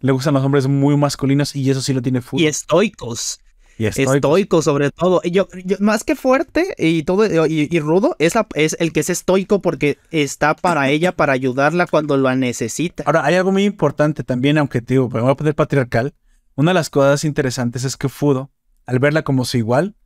le 0.00 0.12
gustan 0.12 0.34
los 0.34 0.44
hombres 0.44 0.66
muy 0.66 0.96
masculinos 0.96 1.54
y 1.54 1.70
eso 1.70 1.82
sí 1.82 1.92
lo 1.92 2.02
tiene 2.02 2.20
Fudo. 2.20 2.42
Y 2.42 2.46
estoicos. 2.46 3.40
Y 3.80 3.86
estoico. 3.86 4.60
sobre 4.60 4.90
todo. 4.90 5.22
Yo, 5.22 5.48
más 5.78 6.04
que 6.04 6.14
fuerte 6.14 6.74
y 6.76 7.02
todo 7.04 7.24
y, 7.46 7.80
rudo, 7.80 8.14
es, 8.18 8.34
es, 8.54 8.76
el 8.78 8.92
que 8.92 9.00
es 9.00 9.08
estoico 9.08 9.62
porque 9.62 9.96
está 10.10 10.54
para 10.54 10.88
ella, 10.90 11.12
para 11.12 11.32
ayudarla 11.32 11.86
cuando 11.86 12.18
lo 12.18 12.34
necesita. 12.36 13.04
Ahora, 13.06 13.24
hay 13.24 13.36
algo 13.36 13.52
muy 13.52 13.64
importante 13.64 14.22
también, 14.22 14.58
aunque 14.58 14.82
te 14.82 14.94
digo, 14.94 15.08
me 15.08 15.22
voy 15.22 15.30
a 15.30 15.34
poner 15.34 15.54
patriarcal. 15.54 16.12
Una 16.56 16.72
de 16.72 16.74
las 16.74 16.90
cosas 16.90 17.24
interesantes 17.24 17.84
es 17.84 17.96
que 17.96 18.10
Fudo, 18.10 18.50
al 18.84 18.98
verla 18.98 19.22
como 19.22 19.46
su 19.46 19.56
igual, 19.56 19.96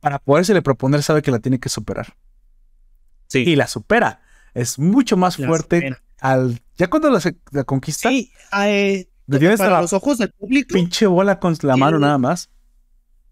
para 0.00 0.18
podérsele 0.18 0.60
proponer, 0.60 1.04
sabe 1.04 1.22
que 1.22 1.30
la 1.30 1.38
tiene 1.38 1.60
que 1.60 1.68
superar. 1.68 2.16
Sí. 3.28 3.44
Y 3.46 3.54
la 3.54 3.68
supera. 3.68 4.22
Es 4.54 4.76
mucho 4.80 5.16
más 5.16 5.36
fuerte 5.36 5.96
al. 6.18 6.60
Ya 6.76 6.90
cuando 6.90 7.10
la, 7.10 7.62
conquista. 7.62 8.08
Sí, 8.08 8.32
eh, 8.64 9.08
para 9.56 9.82
los 9.82 9.92
ojos 9.92 10.18
del 10.18 10.32
público. 10.32 10.74
Pinche 10.74 11.06
bola 11.06 11.38
con 11.38 11.56
la 11.62 11.76
mano 11.76 12.00
nada 12.00 12.18
más 12.18 12.50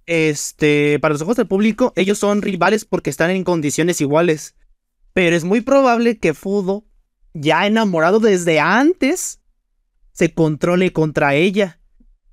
este, 0.08 0.98
para 1.00 1.12
los 1.12 1.20
ojos 1.20 1.36
del 1.36 1.46
público, 1.46 1.92
ellos 1.94 2.18
son 2.18 2.40
rivales 2.40 2.86
porque 2.86 3.10
están 3.10 3.30
en 3.30 3.44
condiciones 3.44 4.00
iguales. 4.00 4.56
Pero 5.12 5.36
es 5.36 5.44
muy 5.44 5.60
probable 5.60 6.18
que 6.18 6.32
Fudo, 6.32 6.86
ya 7.34 7.66
enamorado 7.66 8.18
desde 8.18 8.58
antes, 8.58 9.40
se 10.12 10.32
controle 10.32 10.94
contra 10.94 11.34
ella. 11.34 11.78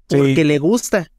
porque 0.07 0.45
le 0.45 0.57
gusta. 0.57 1.11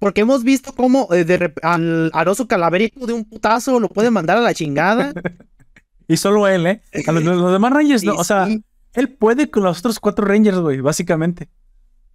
Porque 0.00 0.22
hemos 0.22 0.42
visto 0.42 0.74
cómo 0.74 1.06
eh, 1.12 1.24
de 1.24 1.52
al 1.62 2.10
Aroso 2.12 2.48
Calaverico 2.48 3.06
de 3.06 3.12
un 3.12 3.24
putazo 3.24 3.78
lo 3.78 3.88
puede 3.88 4.10
mandar 4.10 4.38
a 4.38 4.40
la 4.40 4.54
chingada. 4.54 5.12
y 6.08 6.16
solo 6.16 6.48
él, 6.48 6.66
¿eh? 6.66 6.82
A 7.06 7.12
los, 7.12 7.52
demás 7.52 7.72
Rangers 7.72 8.02
no. 8.02 8.14
o 8.16 8.24
sea, 8.24 8.48
él 8.94 9.08
puede 9.08 9.50
con 9.50 9.62
los 9.62 9.78
otros 9.78 10.00
cuatro 10.00 10.24
Rangers, 10.26 10.58
güey, 10.58 10.80
básicamente. 10.80 11.48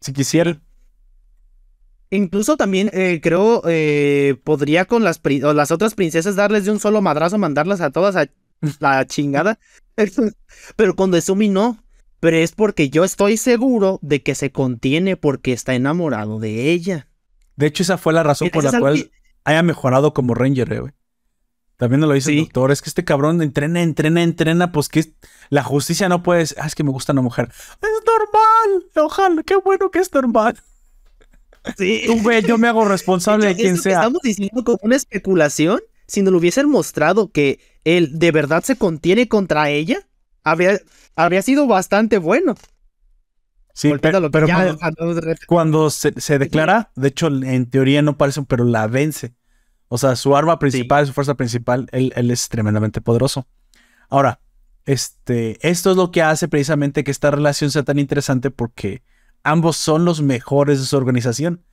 Si 0.01 0.11
quisiera. 0.11 0.59
Incluso 2.10 2.55
también 2.55 2.89
eh, 2.93 3.20
creo 3.22 3.62
eh, 3.66 4.39
podría 4.43 4.86
con 4.86 5.03
las, 5.03 5.20
las 5.24 5.72
otras 5.72 5.93
princesas 5.93 6.36
darles 6.36 6.66
de 6.66 6.72
un 6.72 6.80
solo 6.80 7.01
madrazo, 7.01 7.38
mandarlas 7.38 7.82
a 7.82 7.91
todas 7.91 8.16
a 8.16 8.28
la 8.80 9.05
chingada. 9.05 9.60
Pero 10.76 10.95
con 10.95 11.12
Desumi 11.12 11.49
no. 11.49 11.84
Pero 12.20 12.38
es 12.38 12.51
porque 12.51 12.89
yo 12.89 13.03
estoy 13.03 13.38
seguro 13.38 13.99
de 14.01 14.24
que 14.24 14.34
se 14.34 14.51
contiene 14.51 15.18
porque 15.18 15.53
está 15.53 15.76
enamorado 15.76 16.39
de 16.39 16.72
ella. 16.72 17.08
De 17.55 17.68
hecho, 17.68 17.84
esa 17.84 17.97
fue 17.97 18.14
la 18.14 18.24
razón 18.24 18.49
por 18.49 18.64
la 18.64 18.80
cual 18.80 19.12
haya 19.43 19.62
mejorado 19.62 20.14
como 20.14 20.34
Ranger, 20.34 20.74
eh, 20.74 20.80
güey. 20.80 20.93
También 21.78 22.01
lo 22.01 22.12
dice 22.12 22.32
el 22.32 22.39
doctor, 22.39 22.72
es 22.72 22.82
que 22.82 22.89
este 22.89 23.05
cabrón 23.05 23.39
entrena, 23.43 23.84
entrena, 23.84 24.24
entrena, 24.24 24.72
pues 24.72 24.89
que 24.89 25.14
la 25.49 25.64
justicia 25.64 26.10
no 26.10 26.24
puede... 26.24 26.45
Ah, 26.58 26.66
es 26.66 26.74
que 26.74 26.84
me 26.84 26.89
gusta 26.89 27.14
una 27.14 27.22
mujer. 27.22 27.49
Es 27.51 27.89
normal, 28.03 28.89
ojalá, 28.95 29.43
qué 29.43 29.58
bueno 29.58 29.91
que 29.91 29.99
es 29.99 30.12
normal. 30.12 30.58
Sí. 31.78 32.05
güey, 32.22 32.41
yo 32.43 32.57
me 32.57 32.68
hago 32.68 32.86
responsable 32.86 33.47
de, 33.47 33.55
quien 33.55 33.78
sea. 33.78 33.99
estamos 33.99 34.22
diciendo 34.22 34.63
como 34.63 34.80
una 34.82 34.95
especulación, 34.95 35.80
si 36.07 36.22
no 36.22 36.32
lo 36.32 36.38
hubiesen 36.38 36.70
mostrado 36.70 37.32
que 37.32 37.59
él 37.84 38.20
de 38.20 38.32
verdad 38.32 38.63
se 38.63 38.76
contiene 38.76 39.28
contra 39.28 39.70
ella, 39.70 40.07
habría, 40.43 40.80
habría 41.15 41.41
sido 41.41 41.68
bastante 41.68 42.18
bueno. 42.18 42.55
Sí, 43.78 43.93
pero, 44.01 44.28
cuando, 45.47 45.91
se, 45.91 46.39
declara, 46.39 46.91
de 46.95 47.09
hecho, 47.09 47.28
en 47.28 47.70
teoría 47.70 48.01
no 48.01 48.18
parece, 48.18 48.41
pero 48.41 48.63
la 48.63 48.88
vence. 48.88 49.36
O 49.88 49.99
sea, 49.99 50.15
su 50.15 50.36
arma 50.36 50.57
principal, 50.57 51.05
su 51.05 51.13
fuerza 51.13 51.36
principal, 51.36 51.88
él, 51.91 52.32
es 52.32 52.49
tremendamente 52.49 53.01
poderoso. 53.01 53.47
Ahora, 54.09 54.39
este, 54.86 55.59
esto 55.61 55.91
es 55.91 55.97
lo 55.97 56.09
que 56.09 56.24
hace 56.24 56.47
precisamente 56.47 57.03
que 57.03 57.11
esta 57.11 57.30
relación 57.30 57.70
sea 57.70 57.84
tan 57.84 57.99
interesante 57.99 58.49
porque 58.49 59.03
ambos 59.48 59.78
son 59.78 60.04
los 60.04 60.22
mejores 60.22 60.80
de 60.80 60.86
su 60.86 60.98
organización. 60.98 61.64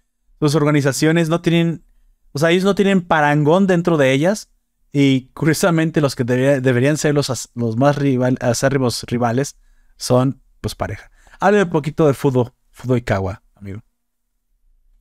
Sus 0.41 0.55
organizaciones 0.55 1.29
no 1.29 1.41
tienen, 1.41 1.85
o 2.33 2.39
sea, 2.39 2.51
ellos 2.51 2.65
no 2.65 2.75
tienen 2.75 3.03
parangón 3.03 3.67
dentro 3.67 3.97
de 3.97 4.13
ellas 4.13 4.51
y 4.93 5.29
curiosamente 5.35 6.01
los 6.01 6.15
que 6.15 6.25
deberían 6.25 6.97
ser 6.97 7.15
los, 7.15 7.51
los 7.55 7.77
más 7.77 7.97
rivales 7.97 9.57
son 9.97 10.41
pues 10.61 10.75
pareja. 10.75 11.11
Hable 11.41 11.65
un 11.65 11.71
poquito 11.71 12.07
de 12.07 12.15
Fudo, 12.15 12.55
Fudo 12.71 12.97
Ikawa, 12.97 13.43
amigo. 13.57 13.83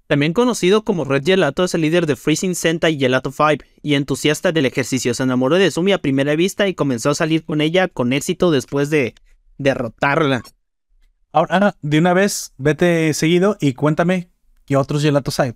También 0.07 0.33
conocido 0.33 0.83
como 0.83 1.05
Red 1.05 1.23
Gelato, 1.25 1.63
es 1.63 1.75
el 1.75 1.81
líder 1.81 2.07
de 2.07 2.15
Freezing 2.15 2.55
Sentai 2.55 2.97
Gelato 2.97 3.31
5 3.31 3.63
y 3.81 3.93
entusiasta 3.93 4.51
del 4.51 4.65
ejercicio. 4.65 5.13
Se 5.13 5.23
enamoró 5.23 5.57
de 5.57 5.71
Sumi 5.71 5.91
a 5.91 6.01
primera 6.01 6.35
vista 6.35 6.67
y 6.67 6.73
comenzó 6.73 7.11
a 7.11 7.15
salir 7.15 7.45
con 7.45 7.61
ella 7.61 7.87
con 7.87 8.13
éxito 8.13 8.51
después 8.51 8.89
de 8.89 9.15
derrotarla. 9.57 10.43
Ahora, 11.33 11.75
de 11.81 11.97
una 11.97 12.13
vez, 12.13 12.53
vete 12.57 13.11
seguido 13.15 13.57
y 13.59 13.73
cuéntame 13.73 14.29
qué 14.65 14.77
otros 14.77 15.01
gelatos 15.01 15.39
hay. 15.39 15.53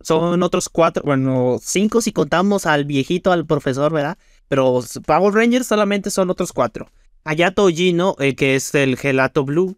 Son 0.00 0.42
otros 0.42 0.70
cuatro, 0.70 1.02
bueno, 1.04 1.58
cinco 1.60 2.00
si 2.00 2.12
contamos 2.12 2.64
al 2.64 2.86
viejito, 2.86 3.30
al 3.30 3.44
profesor, 3.46 3.92
¿verdad? 3.92 4.16
Pero 4.48 4.80
Power 5.04 5.34
Rangers 5.34 5.66
solamente 5.66 6.10
son 6.10 6.30
otros 6.30 6.52
cuatro. 6.52 6.90
Hayato 7.24 7.68
Gino, 7.68 8.16
eh, 8.20 8.34
que 8.34 8.54
es 8.54 8.74
el 8.74 8.96
gelato 8.96 9.44
blue, 9.44 9.76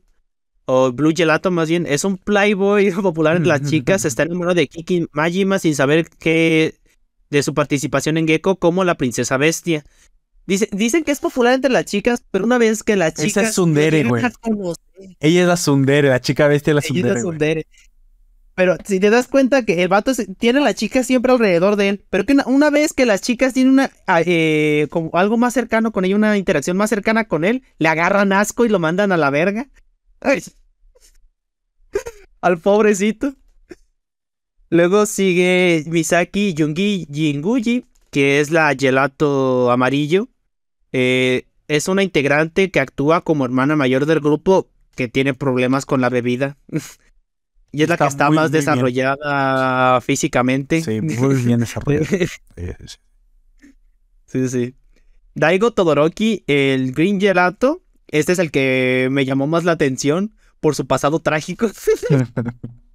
o 0.66 0.93
Blue 0.93 1.12
Gelato 1.12 1.51
más 1.51 1.68
bien, 1.68 1.84
es 1.84 2.05
un 2.05 2.16
playboy 2.16 2.93
popular 3.03 3.38
entre 3.38 3.49
las 3.49 3.62
chicas, 3.68 4.05
está 4.05 4.22
enamorado 4.22 4.55
de 4.55 4.68
Kiki 4.68 5.09
Majima 5.11 5.59
sin 5.59 5.74
saber 5.74 6.09
que 6.09 6.78
de 7.30 7.43
su 7.43 7.55
participación 7.55 8.18
en 8.18 8.28
Gecko 8.28 8.57
como 8.57 8.84
la 8.84 8.97
princesa 8.97 9.36
bestia. 9.36 9.84
Dicen 10.47 11.05
que 11.05 11.12
es 11.12 11.20
popular 11.20 11.55
entre 11.55 11.70
las 11.70 11.84
chicas, 11.84 12.22
pero 12.30 12.45
una 12.45 12.59
vez 12.59 12.82
que 12.82 12.97
la 12.97 13.12
chica... 13.12 13.26
Esa 13.26 13.43
es 13.43 13.55
Sundere, 13.55 14.05
güey. 14.05 14.24
Ella 15.20 15.43
es 15.43 15.47
la 15.47 15.57
Sundere, 15.57 16.09
la 16.09 16.20
chica 16.20 16.49
bestia 16.49 16.72
es 16.72 16.74
la 16.74 17.20
Sundere. 17.20 17.66
Pero 18.55 18.76
si 18.84 19.01
te 19.01 19.09
das 19.09 19.26
cuenta 19.26 19.64
que 19.64 19.82
el 19.82 19.88
vato 19.88 20.12
tiene 20.38 20.59
a 20.59 20.62
la 20.62 20.74
chica 20.74 21.03
siempre 21.03 21.32
alrededor 21.32 21.76
de 21.76 21.88
él, 21.88 22.05
pero 22.11 22.26
que 22.26 22.36
una, 22.45 22.68
vez 22.68 22.93
que 22.93 23.07
las 23.07 23.22
chicas 23.22 23.55
tienen 23.55 23.72
una 23.72 23.91
ah, 24.07 24.20
eh, 24.26 24.86
como 24.91 25.11
algo 25.14 25.38
más 25.38 25.55
cercano 25.55 25.93
con 25.93 26.05
ella, 26.05 26.16
una 26.16 26.36
interacción 26.36 26.76
más 26.76 26.91
cercana 26.91 27.24
con 27.24 27.45
él, 27.45 27.62
le 27.78 27.88
agarran 27.88 28.34
asco 28.34 28.66
y 28.66 28.68
lo 28.68 28.78
mandan 28.78 29.12
a 29.12 29.16
la 29.16 29.30
verga. 29.30 29.68
Al 32.43 32.59
pobrecito. 32.59 33.34
Luego 34.68 35.07
sigue 35.07 35.84
Misaki 35.86 36.53
Yungi 36.53 37.09
Jinguji, 37.11 37.86
que 38.11 38.40
es 38.40 38.50
la 38.50 38.74
gelato 38.78 39.70
amarillo. 39.70 40.28
Eh, 40.92 41.46
es 41.68 41.88
una 41.88 42.02
integrante 42.02 42.70
que 42.70 42.80
actúa 42.80 43.22
como 43.22 43.44
hermana 43.44 43.76
mayor 43.76 44.06
del 44.06 44.20
grupo 44.20 44.68
que 44.96 45.08
tiene 45.08 45.34
problemas 45.34 45.86
con 45.86 46.00
la 46.00 46.08
bebida. 46.08 46.56
Y 47.72 47.84
es 47.84 47.88
la 47.88 47.96
que 47.96 48.04
está 48.04 48.30
más 48.30 48.50
desarrollada 48.50 50.00
físicamente. 50.00 50.82
Sí, 50.82 51.00
muy 51.00 51.36
bien 51.36 51.61
desarrollada. 51.61 52.04
sí, 54.26 54.48
sí. 54.48 54.74
Daigo 55.36 55.70
Todoroki, 55.70 56.42
el 56.48 56.92
Green 56.92 57.20
Gelato. 57.20 57.80
Este 58.08 58.32
es 58.32 58.40
el 58.40 58.50
que 58.50 59.06
me 59.12 59.24
llamó 59.24 59.46
más 59.46 59.62
la 59.62 59.70
atención 59.70 60.34
por 60.58 60.74
su 60.74 60.88
pasado 60.88 61.20
trágico. 61.20 61.70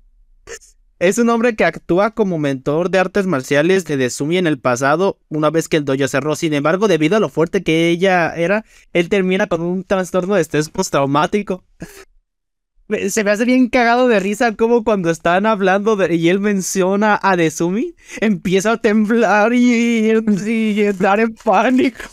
es 0.99 1.17
un 1.17 1.29
hombre 1.29 1.55
que 1.55 1.65
actúa 1.65 2.11
como 2.11 2.37
mentor 2.37 2.89
de 2.89 2.99
artes 2.99 3.25
marciales 3.27 3.85
de 3.85 3.97
Desumi 3.97 4.37
en 4.37 4.47
el 4.47 4.59
pasado, 4.59 5.19
una 5.29 5.49
vez 5.49 5.67
que 5.67 5.77
el 5.77 5.85
dojo 5.85 6.07
cerró. 6.07 6.35
Sin 6.35 6.53
embargo, 6.53 6.87
debido 6.87 7.17
a 7.17 7.19
lo 7.19 7.29
fuerte 7.29 7.63
que 7.63 7.89
ella 7.89 8.33
era, 8.35 8.65
él 8.93 9.09
termina 9.09 9.47
con 9.47 9.61
un 9.61 9.83
trastorno 9.83 10.35
de 10.35 10.41
estrés 10.41 10.69
postraumático 10.69 11.63
se 13.09 13.23
me 13.23 13.31
hace 13.31 13.45
bien 13.45 13.69
cagado 13.69 14.07
de 14.07 14.19
risa 14.19 14.55
como 14.55 14.83
cuando 14.83 15.09
están 15.09 15.45
hablando 15.45 15.95
de, 15.95 16.15
y 16.15 16.29
él 16.29 16.39
menciona 16.39 17.19
a 17.21 17.35
Desumi, 17.35 17.95
empieza 18.21 18.73
a 18.73 18.77
temblar 18.77 19.53
y, 19.53 20.09
entrar 20.09 21.19
en 21.19 21.33
pánico. 21.35 22.03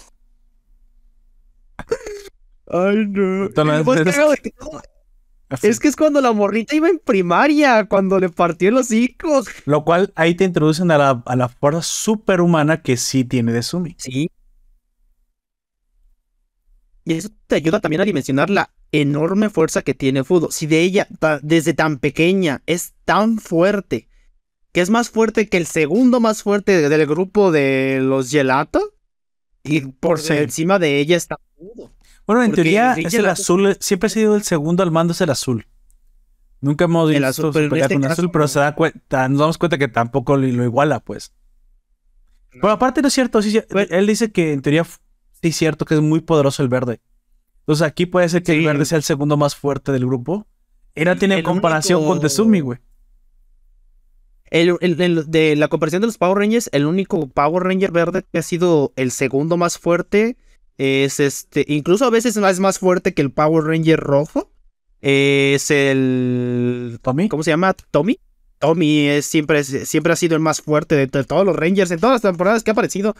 Ay, 2.68 3.06
no. 3.08 3.50
Es, 5.62 5.80
que 5.80 5.88
es 5.88 5.96
cuando 5.96 6.20
la 6.20 6.32
morrita 6.32 6.74
iba 6.74 6.88
en 6.88 6.98
primaria, 6.98 7.86
cuando 7.86 8.18
le 8.18 8.28
partió 8.28 8.70
los 8.70 8.90
hijos. 8.90 9.46
Lo 9.66 9.84
cual 9.84 10.12
ahí 10.16 10.34
te 10.34 10.44
introducen 10.44 10.90
a 10.90 10.98
la, 10.98 11.22
a 11.26 11.36
la 11.36 11.48
fuerza 11.48 11.82
superhumana 11.82 12.82
que 12.82 12.96
sí 12.96 13.24
tiene 13.24 13.52
Desumi. 13.52 13.94
Sí. 13.98 14.30
Y 17.04 17.14
eso 17.14 17.30
te 17.46 17.56
ayuda 17.56 17.80
también 17.80 18.00
a 18.00 18.04
dimensionar 18.04 18.48
la 18.48 18.70
enorme 18.92 19.50
fuerza 19.50 19.82
que 19.82 19.94
tiene 19.94 20.22
Fudo. 20.22 20.50
Si 20.50 20.66
de 20.66 20.80
ella, 20.82 21.08
desde 21.42 21.74
tan 21.74 21.98
pequeña, 21.98 22.62
es 22.66 22.94
tan 23.04 23.38
fuerte, 23.38 24.08
que 24.72 24.80
es 24.80 24.90
más 24.90 25.10
fuerte 25.10 25.48
que 25.48 25.56
el 25.56 25.66
segundo 25.66 26.20
más 26.20 26.42
fuerte 26.42 26.88
del 26.88 27.06
grupo 27.06 27.50
de 27.50 27.98
los 28.00 28.30
Gelato, 28.30 28.94
y 29.64 29.80
por 29.80 30.20
encima 30.30 30.78
de 30.78 30.98
ella 30.98 31.16
está 31.16 31.36
Fudo. 31.56 31.90
Bueno, 32.32 32.44
en 32.44 32.52
teoría 32.52 32.94
es 32.94 33.12
el 33.14 33.26
azul, 33.26 33.76
siempre 33.80 34.06
ha 34.06 34.10
sido 34.10 34.36
el 34.36 34.42
segundo 34.42 34.82
al 34.82 34.90
mando, 34.90 35.12
es 35.12 35.20
el 35.20 35.30
azul. 35.30 35.66
Nunca 36.62 36.84
hemos 36.84 37.10
visto 37.10 37.26
azul, 37.26 37.50
pero 37.52 37.76
este 37.76 37.94
con 37.94 38.04
azul, 38.06 38.30
pero 38.30 38.48
se 38.48 38.58
da 38.58 38.74
cuenta, 38.74 39.28
nos 39.28 39.40
damos 39.40 39.58
cuenta 39.58 39.76
que 39.76 39.88
tampoco 39.88 40.36
lo, 40.36 40.46
iguala, 40.46 41.00
pues. 41.00 41.34
Pero 42.52 42.70
aparte 42.70 43.02
no 43.02 43.08
es 43.08 43.14
cierto, 43.14 43.40
él 43.40 44.06
dice 44.06 44.32
que 44.32 44.52
en 44.52 44.62
teoría 44.62 44.84
sí 44.84 45.48
es 45.48 45.56
cierto 45.56 45.84
que 45.84 45.94
es 45.94 46.00
muy 46.00 46.20
poderoso 46.20 46.62
el 46.62 46.68
verde. 46.68 47.00
Entonces 47.60 47.86
aquí 47.86 48.06
puede 48.06 48.28
ser 48.28 48.42
que 48.42 48.52
el 48.52 48.64
verde 48.64 48.86
sea 48.86 48.96
el 48.96 49.04
segundo 49.04 49.36
más 49.36 49.54
fuerte 49.54 49.92
del 49.92 50.06
grupo. 50.06 50.46
Era 50.94 51.16
tiene 51.16 51.42
comparación 51.42 52.06
con 52.06 52.20
Tezumi, 52.20 52.60
güey. 52.60 52.78
El, 54.50 54.78
de 55.28 55.56
la 55.56 55.68
comparación 55.68 56.00
de 56.00 56.06
los 56.06 56.18
Power 56.18 56.38
Rangers, 56.38 56.70
el 56.72 56.86
único 56.86 57.26
Power 57.28 57.64
Ranger 57.64 57.90
verde 57.90 58.24
que 58.30 58.38
ha 58.38 58.42
sido 58.42 58.92
el 58.96 59.10
segundo 59.10 59.56
más 59.56 59.78
fuerte 59.78 60.36
es 60.78 61.20
este. 61.20 61.64
Incluso 61.68 62.04
a 62.04 62.10
veces 62.10 62.36
es 62.36 62.60
más 62.60 62.78
fuerte 62.78 63.14
que 63.14 63.22
el 63.22 63.30
Power 63.30 63.64
Ranger 63.64 64.00
rojo. 64.00 64.50
Es 65.00 65.70
el. 65.70 66.98
¿Tommy? 67.02 67.28
¿Cómo 67.28 67.42
se 67.42 67.50
llama? 67.50 67.74
¿Tommy? 67.90 68.18
Tommy 68.58 69.08
es, 69.08 69.26
siempre, 69.26 69.64
siempre 69.64 70.12
ha 70.12 70.16
sido 70.16 70.36
el 70.36 70.40
más 70.40 70.60
fuerte 70.60 70.94
de 70.94 71.24
todos 71.24 71.44
los 71.44 71.56
Rangers 71.56 71.90
en 71.90 71.98
todas 71.98 72.14
las 72.14 72.22
temporadas 72.22 72.62
que 72.62 72.70
ha 72.70 72.72
aparecido 72.72 73.16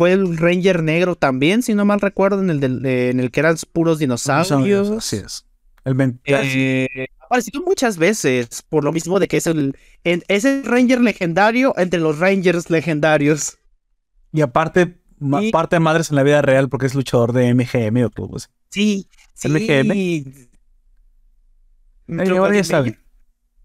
fue 0.00 0.12
el 0.12 0.38
Ranger 0.38 0.82
negro 0.82 1.14
también, 1.14 1.62
si 1.62 1.74
no 1.74 1.84
mal 1.84 2.00
recuerdo, 2.00 2.40
en 2.40 2.48
el, 2.48 2.86
en 2.86 3.20
el 3.20 3.30
que 3.30 3.40
eran 3.40 3.56
puros 3.70 3.98
dinosaurios. 3.98 4.90
Así 4.90 5.16
es. 5.16 5.44
El 5.84 6.18
eh, 6.24 6.88
ha 7.18 7.24
aparecido 7.26 7.62
muchas 7.62 7.98
veces, 7.98 8.62
por 8.68 8.82
lo 8.82 8.92
mismo 8.92 9.18
de 9.18 9.28
que 9.28 9.36
es 9.36 9.46
el, 9.46 9.76
es 10.04 10.44
el 10.46 10.64
Ranger 10.64 11.02
legendario 11.02 11.74
entre 11.76 12.00
los 12.00 12.18
Rangers 12.18 12.70
legendarios. 12.70 13.58
Y 14.32 14.40
aparte, 14.40 14.99
parte 15.52 15.76
de 15.76 15.80
madres 15.80 16.10
en 16.10 16.16
la 16.16 16.22
vida 16.22 16.42
real 16.42 16.68
porque 16.68 16.86
es 16.86 16.94
luchador 16.94 17.32
de 17.32 17.52
MGM 17.54 18.04
o 18.04 18.10
todo 18.10 18.36
Sí, 18.70 19.08
sí. 19.34 19.48
MGM. 19.48 20.24
ya 22.54 22.64
saben. 22.64 22.98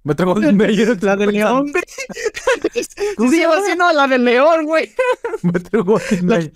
Metro 0.03 0.25
Golden 0.33 0.57
Mayer. 0.57 1.01
La 1.03 1.15
de 1.15 1.27
León, 1.27 1.71
güey. 1.71 1.83
Sí, 3.29 3.43
así 3.43 3.75
no, 3.77 3.91
la 3.93 4.07
de 4.07 4.17
León, 4.19 4.65
güey. 4.65 4.91
Metro 5.43 5.83
Golden 5.83 6.25
Mayer. 6.25 6.51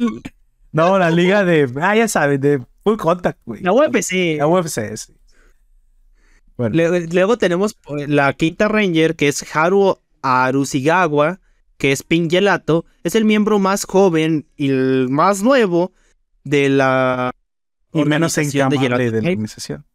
No, 0.72 1.00
la 1.00 1.10
liga 1.10 1.43
de. 1.43 1.72
Ah, 1.82 1.95
ya 1.95 2.08
sabes, 2.08 2.39
de 2.39 2.62
Full 2.84 2.97
Contact, 2.97 3.39
güey. 3.45 3.62
la 3.64 3.74
UFC. 3.74 4.38
La 4.38 4.47
UFC, 4.47 4.95
sí. 4.95 5.14
Bueno, 6.58 6.76
Le- 6.76 7.08
Luego 7.08 7.38
tenemos 7.38 7.74
pues, 7.74 8.08
la 8.10 8.34
quinta 8.34 8.68
Ranger, 8.68 9.16
que 9.16 9.30
es 9.30 9.56
Haru 9.56 9.97
Arusigawa, 10.22 11.39
que 11.80 11.92
es 11.92 12.04
Pink 12.04 12.30
Gelato. 12.30 12.86
Es 13.04 13.16
el 13.16 13.26
miembro 13.26 13.58
más 13.58 13.86
joven 13.86 14.46
y 14.56 14.70
el 14.70 15.08
más 15.10 15.42
nuevo 15.42 15.92
de 16.44 16.70
la. 16.70 17.32
y 17.94 18.04
menos 18.06 18.36
de 18.36 18.44
encamable 18.44 18.78
de, 18.78 18.84
Gelato 18.84 19.12
la 19.26 19.30
organización. 19.32 19.86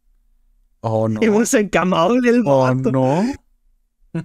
Oh, 0.81 1.07
no. 1.07 1.21
Hemos 1.23 1.53
encamado 1.53 2.19
del 2.19 2.43
Oh, 2.45 2.63
vato. 2.63 2.91
no. 2.91 3.23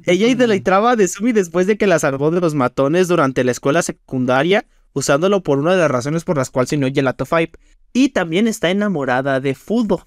Ella 0.04 0.26
idolatraba 0.28 0.92
a 0.92 0.96
Desumi 0.96 1.32
después 1.32 1.66
de 1.66 1.76
que 1.78 1.86
la 1.86 1.98
salvó 1.98 2.30
de 2.30 2.40
los 2.40 2.54
matones 2.54 3.08
durante 3.08 3.44
la 3.44 3.50
escuela 3.52 3.82
secundaria, 3.82 4.66
usándolo 4.92 5.42
por 5.42 5.58
una 5.58 5.72
de 5.72 5.78
las 5.80 5.90
razones 5.90 6.24
por 6.24 6.36
las 6.36 6.50
cuales 6.50 6.70
se 6.70 6.76
unió 6.76 6.90
Gelato 6.92 7.26
Five. 7.26 7.52
Y 7.92 8.10
también 8.10 8.46
está 8.48 8.70
enamorada 8.70 9.40
de 9.40 9.54
Fudo. 9.54 10.06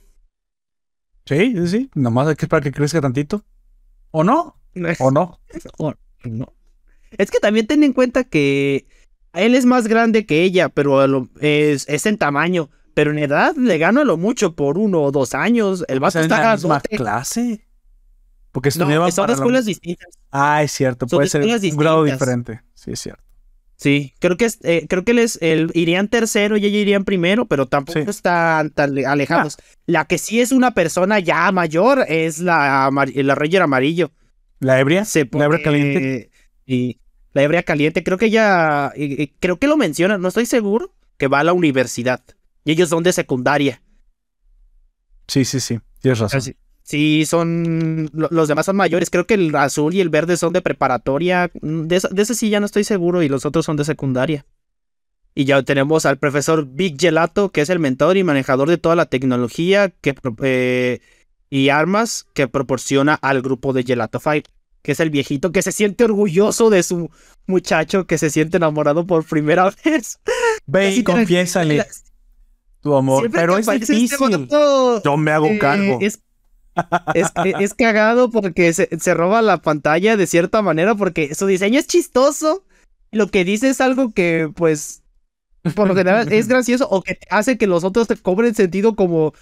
Sí, 1.25 1.53
sí, 1.55 1.67
sí. 1.67 1.89
Nomás 1.95 2.27
hay 2.27 2.35
que 2.35 2.45
esperar 2.45 2.63
que 2.63 2.71
crezca 2.71 2.99
tantito. 3.01 3.43
¿O 4.11 4.23
no? 4.23 4.57
¿O 4.99 5.11
no? 5.11 5.39
O- 5.77 5.93
no. 6.25 6.53
Es 7.17 7.31
que 7.31 7.39
también 7.39 7.67
ten 7.67 7.83
en 7.83 7.93
cuenta 7.93 8.23
que 8.23 8.85
él 9.33 9.55
es 9.55 9.65
más 9.65 9.87
grande 9.87 10.25
que 10.25 10.43
ella, 10.43 10.69
pero 10.69 11.27
es, 11.39 11.87
es 11.89 12.05
en 12.05 12.17
tamaño. 12.17 12.69
Pero 12.93 13.09
en 13.11 13.17
edad 13.17 13.55
le 13.55 13.77
gana 13.79 14.03
lo 14.03 14.17
mucho 14.17 14.55
por 14.55 14.77
uno 14.77 15.01
o 15.01 15.11
dos 15.11 15.33
años. 15.33 15.83
El 15.87 15.97
O 15.97 16.01
vato 16.01 16.11
sea, 16.11 16.21
en 16.21 16.25
está 16.31 16.43
la 16.43 16.55
misma 16.55 16.79
clase. 16.81 17.65
Porque 18.51 18.69
No, 18.77 18.85
son 19.11 19.23
para 19.23 19.33
escuelas 19.33 19.65
distintas. 19.65 20.07
Ah, 20.31 20.61
es 20.61 20.71
cierto. 20.71 21.07
son 21.07 21.17
Puede 21.17 21.27
ser 21.29 21.41
un 21.41 21.77
grado 21.77 22.03
diferente. 22.03 22.61
Sí, 22.75 22.91
es 22.91 22.99
cierto. 22.99 23.23
Sí, 23.75 24.13
creo 24.19 24.37
que 24.37 24.45
es, 24.45 24.59
eh, 24.61 24.85
creo 24.87 25.03
que 25.03 25.11
él 25.11 25.19
es, 25.19 25.39
él 25.41 25.71
iría 25.73 25.99
en 25.99 26.07
tercero 26.07 26.55
y 26.55 26.65
ella 26.65 26.77
iría 26.77 26.95
en 26.95 27.03
primero, 27.03 27.47
pero 27.47 27.65
tampoco 27.65 27.99
Sí. 28.03 28.09
están 28.09 28.69
tan 28.69 28.93
le- 28.93 29.07
alejados. 29.07 29.57
La 29.87 30.05
que 30.05 30.19
sí 30.19 30.39
es 30.39 30.51
una 30.51 30.71
persona 30.75 31.17
ya 31.19 31.51
mayor 31.51 32.05
es 32.07 32.37
la, 32.39 32.89
la 33.15 33.35
Ranger 33.35 33.63
amarillo. 33.63 34.11
¿La 34.59 34.79
ebria? 34.79 35.03
Se 35.03 35.27
¿La 35.31 35.45
ebria 35.45 35.47
pone- 35.47 35.63
caliente? 35.63 36.31
Y 36.67 36.99
la 37.33 37.43
hebrea 37.43 37.63
caliente, 37.63 38.03
creo 38.03 38.17
que 38.17 38.25
ella, 38.27 38.93
creo 39.39 39.57
que 39.57 39.67
lo 39.67 39.77
menciona, 39.77 40.17
no 40.17 40.27
estoy 40.27 40.45
seguro, 40.45 40.93
que 41.17 41.27
va 41.27 41.39
a 41.39 41.43
la 41.43 41.53
universidad. 41.53 42.21
Y 42.65 42.71
ellos 42.71 42.89
son 42.89 43.03
de 43.03 43.11
secundaria. 43.13 43.81
Sí, 45.27 45.45
sí, 45.45 45.59
sí. 45.59 45.79
Tienes 46.01 46.19
razón. 46.19 46.37
Así- 46.39 46.55
Sí, 46.85 47.25
son. 47.25 48.09
lo- 48.13 48.27
Los 48.29 48.49
demás 48.49 48.65
son 48.65 48.75
mayores. 48.75 49.09
Creo 49.09 49.25
que 49.25 49.35
el 49.35 49.55
azul 49.55 49.93
y 49.93 50.01
el 50.01 50.09
verde 50.09 50.35
son 50.35 50.51
de 50.51 50.61
preparatoria. 50.61 51.49
Mm, 51.61 51.83
De, 51.87 52.01
de 52.11 52.21
ese 52.21 52.35
sí 52.35 52.49
ya 52.49 52.59
no 52.59 52.65
estoy 52.65 52.83
seguro. 52.83 53.23
Y 53.23 53.29
los 53.29 53.45
otros 53.45 53.65
son 53.65 53.77
de 53.77 53.85
secundaria. 53.85 54.45
Y 55.33 55.45
ya 55.45 55.63
tenemos 55.63 56.05
al 56.05 56.17
profesor 56.19 56.67
Big 56.67 56.99
Gelato, 56.99 57.51
que 57.51 57.61
es 57.61 57.69
el 57.69 57.79
mentor 57.79 58.17
y 58.17 58.23
manejador 58.25 58.69
de 58.69 58.77
toda 58.77 58.95
la 58.97 59.05
tecnología 59.05 59.89
que, 60.01 60.13
eh, 60.43 60.99
y 61.49 61.69
armas 61.69 62.25
que 62.33 62.49
proporciona 62.49 63.13
al 63.15 63.41
grupo 63.41 63.71
de 63.71 63.83
Gelato 63.83 64.19
Fight. 64.19 64.47
Que 64.83 64.91
es 64.91 64.99
el 64.99 65.09
viejito 65.09 65.51
que 65.51 65.61
se 65.63 65.71
siente 65.71 66.03
orgulloso 66.03 66.69
de 66.69 66.83
su 66.83 67.09
muchacho 67.47 68.05
que 68.05 68.17
se 68.17 68.29
siente 68.29 68.57
enamorado 68.57 69.07
por 69.07 69.25
primera 69.25 69.71
vez. 69.85 70.19
Ve 70.67 70.91
y 70.91 71.03
te 71.03 71.11
la- 71.11 71.17
confiésale 71.17 71.85
tu 72.81 72.95
amor. 72.95 73.21
Siempre 73.21 73.41
Pero 73.41 73.57
es 73.57 73.67
este 73.67 73.93
difícil. 73.93 74.19
vato, 74.47 75.01
Yo 75.03 75.17
me 75.17 75.31
hago 75.31 75.47
eh, 75.47 75.57
cargo. 75.57 75.97
Es, 76.01 76.19
es, 77.13 77.27
es- 77.45 77.55
es 77.61 77.73
cagado 77.73 78.29
porque 78.29 78.73
se, 78.73 78.89
se 78.99 79.13
roba 79.13 79.41
la 79.41 79.61
pantalla 79.61 80.17
de 80.17 80.27
cierta 80.27 80.61
manera 80.61 80.95
porque 80.95 81.33
su 81.33 81.47
diseño 81.47 81.79
es 81.79 81.87
chistoso. 81.87 82.65
Lo 83.11 83.27
que 83.27 83.45
dice 83.45 83.69
es 83.69 83.79
algo 83.79 84.11
que, 84.11 84.49
pues, 84.53 85.01
por 85.75 85.87
lo 85.87 85.95
general 85.95 86.33
es 86.33 86.47
gracioso 86.49 86.89
o 86.89 87.03
que 87.03 87.19
hace 87.29 87.57
que 87.57 87.67
los 87.67 87.83
otros 87.85 88.07
te 88.09 88.17
cobren 88.17 88.53
sentido 88.55 88.95
como 88.95 89.33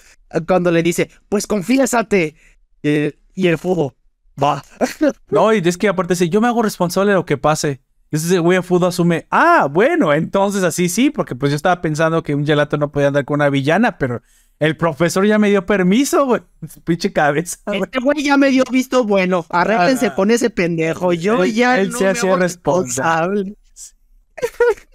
cuando 0.47 0.69
le 0.71 0.83
dice, 0.83 1.09
pues 1.29 1.47
confiésate. 1.47 2.35
Eh, 2.83 3.17
y 3.33 3.47
el 3.47 3.57
fuego, 3.57 3.95
va. 4.41 4.63
No, 5.29 5.53
y 5.53 5.59
es 5.65 5.77
que 5.77 5.87
aparte 5.87 6.13
dice, 6.13 6.29
yo 6.29 6.41
me 6.41 6.47
hago 6.47 6.61
responsable 6.61 7.11
de 7.11 7.15
lo 7.17 7.25
que 7.25 7.37
pase. 7.37 7.81
Entonces 8.05 8.29
ese 8.31 8.39
güey 8.39 8.57
a 8.57 8.61
fútbol 8.61 8.89
asume, 8.89 9.25
ah, 9.31 9.67
bueno, 9.71 10.11
entonces 10.13 10.63
así 10.63 10.89
sí, 10.89 11.09
porque 11.09 11.33
pues 11.35 11.49
yo 11.51 11.55
estaba 11.55 11.79
pensando 11.81 12.21
que 12.23 12.35
un 12.35 12.45
gelato 12.45 12.77
no 12.77 12.91
podía 12.91 13.07
andar 13.07 13.23
con 13.23 13.35
una 13.35 13.49
villana, 13.49 13.97
pero 13.97 14.21
el 14.59 14.75
profesor 14.75 15.25
ya 15.25 15.39
me 15.39 15.49
dio 15.49 15.65
permiso, 15.65 16.25
güey. 16.25 16.41
Su 16.67 16.81
pinche 16.81 17.13
cabeza. 17.13 17.57
Este 17.71 17.99
güey 17.99 18.21
ya 18.23 18.35
me 18.37 18.49
dio 18.49 18.63
visto 18.69 19.05
bueno. 19.05 19.45
Arrépense 19.49 20.07
Ah. 20.07 20.15
con 20.15 20.29
ese 20.29 20.49
pendejo. 20.49 21.13
Yo 21.13 21.43
Él- 21.43 21.53
ya 21.53 21.79
él 21.79 21.89
no 21.91 21.97
se 21.97 22.03
me 22.03 22.09
hago 22.19 22.35
responsable. 22.35 23.55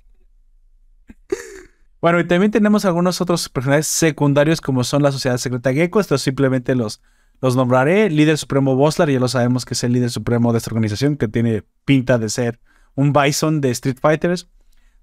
Bueno, 2.00 2.20
y 2.20 2.26
también 2.28 2.52
tenemos 2.52 2.84
algunos 2.84 3.20
otros 3.20 3.48
personajes 3.48 3.86
secundarios 3.86 4.60
como 4.60 4.84
son 4.84 5.02
la 5.02 5.10
Sociedad 5.10 5.38
Secreta 5.38 5.72
Gecko. 5.72 5.98
Estos 5.98 6.22
simplemente 6.22 6.74
los, 6.74 7.00
los 7.40 7.56
nombraré. 7.56 8.10
Líder 8.10 8.38
Supremo 8.38 8.76
Boslar, 8.76 9.10
ya 9.10 9.20
lo 9.20 9.28
sabemos 9.28 9.64
que 9.64 9.74
es 9.74 9.84
el 9.84 9.92
líder 9.92 10.10
supremo 10.10 10.52
de 10.52 10.58
esta 10.58 10.70
organización, 10.70 11.16
que 11.16 11.28
tiene 11.28 11.62
pinta 11.84 12.18
de 12.18 12.28
ser 12.28 12.60
un 12.94 13.12
Bison 13.12 13.60
de 13.60 13.70
Street 13.70 13.98
Fighters. 14.00 14.48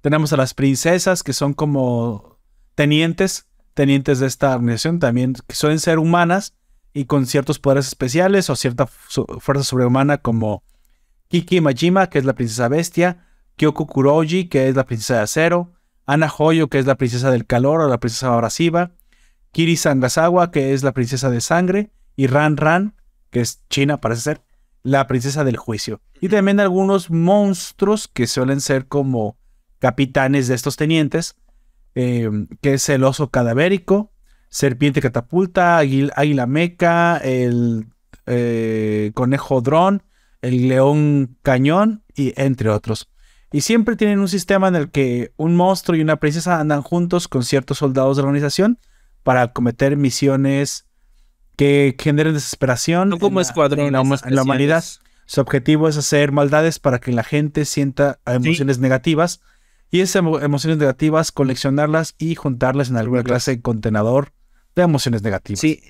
Tenemos 0.01 0.33
a 0.33 0.37
las 0.37 0.53
princesas, 0.53 1.23
que 1.23 1.33
son 1.33 1.53
como 1.53 2.39
tenientes, 2.75 3.47
tenientes 3.73 4.19
de 4.19 4.27
esta 4.27 4.55
organización, 4.55 4.99
también 4.99 5.33
que 5.47 5.55
suelen 5.55 5.79
ser 5.79 5.99
humanas 5.99 6.55
y 6.93 7.05
con 7.05 7.25
ciertos 7.25 7.59
poderes 7.59 7.87
especiales 7.87 8.49
o 8.49 8.55
cierta 8.55 8.87
fuerza 8.87 9.63
sobrehumana 9.63 10.17
como 10.19 10.63
Kiki 11.29 11.61
Majima, 11.61 12.09
que 12.09 12.19
es 12.19 12.25
la 12.25 12.33
princesa 12.33 12.67
bestia, 12.67 13.25
Kyoko 13.55 13.87
Kuroji, 13.87 14.49
que 14.49 14.67
es 14.67 14.75
la 14.75 14.85
princesa 14.85 15.15
de 15.15 15.21
acero, 15.21 15.73
Ana 16.05 16.31
Hoyo, 16.37 16.67
que 16.67 16.79
es 16.79 16.85
la 16.85 16.95
princesa 16.95 17.31
del 17.31 17.45
calor 17.45 17.81
o 17.81 17.87
la 17.87 17.99
princesa 17.99 18.33
abrasiva, 18.33 18.91
Kiri 19.51 19.77
Sangasawa, 19.77 20.51
que 20.51 20.73
es 20.73 20.83
la 20.83 20.91
princesa 20.91 21.29
de 21.29 21.41
sangre, 21.41 21.91
y 22.15 22.27
Ran 22.27 22.57
Ran, 22.57 22.95
que 23.29 23.41
es 23.41 23.61
China, 23.69 23.99
parece 23.99 24.21
ser, 24.21 24.41
la 24.83 25.07
princesa 25.07 25.43
del 25.43 25.57
juicio. 25.57 26.01
Y 26.21 26.29
también 26.29 26.59
algunos 26.59 27.09
monstruos 27.09 28.07
que 28.07 28.27
suelen 28.27 28.61
ser 28.61 28.87
como 28.87 29.37
capitanes 29.79 30.47
de 30.47 30.55
estos 30.55 30.75
tenientes, 30.75 31.35
eh, 31.95 32.29
que 32.61 32.73
es 32.75 32.89
el 32.89 33.03
oso 33.03 33.29
cadavérico, 33.29 34.11
serpiente 34.49 35.01
catapulta, 35.01 35.79
águil- 35.81 36.11
águila 36.15 36.45
meca, 36.45 37.17
el 37.17 37.87
eh, 38.25 39.11
conejo 39.13 39.61
dron, 39.61 40.03
el 40.41 40.67
león 40.67 41.37
cañón 41.41 42.03
y 42.15 42.33
entre 42.39 42.69
otros. 42.69 43.09
Y 43.51 43.61
siempre 43.61 43.95
tienen 43.95 44.19
un 44.19 44.27
sistema 44.27 44.67
en 44.67 44.75
el 44.75 44.91
que 44.91 45.31
un 45.37 45.55
monstruo 45.55 45.97
y 45.97 46.01
una 46.01 46.17
princesa 46.17 46.59
andan 46.59 46.81
juntos 46.81 47.27
con 47.27 47.43
ciertos 47.43 47.77
soldados 47.79 48.17
de 48.17 48.23
la 48.23 48.27
organización 48.29 48.79
para 49.23 49.53
cometer 49.53 49.95
misiones 49.95 50.87
que 51.55 51.95
generen 51.99 52.33
desesperación. 52.33 53.09
No 53.09 53.19
como 53.19 53.39
en 53.39 53.43
la- 53.45 53.49
escuadrones 53.49 53.87
en 53.87 53.93
la, 53.93 53.99
en 54.29 54.35
la 54.35 54.41
humanidad. 54.43 54.83
Su 55.25 55.41
objetivo 55.41 55.87
es 55.87 55.97
hacer 55.97 56.31
maldades 56.31 56.79
para 56.79 56.99
que 56.99 57.11
la 57.11 57.23
gente 57.23 57.65
sienta 57.65 58.19
emociones 58.25 58.79
negativas 58.79 59.39
y 59.89 60.01
esas 60.01 60.21
emo- 60.23 60.41
emociones 60.43 60.77
negativas 60.79 61.31
coleccionarlas 61.31 62.15
y 62.17 62.35
juntarlas 62.35 62.89
en 62.89 62.97
alguna 62.97 63.23
clase 63.23 63.51
de 63.51 63.61
contenedor 63.61 64.33
de 64.75 64.81
emociones 64.83 65.21
negativas. 65.23 65.59
Sí. 65.61 65.81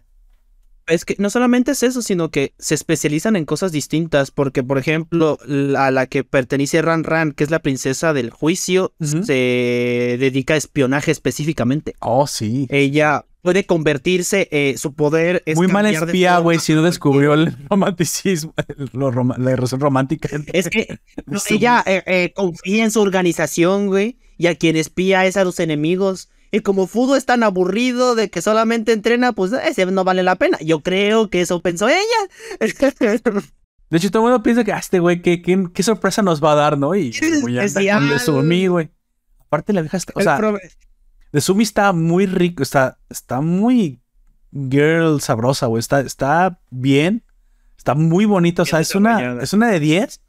Es 0.88 1.06
que 1.06 1.16
no 1.18 1.30
solamente 1.30 1.72
es 1.72 1.84
eso, 1.84 2.02
sino 2.02 2.30
que 2.30 2.54
se 2.60 2.76
especializan 2.76 3.36
en 3.36 3.46
cosas 3.46 3.72
distintas, 3.72 4.32
porque 4.32 4.64
por 4.64 4.78
ejemplo, 4.78 5.38
a 5.78 5.92
la 5.92 6.08
que 6.08 6.24
pertenece 6.24 6.82
Ran 6.82 7.04
Ran, 7.04 7.32
que 7.32 7.44
es 7.46 7.52
la 7.52 7.60
princesa 7.60 8.12
del 8.14 8.30
juicio, 8.32 8.94
se 9.00 10.18
dedica 10.20 10.54
a 10.56 10.58
espionaje 10.58 11.12
específicamente. 11.12 11.96
Oh, 12.00 12.28
sí. 12.28 12.68
Ella 12.70 13.26
puede 13.42 13.66
convertirse, 13.66 14.48
eh, 14.52 14.76
su 14.78 14.94
poder 14.94 15.44
es 15.46 15.58
Muy 15.58 15.68
mal 15.68 15.86
espía, 15.86 16.38
güey, 16.40 16.60
si 16.60 16.74
no 16.74 16.82
descubrió 16.84 17.34
el 17.34 17.56
romanticismo, 17.70 18.54
el- 18.78 18.90
lo 18.94 19.12
roma- 19.12 19.36
la 19.38 19.56
relación 19.56 19.82
romántica. 19.82 20.30
Es 20.54 20.70
que 20.70 21.00
ella 21.50 21.84
eh, 21.86 22.04
eh, 22.06 22.32
confía 22.36 22.84
en 22.86 22.92
su 22.92 23.02
organización, 23.02 23.88
güey, 23.88 24.18
y 24.38 24.48
a 24.48 24.56
quien 24.56 24.76
espía 24.78 25.26
es 25.26 25.38
a 25.38 25.44
los 25.44 25.60
enemigos. 25.60 26.30
Y 26.54 26.60
como 26.60 26.86
Fudo 26.86 27.16
es 27.16 27.26
tan 27.26 27.42
aburrido 27.42 28.14
de 28.14 28.30
que 28.30 28.40
solamente 28.44 28.92
entrena, 28.94 29.34
pues 29.34 29.54
ese 29.54 29.88
no 29.88 30.04
vale 30.04 30.22
la 30.22 30.36
pena. 30.36 30.60
Yo 30.60 30.82
creo 30.82 31.32
que 31.32 31.42
eso 31.42 31.64
pensó 31.64 31.90
ella. 31.90 32.04
De 33.90 33.98
hecho, 33.98 34.12
todo 34.12 34.22
el 34.24 34.30
mundo 34.30 34.44
piensa 34.44 34.64
que, 34.64 34.72
ah, 34.72 34.78
este 34.78 35.00
güey, 35.00 35.24
¿qué, 35.24 35.42
qué, 35.42 35.68
qué 35.74 35.82
sorpresa 35.82 36.22
nos 36.22 36.44
va 36.44 36.52
a 36.52 36.56
dar, 36.56 36.78
¿no? 36.78 36.94
Y 36.94 37.12
güey, 37.42 37.58
anda 37.58 38.20
Sumi, 38.20 38.68
güey. 38.68 38.92
Aparte, 39.40 39.74
la 39.74 39.82
vieja 39.82 39.98
está, 39.98 40.14
o 40.16 40.20
El 40.20 40.26
sea, 40.26 40.40
de 41.32 41.42
Sumi 41.42 41.64
está 41.64 41.92
muy 41.92 42.28
rico, 42.28 42.62
está, 42.62 43.00
está 43.10 43.42
muy 43.42 44.00
girl 44.54 45.22
sabrosa, 45.22 45.66
güey. 45.66 45.80
Está, 45.80 46.02
está 46.02 46.60
bien, 46.70 47.24
está 47.80 47.96
muy 47.96 48.26
bonita, 48.26 48.62
o 48.62 48.66
sea, 48.66 48.80
es 48.80 48.94
una, 48.94 49.42
es 49.42 49.54
una 49.54 49.70
de 49.70 49.80
10. 49.80 50.22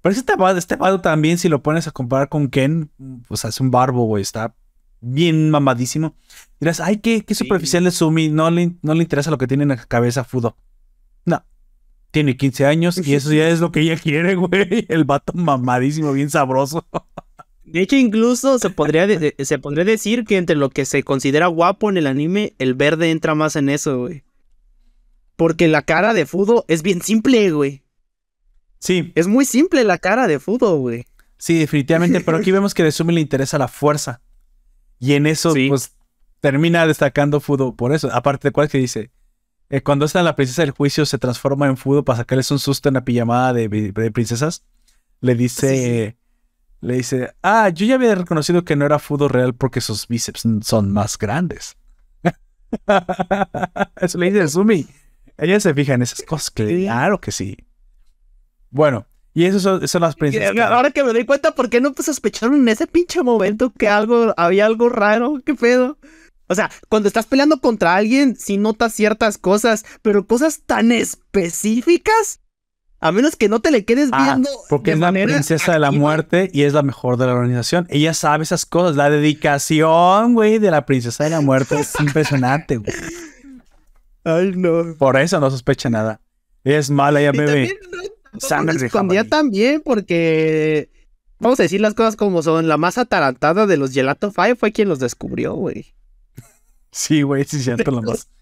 Pero 0.00 0.14
este 0.14 0.36
vado, 0.36 0.56
este 0.56 0.76
vado 0.76 1.02
también, 1.02 1.36
si 1.36 1.50
lo 1.50 1.62
pones 1.62 1.86
a 1.86 1.90
comparar 1.90 2.30
con 2.30 2.48
Ken, 2.48 2.90
pues 3.28 3.44
hace 3.44 3.62
un 3.62 3.70
barbo, 3.70 4.06
güey. 4.06 4.22
Está 4.22 4.54
bien 5.00 5.50
mamadísimo. 5.50 6.14
Dirás, 6.60 6.80
ay, 6.80 6.98
qué, 6.98 7.24
qué 7.24 7.34
Sí. 7.34 7.44
superficial 7.44 7.84
de 7.84 7.90
Sumi. 7.90 8.28
No 8.28 8.50
le, 8.50 8.72
no 8.82 8.94
le 8.94 9.02
interesa 9.02 9.30
lo 9.30 9.38
que 9.38 9.46
tiene 9.46 9.62
en 9.62 9.68
la 9.70 9.76
cabeza 9.76 10.24
Fudo. 10.24 10.56
No. 11.24 11.44
Tiene 12.10 12.36
15 12.36 12.66
años 12.66 12.98
y 13.06 13.14
eso 13.14 13.32
ya 13.32 13.48
es 13.48 13.60
lo 13.60 13.70
que 13.70 13.80
ella 13.80 13.96
quiere, 13.96 14.34
güey. 14.34 14.86
El 14.88 15.04
vato 15.04 15.32
mamadísimo, 15.34 16.12
bien 16.12 16.30
sabroso. 16.30 16.86
De 17.64 17.82
hecho, 17.82 17.96
incluso 17.96 18.58
se 18.58 18.70
podría, 18.70 19.06
se 19.38 19.58
podría 19.58 19.84
decir 19.84 20.24
que 20.24 20.38
entre 20.38 20.56
lo 20.56 20.70
que 20.70 20.86
se 20.86 21.02
considera 21.02 21.48
guapo 21.48 21.90
en 21.90 21.98
el 21.98 22.06
anime, 22.06 22.54
el 22.58 22.72
verde 22.72 23.10
entra 23.10 23.34
más 23.34 23.56
en 23.56 23.68
eso, 23.68 23.98
güey. 23.98 24.24
Porque 25.36 25.68
la 25.68 25.82
cara 25.82 26.14
de 26.14 26.24
Fudo 26.24 26.64
es 26.66 26.82
bien 26.82 27.02
simple, 27.02 27.50
güey. 27.50 27.82
Sí. 28.78 29.12
Es 29.14 29.26
muy 29.26 29.44
simple 29.44 29.84
la 29.84 29.98
cara 29.98 30.26
de 30.26 30.38
Fudo, 30.38 30.78
güey. 30.78 31.04
Sí, 31.36 31.58
definitivamente. 31.58 32.22
Pero 32.22 32.38
aquí 32.38 32.50
vemos 32.52 32.72
que 32.72 32.84
de 32.84 32.90
Sumi 32.90 33.12
le 33.12 33.20
interesa 33.20 33.58
la 33.58 33.68
fuerza. 33.68 34.22
Y 34.98 35.14
en 35.14 35.26
eso, 35.26 35.54
pues, 35.68 35.94
termina 36.40 36.86
destacando 36.86 37.40
Fudo 37.40 37.74
por 37.74 37.92
eso. 37.92 38.10
Aparte 38.12 38.48
de 38.48 38.52
cuál 38.52 38.68
que 38.68 38.78
dice, 38.78 39.10
eh, 39.70 39.82
cuando 39.82 40.04
está 40.04 40.22
la 40.22 40.36
princesa 40.36 40.62
del 40.62 40.70
juicio 40.70 41.04
se 41.04 41.18
transforma 41.18 41.66
en 41.66 41.76
Fudo 41.76 42.04
para 42.04 42.18
sacarles 42.18 42.50
un 42.50 42.58
susto 42.58 42.88
en 42.88 42.94
la 42.94 43.04
pijamada 43.04 43.52
de, 43.52 44.10
princesas. 44.12 44.64
Le 45.20 45.34
dice, 45.34 46.16
le 46.80 46.94
dice, 46.94 47.34
ah, 47.42 47.68
yo 47.68 47.86
ya 47.86 47.96
había 47.96 48.14
reconocido 48.14 48.64
que 48.64 48.76
no 48.76 48.86
era 48.86 48.98
Fudo 48.98 49.28
real 49.28 49.54
porque 49.54 49.80
sus 49.80 50.08
bíceps 50.08 50.44
son 50.62 50.92
más 50.92 51.18
grandes. 51.18 51.76
eso 53.96 54.18
le 54.18 54.30
dice 54.30 54.48
Sumi. 54.48 54.86
Ella 55.36 55.60
se 55.60 55.74
fija 55.74 55.94
en 55.94 56.02
esas 56.02 56.22
cosas, 56.22 56.50
claro 56.50 57.20
que 57.20 57.30
sí. 57.30 57.56
Bueno, 58.70 59.06
y 59.38 59.44
eso 59.44 59.60
son, 59.60 60.00
las 60.00 60.16
princesas. 60.16 60.58
Ahora 60.58 60.90
que 60.90 61.04
me 61.04 61.12
doy 61.12 61.24
cuenta, 61.24 61.54
¿por 61.54 61.70
qué 61.70 61.80
no 61.80 61.94
sospecharon 61.96 62.56
en 62.56 62.66
ese 62.66 62.88
pinche 62.88 63.22
momento 63.22 63.72
que 63.72 63.86
algo 63.86 64.34
había 64.36 64.66
algo 64.66 64.88
raro? 64.88 65.40
¿Qué 65.46 65.54
pedo? 65.54 65.96
O 66.48 66.56
sea, 66.56 66.72
cuando 66.88 67.06
estás 67.06 67.26
peleando 67.26 67.60
contra 67.60 67.94
alguien, 67.94 68.34
sí 68.34 68.56
notas 68.56 68.94
ciertas 68.94 69.38
cosas, 69.38 69.84
pero 70.02 70.26
cosas 70.26 70.62
tan 70.66 70.90
específicas. 70.90 72.40
A 72.98 73.12
menos 73.12 73.36
que 73.36 73.48
no 73.48 73.60
te 73.60 73.70
le 73.70 73.84
quedes 73.84 74.08
ah, 74.10 74.24
viendo. 74.24 74.50
porque 74.68 74.90
es 74.90 74.98
la 74.98 75.12
princesa 75.12 75.72
de 75.72 75.78
la 75.78 75.92
muerte 75.92 76.50
y 76.52 76.62
es 76.62 76.72
la 76.72 76.82
mejor 76.82 77.16
de 77.16 77.26
la 77.26 77.34
organización. 77.34 77.86
Ella 77.90 78.14
sabe 78.14 78.42
esas 78.42 78.66
cosas. 78.66 78.96
La 78.96 79.08
dedicación, 79.08 80.34
güey, 80.34 80.58
de 80.58 80.72
la 80.72 80.84
princesa 80.84 81.22
de 81.22 81.30
la 81.30 81.40
muerte 81.40 81.78
es 81.78 81.94
impresionante, 82.00 82.78
güey. 82.78 82.92
Ay, 84.24 84.50
no. 84.56 84.96
Por 84.98 85.16
eso 85.16 85.38
no 85.38 85.48
sospecha 85.48 85.88
nada. 85.88 86.20
Es 86.64 86.90
mala, 86.90 87.20
ella 87.20 87.30
bebe. 87.30 87.78
Sangre 88.38 88.86
escondía 88.86 89.28
también 89.28 89.82
porque. 89.84 90.90
Vamos 91.40 91.60
a 91.60 91.62
decir 91.62 91.80
las 91.80 91.94
cosas 91.94 92.16
como 92.16 92.42
son. 92.42 92.68
La 92.68 92.76
más 92.76 92.98
atarantada 92.98 93.66
de 93.66 93.76
los 93.76 93.92
Gelato 93.92 94.32
Five 94.32 94.56
fue 94.56 94.72
quien 94.72 94.88
los 94.88 94.98
descubrió, 94.98 95.54
güey. 95.54 95.94
Sí, 96.90 97.22
güey, 97.22 97.44
sí, 97.44 97.62
cierto, 97.62 97.90
lo 97.90 98.02
más. 98.02 98.28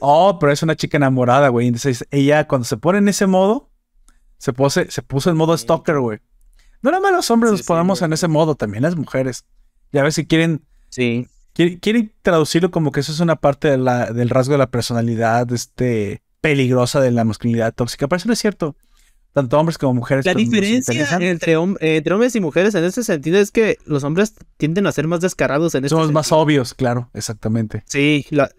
Oh, 0.00 0.38
pero 0.38 0.52
es 0.52 0.62
una 0.62 0.76
chica 0.76 0.98
enamorada, 0.98 1.48
güey. 1.48 1.68
Entonces, 1.68 2.04
ella 2.10 2.46
cuando 2.46 2.66
se 2.66 2.76
pone 2.76 2.98
en 2.98 3.08
ese 3.08 3.26
modo, 3.26 3.70
se, 4.36 4.52
pose, 4.52 4.90
se 4.90 5.00
puso 5.00 5.30
en 5.30 5.36
modo 5.36 5.56
stalker, 5.56 6.00
güey. 6.00 6.18
No 6.82 6.90
nada 6.90 7.02
más 7.02 7.12
los 7.12 7.30
hombres 7.30 7.52
nos 7.52 7.62
ponemos 7.62 8.02
en 8.02 8.12
ese 8.12 8.28
modo, 8.28 8.54
también 8.54 8.82
las 8.82 8.96
mujeres. 8.96 9.44
Ya 9.92 10.02
ves 10.02 10.14
si 10.14 10.26
quieren. 10.26 10.64
Sí. 10.90 11.26
Quieren, 11.54 12.12
traducirlo 12.20 12.70
como 12.70 12.92
que 12.92 13.00
eso 13.00 13.12
es 13.12 13.20
una 13.20 13.36
parte 13.36 13.70
de 13.70 13.78
la, 13.78 14.12
del 14.12 14.28
rasgo 14.28 14.52
de 14.52 14.58
la 14.58 14.70
personalidad 14.70 15.50
este, 15.52 16.22
peligrosa 16.42 17.00
de 17.00 17.10
la 17.12 17.24
masculinidad 17.24 17.72
tóxica. 17.74 18.06
Pero 18.06 18.18
eso 18.18 18.28
no 18.28 18.34
es 18.34 18.38
cierto. 18.38 18.76
Tanto 19.36 19.60
hombres 19.60 19.76
como 19.76 19.92
mujeres. 19.92 20.24
La 20.24 20.32
diferencia 20.32 21.18
entre, 21.20 21.52
entre, 21.52 22.14
hombres 22.14 22.34
y 22.34 22.40
mujeres 22.40 22.74
en 22.74 22.84
ese 22.84 23.04
sentido 23.04 23.38
es 23.38 23.50
que 23.50 23.76
los 23.84 24.02
hombres 24.02 24.32
tienden 24.56 24.86
a 24.86 24.92
ser 24.92 25.06
más 25.08 25.20
descarados 25.20 25.74
en 25.74 25.86
Somos 25.90 26.10
más 26.10 26.32
obvios, 26.32 26.72
claro, 26.72 27.10
exactamente. 27.12 27.82
Sí, 27.84 28.24
la, 28.30 28.50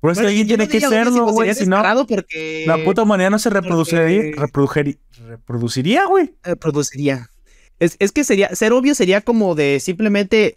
por 0.00 0.12
eso 0.12 0.20
alguien 0.20 0.46
tiene 0.46 0.68
que 0.68 0.82
serlo, 0.82 1.28
güey. 1.28 1.54
Si 1.54 1.64
no, 1.64 1.82
la 1.82 2.84
puta 2.84 3.04
humanidad 3.04 3.30
no 3.30 3.38
se 3.38 3.48
reproduciría, 3.48 4.34
reproduciría, 4.36 6.04
güey. 6.04 6.34
Reproduciría. 6.42 7.30
Es, 7.78 7.96
es 7.98 8.12
que 8.12 8.24
sería, 8.24 8.54
ser 8.54 8.74
obvio 8.74 8.94
sería 8.94 9.22
como 9.22 9.54
de 9.54 9.80
simplemente 9.80 10.56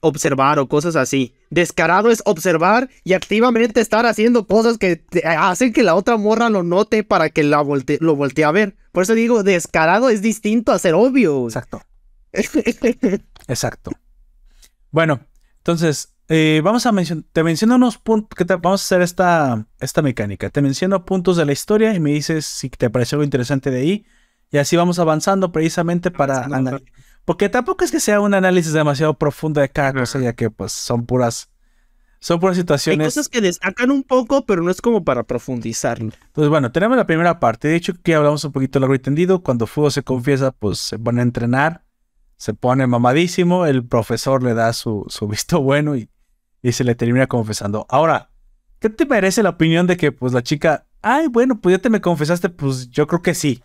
observar 0.00 0.58
o 0.58 0.68
cosas 0.68 0.96
así. 0.96 1.34
Descarado 1.50 2.10
es 2.10 2.22
observar 2.24 2.88
y 3.04 3.14
activamente 3.14 3.80
estar 3.80 4.06
haciendo 4.06 4.46
cosas 4.46 4.78
que 4.78 5.04
hacen 5.24 5.72
que 5.72 5.82
la 5.82 5.94
otra 5.94 6.16
morra 6.16 6.50
lo 6.50 6.62
note 6.62 7.04
para 7.04 7.30
que 7.30 7.42
la 7.42 7.64
lo 8.00 8.16
voltee 8.16 8.44
a 8.44 8.52
ver. 8.52 8.76
Por 8.92 9.02
eso 9.02 9.14
digo, 9.14 9.42
descarado 9.42 10.10
es 10.10 10.22
distinto 10.22 10.72
a 10.72 10.78
ser 10.78 10.94
obvio. 10.94 11.46
Exacto. 11.46 11.82
Exacto. 13.48 13.90
Bueno, 14.90 15.20
entonces, 15.58 16.14
eh, 16.28 16.60
vamos 16.62 16.86
a 16.86 16.92
mencionar, 16.92 17.24
te 17.32 17.42
menciono 17.42 17.76
unos 17.76 17.98
puntos, 17.98 18.36
que 18.36 18.44
vamos 18.44 18.82
a 18.82 18.84
hacer 18.84 19.02
esta, 19.02 19.66
esta 19.80 20.02
mecánica. 20.02 20.50
Te 20.50 20.62
menciono 20.62 21.04
puntos 21.04 21.36
de 21.36 21.46
la 21.46 21.52
historia 21.52 21.94
y 21.94 22.00
me 22.00 22.10
dices 22.10 22.46
si 22.46 22.68
te 22.70 22.90
parece 22.90 23.16
algo 23.16 23.24
interesante 23.24 23.70
de 23.70 23.80
ahí. 23.80 24.06
Y 24.50 24.58
así 24.58 24.76
vamos 24.76 24.98
avanzando 24.98 25.52
precisamente 25.52 26.10
para... 26.10 26.46
Porque 27.28 27.50
tampoco 27.50 27.84
es 27.84 27.90
que 27.90 28.00
sea 28.00 28.20
un 28.20 28.32
análisis 28.32 28.72
demasiado 28.72 29.12
profundo 29.12 29.60
de 29.60 29.68
cada 29.68 29.92
cosa, 29.92 30.18
ya 30.18 30.32
que 30.32 30.48
pues 30.48 30.72
son 30.72 31.04
puras... 31.04 31.50
Son 32.20 32.40
puras 32.40 32.56
situaciones. 32.56 33.00
Hay 33.00 33.06
cosas 33.06 33.28
que 33.28 33.42
destacan 33.42 33.90
un 33.90 34.02
poco, 34.02 34.46
pero 34.46 34.62
no 34.62 34.70
es 34.70 34.80
como 34.80 35.04
para 35.04 35.24
profundizarlo. 35.24 36.06
Entonces, 36.06 36.48
bueno, 36.48 36.72
tenemos 36.72 36.96
la 36.96 37.06
primera 37.06 37.38
parte. 37.38 37.68
De 37.68 37.76
hecho, 37.76 37.92
que 38.02 38.14
hablamos 38.14 38.42
un 38.44 38.52
poquito 38.52 38.80
largo 38.80 38.94
y 38.94 38.98
tendido. 38.98 39.42
Cuando 39.42 39.66
Fugo 39.66 39.90
se 39.90 40.02
confiesa, 40.02 40.52
pues 40.52 40.78
se 40.78 40.98
pone 40.98 41.20
a 41.20 41.22
entrenar, 41.22 41.84
se 42.36 42.54
pone 42.54 42.86
mamadísimo. 42.86 43.66
El 43.66 43.86
profesor 43.86 44.42
le 44.42 44.54
da 44.54 44.72
su, 44.72 45.04
su 45.08 45.28
visto 45.28 45.60
bueno 45.62 45.96
y 45.96 46.08
y 46.62 46.72
se 46.72 46.84
le 46.84 46.94
termina 46.94 47.26
confesando. 47.26 47.86
Ahora, 47.88 48.30
¿qué 48.78 48.90
te 48.90 49.06
parece 49.06 49.42
la 49.42 49.50
opinión 49.50 49.86
de 49.86 49.96
que 49.96 50.12
pues 50.12 50.32
la 50.32 50.42
chica, 50.42 50.86
ay, 51.02 51.28
bueno, 51.28 51.60
pues 51.60 51.76
ya 51.76 51.82
te 51.82 51.90
me 51.90 52.00
confesaste, 52.00 52.48
pues 52.48 52.90
yo 52.90 53.06
creo 53.06 53.22
que 53.22 53.34
sí. 53.34 53.62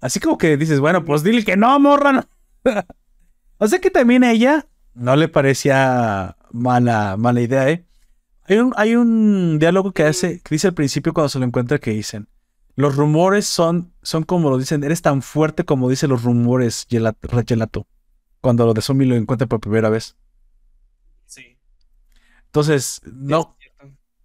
Así 0.00 0.20
como 0.20 0.38
que 0.38 0.56
dices, 0.56 0.80
bueno, 0.80 1.04
pues 1.04 1.22
dile 1.22 1.44
que 1.44 1.56
no, 1.56 1.78
morra. 1.78 2.26
o 3.58 3.68
sea 3.68 3.78
que 3.80 3.90
también 3.90 4.24
a 4.24 4.32
ella 4.32 4.66
no 4.94 5.16
le 5.16 5.28
parecía 5.28 6.36
mala, 6.52 7.16
mala 7.16 7.40
idea, 7.40 7.68
¿eh? 7.68 7.84
Hay 8.48 8.58
un, 8.58 8.72
hay 8.76 8.96
un 8.96 9.58
diálogo 9.58 9.92
que 9.92 10.04
hace, 10.04 10.40
que 10.40 10.54
dice 10.54 10.68
al 10.68 10.74
principio 10.74 11.12
cuando 11.12 11.28
se 11.28 11.38
lo 11.38 11.44
encuentra 11.44 11.78
que 11.78 11.92
dicen, 11.92 12.28
los 12.74 12.96
rumores 12.96 13.46
son, 13.46 13.92
son 14.02 14.24
como 14.24 14.50
lo 14.50 14.58
dicen, 14.58 14.82
eres 14.82 15.02
tan 15.02 15.22
fuerte 15.22 15.64
como 15.64 15.88
dicen 15.88 16.10
los 16.10 16.24
rumores, 16.24 16.86
Gelato, 16.88 17.86
cuando 18.40 18.66
lo 18.66 18.74
de 18.74 18.80
Zombie 18.80 19.06
lo 19.06 19.14
encuentra 19.14 19.46
por 19.46 19.60
primera 19.60 19.88
vez. 19.88 20.16
Entonces, 22.50 23.00
no. 23.04 23.56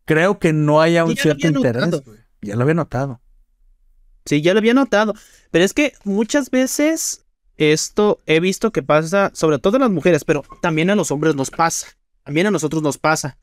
Creo 0.06 0.40
que 0.40 0.52
no 0.52 0.82
haya 0.82 1.06
un 1.06 1.16
cierto 1.16 1.48
interés. 1.48 2.02
Ya 2.42 2.56
lo 2.56 2.64
había 2.64 2.74
notado. 2.74 3.22
Sí, 4.26 4.42
ya 4.42 4.54
lo 4.54 4.60
había 4.60 4.74
notado. 4.74 5.14
Pero 5.52 5.64
es 5.64 5.74
que 5.74 5.94
muchas 6.04 6.50
veces 6.50 7.26
esto 7.58 8.20
he 8.26 8.40
visto 8.40 8.72
que 8.72 8.84
pasa, 8.84 9.32
sobre 9.34 9.60
todo 9.60 9.78
en 9.78 9.84
las 9.84 9.92
mujeres, 9.92 10.24
pero 10.24 10.44
también 10.62 10.90
a 10.90 10.96
los 10.96 11.12
hombres 11.12 11.36
nos 11.36 11.52
pasa. 11.52 11.88
También 12.24 12.48
a 12.48 12.52
nosotros 12.52 12.82
nos 12.82 12.98
pasa. 12.98 13.38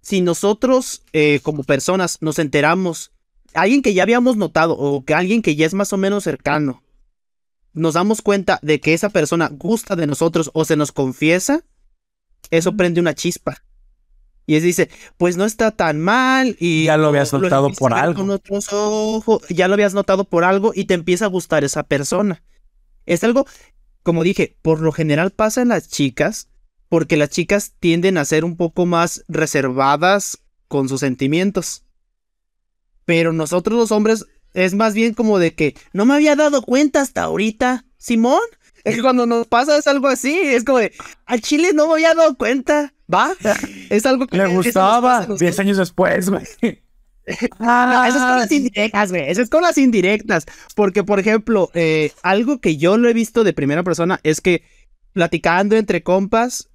Si 0.00 0.20
nosotros, 0.20 1.02
eh, 1.12 1.40
como 1.42 1.64
personas, 1.64 2.18
nos 2.20 2.38
enteramos, 2.38 3.12
alguien 3.54 3.82
que 3.82 3.92
ya 3.92 4.04
habíamos 4.04 4.36
notado 4.36 4.76
o 4.78 5.04
que 5.04 5.14
alguien 5.14 5.42
que 5.42 5.56
ya 5.56 5.66
es 5.66 5.74
más 5.74 5.92
o 5.92 5.96
menos 5.96 6.24
cercano, 6.24 6.82
nos 7.72 7.94
damos 7.94 8.22
cuenta 8.22 8.58
de 8.62 8.80
que 8.80 8.94
esa 8.94 9.10
persona 9.10 9.50
gusta 9.52 9.96
de 9.96 10.06
nosotros 10.06 10.50
o 10.54 10.64
se 10.64 10.76
nos 10.76 10.92
confiesa, 10.92 11.64
eso 12.50 12.76
prende 12.76 13.00
una 13.00 13.14
chispa. 13.14 13.62
Y 14.46 14.56
él 14.56 14.62
dice, 14.62 14.90
pues 15.16 15.36
no 15.36 15.44
está 15.44 15.70
tan 15.70 16.00
mal. 16.00 16.56
Y 16.58 16.84
ya 16.84 16.96
lo 16.96 17.08
habías 17.08 17.32
notado 17.32 17.70
por 17.72 17.94
algo. 17.94 18.40
ya 19.48 19.68
lo 19.68 19.74
habías 19.74 19.94
notado 19.94 20.24
por 20.24 20.44
algo 20.44 20.72
y 20.74 20.84
te 20.84 20.94
empieza 20.94 21.26
a 21.26 21.28
gustar 21.28 21.64
esa 21.64 21.84
persona. 21.84 22.42
Es 23.06 23.24
algo, 23.24 23.46
como 24.02 24.22
dije, 24.22 24.56
por 24.62 24.80
lo 24.80 24.92
general 24.92 25.30
pasa 25.30 25.62
en 25.62 25.68
las 25.68 25.88
chicas, 25.88 26.48
porque 26.88 27.16
las 27.16 27.30
chicas 27.30 27.74
tienden 27.78 28.18
a 28.18 28.24
ser 28.24 28.44
un 28.44 28.56
poco 28.56 28.86
más 28.86 29.24
reservadas 29.28 30.38
con 30.68 30.88
sus 30.88 31.00
sentimientos. 31.00 31.84
Pero 33.04 33.32
nosotros 33.32 33.78
los 33.78 33.92
hombres 33.92 34.26
es 34.54 34.74
más 34.74 34.94
bien 34.94 35.14
como 35.14 35.38
de 35.38 35.54
que 35.54 35.76
no 35.92 36.06
me 36.06 36.14
había 36.14 36.36
dado 36.36 36.62
cuenta 36.62 37.00
hasta 37.00 37.22
ahorita, 37.22 37.84
Simón. 37.98 38.40
Es 38.84 38.96
que 38.96 39.02
cuando 39.02 39.26
nos 39.26 39.46
pasa 39.46 39.76
es 39.76 39.86
algo 39.86 40.08
así, 40.08 40.38
es 40.38 40.64
como 40.64 40.78
de, 40.78 40.92
al 41.26 41.40
chile 41.40 41.72
no 41.74 41.86
me 41.86 41.94
había 41.94 42.14
dado 42.14 42.36
cuenta. 42.36 42.94
¿Va? 43.12 43.32
Es 43.88 44.06
algo 44.06 44.26
que... 44.26 44.36
Le 44.36 44.46
gustaba. 44.46 45.26
Diez 45.38 45.58
años 45.58 45.76
después, 45.76 46.30
güey. 46.30 46.44
Ah, 47.58 48.06
esas 48.08 48.22
son 48.22 48.38
las 48.38 48.52
indirectas, 48.52 49.10
güey. 49.10 49.28
Esas 49.28 49.48
son 49.48 49.62
las 49.62 49.78
indirectas. 49.78 50.46
Porque, 50.74 51.04
por 51.04 51.20
ejemplo, 51.20 51.70
eh, 51.74 52.12
algo 52.22 52.60
que 52.60 52.76
yo 52.76 52.96
lo 52.96 53.08
he 53.08 53.12
visto 53.12 53.44
de 53.44 53.52
primera 53.52 53.82
persona 53.82 54.20
es 54.22 54.40
que 54.40 54.62
platicando 55.12 55.76
entre 55.76 56.02
compas, 56.02 56.70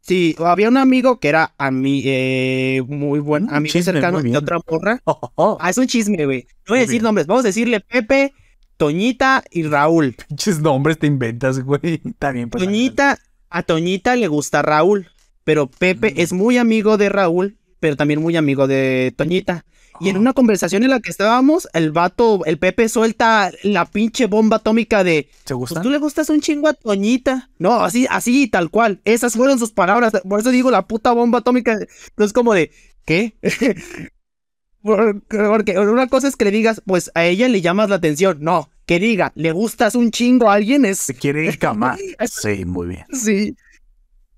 sí, 0.00 0.36
había 0.38 0.68
un 0.68 0.76
amigo 0.76 1.18
que 1.20 1.28
era 1.28 1.54
a 1.58 1.70
mí, 1.70 2.02
eh, 2.04 2.82
muy 2.86 3.20
buen 3.20 3.46
mm, 3.46 3.54
amigo 3.54 3.82
cercano 3.82 4.22
de 4.22 4.36
otra 4.36 4.58
morra. 4.68 5.00
Oh, 5.04 5.18
oh, 5.20 5.32
oh. 5.36 5.58
Ah, 5.60 5.70
es 5.70 5.78
un 5.78 5.86
chisme, 5.86 6.24
güey. 6.24 6.46
No 6.66 6.74
voy 6.74 6.78
a 6.78 6.82
decir 6.82 7.02
nombres, 7.02 7.26
vamos 7.26 7.44
a 7.44 7.48
decirle 7.48 7.80
Pepe, 7.80 8.34
Toñita 8.76 9.44
y 9.50 9.64
Raúl. 9.64 10.14
Pinches 10.28 10.60
nombres 10.60 10.98
te 10.98 11.06
inventas, 11.06 11.60
güey. 11.60 12.00
Está 12.04 12.32
bien, 12.32 12.50
pues, 12.50 12.64
Toñita, 12.64 13.18
a 13.50 13.62
Toñita 13.62 14.16
le 14.16 14.28
gusta 14.28 14.62
Raúl. 14.62 15.08
Pero 15.44 15.66
Pepe 15.68 16.14
es 16.22 16.32
muy 16.32 16.58
amigo 16.58 16.96
de 16.98 17.08
Raúl, 17.08 17.56
pero 17.80 17.96
también 17.96 18.20
muy 18.22 18.36
amigo 18.36 18.66
de 18.66 19.12
Toñita. 19.16 19.64
Y 20.00 20.08
en 20.08 20.16
una 20.16 20.32
conversación 20.32 20.82
en 20.82 20.90
la 20.90 21.00
que 21.00 21.10
estábamos, 21.10 21.68
el 21.74 21.92
vato, 21.92 22.44
el 22.46 22.58
Pepe 22.58 22.88
suelta 22.88 23.52
la 23.62 23.84
pinche 23.84 24.26
bomba 24.26 24.56
atómica 24.56 25.04
de. 25.04 25.24
¿Te 25.44 25.54
Pues 25.54 25.58
gusta? 25.58 25.82
tú 25.82 25.90
le 25.90 25.98
gustas 25.98 26.28
un 26.30 26.40
chingo 26.40 26.66
a 26.68 26.72
Toñita. 26.74 27.50
No, 27.58 27.74
así, 27.84 28.06
así, 28.10 28.48
tal 28.48 28.70
cual. 28.70 29.00
Esas 29.04 29.34
fueron 29.34 29.58
sus 29.58 29.70
palabras. 29.70 30.12
Por 30.28 30.40
eso 30.40 30.50
digo 30.50 30.70
la 30.70 30.86
puta 30.88 31.12
bomba 31.12 31.38
atómica. 31.40 31.78
No 32.16 32.24
es 32.24 32.32
como 32.32 32.52
de, 32.54 32.72
¿qué? 33.04 33.34
Por- 34.82 35.22
Porque 35.28 35.78
una 35.78 36.08
cosa 36.08 36.26
es 36.28 36.36
que 36.36 36.46
le 36.46 36.50
digas, 36.50 36.82
pues 36.86 37.10
a 37.14 37.24
ella 37.24 37.48
le 37.48 37.60
llamas 37.60 37.88
la 37.88 37.96
atención. 37.96 38.38
No, 38.40 38.70
que 38.86 38.98
diga, 38.98 39.30
le 39.36 39.52
gustas 39.52 39.94
un 39.94 40.10
chingo 40.10 40.50
a 40.50 40.54
alguien 40.54 40.84
es. 40.84 40.98
¿Se 40.98 41.14
quiere 41.14 41.48
encamar? 41.48 41.98
Es- 42.18 42.32
Sí, 42.42 42.64
muy 42.64 42.88
bien. 42.88 43.04
Sí. 43.12 43.54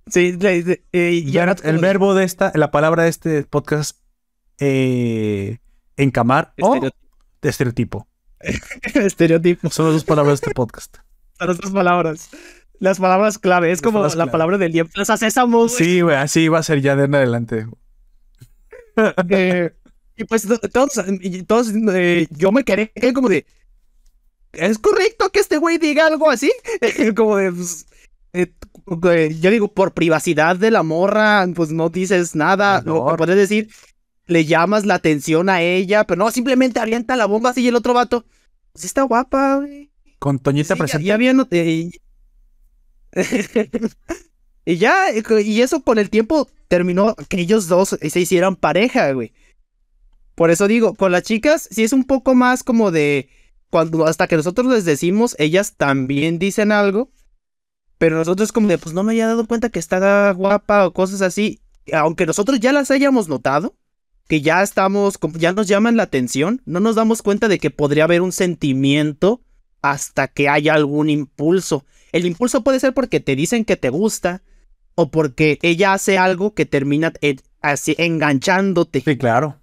Sí, 0.06 0.32
le- 0.32 0.62
le- 0.62 0.84
eh, 0.92 1.22
ya 1.24 1.44
el 1.64 1.78
verbo 1.78 2.14
de 2.14 2.24
esta, 2.24 2.52
la 2.54 2.70
palabra 2.70 3.04
de 3.04 3.08
este 3.10 3.42
podcast, 3.44 3.98
eh, 4.58 5.58
encamar 5.96 6.52
o 6.60 6.74
Estereotipo. 6.74 7.06
estereotipo. 7.42 8.08
Estereotipo. 8.94 9.70
Son 9.70 9.86
las 9.86 9.94
dos 9.94 10.04
palabras 10.04 10.40
de 10.40 10.46
este 10.46 10.54
podcast. 10.54 10.96
Son 11.38 11.50
otras 11.50 11.70
palabras. 11.72 12.28
Las 12.80 12.98
palabras 12.98 13.38
clave. 13.38 13.70
Es 13.72 13.78
Las 13.78 13.82
como 13.82 14.02
la 14.02 14.10
clave. 14.10 14.30
palabra 14.30 14.58
del 14.58 14.72
día. 14.72 14.84
Plaza 14.84 15.16
Sésamo. 15.16 15.68
Sí, 15.68 16.00
güey, 16.02 16.16
así 16.16 16.48
va 16.48 16.58
a 16.58 16.62
ser 16.62 16.80
ya 16.82 16.96
de 16.96 17.04
en 17.04 17.14
adelante. 17.14 17.66
Eh, 19.30 19.72
y 20.16 20.24
pues 20.24 20.46
to- 20.46 20.58
todos, 20.58 20.92
todos 21.48 21.72
eh, 21.92 22.28
yo 22.30 22.52
me 22.52 22.62
quedé 22.64 22.92
como 23.12 23.28
de, 23.28 23.44
¿es 24.52 24.78
correcto 24.78 25.30
que 25.30 25.40
este 25.40 25.58
güey 25.58 25.78
diga 25.78 26.06
algo 26.06 26.30
así? 26.30 26.52
como 27.16 27.36
de, 27.38 27.50
pues, 27.52 27.86
yo 28.86 29.50
digo, 29.50 29.68
por 29.68 29.92
privacidad 29.94 30.56
de 30.56 30.70
la 30.70 30.82
morra, 30.82 31.46
pues 31.54 31.70
no 31.70 31.88
dices 31.88 32.34
nada, 32.34 32.82
lo 32.82 33.06
que 33.06 33.16
puedes 33.16 33.36
decir, 33.36 33.70
le 34.26 34.44
llamas 34.44 34.84
la 34.84 34.94
atención 34.94 35.48
a 35.48 35.62
ella, 35.62 36.04
pero 36.04 36.18
no, 36.24 36.30
simplemente 36.30 36.80
avienta 36.80 37.16
la 37.16 37.26
bomba 37.26 37.50
así 37.50 37.62
y 37.62 37.68
el 37.68 37.76
otro 37.76 37.94
vato, 37.94 38.24
pues 38.72 38.84
está 38.84 39.02
guapa, 39.02 39.56
güey. 39.56 39.90
Con 40.18 40.38
Toñita 40.38 40.74
Sí, 40.74 40.78
ya, 40.78 40.78
presente. 40.78 41.04
ya 41.06 41.14
había 41.14 41.32
not- 41.32 41.52
eh, 41.52 41.66
y... 41.70 41.90
y 44.64 44.76
ya, 44.76 44.94
y 45.12 45.60
eso 45.60 45.82
con 45.82 45.98
el 45.98 46.10
tiempo 46.10 46.48
terminó 46.68 47.14
que 47.28 47.40
ellos 47.40 47.68
dos 47.68 47.96
se 48.00 48.20
hicieran 48.20 48.56
pareja, 48.56 49.12
güey. 49.12 49.32
Por 50.34 50.50
eso 50.50 50.66
digo, 50.66 50.94
con 50.94 51.12
las 51.12 51.22
chicas 51.22 51.68
sí 51.70 51.84
es 51.84 51.92
un 51.92 52.04
poco 52.04 52.34
más 52.34 52.64
como 52.64 52.90
de 52.90 53.28
cuando 53.70 54.06
hasta 54.06 54.26
que 54.26 54.36
nosotros 54.36 54.66
les 54.66 54.84
decimos, 54.84 55.36
ellas 55.38 55.74
también 55.76 56.38
dicen 56.38 56.72
algo, 56.72 57.10
pero 57.98 58.16
nosotros 58.16 58.52
como 58.52 58.68
de 58.68 58.78
pues 58.78 58.94
no 58.94 59.02
me 59.02 59.12
había 59.12 59.26
dado 59.26 59.46
cuenta 59.46 59.68
que 59.68 59.78
está 59.78 60.32
guapa 60.32 60.86
o 60.86 60.92
cosas 60.92 61.22
así, 61.22 61.60
aunque 61.92 62.26
nosotros 62.26 62.60
ya 62.60 62.72
las 62.72 62.90
hayamos 62.90 63.28
notado, 63.28 63.76
que 64.28 64.40
ya 64.40 64.62
estamos, 64.62 65.18
ya 65.34 65.52
nos 65.52 65.68
llaman 65.68 65.96
la 65.96 66.04
atención, 66.04 66.62
no 66.64 66.80
nos 66.80 66.96
damos 66.96 67.22
cuenta 67.22 67.48
de 67.48 67.58
que 67.58 67.70
podría 67.70 68.04
haber 68.04 68.22
un 68.22 68.32
sentimiento 68.32 69.42
hasta 69.82 70.28
que 70.28 70.48
haya 70.48 70.74
algún 70.74 71.10
impulso. 71.10 71.84
El 72.12 72.26
impulso 72.26 72.64
puede 72.64 72.80
ser 72.80 72.94
porque 72.94 73.20
te 73.20 73.36
dicen 73.36 73.64
que 73.64 73.76
te 73.76 73.90
gusta 73.90 74.42
o 74.94 75.10
porque 75.10 75.58
ella 75.62 75.92
hace 75.92 76.16
algo 76.16 76.54
que 76.54 76.64
termina 76.64 77.12
eh, 77.20 77.36
así 77.60 77.94
enganchándote. 77.98 79.02
Sí, 79.04 79.18
claro. 79.18 79.60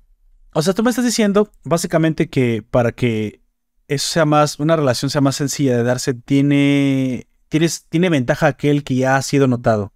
O 0.53 0.61
sea, 0.61 0.73
tú 0.73 0.83
me 0.83 0.89
estás 0.89 1.05
diciendo 1.05 1.49
básicamente 1.63 2.29
que 2.29 2.61
para 2.61 2.91
que 2.91 3.41
eso 3.87 4.07
sea 4.07 4.25
más, 4.25 4.59
una 4.59 4.75
relación 4.75 5.09
sea 5.09 5.21
más 5.21 5.37
sencilla 5.37 5.77
de 5.77 5.83
darse, 5.83 6.13
tiene, 6.13 7.27
tienes, 7.51 7.85
tiene 7.89 8.09
ventaja 8.09 8.47
aquel 8.47 8.83
que 8.83 8.95
ya 8.95 9.17
ha 9.17 9.21
sido 9.21 9.45
notado. 9.47 9.91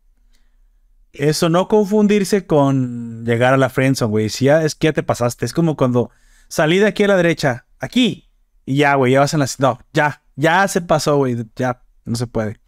Eso 1.14 1.48
no 1.50 1.70
confundirse 1.70 2.46
con 2.46 3.24
llegar 3.26 3.54
a 3.54 3.58
la 3.58 3.70
friendzone, 3.70 4.10
güey. 4.12 4.30
Si 4.30 4.46
ya 4.46 4.64
es 4.64 4.76
que 4.76 4.88
ya 4.88 4.94
te 4.94 5.02
pasaste. 5.04 5.46
Es 5.46 5.54
como 5.54 5.78
cuando 5.78 6.12
salí 6.50 6.78
de 6.78 6.88
aquí 6.88 7.04
a 7.04 7.08
la 7.08 7.16
derecha, 7.16 7.66
aquí, 7.80 8.30
y 8.66 8.76
ya, 8.78 8.96
güey, 8.96 9.14
ya 9.14 9.22
vas 9.22 9.34
en 9.34 9.40
la... 9.40 9.48
No, 9.60 9.80
ya, 9.94 10.22
ya 10.36 10.68
se 10.68 10.82
pasó, 10.82 11.16
güey. 11.16 11.38
Ya, 11.56 11.82
no 12.04 12.16
se 12.18 12.28
puede. 12.28 12.60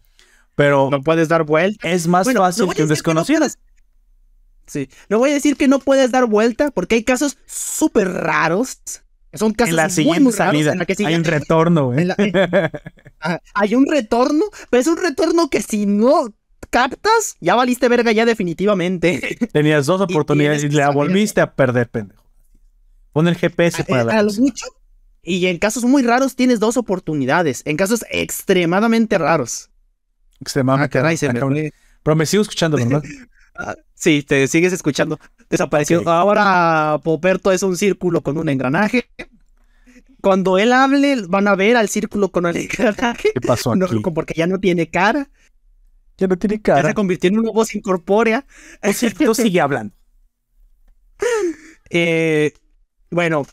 Pero 0.54 0.88
No 0.90 1.02
puedes 1.02 1.28
dar 1.28 1.44
vuelta. 1.44 1.86
es 1.88 2.06
más 2.08 2.24
Bueno, 2.24 2.40
no 2.40 2.46
fácil 2.46 2.72
que 2.74 2.82
un 2.82 2.88
no 2.88 2.94
desconocido. 2.94 3.40
puedes- 3.40 3.58
Sí. 4.66 4.88
No 5.08 5.18
voy 5.18 5.30
a 5.30 5.34
decir 5.34 5.56
que 5.56 5.68
no 5.68 5.78
puedes 5.78 6.10
dar 6.10 6.26
vuelta 6.26 6.70
porque 6.70 6.94
hay 6.96 7.04
casos 7.04 7.36
súper 7.46 8.08
raros. 8.08 8.80
Son 9.34 9.52
casos 9.52 9.70
en 9.70 9.76
la 9.76 9.84
muy, 9.84 9.90
siguiente 9.90 10.20
muy 10.20 10.32
raros 10.32 10.52
salida 10.52 10.72
en 10.72 10.78
la 10.78 10.86
que 10.86 10.94
hay 11.04 11.14
un 11.14 11.24
retorno, 11.24 11.86
güey. 11.86 12.08
Ah, 13.20 13.40
hay 13.52 13.74
un 13.74 13.86
retorno, 13.86 14.44
pero 14.70 14.80
es 14.80 14.86
un 14.86 14.96
retorno 14.96 15.50
que 15.50 15.60
si 15.60 15.86
no 15.86 16.32
captas, 16.70 17.36
ya 17.40 17.56
valiste 17.56 17.88
verga 17.88 18.12
ya 18.12 18.24
definitivamente. 18.24 19.36
Tenías 19.52 19.86
dos 19.86 20.00
oportunidades 20.00 20.62
y, 20.62 20.68
que 20.68 20.76
la 20.76 20.84
saber. 20.84 20.96
volviste 20.96 21.40
a 21.40 21.52
perder, 21.52 21.90
pendejo. 21.90 22.24
Pon 23.12 23.26
el 23.26 23.34
GPS 23.34 23.82
para 23.84 24.02
a, 24.02 24.04
la 24.04 24.18
a 24.18 24.22
lo 24.22 24.32
mucho. 24.34 24.66
Y 25.22 25.46
en 25.46 25.58
casos 25.58 25.84
muy 25.84 26.02
raros 26.02 26.36
tienes 26.36 26.60
dos 26.60 26.76
oportunidades. 26.76 27.62
En 27.64 27.76
casos 27.76 28.04
extremadamente 28.10 29.18
raros. 29.18 29.70
extremadamente. 30.40 30.96
Ah, 30.96 31.02
caray, 31.02 31.18
Ah, 31.22 31.32
me 31.32 31.40
fue. 31.40 31.72
Pero 32.02 32.16
me 32.16 32.24
sigo 32.26 32.42
escuchando, 32.42 32.76
¿verdad? 32.76 33.02
Ah, 33.58 33.74
sí, 33.94 34.22
te 34.22 34.46
sigues 34.46 34.72
escuchando. 34.72 35.18
Desapareció. 35.50 36.00
Ok. 36.00 36.06
Ahora 36.06 37.00
Poperto 37.02 37.50
es 37.52 37.62
un 37.64 37.76
círculo 37.76 38.22
con 38.22 38.38
un 38.38 38.48
engranaje. 38.48 39.10
Cuando 40.20 40.58
él 40.58 40.72
hable, 40.72 41.16
van 41.28 41.48
a 41.48 41.54
ver 41.56 41.76
al 41.76 41.88
círculo 41.88 42.30
con 42.30 42.46
el 42.46 42.56
engranaje. 42.56 43.30
¿Qué 43.34 43.40
pasó 43.40 43.74
No, 43.74 43.86
aquí? 43.86 44.00
porque 44.14 44.34
ya 44.36 44.46
no 44.46 44.58
tiene 44.60 44.88
cara. 44.88 45.28
Ya 46.18 46.26
no 46.28 46.36
tiene 46.38 46.56
Ya 46.56 46.62
cara. 46.62 46.88
se 46.88 46.94
convirtió 46.94 47.28
en 47.28 47.38
una 47.38 47.50
voz 47.50 47.74
incorpórea. 47.74 48.46
Sí- 48.94 49.10
tú 49.10 49.34
sigue 49.34 49.60
hablando. 49.60 49.94
Eh, 51.90 52.52
bueno, 53.10 53.46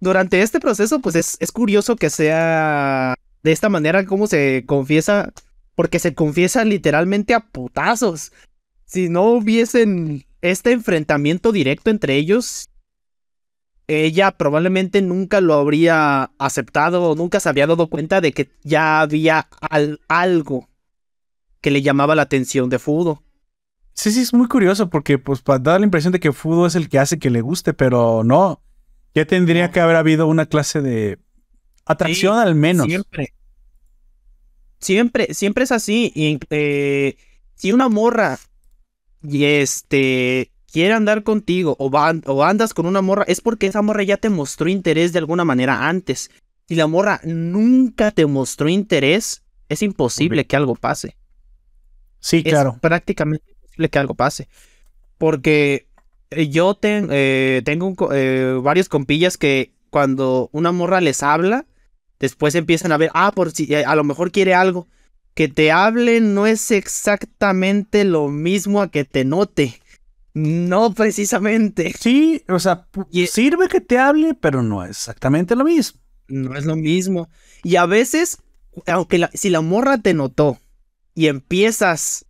durante 0.00 0.42
este 0.42 0.60
proceso, 0.60 1.00
pues 1.00 1.14
es, 1.14 1.36
es 1.40 1.52
curioso 1.52 1.96
que 1.96 2.10
sea 2.10 3.14
de 3.42 3.52
esta 3.52 3.68
manera 3.70 4.04
como 4.04 4.26
se 4.26 4.64
confiesa, 4.66 5.32
porque 5.74 5.98
se 5.98 6.14
confiesa 6.14 6.64
literalmente 6.66 7.32
a 7.32 7.40
putazos. 7.40 8.32
Si 8.86 9.08
no 9.08 9.24
hubiesen 9.24 10.24
este 10.42 10.72
enfrentamiento 10.72 11.50
directo 11.52 11.90
entre 11.90 12.14
ellos, 12.16 12.68
ella 13.88 14.32
probablemente 14.32 15.02
nunca 15.02 15.40
lo 15.40 15.54
habría 15.54 16.30
aceptado 16.38 17.02
o 17.10 17.14
nunca 17.16 17.40
se 17.40 17.48
había 17.48 17.66
dado 17.66 17.88
cuenta 17.88 18.20
de 18.20 18.32
que 18.32 18.48
ya 18.62 19.00
había 19.00 19.48
al- 19.60 20.00
algo 20.08 20.68
que 21.60 21.70
le 21.70 21.82
llamaba 21.82 22.14
la 22.14 22.22
atención 22.22 22.68
de 22.68 22.78
Fudo. 22.78 23.22
Sí, 23.92 24.12
sí, 24.12 24.20
es 24.20 24.34
muy 24.34 24.46
curioso 24.46 24.88
porque 24.90 25.18
pues 25.18 25.42
da 25.44 25.78
la 25.78 25.84
impresión 25.84 26.12
de 26.12 26.20
que 26.20 26.32
Fudo 26.32 26.66
es 26.66 26.74
el 26.74 26.88
que 26.88 26.98
hace 26.98 27.18
que 27.18 27.30
le 27.30 27.40
guste, 27.40 27.74
pero 27.74 28.22
no. 28.24 28.62
Ya 29.14 29.24
tendría 29.24 29.70
que 29.70 29.80
haber 29.80 29.96
habido 29.96 30.26
una 30.26 30.46
clase 30.46 30.82
de 30.82 31.18
atracción 31.86 32.34
Sí, 32.36 32.42
al 32.48 32.54
menos. 32.54 32.86
Siempre. 32.86 33.32
Siempre, 34.78 35.32
siempre 35.32 35.64
es 35.64 35.72
así. 35.72 36.12
Y, 36.14 36.38
eh, 36.50 37.16
si 37.54 37.72
una 37.72 37.88
morra 37.88 38.38
y 39.28 39.44
este 39.44 40.52
quiere 40.70 40.92
andar 40.94 41.22
contigo 41.22 41.76
o, 41.78 41.86
o 41.88 42.44
andas 42.44 42.74
con 42.74 42.86
una 42.86 43.02
morra, 43.02 43.24
es 43.28 43.40
porque 43.40 43.66
esa 43.66 43.82
morra 43.82 44.02
ya 44.02 44.16
te 44.16 44.28
mostró 44.28 44.68
interés 44.68 45.12
de 45.12 45.18
alguna 45.20 45.44
manera 45.44 45.88
antes. 45.88 46.30
Si 46.68 46.74
la 46.74 46.86
morra 46.86 47.20
nunca 47.24 48.10
te 48.10 48.26
mostró 48.26 48.68
interés, 48.68 49.42
es 49.68 49.82
imposible 49.82 50.46
que 50.46 50.56
algo 50.56 50.74
pase. 50.74 51.16
Sí, 52.20 52.42
Es 52.44 52.52
claro. 52.52 52.78
prácticamente 52.80 53.44
imposible 53.52 53.88
que 53.88 53.98
algo 53.98 54.14
pase. 54.14 54.48
Porque 55.18 55.86
eh, 56.30 56.48
yo 56.48 56.74
ten- 56.74 57.08
eh, 57.10 57.62
tengo 57.64 57.86
un 57.86 57.96
eh, 58.12 58.58
varios 58.62 58.88
compillas 58.88 59.36
que 59.38 59.72
cuando 59.90 60.50
una 60.52 60.72
morra 60.72 61.00
les 61.00 61.22
habla, 61.22 61.66
después 62.18 62.54
empiezan 62.54 62.92
a 62.92 62.96
ver, 62.98 63.10
ah, 63.14 63.32
por 63.34 63.50
si 63.52 63.74
a 63.74 63.94
lo 63.94 64.04
mejor 64.04 64.32
quiere 64.32 64.54
algo. 64.54 64.88
Que 65.36 65.48
te 65.48 65.70
hable 65.70 66.22
no 66.22 66.46
es 66.46 66.70
exactamente 66.70 68.04
lo 68.04 68.28
mismo 68.28 68.80
a 68.80 68.90
que 68.90 69.04
te 69.04 69.26
note. 69.26 69.80
No 70.32 70.94
precisamente. 70.94 71.92
Sí, 71.98 72.42
o 72.48 72.58
sea, 72.58 72.86
Y- 73.10 73.26
sirve 73.26 73.68
que 73.68 73.82
te 73.82 73.98
hable, 73.98 74.32
pero 74.32 74.62
no 74.62 74.82
es 74.82 74.90
exactamente 74.92 75.54
lo 75.54 75.64
mismo. 75.64 76.00
No 76.28 76.56
es 76.56 76.64
lo 76.64 76.74
mismo. 76.74 77.28
Y 77.62 77.76
a 77.76 77.84
veces, 77.84 78.38
aunque 78.86 79.18
la- 79.18 79.30
si 79.34 79.50
la 79.50 79.60
morra 79.60 79.98
te 79.98 80.14
notó 80.14 80.58
y 81.14 81.26
empiezas 81.26 82.24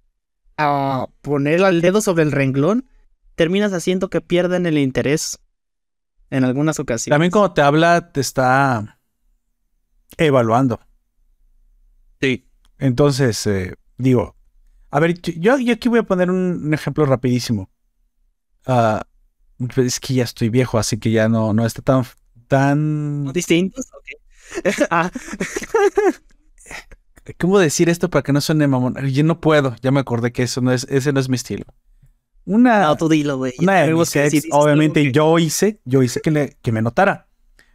a 0.57 1.07
poner 1.23 1.61
el 1.61 1.81
dedo 1.83 2.01
sobre 2.01 2.25
el 2.25 2.33
renglón, 2.33 2.89
terminas 3.37 3.73
haciendo 3.73 4.11
que 4.11 4.21
pierdan 4.21 4.67
el 4.67 4.79
interés 4.79 5.39
en 6.31 6.43
algunas 6.43 6.81
ocasiones. 6.81 7.15
También 7.15 7.31
cuando 7.31 7.53
te 7.55 7.63
habla, 7.63 8.11
te 8.11 8.21
está 8.21 8.99
evaluando. 10.17 10.81
Entonces, 12.79 13.47
eh, 13.47 13.75
digo, 13.97 14.37
a 14.91 15.01
ver, 15.01 15.21
yo, 15.21 15.59
yo 15.59 15.73
aquí 15.73 15.89
voy 15.89 16.01
a 16.01 16.05
poner 16.05 16.31
un, 16.31 16.61
un 16.65 16.75
ejemplo 16.75 17.07
rapidísimo. 17.07 17.71
Pues 18.65 19.87
es 19.87 20.01
que 20.01 20.15
ya 20.15 20.25
estoy 20.25 20.51
viejo, 20.51 20.79
así 20.79 20.99
que 20.99 21.11
ya 21.11 21.29
no, 21.29 21.53
no 21.53 21.65
está 21.65 21.83
tan, 21.83 22.05
tan... 22.49 23.33
¿Distintos? 23.33 23.87
Ok. 23.93 24.21
Ah, 24.91 25.11
¿Cómo 27.39 27.59
decir 27.59 27.89
esto 27.89 28.09
para 28.09 28.23
que 28.23 28.33
no 28.33 28.41
suene 28.41 28.69
mamón? 28.69 28.95
Yo 29.09 29.25
no 29.25 29.41
puedo, 29.41 29.75
ya 29.83 29.91
me 29.91 29.99
acordé 30.01 30.31
que 30.31 30.45
eso 30.45 30.61
no 30.61 30.71
es, 30.73 30.87
ese 30.89 31.13
no 31.13 31.19
es 31.19 31.29
mi 31.29 31.35
estilo. 31.35 31.65
Una, 32.45 32.83
No, 32.83 32.97
tú 32.97 33.09
dilo, 33.09 33.39
güey. 33.39 33.53
una 33.59 33.83
de 33.83 33.93
mis 33.93 34.11
que 34.11 34.27
ex, 34.27 34.47
obviamente 34.53 35.11
yo 35.11 35.37
hice, 35.41 35.81
yo 35.85 36.05
hice 36.05 36.21
que, 36.21 36.31
le, 36.31 36.57
que 36.63 36.71
me 36.71 36.83
notara. 36.83 37.29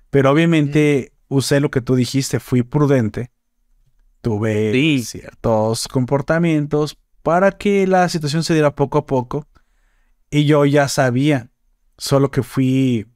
Pero 0.09 0.31
obviamente 0.31 1.11
usé 1.27 1.59
lo 1.59 1.69
que 1.69 1.81
tú 1.81 1.95
dijiste, 1.95 2.39
fui 2.39 2.63
prudente. 2.63 3.31
Tuve 4.21 4.71
Sí. 4.71 5.03
ciertos 5.03 5.87
comportamientos 5.87 6.97
para 7.23 7.51
que 7.51 7.87
la 7.87 8.07
situación 8.09 8.43
se 8.43 8.53
diera 8.53 8.75
poco 8.75 8.97
a 8.99 9.05
poco. 9.05 9.47
Y 10.29 10.45
yo 10.45 10.65
ya 10.65 10.87
sabía, 10.87 11.49
solo 11.97 12.31
que 12.31 12.43
fui 12.43 13.07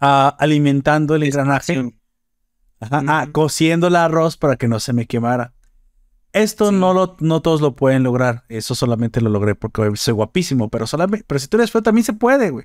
ah, 0.00 0.34
alimentando 0.38 1.14
el 1.14 1.22
engranaje, 1.22 1.92
ajá, 2.80 3.02
ah, 3.06 3.22
Ujú. 3.24 3.32
cociendo 3.32 3.86
el 3.86 3.96
arroz 3.96 4.36
para 4.36 4.56
que 4.56 4.68
no 4.68 4.80
se 4.80 4.92
me 4.92 5.06
quemara. 5.06 5.54
Esto 6.32 6.70
Sí. 6.70 6.74
no, 6.76 6.94
lo, 6.94 7.16
no 7.20 7.42
todos 7.42 7.60
lo 7.60 7.76
pueden 7.76 8.02
lograr. 8.02 8.44
Eso 8.48 8.74
solamente 8.74 9.20
lo 9.20 9.28
logré 9.28 9.54
porque 9.54 9.90
soy 9.96 10.14
guapísimo. 10.14 10.70
Pero 10.70 10.86
solamente, 10.86 11.24
pero 11.28 11.38
si 11.38 11.46
tú 11.46 11.58
eres 11.58 11.70
feo, 11.70 11.82
también 11.82 12.04
se 12.04 12.14
puede, 12.14 12.48
güey. 12.50 12.64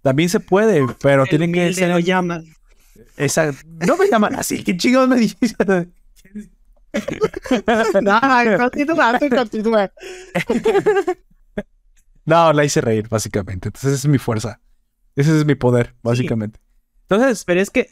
También 0.00 0.28
se 0.30 0.40
puede, 0.40 0.84
pero 1.02 1.24
El 1.24 1.28
tiene 1.28 1.52
que 1.52 1.72
ser. 1.74 1.90
lo 1.90 1.98
llama. 1.98 2.40
Esa, 3.18 3.52
no 3.86 3.96
me 3.98 4.08
llaman 4.08 4.34
así. 4.36 4.64
¿Qué 4.64 4.76
chingados 4.76 5.08
me 5.08 5.16
dices? 5.16 5.54
No, 8.02 8.20
continúa, 8.58 9.18
tú 9.18 9.28
continúa. 9.28 9.92
no, 12.24 12.52
la 12.52 12.64
hice 12.64 12.80
reír, 12.80 13.08
básicamente. 13.08 13.68
Entonces, 13.68 13.92
esa 13.92 14.06
es 14.06 14.10
mi 14.10 14.18
fuerza. 14.18 14.60
Ese 15.14 15.36
es 15.36 15.46
mi 15.46 15.54
poder, 15.54 15.94
básicamente. 16.02 16.60
Entonces, 17.02 17.44
Pero 17.44 17.60
es 17.60 17.70
que 17.70 17.90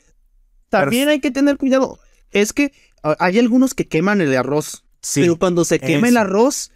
también 0.69 1.09
hay 1.09 1.21
que 1.21 1.31
tener 1.31 1.57
cuidado. 1.57 1.99
Es 2.31 2.53
que 2.53 2.73
hay 3.03 3.39
algunos 3.39 3.75
que 3.75 3.87
queman 3.87 4.21
el 4.21 4.37
arroz. 4.37 4.85
sí. 5.01 5.21
pero 5.21 5.39
cuando 5.39 5.65
se 5.65 5.79
quema 5.79 6.09
el 6.09 6.17
arroz, 6.17 6.73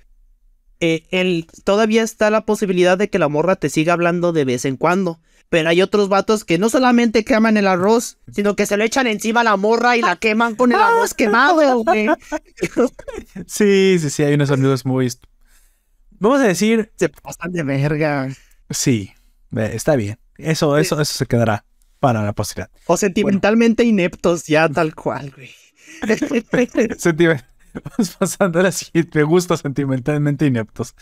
eh, 0.80 1.06
el, 1.10 1.46
todavía 1.64 2.02
está 2.02 2.30
la 2.30 2.46
posibilidad 2.46 2.96
de 2.96 3.10
que 3.10 3.18
la 3.18 3.28
morra 3.28 3.56
te 3.56 3.68
siga 3.68 3.92
hablando 3.92 4.32
de 4.32 4.44
vez 4.44 4.64
en 4.64 4.76
cuando. 4.76 5.20
Pero 5.50 5.70
hay 5.70 5.80
otros 5.80 6.08
vatos 6.10 6.44
que 6.44 6.58
no 6.58 6.68
solamente 6.68 7.24
queman 7.24 7.56
el 7.56 7.66
arroz, 7.66 8.18
sino 8.30 8.54
que 8.54 8.66
se 8.66 8.76
lo 8.76 8.84
echan 8.84 9.06
encima 9.06 9.40
a 9.40 9.44
la 9.44 9.56
morra 9.56 9.96
y 9.96 10.02
la 10.02 10.16
queman 10.16 10.56
con 10.56 10.72
el 10.72 10.78
arroz 10.78 11.14
quemado, 11.14 11.84
güey. 11.84 12.06
Sí, 13.46 13.96
sí, 13.98 14.10
sí. 14.10 14.22
Hay 14.22 14.34
unos 14.34 14.50
amigos 14.50 14.84
muy. 14.84 15.10
Vamos 16.18 16.40
a 16.40 16.44
decir, 16.44 16.92
Se 16.96 17.08
pasan 17.08 17.52
de 17.52 17.62
verga. 17.62 18.28
sí. 18.70 19.12
Está 19.56 19.96
bien. 19.96 20.18
Eso, 20.36 20.76
eso, 20.76 21.00
eso 21.00 21.14
se 21.14 21.24
quedará 21.26 21.64
para 22.00 22.22
la 22.22 22.34
posteridad. 22.34 22.70
O 22.86 22.96
sentimentalmente 22.98 23.82
ineptos, 23.84 24.44
ya 24.46 24.68
tal 24.68 24.94
cual, 24.94 25.32
güey. 25.34 25.50
Sentiment- 26.98 27.44
Vamos 27.72 28.10
pasando 28.18 28.60
a 28.60 28.64
la 28.64 28.72
siguiente. 28.72 29.18
Me 29.18 29.24
gusta 29.24 29.56
sentimentalmente 29.56 30.44
ineptos. 30.46 30.94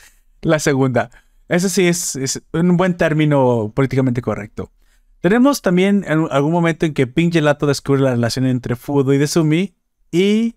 La 0.42 0.58
segunda. 0.60 1.10
Eso 1.48 1.68
sí 1.68 1.86
es, 1.86 2.18
un 2.52 2.76
buen 2.76 2.96
término 2.96 3.72
políticamente 3.74 4.22
correcto. 4.22 4.72
Tenemos 5.20 5.62
también 5.62 6.04
algún 6.06 6.52
momento 6.52 6.86
en 6.86 6.94
que 6.94 7.06
Pink 7.06 7.32
Gelato 7.32 7.66
descubre 7.66 8.00
la 8.00 8.10
relación 8.10 8.46
entre 8.46 8.76
Fudo 8.76 9.12
y 9.12 9.18
Desumi 9.18 9.76
y 10.10 10.56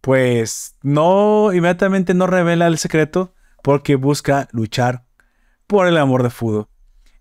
pues 0.00 0.76
no, 0.82 1.52
inmediatamente 1.52 2.14
no 2.14 2.26
revela 2.26 2.66
el 2.66 2.78
secreto 2.78 3.34
porque 3.62 3.96
busca 3.96 4.48
luchar 4.52 5.04
por 5.66 5.86
el 5.86 5.98
amor 5.98 6.22
de 6.22 6.30
Fudo. 6.30 6.70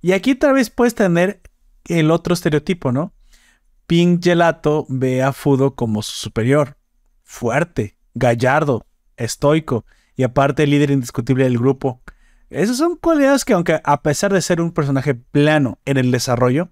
Y 0.01 0.13
aquí 0.13 0.35
tal 0.35 0.53
vez 0.53 0.69
puedes 0.69 0.95
tener 0.95 1.41
el 1.85 2.11
otro 2.11 2.33
estereotipo, 2.33 2.91
¿no? 2.91 3.13
Pink 3.85 4.23
Gelato 4.23 4.85
ve 4.87 5.21
a 5.23 5.33
Fudo 5.33 5.75
como 5.75 6.01
su 6.01 6.13
superior, 6.13 6.77
fuerte, 7.23 7.97
gallardo, 8.13 8.85
estoico 9.17 9.85
y 10.15 10.23
aparte 10.23 10.67
líder 10.67 10.91
indiscutible 10.91 11.43
del 11.45 11.57
grupo. 11.57 12.01
Esas 12.49 12.77
son 12.77 12.95
cualidades 12.97 13.45
que 13.45 13.53
aunque 13.53 13.79
a 13.83 14.01
pesar 14.01 14.33
de 14.33 14.41
ser 14.41 14.61
un 14.61 14.71
personaje 14.71 15.13
plano 15.15 15.79
en 15.85 15.97
el 15.97 16.11
desarrollo, 16.11 16.69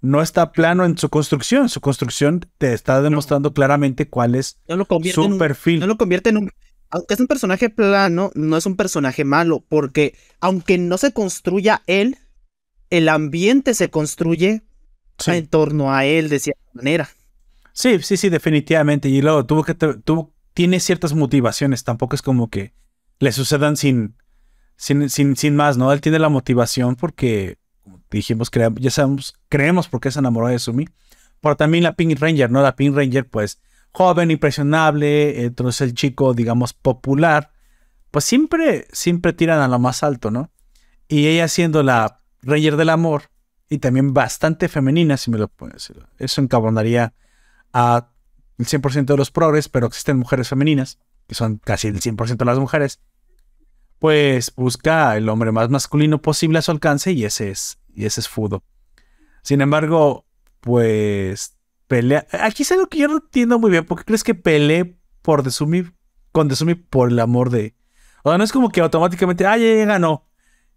no 0.00 0.20
está 0.22 0.52
plano 0.52 0.84
en 0.84 0.98
su 0.98 1.08
construcción. 1.10 1.68
Su 1.68 1.80
construcción 1.80 2.46
te 2.58 2.72
está 2.72 3.00
demostrando 3.02 3.52
claramente 3.54 4.08
cuál 4.08 4.34
es 4.34 4.58
No 4.68 4.76
lo 4.76 4.86
su 5.12 5.22
un 5.24 5.38
perfil. 5.38 5.80
no 5.80 5.86
lo 5.86 5.96
convierte 5.96 6.30
en 6.30 6.38
un. 6.38 6.50
Aunque 6.90 7.14
es 7.14 7.20
un 7.20 7.26
personaje 7.26 7.70
plano, 7.70 8.30
no 8.34 8.56
es 8.56 8.66
un 8.66 8.76
personaje 8.76 9.24
malo, 9.24 9.64
porque 9.68 10.14
aunque 10.40 10.76
no 10.76 10.98
se 10.98 11.12
construya 11.12 11.82
él, 11.86 12.18
el 12.90 13.08
ambiente 13.08 13.74
se 13.74 13.88
construye 13.90 14.62
Sí. 15.18 15.30
en 15.30 15.46
torno 15.46 15.92
a 15.94 16.04
él 16.04 16.28
de 16.28 16.38
cierta 16.40 16.62
manera. 16.72 17.08
Sí, 17.72 18.00
sí, 18.02 18.16
sí, 18.16 18.28
definitivamente. 18.28 19.08
Y 19.08 19.22
luego 19.22 19.46
tuvo 19.46 19.62
que 19.62 19.74
tuvo, 19.74 20.34
tiene 20.52 20.80
ciertas 20.80 21.14
motivaciones. 21.14 21.84
Tampoco 21.84 22.16
es 22.16 22.22
como 22.22 22.50
que 22.50 22.72
le 23.20 23.30
sucedan 23.30 23.76
sin, 23.76 24.16
sin, 24.82 25.08
sin, 25.08 25.36
sin 25.36 25.54
más, 25.54 25.78
¿no? 25.78 25.92
Él 25.92 26.00
tiene 26.00 26.18
la 26.18 26.28
motivación 26.28 26.96
porque, 26.96 27.56
como 27.84 28.00
dijimos, 28.10 28.50
crea- 28.50 28.72
ya 28.80 28.90
sabemos, 28.90 29.32
creemos 29.48 29.86
por 29.86 30.00
qué 30.00 30.10
se 30.10 30.18
enamoró 30.18 30.48
de 30.48 30.58
Sumi. 30.58 30.88
Pero 31.40 31.56
también 31.56 31.84
la 31.84 31.94
Pink 31.94 32.18
Ranger, 32.18 32.50
¿no? 32.50 32.62
La 32.62 32.74
Pink 32.74 32.96
Ranger, 32.96 33.28
pues, 33.28 33.60
joven, 33.92 34.32
impresionable, 34.32 35.44
entonces 35.44 35.82
el 35.82 35.94
chico, 35.94 36.34
digamos, 36.34 36.72
popular, 36.72 37.52
pues 38.10 38.24
siempre, 38.24 38.88
siempre 38.90 39.32
tiran 39.32 39.60
a 39.60 39.68
lo 39.68 39.78
más 39.78 40.02
alto, 40.02 40.32
¿no? 40.32 40.50
Y 41.06 41.28
ella 41.28 41.46
siendo 41.46 41.84
la 41.84 42.20
Ranger 42.42 42.76
del 42.76 42.88
amor 42.88 43.30
y 43.68 43.78
también 43.78 44.12
bastante 44.12 44.68
femenina, 44.68 45.16
si 45.16 45.30
me 45.30 45.38
lo 45.38 45.48
decir. 45.72 46.04
Eso 46.18 46.40
encabronaría 46.40 47.14
a 47.72 48.08
el 48.58 48.66
100% 48.66 49.14
de 49.14 49.16
los 49.16 49.30
progres, 49.30 49.68
pero 49.68 49.86
existen 49.86 50.18
mujeres 50.18 50.48
femeninas, 50.48 50.98
que 51.28 51.36
son 51.36 51.58
casi 51.58 51.86
el 51.86 52.00
100% 52.00 52.38
de 52.38 52.50
las 52.50 52.58
mujeres, 52.58 53.00
pues 54.02 54.52
busca 54.56 55.16
el 55.16 55.28
hombre 55.28 55.52
más 55.52 55.70
masculino 55.70 56.20
posible 56.20 56.58
a 56.58 56.62
su 56.62 56.72
alcance 56.72 57.12
y 57.12 57.24
ese 57.24 57.50
es, 57.50 57.78
y 57.94 58.04
ese 58.04 58.18
es 58.18 58.28
Fudo. 58.28 58.64
Sin 59.44 59.60
embargo, 59.60 60.26
pues 60.58 61.56
pelea. 61.86 62.26
Aquí 62.32 62.64
es 62.64 62.72
algo 62.72 62.88
que 62.88 62.98
yo 62.98 63.06
no 63.06 63.18
entiendo 63.18 63.60
muy 63.60 63.70
bien. 63.70 63.84
¿Por 63.84 63.98
qué 63.98 64.04
crees 64.04 64.24
que 64.24 64.34
peleé 64.34 64.98
por 65.22 65.44
Desumi, 65.44 65.84
con 66.32 66.48
Desumi 66.48 66.74
por 66.74 67.10
el 67.10 67.20
amor 67.20 67.50
de... 67.50 67.76
O 68.24 68.30
sea, 68.30 68.38
no 68.38 68.42
es 68.42 68.50
como 68.50 68.70
que 68.70 68.80
automáticamente, 68.80 69.46
ah, 69.46 69.56
ya, 69.56 69.72
ya 69.72 69.84
ganó. 69.84 70.28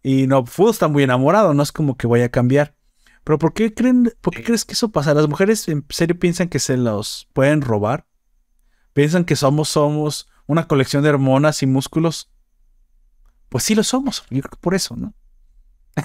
Y 0.03 0.27
no, 0.27 0.45
Fudo 0.45 0.69
está 0.69 0.88
muy 0.88 1.02
enamorado, 1.02 1.56
no 1.56 1.64
es 1.64 1.72
como 1.72 1.97
que 1.97 2.06
vaya 2.06 2.26
a 2.26 2.30
cambiar. 2.30 2.76
Pero 3.23 3.39
¿por 3.39 3.53
qué 3.53 3.73
creen, 3.73 4.14
por 4.22 4.35
qué 4.35 4.43
crees 4.43 4.65
que 4.65 4.73
eso 4.73 4.91
pasa? 4.91 5.15
¿Las 5.15 5.27
mujeres 5.27 5.68
en 5.68 5.84
serio 5.89 6.19
piensan 6.19 6.47
que 6.47 6.60
se 6.60 6.77
los 6.77 7.27
pueden 7.34 7.61
robar? 7.61 8.06
¿Piensan 8.93 9.26
que 9.26 9.35
somos, 9.35 9.69
somos 9.69 10.30
una 10.45 10.68
colección 10.68 11.02
de 11.02 11.10
hormonas 11.10 11.64
y 11.64 11.65
músculos? 11.65 12.30
Pues 13.56 13.64
sí 13.64 13.73
lo 13.73 13.84
somos, 13.86 14.26
yo 14.30 14.41
creo 14.41 14.49
que 14.52 14.57
por 14.60 14.76
eso, 14.76 14.98
¿no? 14.98 15.14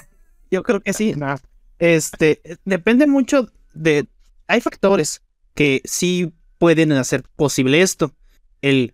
Yo 0.51 0.63
creo 0.63 0.79
que 0.79 0.93
sí. 0.93 1.13
Este, 1.79 2.41
depende 2.63 3.07
mucho 3.07 3.51
de. 3.73 4.07
Hay 4.47 4.61
factores 4.61 5.21
que 5.53 5.81
sí 5.83 6.31
pueden 6.59 6.93
hacer 6.93 7.23
posible 7.35 7.81
esto. 7.81 8.13
El 8.61 8.93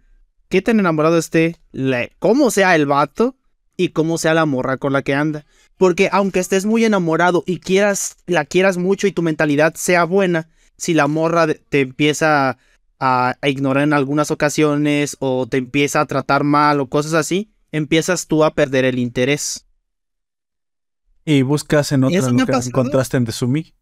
qué 0.50 0.64
tan 0.64 0.80
enamorado 0.80 1.20
esté, 1.20 1.58
la- 1.72 2.10
cómo 2.18 2.50
sea 2.50 2.76
el 2.76 2.88
vato 2.88 3.36
y 3.76 3.90
cómo 3.90 4.18
sea 4.18 4.34
la 4.34 4.48
morra 4.48 4.78
con 4.78 4.92
la 4.92 5.04
que 5.04 5.14
anda. 5.14 5.46
Porque 5.78 6.10
aunque 6.12 6.40
estés 6.40 6.66
muy 6.66 6.84
enamorado 6.84 7.44
y 7.46 7.60
quieras, 7.60 8.18
la 8.26 8.44
quieras 8.44 8.78
mucho 8.78 9.06
y 9.06 9.12
tu 9.12 9.22
mentalidad 9.22 9.76
sea 9.76 10.04
buena, 10.04 10.50
si 10.78 10.96
la 10.96 11.06
morra 11.06 11.46
te 11.70 11.82
empieza 11.82 12.58
a, 13.00 13.36
a 13.40 13.50
ignorar 13.50 13.84
en 13.84 13.94
algunas 13.94 14.32
ocasiones 14.32 15.16
o 15.20 15.46
te 15.46 15.58
empieza 15.58 16.02
a 16.02 16.08
tratar 16.08 16.44
mal 16.44 16.80
o 16.80 16.88
cosas 16.90 17.14
así, 17.14 17.52
empiezas 17.72 18.28
tú 18.28 18.44
a 18.44 18.54
perder 18.54 18.86
el 18.86 19.00
interés. 19.00 19.66
Y 21.26 21.42
buscas 21.42 21.92
en 21.92 22.06
otra 22.06 22.20
Eso 22.20 22.32
lo 22.32 22.46
que 22.46 22.54
encontraste 22.54 23.18
en 23.18 23.26
Desumi. 23.26 23.74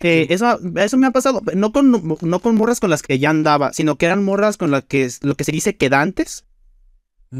Eh, 0.00 0.26
eso, 0.30 0.60
eso 0.76 0.96
me 0.96 1.06
ha 1.06 1.10
pasado, 1.10 1.40
no 1.54 1.72
con, 1.72 1.90
no 2.20 2.38
con 2.38 2.54
morras 2.54 2.78
con 2.78 2.90
las 2.90 3.02
que 3.02 3.18
ya 3.18 3.30
andaba, 3.30 3.72
sino 3.72 3.96
que 3.96 4.06
eran 4.06 4.22
morras 4.22 4.56
con 4.56 4.70
las 4.70 4.84
que 4.84 5.08
lo 5.22 5.34
que 5.34 5.44
se 5.44 5.50
dice 5.52 5.76
quedantes, 5.76 6.44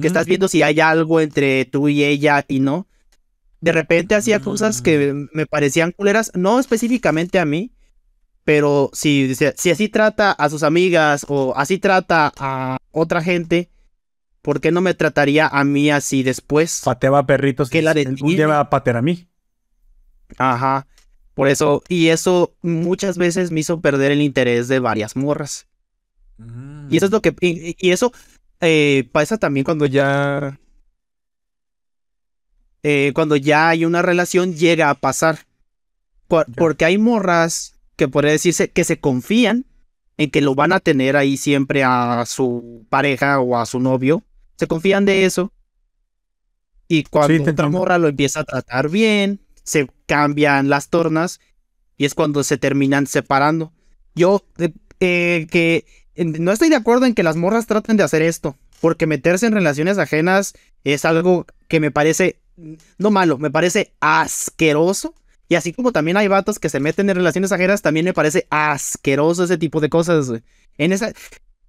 que 0.00 0.06
estás 0.06 0.26
Mm. 0.26 0.28
viendo 0.28 0.48
si 0.48 0.62
hay 0.62 0.80
algo 0.80 1.20
entre 1.20 1.66
tú 1.66 1.88
y 1.88 2.02
ella 2.02 2.44
y 2.48 2.60
no. 2.60 2.88
De 3.60 3.72
repente 3.72 4.14
hacía 4.14 4.40
cosas 4.40 4.82
que 4.82 5.28
me 5.32 5.46
parecían 5.46 5.92
culeras, 5.92 6.32
no 6.34 6.59
específicamente 6.59 7.38
a 7.38 7.44
mí, 7.44 7.72
pero 8.44 8.90
si, 8.92 9.34
si 9.34 9.70
así 9.70 9.88
trata 9.88 10.32
a 10.32 10.48
sus 10.48 10.62
amigas 10.62 11.26
o 11.28 11.55
así 11.56 11.78
trata 11.78 12.32
a 12.38 12.78
otra 12.90 13.22
gente, 13.22 13.68
¿por 14.48 14.62
qué 14.62 14.72
no 14.72 14.80
me 14.80 14.94
trataría 14.94 15.46
a 15.46 15.62
mí 15.62 15.90
así 15.90 16.22
después? 16.22 16.80
Pateaba 16.82 17.26
perritos. 17.26 17.68
Que 17.68 17.82
la 17.82 17.90
un 17.90 17.96
detiene. 17.96 18.34
día 18.34 18.46
va 18.46 18.60
a 18.60 18.70
patear 18.70 18.96
a 18.96 19.02
mí. 19.02 19.28
Ajá. 20.38 20.86
Por 21.34 21.48
eso, 21.48 21.82
y 21.86 22.08
eso 22.08 22.54
muchas 22.62 23.18
veces 23.18 23.50
me 23.50 23.60
hizo 23.60 23.82
perder 23.82 24.10
el 24.10 24.22
interés 24.22 24.66
de 24.68 24.78
varias 24.78 25.16
morras. 25.16 25.66
Y 26.88 26.96
eso 26.96 27.04
es 27.04 27.12
lo 27.12 27.20
que. 27.20 27.34
Y, 27.42 27.76
y 27.78 27.90
eso 27.90 28.10
eh, 28.62 29.06
pasa 29.12 29.36
también 29.36 29.64
cuando 29.64 29.84
ya. 29.84 30.58
eh, 32.82 33.12
cuando 33.14 33.36
ya 33.36 33.68
hay 33.68 33.84
una 33.84 34.00
relación, 34.00 34.54
llega 34.54 34.88
a 34.88 34.94
pasar. 34.94 35.40
Por- 36.26 36.46
porque 36.54 36.86
hay 36.86 36.96
morras 36.96 37.74
que 37.96 38.08
podría 38.08 38.32
decirse 38.32 38.70
que 38.70 38.84
se 38.84 38.98
confían 38.98 39.66
en 40.16 40.30
que 40.30 40.40
lo 40.40 40.54
van 40.54 40.72
a 40.72 40.80
tener 40.80 41.18
ahí 41.18 41.36
siempre 41.36 41.84
a 41.84 42.24
su 42.26 42.86
pareja 42.88 43.40
o 43.40 43.58
a 43.58 43.66
su 43.66 43.78
novio. 43.78 44.24
Se 44.59 44.66
confían 44.66 45.05
de 45.05 45.24
eso. 45.24 45.52
Y 46.89 47.05
cuando 47.05 47.44
Sí, 47.44 47.51
otra 47.51 47.68
morra 47.68 47.98
lo 47.98 48.09
empieza 48.09 48.40
a 48.40 48.44
tratar 48.44 48.89
bien, 48.89 49.40
se 49.62 49.89
cambian 50.06 50.68
las 50.68 50.89
tornas 50.89 51.39
y 51.97 52.06
es 52.06 52.14
cuando 52.14 52.43
se 52.43 52.56
terminan 52.56 53.06
separando. 53.06 53.72
Yo, 54.14 54.44
eh, 54.59 54.72
eh, 55.01 55.47
que 55.51 55.85
eh, 56.14 56.24
no 56.24 56.51
estoy 56.51 56.70
de 56.70 56.76
acuerdo 56.76 57.06
en 57.06 57.14
que 57.14 57.22
las 57.22 57.36
morras 57.36 57.66
traten 57.66 57.97
de 57.97 58.02
hacer 58.02 58.22
esto, 58.22 58.56
porque 58.80 59.06
meterse 59.06 59.47
en 59.47 59.52
relaciones 59.52 59.98
ajenas 59.98 60.55
es 60.85 61.05
algo 61.05 61.47
que 61.68 61.78
me 61.78 61.90
parece, 61.90 62.40
no 62.97 63.10
malo, 63.10 63.39
me 63.39 63.51
parece 63.51 63.93
asqueroso. 64.01 65.14
Y 65.51 65.55
así 65.55 65.72
como 65.72 65.93
también 65.93 66.16
hay 66.16 66.28
vatos 66.28 66.59
que 66.59 66.68
se 66.68 66.80
meten 66.80 67.09
en 67.09 67.16
relaciones 67.16 67.52
ajenas, 67.52 67.80
también 67.80 68.05
me 68.05 68.12
parece 68.12 68.47
asqueroso 68.51 69.44
ese 69.44 69.56
tipo 69.56 69.80
de 69.80 69.89
cosas. 69.89 70.30
En 70.76 70.93
esa, 70.93 71.12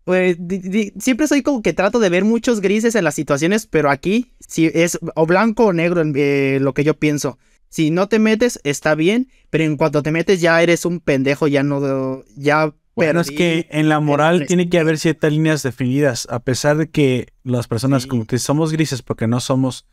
pues, 0.03 0.37
di- 0.39 0.57
di- 0.59 0.93
siempre 0.99 1.27
soy 1.27 1.41
como 1.43 1.61
que 1.61 1.73
trato 1.73 1.99
de 1.99 2.09
ver 2.09 2.25
muchos 2.25 2.61
grises 2.61 2.95
en 2.95 3.03
las 3.03 3.15
situaciones, 3.15 3.67
pero 3.67 3.89
aquí 3.91 4.31
sí 4.39 4.69
es 4.73 4.97
o 5.15 5.25
blanco 5.25 5.65
o 5.67 5.73
negro 5.73 6.01
en, 6.01 6.13
eh, 6.15 6.57
lo 6.61 6.73
que 6.73 6.83
yo 6.83 6.95
pienso. 6.95 7.37
Si 7.69 7.91
no 7.91 8.07
te 8.07 8.17
metes, 8.17 8.59
está 8.63 8.95
bien, 8.95 9.27
pero 9.51 9.63
en 9.63 9.77
cuanto 9.77 10.01
te 10.01 10.11
metes 10.11 10.41
ya 10.41 10.61
eres 10.63 10.85
un 10.85 10.99
pendejo, 10.99 11.47
ya 11.47 11.61
no, 11.61 12.23
ya 12.35 12.73
Bueno, 12.95 13.21
es 13.21 13.29
que 13.29 13.67
en 13.69 13.87
la 13.89 13.99
moral 13.99 14.45
tiene 14.47 14.69
que 14.69 14.79
haber 14.79 14.97
ciertas 14.97 15.31
líneas 15.31 15.61
definidas, 15.61 16.27
a 16.31 16.39
pesar 16.39 16.77
de 16.77 16.89
que 16.89 17.27
las 17.43 17.67
personas 17.67 18.03
Sí. 18.03 18.09
como 18.09 18.25
que 18.25 18.39
somos 18.39 18.71
grises 18.71 19.03
porque 19.03 19.27
no 19.27 19.39
somos 19.39 19.85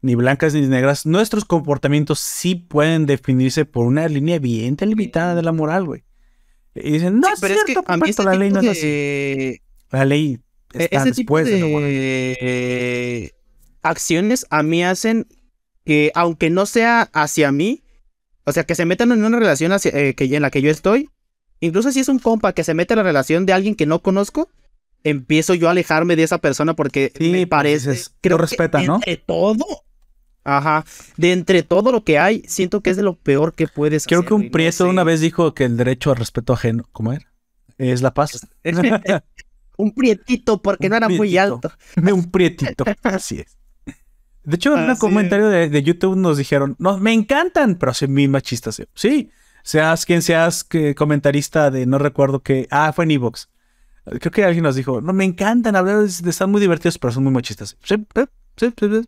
ni 0.00 0.14
blancas 0.14 0.54
ni 0.54 0.60
negras, 0.60 1.06
nuestros 1.06 1.44
comportamientos 1.44 2.20
sí 2.20 2.54
pueden 2.54 3.06
definirse 3.06 3.64
por 3.64 3.86
una 3.86 4.06
línea 4.06 4.38
bien 4.38 4.76
delimitada 4.76 5.34
de 5.34 5.42
la 5.42 5.50
moral, 5.52 5.86
güey. 5.86 6.04
Y 6.74 6.92
dicen, 6.92 7.20
no, 7.20 7.28
Sí, 7.28 7.34
es 7.34 7.40
pero 7.40 7.54
es 7.54 7.64
que 7.64 7.72
cierto, 7.72 7.92
a 7.92 7.96
mí 7.96 8.00
Pato, 8.00 8.10
este 8.10 8.24
la 8.24 8.34
ley 8.34 8.48
tipo 8.50 8.62
no 8.62 8.70
es 8.70 8.78
así. 8.78 8.86
de, 8.86 9.62
La 9.90 10.04
ley 10.04 10.38
e- 10.72 10.84
está 10.90 11.04
tipo 11.04 11.36
después 11.38 11.46
de 11.46 11.60
la 11.60 11.66
de 11.66 11.72
moral. 11.72 13.40
acciones 13.82 14.46
a 14.50 14.62
mí 14.62 14.82
hacen 14.84 15.26
que, 15.84 16.10
aunque 16.14 16.50
no 16.50 16.66
sea 16.66 17.02
hacia 17.12 17.52
mí, 17.52 17.82
o 18.44 18.52
sea, 18.52 18.64
que 18.64 18.74
se 18.74 18.84
metan 18.86 19.12
en 19.12 19.24
una 19.24 19.38
relación 19.38 19.72
hacia- 19.72 19.92
eh, 19.92 20.14
que, 20.14 20.24
en 20.24 20.42
la 20.42 20.50
que 20.50 20.62
yo 20.62 20.70
estoy, 20.70 21.10
incluso 21.60 21.92
si 21.92 22.00
es 22.00 22.08
un 22.08 22.18
compa 22.18 22.52
que 22.52 22.64
se 22.64 22.74
mete 22.74 22.94
en 22.94 22.98
la 22.98 23.02
relación 23.04 23.46
de 23.46 23.52
alguien 23.52 23.74
que 23.74 23.86
no 23.86 24.02
conozco, 24.02 24.48
empiezo 25.04 25.54
yo 25.54 25.68
a 25.68 25.72
alejarme 25.72 26.16
de 26.16 26.22
esa 26.24 26.38
persona 26.38 26.74
porque 26.74 27.12
Sí, 27.16 27.30
me 27.30 27.38
pues, 27.46 27.48
parece, 27.48 27.90
dices, 27.90 28.08
lo 28.10 28.16
creo 28.22 28.36
que 28.38 28.42
respeta, 28.42 28.82
¿no? 28.82 28.96
Entre 28.96 29.16
todo, 29.18 29.83
ajá, 30.44 30.84
de 31.16 31.32
entre 31.32 31.62
todo 31.62 31.92
lo 31.92 32.04
que 32.04 32.18
hay, 32.18 32.42
siento 32.46 32.80
que 32.82 32.90
es 32.90 32.96
de 32.96 33.02
lo 33.02 33.16
peor 33.16 33.54
que 33.54 33.68
puedes 33.68 34.06
Creo 34.06 34.20
hacer. 34.20 34.28
que 34.28 34.34
un 34.34 34.42
no 34.44 34.50
prieto 34.50 34.84
sé. 34.84 34.90
una 34.90 35.04
vez 35.04 35.20
dijo 35.20 35.54
que 35.54 35.64
el 35.64 35.76
derecho 35.76 36.10
al 36.10 36.16
respeto 36.16 36.52
ajeno, 36.52 36.84
¿cómo 36.92 37.12
era? 37.12 37.32
Es 37.78 38.02
la 38.02 38.14
paz. 38.14 38.46
un 39.76 39.92
prietito 39.94 40.62
porque 40.62 40.86
Un 40.86 40.90
no 40.90 40.96
era 40.96 41.08
muy 41.08 41.36
alto. 41.36 41.72
Un 41.96 42.30
prietito. 42.30 42.84
Así 43.02 43.40
es. 43.40 43.58
De 44.44 44.56
hecho, 44.56 44.76
en 44.76 44.90
un 44.90 44.96
comentario 44.96 45.48
de, 45.48 45.70
de 45.70 45.82
YouTube 45.82 46.16
nos 46.16 46.36
dijeron, 46.36 46.76
no, 46.78 46.98
me 46.98 47.14
encantan, 47.14 47.76
pero 47.76 47.94
son 47.94 48.12
muy 48.12 48.28
machistas. 48.28 48.82
Sí, 48.94 49.30
seas 49.62 50.04
quien 50.04 50.20
seas 50.20 50.64
que 50.64 50.94
comentarista 50.94 51.70
de 51.70 51.86
no 51.86 51.98
recuerdo 51.98 52.42
que. 52.42 52.68
Ah, 52.70 52.92
fue 52.92 53.06
en 53.06 53.12
Evox. 53.12 53.48
Creo 54.04 54.30
que 54.30 54.44
alguien 54.44 54.64
nos 54.64 54.76
dijo, 54.76 55.00
no, 55.00 55.14
me 55.14 55.24
encantan, 55.24 55.76
hablar 55.76 56.00
de, 56.06 56.30
están 56.30 56.50
muy 56.50 56.60
divertidos, 56.60 56.98
pero 56.98 57.12
son 57.12 57.24
muy 57.24 57.32
machistas. 57.32 57.78
Sí, 57.82 57.96
sí, 58.56 58.72
sí, 58.78 59.02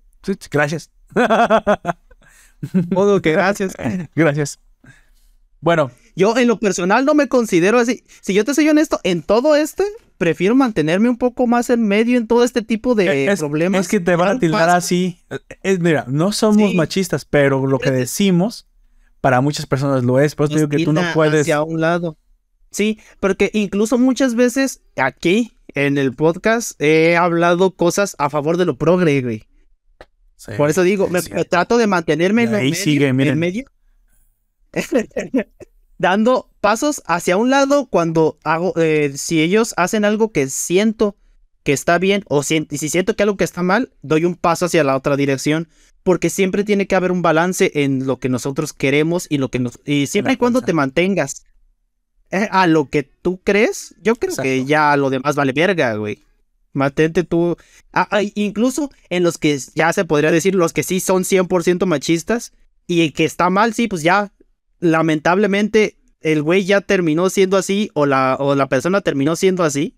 gracias. 0.51 0.91
Modo 2.91 3.21
que 3.23 3.33
gracias. 3.33 3.75
gracias. 4.15 4.59
Bueno, 5.61 5.91
Yo 6.15 6.37
en 6.37 6.49
lo 6.49 6.59
personal 6.61 7.05
no 7.05 7.15
me 7.15 7.29
considero 7.29 7.79
así. 7.79 8.05
Si 8.21 8.33
yo 8.35 8.45
te 8.45 8.55
soy 8.55 8.69
honesto, 8.69 9.01
en 9.05 9.23
todo 9.23 9.57
este, 9.57 9.85
prefiero 10.17 10.55
mantenerme 10.55 11.09
un 11.09 11.19
poco 11.19 11.47
más 11.47 11.69
en 11.71 11.83
medio 11.87 12.17
en 12.19 12.27
todo 12.27 12.45
este 12.45 12.63
tipo 12.63 12.95
de 12.95 13.27
es, 13.27 13.39
problemas. 13.41 13.83
es 13.83 13.89
que 13.89 14.01
te 14.01 14.17
van 14.17 14.37
a 14.37 14.39
tildar 14.39 14.71
así. 14.71 15.19
Es- 15.63 15.81
mira, 15.81 16.05
no 16.09 16.33
somos 16.33 16.71
Sí. 16.71 16.77
machistas, 16.77 17.25
pero 17.25 17.67
lo 17.67 17.79
que 17.79 17.91
decimos 17.91 18.67
para 19.21 19.41
muchas 19.41 19.67
personas 19.67 20.05
lo 20.05 20.21
es. 20.21 20.35
Por 20.35 20.47
eso 20.47 20.57
digo 20.57 20.69
que 20.69 20.85
tú 20.85 20.93
no 20.93 21.03
puedes. 21.15 21.43
Hacia 21.43 21.63
un 21.63 21.81
lado. 21.81 22.17
Sí, 22.71 22.99
porque 23.21 23.51
incluso 23.53 23.99
muchas 23.99 24.35
veces 24.35 24.83
aquí 24.97 25.59
en 25.75 25.99
el 25.99 26.15
podcast 26.15 26.81
he 26.81 27.17
hablado 27.17 27.73
cosas 27.75 28.15
a 28.19 28.31
favor 28.31 28.57
de 28.57 28.67
lo 28.67 28.77
progre, 28.79 29.21
güey. 29.23 29.45
Sí, 30.37 30.53
Por 30.57 30.71
eso 30.71 30.83
digo, 30.83 31.09
me, 31.09 31.23
trato 31.23 31.79
de 31.79 31.87
mantenerme 31.87 32.45
en, 32.45 32.55
ahí 32.55 32.71
medio, 32.71 32.85
sigue, 32.85 33.13
miren. 33.13 33.33
en 33.35 33.39
medio. 33.39 33.65
Dando 35.99 36.51
pasos 36.61 37.03
hacia 37.07 37.37
un 37.37 37.49
lado 37.49 37.87
cuando 37.87 38.39
hago, 38.45 38.75
eh, 38.77 39.13
si 39.17 39.41
ellos 39.41 39.73
hacen 39.77 40.05
algo 40.05 40.31
que 40.31 40.49
siento 40.49 41.17
que 41.63 41.73
está 41.73 41.99
bien 41.99 42.23
o 42.29 42.43
si, 42.43 42.67
y 42.71 42.79
si 42.79 42.89
siento 42.89 43.17
que 43.17 43.23
algo 43.23 43.37
que 43.37 43.45
está 43.45 43.63
mal, 43.63 43.93
doy 44.03 44.25
un 44.25 44.37
paso 44.37 44.67
hacia 44.67 44.85
la 44.85 44.97
otra 44.97 45.17
dirección. 45.17 45.69
Porque 46.03 46.31
siempre 46.31 46.63
tiene 46.63 46.87
que 46.87 46.95
haber 46.95 47.11
un 47.11 47.23
balance 47.23 47.73
en 47.75 48.07
lo 48.07 48.19
que 48.19 48.29
nosotros 48.29 48.73
queremos 48.73 49.27
y 49.29 49.39
lo 49.39 49.51
que 49.51 49.59
nos. 49.59 49.81
Y 49.85 50.07
siempre 50.07 50.35
y 50.35 50.37
cuando 50.37 50.63
te 50.63 50.73
mantengas 50.73 51.45
eh, 52.31 52.47
a 52.53 52.69
lo 52.69 52.89
que 52.89 53.03
tú 53.03 53.41
crees, 53.43 53.97
yo 54.03 54.15
creo 54.15 54.37
que 54.37 54.65
ya 54.65 54.97
lo 54.97 55.11
demás 55.11 55.35
vale 55.35 55.53
verga, 55.53 55.95
güey. 55.95 56.23
Mantente 56.77 57.25
tú. 57.25 57.57
Ah, 57.93 58.07
ah, 58.11 58.21
incluso 58.35 58.91
en 59.11 59.23
los 59.23 59.39
que 59.39 59.59
ya 59.75 59.93
se 59.93 60.05
podría 60.05 60.31
decir, 60.31 60.55
los 60.55 60.73
que 60.73 60.83
sí 60.83 61.01
son 61.01 61.25
100% 61.25 61.87
machistas 61.87 62.53
y 62.87 63.11
que 63.11 63.25
está 63.25 63.51
mal, 63.51 63.75
sí, 63.75 63.89
pues 63.89 64.03
ya, 64.03 64.33
lamentablemente, 64.79 65.97
el 66.21 66.43
güey 66.43 66.65
ya 66.65 66.81
terminó 66.81 67.31
siendo 67.31 67.57
así 67.57 67.91
o 67.95 68.07
la, 68.07 68.37
o 68.39 68.55
la 68.55 68.69
persona 68.69 69.01
terminó 69.01 69.37
siendo 69.37 69.65
así. 69.65 69.97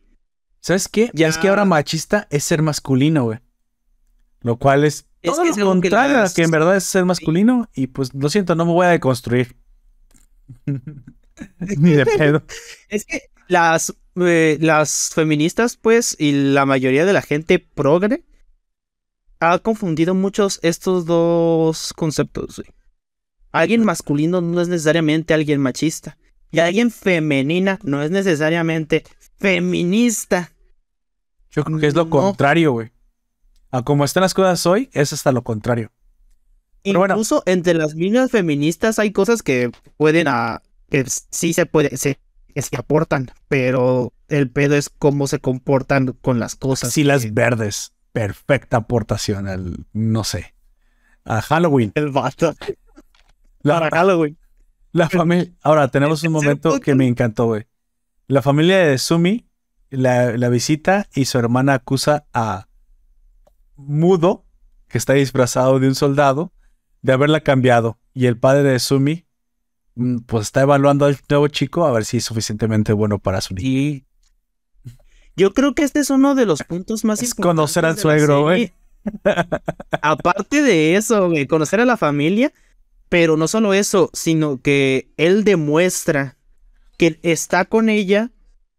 ¿Sabes 0.61 0.89
qué? 0.89 1.11
Ya- 1.15 1.29
Es 1.29 1.39
que 1.39 1.49
ahora 1.49 1.65
machista 1.65 2.27
es 2.31 2.45
ser 2.45 2.63
masculino, 2.63 3.25
güey. 3.25 3.39
Lo 4.41 4.57
cual 4.57 4.85
es 4.85 5.07
Es 5.23 5.33
todo 5.33 5.43
que 5.43 5.49
lo 5.51 5.55
que 5.57 5.63
contrario 5.63 6.17
a 6.17 6.21
las- 6.23 6.35
que 6.35 6.43
en 6.43 6.51
verdad 6.51 6.77
es 6.77 6.85
ser 6.85 7.05
masculino. 7.05 7.69
Y 7.75 7.89
pues 7.89 8.15
lo 8.15 8.29
siento, 8.29 8.55
no 8.55 8.65
me 8.67 8.73
voy 8.73 8.87
a 8.87 8.91
deconstruir. 8.91 9.57
Ni 11.59 11.93
de 11.93 12.07
pedo. 12.07 12.43
Es 12.89 13.05
que 13.05 13.23
las, 13.49 13.95
eh, 14.27 14.59
las 14.61 15.11
feministas, 15.15 15.77
pues, 15.77 16.17
y 16.19 16.33
la 16.53 16.67
mayoría 16.67 17.05
de 17.05 17.13
la 17.13 17.23
gente 17.23 17.59
progre 17.59 18.25
ha 19.41 19.59
confundido 19.61 20.15
muchos 20.15 20.59
estos 20.63 21.07
dos 21.07 21.93
conceptos. 21.95 22.57
güey. 22.57 22.69
Alguien 23.53 23.85
masculino 23.85 24.41
no 24.41 24.61
es 24.61 24.69
necesariamente 24.69 25.35
alguien 25.35 25.61
machista. 25.61 26.19
Y 26.51 26.61
alguien 26.61 26.91
femenina 26.91 27.79
no 27.83 28.03
es 28.03 28.11
necesariamente 28.11 29.05
feminista. 29.39 30.53
Yo 31.51 31.65
creo 31.65 31.79
que 31.79 31.87
es 31.87 31.95
lo 31.95 32.05
No. 32.05 32.11
contrario, 32.11 32.73
güey. 32.73 32.91
A 33.71 33.83
como 33.83 34.05
están 34.05 34.23
las 34.23 34.35
cosas 34.35 34.65
hoy, 34.67 34.89
es 34.93 35.13
hasta 35.13 35.33
lo 35.33 35.43
contrario. 35.43 35.93
Pero 36.83 37.01
bueno. 37.01 37.15
Incluso 37.15 37.43
entre 37.47 37.75
las 37.75 37.95
líneas 37.95 38.31
feministas 38.31 38.99
hay 38.99 39.13
cosas 39.13 39.43
que 39.43 39.71
pueden 39.97 40.27
a 40.29 40.63
que 40.91 41.05
sí 41.31 41.53
se 41.53 41.67
puede 41.67 41.97
se, 41.99 42.19
que 42.55 42.63
se 42.63 42.77
aportan, 42.77 43.31
pero 43.49 44.13
el 44.29 44.51
pedo 44.51 44.75
es 44.77 44.89
cómo 44.91 45.27
se 45.27 45.39
comportan 45.39 46.09
con 46.21 46.39
las 46.39 46.57
cosas. 46.57 46.93
Sí, 46.93 47.05
las 47.05 47.25
que- 47.25 47.31
verdes. 47.31 47.93
Perfecta 48.13 48.79
aportación 48.79 49.47
al, 49.47 49.87
no 49.93 50.25
sé, 50.25 50.55
a 51.25 51.41
Halloween. 51.43 51.93
el 51.95 52.11
vato 52.11 52.55
La, 53.63 53.79
para 53.81 53.97
Halloween. 53.99 54.39
la 54.93 55.09
familia. 55.09 55.53
Ahora, 55.63 55.89
tenemos 55.89 56.23
un 56.25 56.33
momento 56.33 56.81
que 56.81 56.95
me 56.95 57.07
encantó, 57.07 57.47
güey. 57.47 57.67
La 58.27 58.43
familia 58.43 58.79
de 58.79 58.99
Sumi 58.99 59.47
la, 59.91 60.37
la 60.37 60.49
visita 60.49 61.07
y 61.15 61.27
su 61.27 61.39
hermana 61.39 61.75
acusa 61.75 62.27
a 62.35 62.69
Mudo, 63.77 64.45
que 64.89 64.99
está 64.99 65.13
disfrazado 65.13 65.79
de 65.79 65.87
un 65.89 65.95
soldado, 65.95 66.53
de 67.03 67.13
haberla 67.13 67.41
cambiado. 67.43 67.99
Y 68.15 68.27
el 68.27 68.37
padre 68.39 68.65
de 68.65 68.79
Sumi, 68.81 69.27
pues 70.27 70.47
está 70.47 70.63
evaluando 70.63 71.07
al 71.07 71.19
nuevo 71.29 71.49
chico 71.49 71.85
a 71.85 71.93
ver 71.93 72.05
si 72.05 72.19
es 72.19 72.25
suficientemente 72.25 72.93
bueno 72.93 73.19
para 73.19 73.41
su 73.41 73.55
niño. 73.55 73.69
Y 73.69 74.05
yo 75.37 75.53
creo 75.55 75.75
que 75.75 75.85
este 75.85 76.01
es 76.01 76.11
uno 76.11 76.35
de 76.35 76.47
los 76.47 76.63
puntos 76.63 77.05
más 77.05 77.23
Es 77.23 77.35
conocer 77.35 77.85
al 77.85 77.93
importantes 77.93 78.03
de 78.03 78.09
la 78.09 78.27
suegro, 78.27 78.43
güey. 78.43 78.73
Aparte 80.03 80.63
de 80.63 80.97
eso, 80.97 81.29
güey, 81.29 81.47
conocer 81.47 81.81
a 81.81 81.85
la 81.85 81.97
familia, 81.97 82.53
pero 83.09 83.37
no 83.37 83.49
solo 83.49 83.73
eso, 83.75 84.11
sino 84.13 84.61
que 84.61 85.13
él 85.17 85.45
demuestra 85.45 86.37
que 86.97 87.19
está 87.23 87.65
con 87.65 87.89
ella 87.89 88.33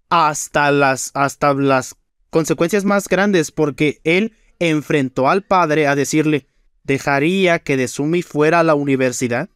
hasta 0.09 0.71
las 0.71 1.11
hasta 1.13 1.53
las 1.53 1.95
consecuencias 2.29 2.83
más 2.83 3.07
grandes 3.07 3.51
porque 3.51 4.01
él 4.03 4.33
enfrentó 4.59 5.29
al 5.29 5.43
padre 5.43 5.87
a 5.87 5.95
decirle, 5.95 6.47
"¿Dejaría 6.83 7.59
que 7.59 7.77
Desumi 7.77 8.21
fuera 8.21 8.59
a 8.59 8.63
la 8.63 8.75
universidad?" 8.75 9.49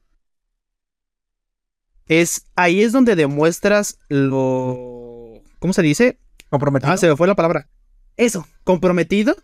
Es 2.08 2.48
ahí 2.56 2.82
es 2.82 2.92
donde 2.92 3.16
demuestras 3.16 3.98
lo 4.10 5.42
¿cómo 5.60 5.74
se 5.74 5.82
dice? 5.82 6.18
Comprometido. 6.50 6.92
Ah, 6.92 6.98
se 6.98 7.08
me 7.08 7.16
fue 7.16 7.28
la 7.28 7.36
palabra. 7.36 7.68
Eso, 8.18 8.46
comprometido, 8.64 9.36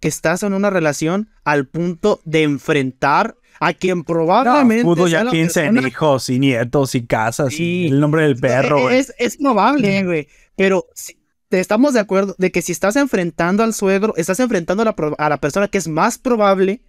que 0.00 0.08
estás 0.08 0.42
en 0.42 0.54
una 0.54 0.70
relación 0.70 1.28
al 1.44 1.66
punto 1.66 2.20
de 2.24 2.42
enfrentar 2.42 3.36
a 3.60 3.72
quien 3.74 4.04
probablemente. 4.04 4.84
No, 4.84 4.94
Pudo 4.94 5.08
ya 5.08 5.24
la 5.24 5.30
piensa 5.30 5.64
en 5.64 5.74
persona- 5.74 5.88
hijos 5.88 6.30
y 6.30 6.38
nietos 6.38 6.94
y 6.94 7.06
casas 7.06 7.52
Sí. 7.54 7.86
y 7.86 7.88
el 7.88 8.00
nombre 8.00 8.22
del 8.22 8.36
perro, 8.36 8.82
güey. 8.82 8.98
Es, 8.98 9.12
es 9.18 9.36
probable, 9.36 10.04
güey. 10.04 10.28
Pero 10.56 10.86
si- 10.94 11.18
estamos 11.50 11.94
de 11.94 12.00
acuerdo 12.00 12.34
de 12.38 12.50
que 12.50 12.62
si 12.62 12.72
estás 12.72 12.96
enfrentando 12.96 13.62
al 13.62 13.74
suegro, 13.74 14.14
estás 14.16 14.40
enfrentando 14.40 14.82
a 14.82 14.86
la, 14.86 14.94
a 15.18 15.28
la 15.28 15.36
persona 15.38 15.68
que 15.68 15.78
es 15.78 15.88
más 15.88 16.18
probable 16.18 16.80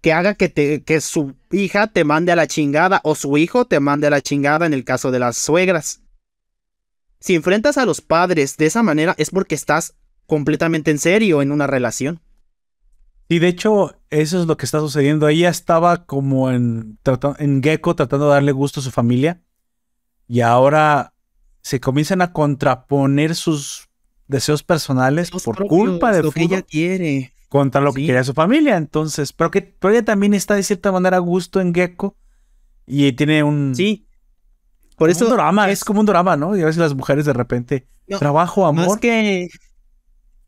que 0.00 0.12
haga 0.12 0.34
que, 0.34 0.48
te, 0.48 0.82
que 0.82 1.00
su 1.00 1.34
hija 1.50 1.88
te 1.88 2.04
mande 2.04 2.32
a 2.32 2.36
la 2.36 2.46
chingada 2.46 3.00
o 3.04 3.14
su 3.14 3.36
hijo 3.38 3.64
te 3.64 3.80
mande 3.80 4.06
a 4.06 4.10
la 4.10 4.20
chingada 4.20 4.66
en 4.66 4.72
el 4.72 4.84
caso 4.84 5.10
de 5.10 5.18
las 5.18 5.36
suegras. 5.36 6.00
Si 7.20 7.34
enfrentas 7.34 7.78
a 7.78 7.86
los 7.86 8.00
padres 8.00 8.56
de 8.56 8.66
esa 8.66 8.82
manera 8.82 9.14
es 9.18 9.30
porque 9.30 9.54
estás 9.54 9.94
completamente 10.26 10.90
en 10.90 10.98
serio 10.98 11.42
en 11.42 11.52
una 11.52 11.66
relación. 11.66 12.20
Y 13.28 13.40
de 13.40 13.48
hecho, 13.48 13.98
eso 14.10 14.40
es 14.40 14.46
lo 14.46 14.56
que 14.56 14.66
está 14.66 14.78
sucediendo. 14.78 15.28
Ella 15.28 15.48
estaba 15.48 16.04
como 16.04 16.52
en, 16.52 16.98
en 17.38 17.62
Gecko 17.62 17.96
tratando 17.96 18.26
de 18.26 18.34
darle 18.34 18.52
gusto 18.52 18.78
a 18.80 18.82
su 18.84 18.92
familia. 18.92 19.42
Y 20.28 20.40
ahora 20.40 21.12
se 21.62 21.80
comienzan 21.80 22.22
a 22.22 22.32
contraponer 22.32 23.34
sus 23.34 23.88
deseos 24.28 24.62
personales 24.62 25.30
por 25.30 25.66
culpa 25.66 26.12
de 26.12 26.22
lo 26.22 26.30
que 26.30 26.42
ella 26.42 26.62
quiere 26.62 27.32
contra 27.48 27.80
lo 27.80 27.92
que 27.92 28.06
quería 28.06 28.24
su 28.24 28.34
familia. 28.34 28.76
Entonces, 28.76 29.32
pero 29.32 29.50
que 29.50 29.62
pero 29.62 29.92
ella 29.92 30.04
también 30.04 30.34
está 30.34 30.54
de 30.54 30.62
cierta 30.62 30.92
manera 30.92 31.16
a 31.16 31.20
gusto 31.20 31.60
en 31.60 31.74
Gecko 31.74 32.16
y 32.86 33.12
tiene 33.12 33.42
un 33.42 33.74
sí. 33.74 34.06
Por 34.96 35.10
eso 35.10 35.26
un 35.26 35.32
drama, 35.32 35.70
es... 35.70 35.84
como 35.84 36.00
un 36.00 36.06
drama, 36.06 36.36
¿no? 36.36 36.56
Y 36.56 36.62
a 36.62 36.66
veces 36.66 36.78
las 36.78 36.94
mujeres 36.94 37.26
de 37.26 37.34
repente 37.34 37.86
trabajo, 38.18 38.66
amor. 38.66 38.86
Más 38.86 38.98
que 38.98 39.48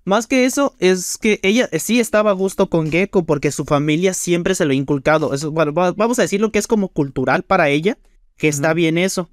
más 0.05 0.27
que 0.27 0.47
eso 0.47 0.75
es 0.79 1.19
que 1.19 1.39
ella 1.43 1.69
sí 1.79 2.01
estaba 2.01 2.31
a 2.31 2.35
gusto 2.35 2.71
con 2.71 2.91
Gecko 2.91 3.27
porque 3.27 3.53
su 3.53 3.67
familia 3.67 4.15
siempre 4.15 4.55
se 4.55 4.65
lo 4.65 4.73
ha 4.73 4.75
inculcado. 4.75 5.35
Eso, 5.35 5.51
bueno, 5.51 5.73
vamos 5.75 6.19
a 6.19 6.23
decir 6.23 6.41
lo 6.41 6.51
que 6.51 6.59
es 6.59 6.67
como 6.67 6.89
cultural 6.89 7.43
para 7.43 7.69
ella, 7.69 7.99
que 8.39 8.49
está 8.49 8.73
bien 8.73 8.97
eso. 8.97 9.29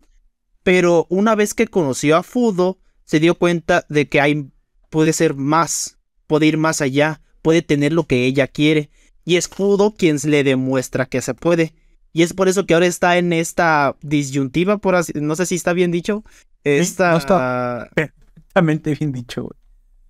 Pero 0.63 1.07
una 1.09 1.33
vez 1.33 1.53
que 1.53 1.67
conoció 1.67 2.17
a 2.17 2.23
Fudo, 2.23 2.79
se 3.05 3.21
dio 3.21 3.35
cuenta 3.35 3.85
de 3.87 4.09
que 4.09 4.19
hay 4.19 4.51
puede 4.89 5.13
ser 5.13 5.35
más, 5.35 5.97
puede 6.27 6.47
ir 6.47 6.57
más 6.57 6.81
allá, 6.81 7.21
puede 7.45 7.61
tener 7.61 7.93
lo 7.93 8.07
que 8.07 8.25
ella 8.25 8.47
quiere. 8.47 8.89
Y 9.23 9.35
es 9.35 9.47
Fudo 9.47 9.93
quien 9.93 10.17
le 10.23 10.43
demuestra 10.43 11.05
que 11.05 11.21
se 11.21 11.35
puede. 11.35 11.75
Y 12.11 12.23
es 12.23 12.33
por 12.33 12.47
eso 12.47 12.65
que 12.65 12.73
ahora 12.73 12.87
está 12.87 13.19
en 13.19 13.33
esta 13.33 13.95
disyuntiva, 14.01 14.79
por 14.79 14.95
así, 14.95 15.13
no 15.13 15.35
sé 15.35 15.45
si 15.45 15.53
está 15.53 15.71
bien 15.73 15.91
dicho. 15.91 16.23
Esta, 16.63 17.11
no 17.11 17.17
está 17.17 17.87
perfectamente 17.93 18.95
bien 18.95 19.11
dicho, 19.11 19.49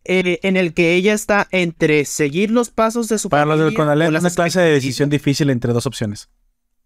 eh, 0.06 0.40
en 0.44 0.56
el 0.56 0.74
que 0.74 0.94
ella 0.94 1.14
está 1.14 1.50
entre 1.52 2.06
seguir 2.06 2.52
los 2.52 2.70
pasos 2.70 3.10
de 3.10 3.18
su 3.18 3.28
Para 3.28 3.46
los 3.46 3.60
del 3.60 3.74
Conalep, 3.74 4.12
una 4.12 4.30
clase 4.30 4.62
de 4.62 4.72
decisión 4.72 5.10
difícil 5.10 5.50
entre 5.50 5.74
dos 5.74 5.86
opciones. 5.86 6.30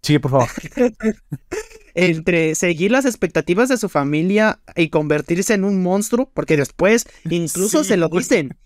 Sigue, 0.02 0.20
por 0.20 0.32
favor. 0.32 0.48
entre 1.94 2.56
seguir 2.56 2.90
las 2.90 3.06
expectativas 3.06 3.70
de 3.70 3.78
su 3.78 3.88
familia 3.88 4.62
y 4.76 4.90
convertirse 4.90 5.54
en 5.54 5.64
un 5.64 5.84
monstruo, 5.84 6.32
porque 6.34 6.58
después 6.58 7.06
incluso 7.30 7.84
se 7.84 7.98
lo 7.98 8.10
dicen. 8.10 8.58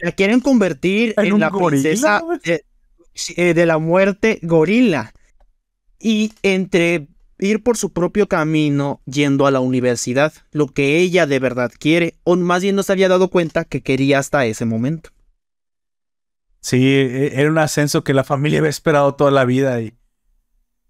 La 0.00 0.12
quieren 0.12 0.40
convertir 0.40 1.14
en, 1.16 1.38
la 1.38 1.50
princesa 1.50 2.22
eh, 2.44 3.54
de, 3.54 3.66
la 3.66 3.78
muerte 3.78 4.38
gorila. 4.42 5.12
Y 5.98 6.32
entre 6.42 7.08
ir 7.38 7.62
por 7.62 7.76
su 7.76 7.92
propio 7.92 8.28
camino 8.28 9.00
yendo 9.06 9.46
a 9.46 9.50
la 9.50 9.60
universidad, 9.60 10.32
lo 10.52 10.68
que 10.68 10.98
ella 10.98 11.26
de 11.26 11.38
verdad 11.38 11.70
quiere, 11.78 12.14
o 12.24 12.36
más 12.36 12.62
bien 12.62 12.76
no 12.76 12.82
se 12.82 12.92
había 12.92 13.08
dado 13.08 13.28
cuenta 13.28 13.64
que 13.64 13.82
quería 13.82 14.18
hasta 14.18 14.46
ese 14.46 14.64
momento. 14.64 15.10
Sí, 16.60 16.86
e, 16.86 17.40
era 17.40 17.50
un 17.50 17.58
ascenso 17.58 18.04
que 18.04 18.14
la 18.14 18.24
familia 18.24 18.58
había 18.58 18.70
esperado 18.70 19.14
toda 19.14 19.30
la 19.30 19.44
vida 19.44 19.80
y... 19.80 19.94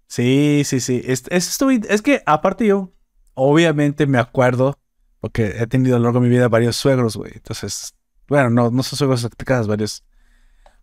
Sí, 0.07 0.63
sí, 0.65 0.81
sí. 0.81 1.01
Es, 1.05 1.23
es, 1.29 1.57
es 1.89 2.01
que 2.01 2.21
aparte 2.25 2.67
yo, 2.67 2.93
obviamente 3.33 4.07
me 4.07 4.17
acuerdo, 4.17 4.77
porque 5.21 5.55
he 5.57 5.67
tenido 5.67 5.95
a 5.95 5.99
lo 5.99 6.05
largo 6.05 6.19
de 6.19 6.27
mi 6.27 6.35
vida 6.35 6.49
varios 6.49 6.75
suegros, 6.75 7.15
güey. 7.15 7.31
Entonces, 7.35 7.95
bueno, 8.31 8.49
no, 8.49 8.71
no 8.71 8.81
son 8.81 8.95
suegros 8.95 9.27
casas, 9.43 9.67
varios 9.67 10.05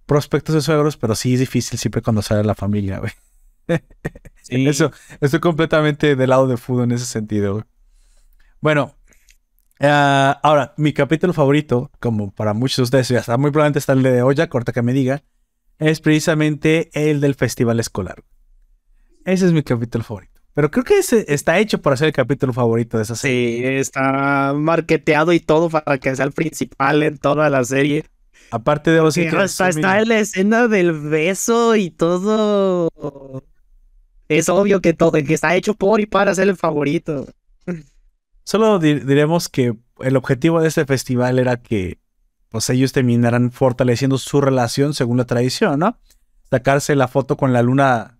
prospectos 0.04 0.54
de 0.54 0.60
suegros, 0.60 0.98
pero 0.98 1.14
sí 1.14 1.32
es 1.32 1.40
difícil 1.40 1.78
siempre 1.78 2.02
cuando 2.02 2.20
sale 2.20 2.44
la 2.44 2.54
familia, 2.54 2.98
güey. 2.98 3.12
Eso, 4.50 4.92
estoy 5.18 5.40
completamente 5.40 6.14
del 6.14 6.28
lado 6.28 6.46
de 6.46 6.58
fútbol 6.58 6.84
en 6.84 6.92
ese 6.92 7.06
sentido. 7.06 7.66
Bueno, 8.60 8.94
ah, 9.80 10.38
ahora, 10.42 10.74
mi 10.76 10.92
capítulo 10.92 11.32
favorito, 11.32 11.90
como 12.00 12.32
para 12.32 12.52
muchos 12.52 12.76
de 12.76 12.82
ustedes, 12.82 13.08
ya 13.08 13.20
está 13.20 13.38
muy 13.38 13.50
probablemente 13.50 13.78
está 13.78 13.94
el 13.94 14.02
de 14.02 14.20
Olla, 14.20 14.50
corta 14.50 14.74
que 14.74 14.82
me 14.82 14.92
diga, 14.92 15.22
es 15.78 16.02
precisamente 16.02 16.90
el 16.92 17.22
del 17.22 17.34
festival 17.34 17.80
escolar. 17.80 18.24
Ese 19.24 19.46
es 19.46 19.52
mi 19.52 19.62
capítulo 19.62 20.04
favorito. 20.04 20.37
Pero 20.54 20.70
creo 20.70 20.84
que 20.84 20.98
ese 20.98 21.24
está 21.28 21.58
hecho 21.58 21.80
para 21.80 21.96
ser 21.96 22.08
el 22.08 22.12
capítulo 22.12 22.52
favorito 22.52 22.96
de 22.96 23.04
esa 23.04 23.14
serie. 23.14 23.58
Sí, 23.58 23.64
está 23.80 24.52
marketeado 24.54 25.32
y 25.32 25.40
todo 25.40 25.70
para 25.70 25.98
que 25.98 26.14
sea 26.16 26.24
el 26.24 26.32
principal 26.32 27.02
en 27.02 27.18
toda 27.18 27.48
la 27.48 27.64
serie. 27.64 28.04
Aparte 28.50 28.90
de 28.90 28.98
los 28.98 29.16
hasta 29.16 29.68
está 29.68 30.00
en 30.00 30.08
la 30.08 30.18
escena 30.18 30.68
del 30.68 30.92
beso 30.92 31.76
y 31.76 31.90
todo 31.90 32.90
es 34.28 34.48
obvio 34.48 34.80
que 34.80 34.92
todo, 34.92 35.12
que 35.12 35.34
está 35.34 35.54
hecho 35.56 35.74
por 35.74 36.00
y 36.00 36.06
para 36.06 36.34
ser 36.34 36.48
el 36.48 36.56
favorito. 36.56 37.26
Solo 38.44 38.78
diremos 38.78 39.48
que 39.48 39.74
el 40.00 40.16
objetivo 40.16 40.60
de 40.60 40.68
este 40.68 40.86
festival 40.86 41.38
era 41.38 41.56
que 41.58 41.98
pues 42.50 42.70
ellos 42.70 42.92
terminaran 42.92 43.52
fortaleciendo 43.52 44.16
su 44.16 44.40
relación 44.40 44.94
según 44.94 45.18
la 45.18 45.26
tradición, 45.26 45.80
¿no? 45.80 45.98
Sacarse 46.50 46.94
la 46.94 47.08
foto 47.08 47.36
con 47.36 47.52
la 47.52 47.62
luna. 47.62 48.17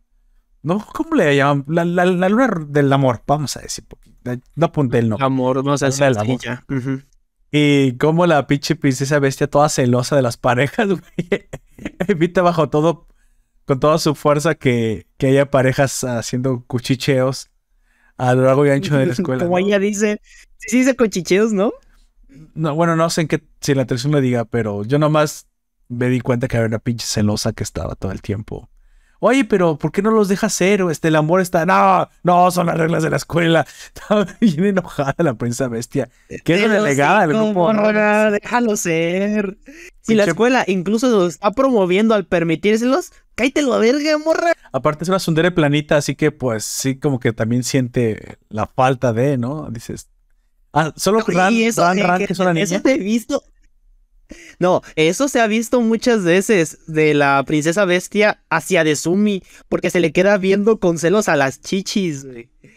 ¿No? 0.62 0.84
¿Cómo 0.92 1.14
le 1.14 1.36
llaman? 1.36 1.64
La, 1.68 2.28
luna 2.28 2.66
del 2.68 2.92
amor, 2.92 3.22
vamos 3.26 3.56
a 3.56 3.60
decir. 3.60 3.84
No 4.54 4.66
apunté 4.66 4.98
el 4.98 5.08
nombre. 5.08 5.24
Amor, 5.24 5.64
no 5.64 5.78
sé 5.78 5.92
si 5.92 6.02
el 6.02 6.18
amor. 6.18 6.40
Y 7.50 7.92
como 7.96 8.26
la 8.26 8.46
pinche 8.46 8.76
princesa 8.76 9.18
bestia 9.18 9.48
toda 9.48 9.68
celosa 9.68 10.16
de 10.16 10.22
las 10.22 10.36
parejas, 10.36 10.88
güey. 10.88 11.48
Evita 12.06 12.42
bajo 12.42 12.68
todo 12.68 13.06
con 13.64 13.80
toda 13.80 13.98
su 13.98 14.14
fuerza 14.14 14.54
que, 14.54 15.06
que 15.16 15.28
haya 15.28 15.50
parejas 15.50 16.02
haciendo 16.04 16.64
cuchicheos 16.66 17.50
a 18.16 18.34
lo 18.34 18.44
largo 18.44 18.66
y 18.66 18.70
ancho 18.70 18.96
de 18.96 19.06
la 19.06 19.12
escuela. 19.14 19.44
Como 19.44 19.58
ella 19.58 19.78
dice, 19.78 20.20
sí 20.56 20.78
dice 20.78 20.96
cuchicheos, 20.96 21.52
¿no? 21.52 21.72
No, 22.54 22.74
bueno, 22.74 22.96
no 22.96 23.08
sé 23.10 23.22
en 23.22 23.28
qué, 23.28 23.42
si 23.60 23.74
la 23.74 23.82
atención 23.82 24.12
le 24.12 24.20
diga, 24.20 24.44
pero 24.44 24.84
yo 24.84 24.98
nomás 24.98 25.46
me 25.88 26.08
di 26.08 26.20
cuenta 26.20 26.48
que 26.48 26.56
había 26.56 26.68
una 26.68 26.78
pinche 26.78 27.06
celosa 27.06 27.52
que 27.52 27.62
estaba 27.62 27.94
todo 27.94 28.12
el 28.12 28.20
tiempo 28.20 28.68
Oye, 29.20 29.44
pero 29.44 29.76
¿por 29.76 29.90
qué 29.90 30.00
no 30.00 30.10
los 30.10 30.28
dejas 30.28 30.52
ser? 30.52 30.80
Este, 30.90 31.08
el 31.08 31.16
amor 31.16 31.40
está. 31.40 31.66
No, 31.66 32.08
no, 32.22 32.50
son 32.50 32.66
las 32.66 32.78
reglas 32.78 33.02
de 33.02 33.10
la 33.10 33.16
escuela. 33.16 33.66
Estaba 33.94 34.26
bien 34.40 34.66
enojada 34.66 35.14
la 35.18 35.34
prensa 35.34 35.66
bestia. 35.68 36.08
¿Qué 36.44 36.54
es 36.54 36.70
delegada 36.70 37.26
del 37.26 37.36
grupo? 37.36 37.72
déjalo 38.30 38.76
ser. 38.76 39.58
Si 40.02 40.14
la 40.14 40.24
escuela 40.24 40.64
incluso 40.66 41.08
los 41.08 41.34
está 41.34 41.50
promoviendo 41.50 42.14
al 42.14 42.26
permitírselos, 42.26 43.12
cállate 43.34 43.60
a 43.60 43.78
verga, 43.78 44.18
morra. 44.18 44.52
Aparte 44.72 45.04
es 45.04 45.08
una 45.08 45.18
sundere 45.18 45.50
planita, 45.50 45.96
así 45.96 46.14
que 46.14 46.30
pues 46.30 46.64
sí, 46.64 46.98
como 46.98 47.18
que 47.18 47.32
también 47.32 47.64
siente 47.64 48.38
la 48.48 48.66
falta 48.66 49.12
de, 49.12 49.36
¿no? 49.36 49.68
Dices. 49.70 50.08
Ah, 50.72 50.92
solo 50.96 51.20
Ran, 51.26 51.54
Ran, 51.76 51.98
Ran, 51.98 52.18
que, 52.18 52.32
es 52.32 52.38
una 52.38 52.52
niña. 52.52 52.64
Eso 52.64 52.80
te 52.80 52.92
he 52.92 52.98
visto. 52.98 53.42
No, 54.58 54.82
eso 54.96 55.28
se 55.28 55.40
ha 55.40 55.46
visto 55.46 55.80
muchas 55.80 56.24
veces 56.24 56.78
de 56.86 57.14
la 57.14 57.42
princesa 57.46 57.84
bestia 57.84 58.42
hacia 58.50 58.84
Desumi, 58.84 59.42
porque 59.68 59.90
se 59.90 60.00
le 60.00 60.12
queda 60.12 60.36
viendo 60.36 60.78
con 60.80 60.98
celos 60.98 61.28
a 61.28 61.36
las 61.36 61.60
chichis, 61.60 62.26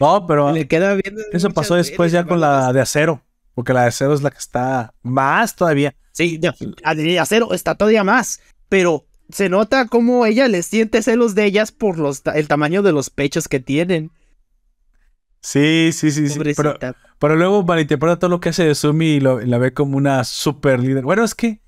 No, 0.00 0.26
pero 0.26 0.52
le 0.52 0.66
queda 0.66 0.94
viendo 0.94 1.20
eso 1.32 1.50
pasó 1.50 1.74
después 1.74 2.12
ya 2.12 2.24
con 2.24 2.40
la 2.40 2.72
de 2.72 2.80
acero, 2.80 3.22
porque 3.54 3.72
la 3.72 3.82
de 3.82 3.88
acero 3.88 4.14
es 4.14 4.22
la 4.22 4.30
que 4.30 4.38
está 4.38 4.94
más 5.02 5.56
todavía. 5.56 5.94
Sí, 6.12 6.40
la 6.82 6.94
de 6.94 7.18
acero 7.18 7.52
está 7.52 7.74
todavía 7.74 8.04
más, 8.04 8.40
pero 8.68 9.06
se 9.30 9.48
nota 9.48 9.86
como 9.86 10.26
ella 10.26 10.48
le 10.48 10.62
siente 10.62 11.02
celos 11.02 11.34
de 11.34 11.44
ellas 11.44 11.72
por 11.72 11.98
los, 11.98 12.22
el 12.34 12.48
tamaño 12.48 12.82
de 12.82 12.92
los 12.92 13.10
pechos 13.10 13.48
que 13.48 13.60
tienen. 13.60 14.10
Sí, 15.40 15.90
sí, 15.92 16.10
sí, 16.12 16.28
sí. 16.28 16.38
Pero, 16.56 16.78
pero, 17.22 17.36
luego 17.36 17.62
malinterpreta 17.62 18.18
todo 18.18 18.30
lo 18.30 18.40
que 18.40 18.48
hace 18.48 18.64
de 18.64 18.74
Sumi 18.74 19.06
y, 19.10 19.20
la 19.20 19.58
ve 19.58 19.72
como 19.72 19.96
una 19.96 20.24
super 20.24 20.80
líder. 20.80 21.04
Bueno, 21.04 21.22
es 21.22 21.36
que 21.36 21.60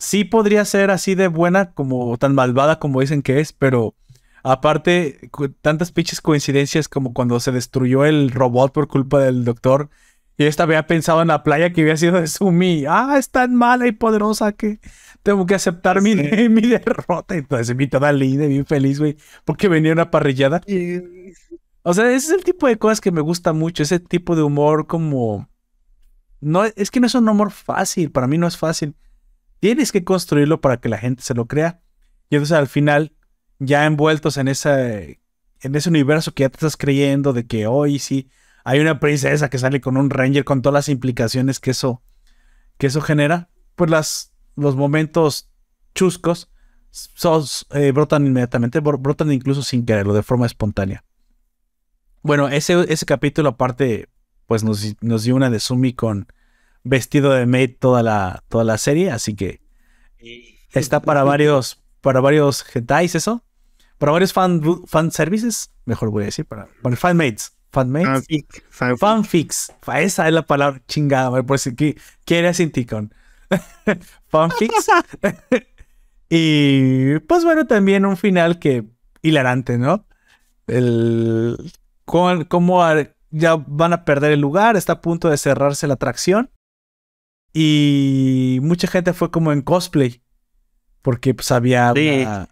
sí 0.00 0.24
podría 0.24 0.64
ser 0.64 0.90
así 0.90 1.14
de 1.14 1.28
buena 1.28 1.72
como 1.74 2.18
tan 2.18 2.34
malvada 2.34 2.80
como 2.80 3.00
dicen 3.00 3.22
que 3.22 3.38
es, 3.38 3.52
pero 3.52 3.94
aparte, 4.42 5.30
tantas 5.62 5.92
pinches 5.92 6.20
coincidencias 6.20 6.88
como 6.88 7.14
cuando 7.14 7.38
se 7.38 7.52
destruyó 7.52 8.04
el 8.04 8.32
robot 8.32 8.72
por 8.72 8.88
culpa 8.88 9.20
del 9.20 9.44
doctor. 9.44 9.90
Y 10.36 10.46
esta 10.46 10.64
había 10.64 10.88
pensado 10.88 11.22
en 11.22 11.28
la 11.28 11.44
playa 11.44 11.72
que 11.72 11.82
había 11.82 11.96
sido 11.96 12.20
de 12.20 12.26
Sumi. 12.26 12.84
Ah, 12.88 13.14
es 13.16 13.30
tan 13.30 13.54
mala 13.54 13.86
y 13.86 13.92
poderosa 13.92 14.50
que 14.50 14.80
tengo 15.22 15.46
que 15.46 15.54
aceptar 15.54 16.02
mi, 16.02 16.16
mi 16.16 16.62
derrota. 16.62 17.36
Entonces 17.36 17.76
mi 17.76 17.86
toda 17.86 18.12
líder, 18.12 18.48
bien 18.48 18.66
feliz, 18.66 18.98
güey, 18.98 19.16
porque 19.44 19.68
venía 19.68 19.92
una 19.92 20.10
parrillada. 20.10 20.62
O 21.86 21.92
sea, 21.92 22.06
ese 22.10 22.28
es 22.28 22.32
el 22.32 22.44
tipo 22.44 22.66
de 22.66 22.78
cosas 22.78 23.00
que 23.00 23.12
me 23.12 23.20
gusta 23.20 23.52
mucho, 23.52 23.82
ese 23.82 24.00
tipo 24.00 24.34
de 24.36 24.42
humor 24.42 24.86
como... 24.86 25.48
No, 26.40 26.64
es 26.64 26.90
que 26.90 27.00
no 27.00 27.06
es 27.06 27.14
un 27.14 27.28
humor 27.28 27.50
fácil, 27.52 28.10
para 28.10 28.26
mí 28.26 28.38
no 28.38 28.46
es 28.46 28.56
fácil. 28.56 28.96
Tienes 29.60 29.92
que 29.92 30.04
construirlo 30.04 30.60
para 30.60 30.78
que 30.78 30.88
la 30.88 30.98
gente 30.98 31.22
se 31.22 31.34
lo 31.34 31.46
crea. 31.46 31.82
Y 32.30 32.36
entonces 32.36 32.56
al 32.56 32.68
final, 32.68 33.14
ya 33.58 33.86
envueltos 33.86 34.36
en, 34.38 34.48
esa, 34.48 34.82
en 34.90 35.18
ese 35.74 35.90
universo 35.90 36.32
que 36.34 36.42
ya 36.42 36.48
te 36.50 36.56
estás 36.56 36.76
creyendo 36.76 37.32
de 37.32 37.46
que 37.46 37.66
hoy 37.66 37.98
sí 37.98 38.30
hay 38.64 38.80
una 38.80 39.00
princesa 39.00 39.50
que 39.50 39.58
sale 39.58 39.80
con 39.80 39.96
un 39.96 40.10
ranger 40.10 40.44
con 40.44 40.62
todas 40.62 40.74
las 40.74 40.88
implicaciones 40.88 41.60
que 41.60 41.72
eso, 41.72 42.02
que 42.78 42.88
eso 42.88 43.00
genera, 43.02 43.50
pues 43.76 43.90
las, 43.90 44.32
los 44.56 44.76
momentos 44.76 45.50
chuscos 45.94 46.50
sos- 46.90 47.66
eh, 47.72 47.92
brotan 47.92 48.26
inmediatamente, 48.26 48.80
bro- 48.82 48.98
brotan 49.00 49.32
incluso 49.32 49.62
sin 49.62 49.86
quererlo, 49.86 50.14
de 50.14 50.22
forma 50.22 50.46
espontánea. 50.46 51.04
Bueno, 52.24 52.48
ese, 52.48 52.86
ese 52.92 53.04
capítulo 53.06 53.50
aparte, 53.50 54.08
pues 54.46 54.64
nos, 54.64 54.96
nos 55.02 55.22
dio 55.24 55.36
una 55.36 55.50
de 55.50 55.60
Sumi 55.60 55.92
con 55.92 56.26
vestido 56.82 57.32
de 57.32 57.44
maid 57.46 57.76
toda 57.78 58.02
la, 58.02 58.42
toda 58.48 58.64
la 58.64 58.78
serie, 58.78 59.10
así 59.10 59.36
que 59.36 59.60
está 60.72 61.00
para 61.00 61.22
varios, 61.22 61.82
para 62.00 62.20
varios 62.20 62.64
hentais 62.74 63.14
eso, 63.14 63.44
para 63.98 64.12
varios 64.12 64.32
fan, 64.32 64.62
fan 64.86 65.10
services, 65.10 65.70
mejor 65.84 66.10
voy 66.10 66.22
a 66.22 66.26
decir, 66.26 66.46
para, 66.46 66.66
para 66.82 66.96
fanmates, 66.96 67.52
fanmates, 67.70 68.08
Fanfic, 68.08 68.64
fanfic. 68.70 68.98
fanfics, 68.98 69.72
Fa- 69.82 70.00
esa 70.00 70.26
es 70.26 70.32
la 70.32 70.46
palabra 70.46 70.82
chingada, 70.88 71.28
güey, 71.28 71.42
por 71.42 71.58
si 71.58 71.74
que 71.76 71.98
quiere 72.24 72.54
sin 72.54 72.70
ticón. 72.72 73.12
fanfics. 74.28 74.86
y 76.30 77.18
pues 77.20 77.44
bueno, 77.44 77.66
también 77.66 78.06
un 78.06 78.16
final 78.16 78.58
que 78.58 78.84
hilarante, 79.22 79.76
¿no? 79.78 80.06
El 80.66 81.72
cómo, 82.04 82.46
cómo 82.48 82.82
ya 83.30 83.56
van 83.56 83.92
a 83.92 84.04
perder 84.04 84.32
el 84.32 84.40
lugar, 84.40 84.76
está 84.76 84.94
a 84.94 85.00
punto 85.00 85.28
de 85.28 85.36
cerrarse 85.38 85.86
la 85.86 85.94
atracción. 85.94 86.50
Y 87.52 88.58
mucha 88.62 88.88
gente 88.88 89.12
fue 89.12 89.30
como 89.30 89.52
en 89.52 89.62
cosplay. 89.62 90.22
Porque 91.02 91.34
pues 91.34 91.50
había. 91.52 91.92
Sí. 91.94 92.22
una- 92.22 92.48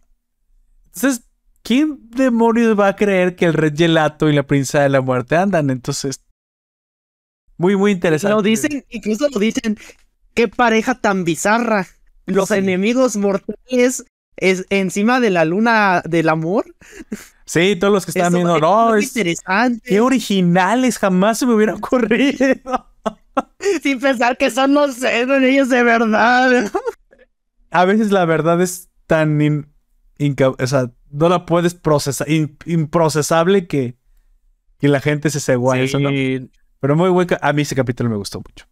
Entonces, 0.87 1.25
¿quién 1.63 2.09
demonios 2.11 2.79
va 2.79 2.89
a 2.89 2.97
creer 2.97 3.35
que 3.35 3.47
el 3.47 3.55
Red 3.55 3.75
Gelato 3.77 4.29
y 4.29 4.35
la 4.35 4.47
Princesa 4.47 4.83
de 4.83 4.91
la 4.91 5.01
Muerte 5.01 5.37
andan? 5.37 5.71
Entonces. 5.71 6.23
Muy, 7.57 7.77
muy 7.77 7.93
interesante. 7.93 8.35
Lo 8.35 8.43
dicen, 8.43 8.85
incluso 8.91 9.29
lo 9.31 9.39
dicen. 9.39 9.79
Qué 10.35 10.49
pareja 10.49 10.95
tan 11.01 11.25
bizarra. 11.25 11.87
Los 12.27 12.49
Sí. 12.51 12.55
enemigos 12.55 13.17
mortales 13.17 14.05
es 14.37 14.67
encima 14.71 15.21
de 15.21 15.31
la 15.31 15.45
luna 15.45 16.03
del 16.05 16.29
amor. 16.29 16.65
Sí, 17.53 17.77
todos 17.77 17.93
los 17.93 18.07
que 18.07 18.13
están 18.13 18.33
viendo. 18.33 18.59
No, 18.59 18.95
es- 18.97 19.09
interesante. 19.09 19.83
qué 19.85 20.01
originales. 20.01 20.99
Jamás 20.99 21.39
se 21.39 21.45
me 21.47 21.53
hubiera 21.55 21.75
ocurrido. 21.75 22.55
Sin 23.83 24.01
pensar 24.01 24.39
que 24.39 24.51
son 24.51 24.73
los 24.73 24.97
son 24.97 25.45
ellos 25.45 25.69
de 25.69 25.83
verdad. 25.83 26.71
A 27.71 27.85
veces 27.85 28.11
la 28.11 28.25
verdad 28.25 28.61
es 28.63 28.89
tan. 29.07 29.39
in- 29.43 29.67
inca- 30.19 30.55
o 30.59 30.67
sea, 30.67 30.91
no 31.11 31.29
la 31.29 31.45
puedes 31.45 31.75
procesar. 31.75 32.31
in- 32.31 32.57
improcesable 32.65 33.67
que. 33.67 33.97
Que 34.79 34.89
la 34.89 35.01
gente 35.01 35.29
se 35.29 35.39
cegó 35.41 35.73
a 35.73 35.79
eso, 35.79 35.99
¿no? 35.99 36.09
Sí. 36.09 36.51
Pero 36.81 36.97
muy 36.97 37.11
buen. 37.11 37.29
ca- 37.29 37.39
A 37.43 37.53
mí 37.53 37.63
ese 37.63 37.75
capítulo 37.77 38.09
me 38.09 38.17
gustó 38.17 38.39
mucho. 38.39 38.67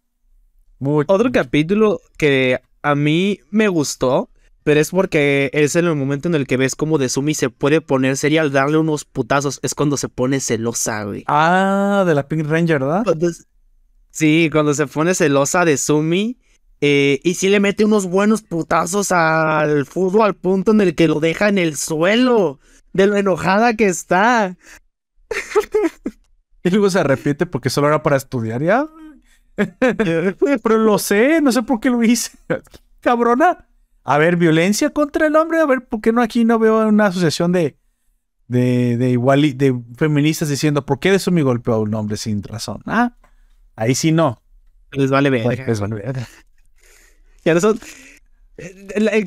Mucho. 0.79 1.13
Otro 1.13 1.31
capítulo 1.31 2.01
que 2.17 2.59
a 2.81 2.95
mí 2.95 3.39
me 3.51 3.67
gustó, 3.67 4.30
pero 4.63 4.79
es 4.79 4.91
porque 4.91 5.49
es 5.53 5.75
en 5.75 5.85
el 5.85 5.95
momento 5.95 6.27
en 6.27 6.35
el 6.35 6.45
que 6.47 6.57
ves 6.57 6.75
cómo 6.75 6.97
Sumi 7.09 7.33
se 7.33 7.49
puede 7.49 7.81
poner 7.81 8.17
seria 8.17 8.41
al 8.41 8.51
darle 8.51 8.77
unos 8.77 9.05
putazos. 9.05 9.59
Es 9.63 9.73
cuando 9.75 9.97
se 9.97 10.09
pone 10.09 10.39
celosa, 10.39 11.03
güey. 11.03 11.23
Ah, 11.27 12.03
de 12.05 12.13
la 12.15 12.27
Pink 12.27 12.45
Ranger, 12.47 12.79
¿verdad? 12.79 13.03
Cuando 13.03 13.27
es- 13.29 13.47
Sí, 14.11 14.49
cuando 14.51 14.73
se 14.73 14.87
pone 14.87 15.13
celosa 15.15 15.63
de 15.65 15.77
Sumi. 15.77 16.37
eh, 16.81 17.19
y 17.23 17.35
sí 17.35 17.47
le 17.49 17.59
mete 17.59 17.85
unos 17.85 18.07
buenos 18.07 18.41
putazos 18.41 19.11
al 19.11 19.85
fútbol 19.85 20.23
al 20.23 20.33
punto 20.35 20.71
en 20.71 20.81
el 20.81 20.95
que 20.95 21.07
lo 21.07 21.19
deja 21.19 21.47
en 21.49 21.57
el 21.59 21.75
suelo. 21.77 22.59
De 22.93 23.07
lo 23.07 23.15
enojada 23.15 23.75
que 23.75 23.85
está. 23.87 24.57
Y 26.63 26.69
luego 26.69 26.89
se 26.91 26.99
arrepiente 26.99 27.47
porque 27.47 27.71
solo 27.71 27.87
era 27.87 28.03
para 28.03 28.17
estudiar, 28.17 28.61
¿ya? 28.61 28.85
Pero 29.79 30.77
lo 30.77 30.99
sé, 30.99 31.41
no 31.41 31.51
sé 31.51 31.63
por 31.63 31.79
qué 31.79 31.89
lo 31.89 32.03
hice. 32.03 32.31
Cabrona. 33.01 33.67
A 34.03 34.17
ver, 34.17 34.35
violencia 34.35 34.89
contra 34.91 35.27
el 35.27 35.35
hombre. 35.35 35.59
A 35.59 35.65
ver, 35.65 35.85
¿por 35.85 36.01
qué 36.01 36.11
no 36.11 36.21
aquí 36.21 36.43
no 36.45 36.57
veo 36.59 36.87
una 36.87 37.07
asociación 37.07 37.51
de, 37.51 37.77
de, 38.47 38.97
de, 38.97 39.11
iguali- 39.11 39.53
de 39.55 39.79
feministas 39.97 40.49
diciendo 40.49 40.85
por 40.85 40.99
qué 40.99 41.11
de 41.11 41.17
eso 41.17 41.31
me 41.31 41.43
golpeó 41.43 41.75
a 41.75 41.79
un 41.79 41.93
hombre 41.93 42.17
sin 42.17 42.41
razón? 42.43 42.81
Ah, 42.85 43.15
ahí 43.75 43.95
sí 43.95 44.11
no. 44.11 44.41
Les 44.91 45.09
vale 45.09 45.29
ver. 45.29 45.63
Pues, 45.65 45.79
vale, 45.79 45.95
verga. 45.95 46.27
Ya 47.43 47.55
no 47.55 47.59
son. 47.59 47.79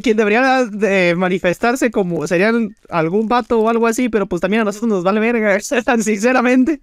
Quien 0.03 0.17
debería 0.17 0.65
de 0.67 1.17
manifestarse 1.17 1.91
como 1.91 2.25
serían 2.29 2.77
algún 2.89 3.27
vato 3.27 3.59
o 3.59 3.69
algo 3.69 3.89
así, 3.89 4.09
pero 4.09 4.29
pues 4.29 4.41
también 4.41 4.61
a 4.63 4.65
nosotros 4.65 4.89
nos 4.89 5.03
vale 5.03 5.19
verga, 5.19 5.59
tan 5.85 6.01
sinceramente. 6.05 6.79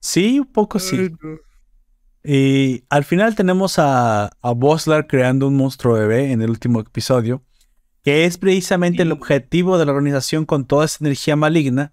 Sí, 0.00 0.40
un 0.40 0.52
poco 0.52 0.78
sí. 0.78 1.10
Y 2.24 2.84
al 2.88 3.04
final 3.04 3.34
tenemos 3.34 3.78
a, 3.78 4.26
a 4.40 4.50
Boslar 4.52 5.06
creando 5.06 5.46
un 5.46 5.56
monstruo 5.56 5.94
bebé 5.94 6.32
en 6.32 6.40
el 6.40 6.48
último 6.50 6.80
episodio, 6.80 7.42
que 8.02 8.24
es 8.24 8.38
precisamente 8.38 9.02
el 9.02 9.12
objetivo 9.12 9.76
de 9.76 9.84
la 9.84 9.92
organización 9.92 10.46
con 10.46 10.64
toda 10.66 10.86
esa 10.86 10.98
energía 11.04 11.36
maligna, 11.36 11.92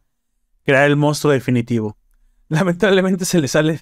crear 0.63 0.85
el 0.89 0.95
monstruo 0.95 1.33
definitivo. 1.33 1.97
Lamentablemente 2.47 3.25
se 3.25 3.39
le 3.41 3.47
sale 3.49 3.81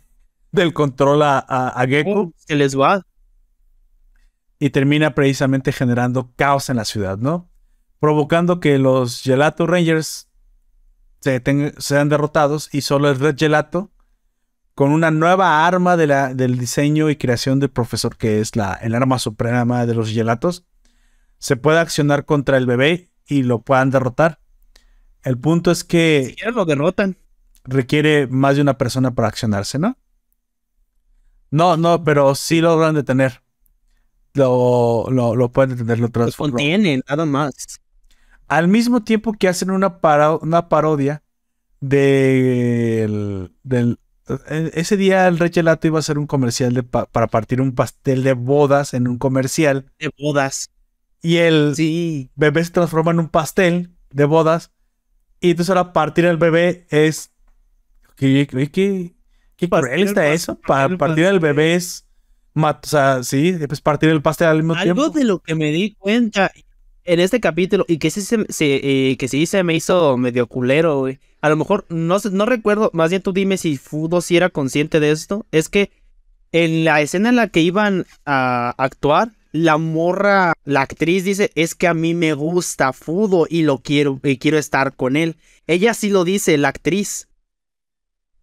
del 0.51 0.73
control 0.73 1.21
a, 1.21 1.37
a, 1.37 1.69
a 1.69 1.87
Gecko 1.87 2.11
Oh, 2.19 2.33
Se 2.35 2.55
les 2.55 2.77
va. 2.77 3.05
y 4.57 4.71
termina 4.71 5.13
precisamente 5.13 5.71
generando 5.71 6.33
caos 6.35 6.69
en 6.69 6.77
la 6.77 6.85
ciudad, 6.85 7.17
¿no? 7.19 7.49
Provocando 7.99 8.59
que 8.59 8.79
los 8.79 9.21
Gelato 9.21 9.67
Rangers 9.67 10.29
se 11.21 11.43
sean 11.77 12.09
derrotados 12.09 12.73
y 12.73 12.81
solo 12.81 13.09
el 13.09 13.19
Red 13.19 13.35
Gelato, 13.37 13.91
con 14.79 14.93
una 14.93 15.11
nueva 15.11 15.67
arma 15.67 15.97
de 15.97 16.07
la- 16.07 16.33
del 16.33 16.57
diseño 16.57 17.09
y 17.09 17.17
creación 17.17 17.59
del 17.59 17.69
profesor, 17.69 18.15
que 18.15 18.39
es 18.39 18.55
la, 18.55 18.75
el 18.75 18.95
arma 18.95 19.19
suprema 19.19 19.85
de 19.85 19.93
los 19.93 20.09
Gelatos, 20.09 20.63
se 21.37 21.57
pueda 21.57 21.81
accionar 21.81 22.23
contra 22.23 22.55
el 22.55 22.65
bebé 22.65 23.09
y 23.27 23.43
lo 23.43 23.59
puedan 23.61 23.89
derrotar. 23.89 24.39
El 25.21 25.37
punto 25.37 25.69
es 25.69 25.83
que 25.83 26.33
Si 26.37 26.49
lo 26.51 26.63
derrotan. 26.63 27.17
requiere 27.65 28.27
más 28.27 28.55
de 28.55 28.61
una 28.61 28.77
persona 28.77 29.13
para 29.13 29.27
accionarse, 29.27 29.79
¿no? 29.79 29.97
No, 31.51 31.75
no, 31.75 32.05
pero 32.05 32.33
sí 32.33 32.61
lo 32.61 32.69
logran 32.69 32.95
detener. 32.95 33.41
Lo, 34.33 35.07
lo, 35.11 35.35
lo 35.35 35.51
pueden 35.51 35.71
detener, 35.71 35.99
lo 35.99 36.07
transforman. 36.07 36.51
contienen, 36.51 37.03
nada 37.09 37.25
más. 37.25 37.81
Al 38.47 38.69
mismo 38.69 39.03
tiempo 39.03 39.33
que 39.33 39.49
hacen 39.49 39.71
una, 39.71 39.99
una 40.41 40.69
parodia 40.69 41.21
del, 41.81 43.51
del- 43.63 43.99
Ese 44.47 44.97
día 44.97 45.27
el 45.27 45.39
Rey 45.39 45.49
Gelato 45.53 45.87
iba 45.87 45.97
a 45.97 45.99
hacer 45.99 46.17
un 46.19 46.27
comercial 46.27 46.73
de 46.73 46.83
pa- 46.83 47.05
para 47.05 47.27
partir 47.27 47.61
un 47.61 47.73
pastel 47.73 48.23
de 48.23 48.33
bodas 48.33 48.93
en 48.93 49.07
un 49.07 49.17
comercial. 49.17 49.91
De 49.99 50.11
bodas. 50.19 50.69
Y 51.21 51.37
el 51.37 51.73
Sí. 51.75 52.29
bebé 52.35 52.63
se 52.63 52.71
transforma 52.71 53.11
en 53.11 53.19
un 53.19 53.29
pastel 53.29 53.91
de 54.11 54.25
bodas. 54.25 54.71
Y 55.39 55.51
entonces 55.51 55.69
ahora 55.75 55.93
partir 55.93 56.25
el 56.25 56.37
bebé 56.37 56.85
es. 56.89 57.31
¿Qué, 58.15 58.47
qué, 58.49 58.69
qué, 58.71 59.15
qué 59.55 59.67
Pastel, 59.67 59.89
cruel 59.91 60.03
está 60.07 60.21
pastel, 60.21 60.33
eso? 60.33 60.59
Para 60.61 60.97
partir 60.97 61.25
el 61.25 61.39
bebé 61.39 61.75
es. 61.75 62.05
o 62.55 62.79
sea, 62.83 63.23
sí, 63.23 63.57
pues 63.67 63.81
partir 63.81 64.09
el 64.09 64.21
pastel 64.21 64.47
al 64.47 64.57
mismo 64.57 64.73
Algo 64.73 64.83
tiempo. 64.83 65.09
de 65.19 65.23
lo 65.25 65.39
que 65.39 65.55
me 65.55 65.71
di 65.71 65.95
cuenta 65.95 66.51
en 67.09 67.19
este 67.19 67.39
capítulo 67.39 67.85
y 67.87 67.97
que 67.97 68.11
se, 68.11 68.45
eh, 68.59 69.45
se 69.47 69.63
me 69.63 69.75
hizo 69.75 70.15
medio 70.17 70.45
culero, 70.45 70.99
güey. 70.99 71.19
A 71.41 71.49
lo 71.49 71.55
mejor 71.55 71.85
no, 71.89 72.17
no 72.31 72.45
recuerdo, 72.45 72.91
más 72.93 73.09
bien 73.09 73.23
tú 73.23 73.33
dime 73.33 73.57
si 73.57 73.77
Fudo 73.77 74.21
sí 74.21 74.37
era 74.37 74.49
consciente 74.49 74.99
de 74.99 75.11
esto. 75.11 75.45
Es 75.51 75.69
que 75.69 75.89
en 76.51 76.83
la 76.83 77.01
escena 77.01 77.29
en 77.29 77.37
la 77.37 77.47
que 77.47 77.61
iban 77.61 78.05
a 78.25 78.75
actuar, 78.77 79.31
la 79.51 79.77
morra, 79.77 80.53
la 80.63 80.81
actriz 80.81 81.23
dice, 81.23 81.51
es 81.55 81.73
que 81.73 81.87
a 81.87 81.95
mí 81.95 82.13
me 82.13 82.33
gusta 82.33 82.93
Fudo 82.93 83.47
y 83.49 83.63
lo 83.63 83.79
quiero, 83.79 84.19
y 84.23 84.37
quiero 84.37 84.59
estar 84.59 84.95
con 84.95 85.15
él. 85.15 85.35
Ella 85.65 85.95
sí 85.95 86.09
lo 86.09 86.23
dice, 86.23 86.57
la 86.59 86.67
actriz. 86.67 87.28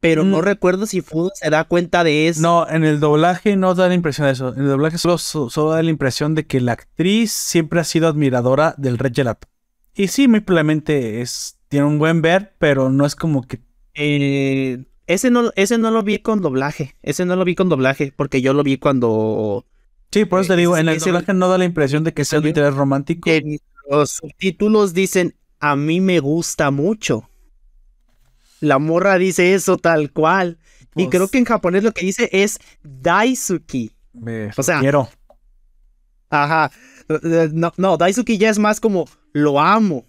Pero 0.09 0.25
no 0.25 0.39
Mm. 0.39 0.43
recuerdo 0.43 0.87
si 0.87 1.01
Fudo 1.01 1.31
se 1.35 1.51
da 1.51 1.65
cuenta 1.65 2.05
de 2.05 2.29
eso. 2.29 2.41
No, 2.43 2.69
en 2.69 2.85
el 2.85 3.01
doblaje 3.01 3.57
no 3.57 3.75
da 3.75 3.89
la 3.89 3.95
impresión 3.95 4.27
de 4.27 4.33
eso. 4.35 4.55
En 4.55 4.63
el 4.63 4.69
doblaje 4.69 4.99
solo, 4.99 5.19
so- 5.19 5.51
solo 5.51 5.71
da 5.71 5.83
la 5.83 5.91
impresión 5.91 6.35
de 6.35 6.47
que 6.47 6.61
la 6.61 6.73
actriz 6.73 7.33
siempre 7.33 7.81
ha 7.81 7.85
sido 7.85 8.09
admiradora 8.09 8.75
del 8.79 8.99
Red 8.99 9.13
Gelato. 9.15 9.49
Y 9.95 10.09
sí, 10.09 10.29
muy 10.29 10.41
probablemente 10.41 11.21
es, 11.23 11.59
tiene 11.69 11.87
un 11.87 11.99
buen 11.99 12.23
ver, 12.23 12.55
pero 12.59 12.91
no 12.91 13.05
es 13.07 13.17
como 13.17 13.43
que. 13.47 13.61
Eh, 13.95 14.85
ese, 15.07 15.31
no, 15.31 15.51
ese 15.57 15.79
no 15.79 15.91
lo 15.91 16.03
vi 16.03 16.19
con 16.19 16.41
doblaje. 16.43 16.97
Ese 17.03 17.25
no 17.25 17.35
lo 17.37 17.45
vi 17.45 17.55
con 17.55 17.69
doblaje. 17.69 18.13
Porque 18.15 18.41
yo 18.43 18.53
lo 18.53 18.63
vi 18.63 18.77
cuando. 18.79 19.65
Sí, 20.13 20.25
por 20.25 20.41
eso 20.41 20.53
te 20.55 20.57
digo, 20.61 20.77
en 20.77 20.89
el 20.89 20.99
doblaje 20.99 21.33
no 21.35 21.49
da 21.49 21.59
la 21.59 21.65
impresión 21.65 22.05
de 22.05 22.13
que 22.13 22.25
sea 22.25 22.39
un 22.41 22.47
interés 22.47 22.75
romántico. 22.75 23.29
Los 23.91 24.11
subtítulos 24.11 24.95
dicen: 24.95 25.35
A 25.61 25.77
mí 25.77 26.01
me 26.01 26.21
gusta 26.21 26.71
mucho. 26.71 27.29
La 28.61 28.79
morra 28.79 29.19
dice 29.19 29.55
eso 29.55 29.77
tal 29.77 30.13
cual. 30.13 30.59
y 30.95 31.05
Pues- 31.05 31.09
creo 31.11 31.29
que 31.29 31.39
en 31.39 31.45
japonés 31.45 31.83
lo 31.85 31.93
que 31.93 32.07
dice 32.07 32.29
es 32.33 32.59
Daisuki. 32.83 33.93
Me 34.15 34.51
o 34.57 34.63
sea, 34.63 34.81
quiero. 34.81 35.09
Ajá. 36.31 36.71
Eh, 37.09 37.51
No, 37.53 37.73
no, 37.77 37.97
Daisuki 37.97 38.39
ya 38.39 38.51
es 38.51 38.59
más 38.59 38.81
como 38.81 39.07
lo 39.33 39.61
amo. 39.61 40.07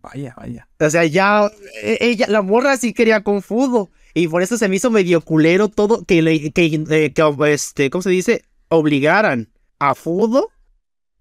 Vaya, 0.00 0.34
vaya. 0.36 0.68
O 0.80 0.90
sea, 0.90 1.04
ya 1.04 1.50
e- 1.82 1.98
ella, 2.00 2.26
la 2.28 2.42
morra 2.42 2.76
sí 2.76 2.92
quería 2.92 3.22
con 3.22 3.42
Fudo. 3.42 3.90
Y 4.14 4.28
por 4.28 4.42
eso 4.42 4.58
se 4.58 4.68
me 4.68 4.76
hizo 4.76 4.90
medio 4.90 5.20
culero 5.22 5.68
todo 5.68 6.04
que 6.04 6.22
le, 6.22 6.52
que, 6.52 6.66
eh, 6.90 7.12
que, 7.12 7.52
este, 7.52 7.88
¿cómo 7.90 8.02
se 8.02 8.10
dice? 8.10 8.44
Obligaran 8.68 9.50
a 9.78 9.94
Fudo 9.94 10.50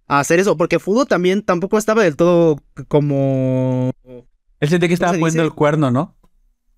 a 0.07 0.19
hacer 0.19 0.39
eso, 0.39 0.57
porque 0.57 0.77
Fudo 0.79 1.05
también 1.05 1.41
tampoco 1.41 1.77
estaba 1.77 2.03
del 2.03 2.15
todo 2.17 2.57
como... 2.87 3.91
Él 4.59 4.69
sentía 4.69 4.87
que 4.89 4.93
estaba 4.93 5.13
poniendo 5.13 5.43
el 5.43 5.53
cuerno, 5.53 5.89
¿no? 5.89 6.15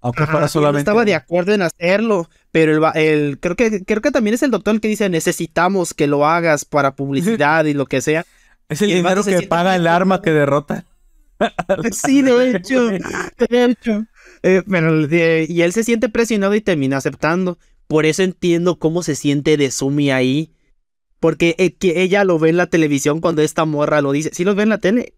Aunque 0.03 0.25
solamente... 0.49 0.79
estaba 0.79 1.05
de 1.05 1.15
acuerdo 1.15 1.53
en 1.53 1.61
hacerlo, 1.61 2.29
pero 2.51 2.91
el, 2.93 3.01
el, 3.01 3.39
creo, 3.39 3.55
que, 3.55 3.85
creo 3.85 4.01
que 4.01 4.11
también 4.11 4.33
es 4.33 4.43
el 4.43 4.51
doctor 4.51 4.75
el 4.75 4.81
que 4.81 4.89
dice 4.89 5.07
necesitamos 5.07 5.93
que 5.93 6.07
lo 6.07 6.27
hagas 6.27 6.65
para 6.65 6.95
publicidad 6.95 7.63
y 7.65 7.73
lo 7.73 7.85
que 7.85 8.01
sea. 8.01 8.25
Es 8.69 8.81
el 8.81 8.89
dinero 8.89 9.23
que 9.23 9.41
paga 9.43 9.75
el 9.75 9.87
arma 9.87 10.21
que 10.21 10.31
derrota. 10.31 10.85
sí, 11.91 12.21
de 12.21 12.51
hecho, 12.51 12.87
de 12.87 13.65
hecho. 13.65 14.05
Eh, 14.41 14.63
pero, 14.67 15.05
y 15.05 15.61
él 15.61 15.73
se 15.73 15.83
siente 15.83 16.09
presionado 16.09 16.55
y 16.55 16.61
termina 16.61 16.97
aceptando. 16.97 17.59
Por 17.87 18.05
eso 18.05 18.23
entiendo 18.23 18.79
cómo 18.79 19.03
se 19.03 19.15
siente 19.15 19.57
de 19.57 19.69
Sumi 19.69 20.11
ahí. 20.11 20.53
Porque 21.19 21.55
eh, 21.59 21.75
que 21.75 22.01
ella 22.01 22.23
lo 22.23 22.39
ve 22.39 22.49
en 22.49 22.57
la 22.57 22.67
televisión 22.67 23.19
cuando 23.19 23.41
esta 23.41 23.65
morra 23.65 24.01
lo 24.01 24.13
dice. 24.13 24.31
¿Sí 24.33 24.43
lo 24.43 24.55
ve 24.55 24.63
en 24.63 24.69
la 24.69 24.79
tele? 24.79 25.13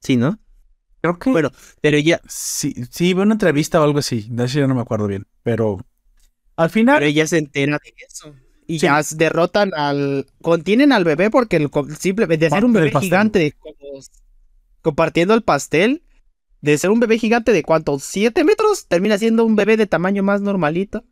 Sí, 0.00 0.16
¿no? 0.16 0.38
Creo 1.00 1.18
que. 1.18 1.30
Bueno, 1.30 1.50
pero 1.80 1.96
ella. 1.96 2.20
Sí, 2.28 2.74
sí, 2.90 3.12
una 3.14 3.34
entrevista 3.34 3.80
o 3.80 3.84
algo 3.84 3.98
así. 3.98 4.26
De 4.30 4.44
eso 4.44 4.58
yo 4.58 4.68
no 4.68 4.74
me 4.74 4.82
acuerdo 4.82 5.06
bien. 5.06 5.26
Pero. 5.42 5.84
Al 6.56 6.70
final. 6.70 6.98
Pero 6.98 7.06
ella 7.06 7.26
se 7.26 7.38
entera 7.38 7.78
de 7.82 7.94
eso. 8.06 8.34
Y 8.66 8.78
ya 8.78 9.00
derrotan 9.14 9.72
al. 9.74 10.26
Contienen 10.42 10.92
al 10.92 11.04
bebé 11.04 11.30
porque 11.30 11.56
el, 11.56 11.70
simplemente 11.98 12.46
de 12.46 12.50
ser 12.50 12.64
un 12.64 12.72
bebé 12.72 12.92
gigante, 13.00 13.54
compartiendo 14.82 15.34
el 15.34 15.42
pastel, 15.42 16.02
de 16.60 16.76
ser 16.76 16.90
un 16.90 17.00
bebé 17.00 17.18
gigante 17.18 17.52
de 17.52 17.62
cuántos, 17.62 18.02
¿siete 18.02 18.44
metros? 18.44 18.86
Termina 18.86 19.16
siendo 19.16 19.44
un 19.44 19.56
bebé 19.56 19.76
de 19.76 19.86
tamaño 19.86 20.22
más 20.22 20.40
normalito. 20.40 21.04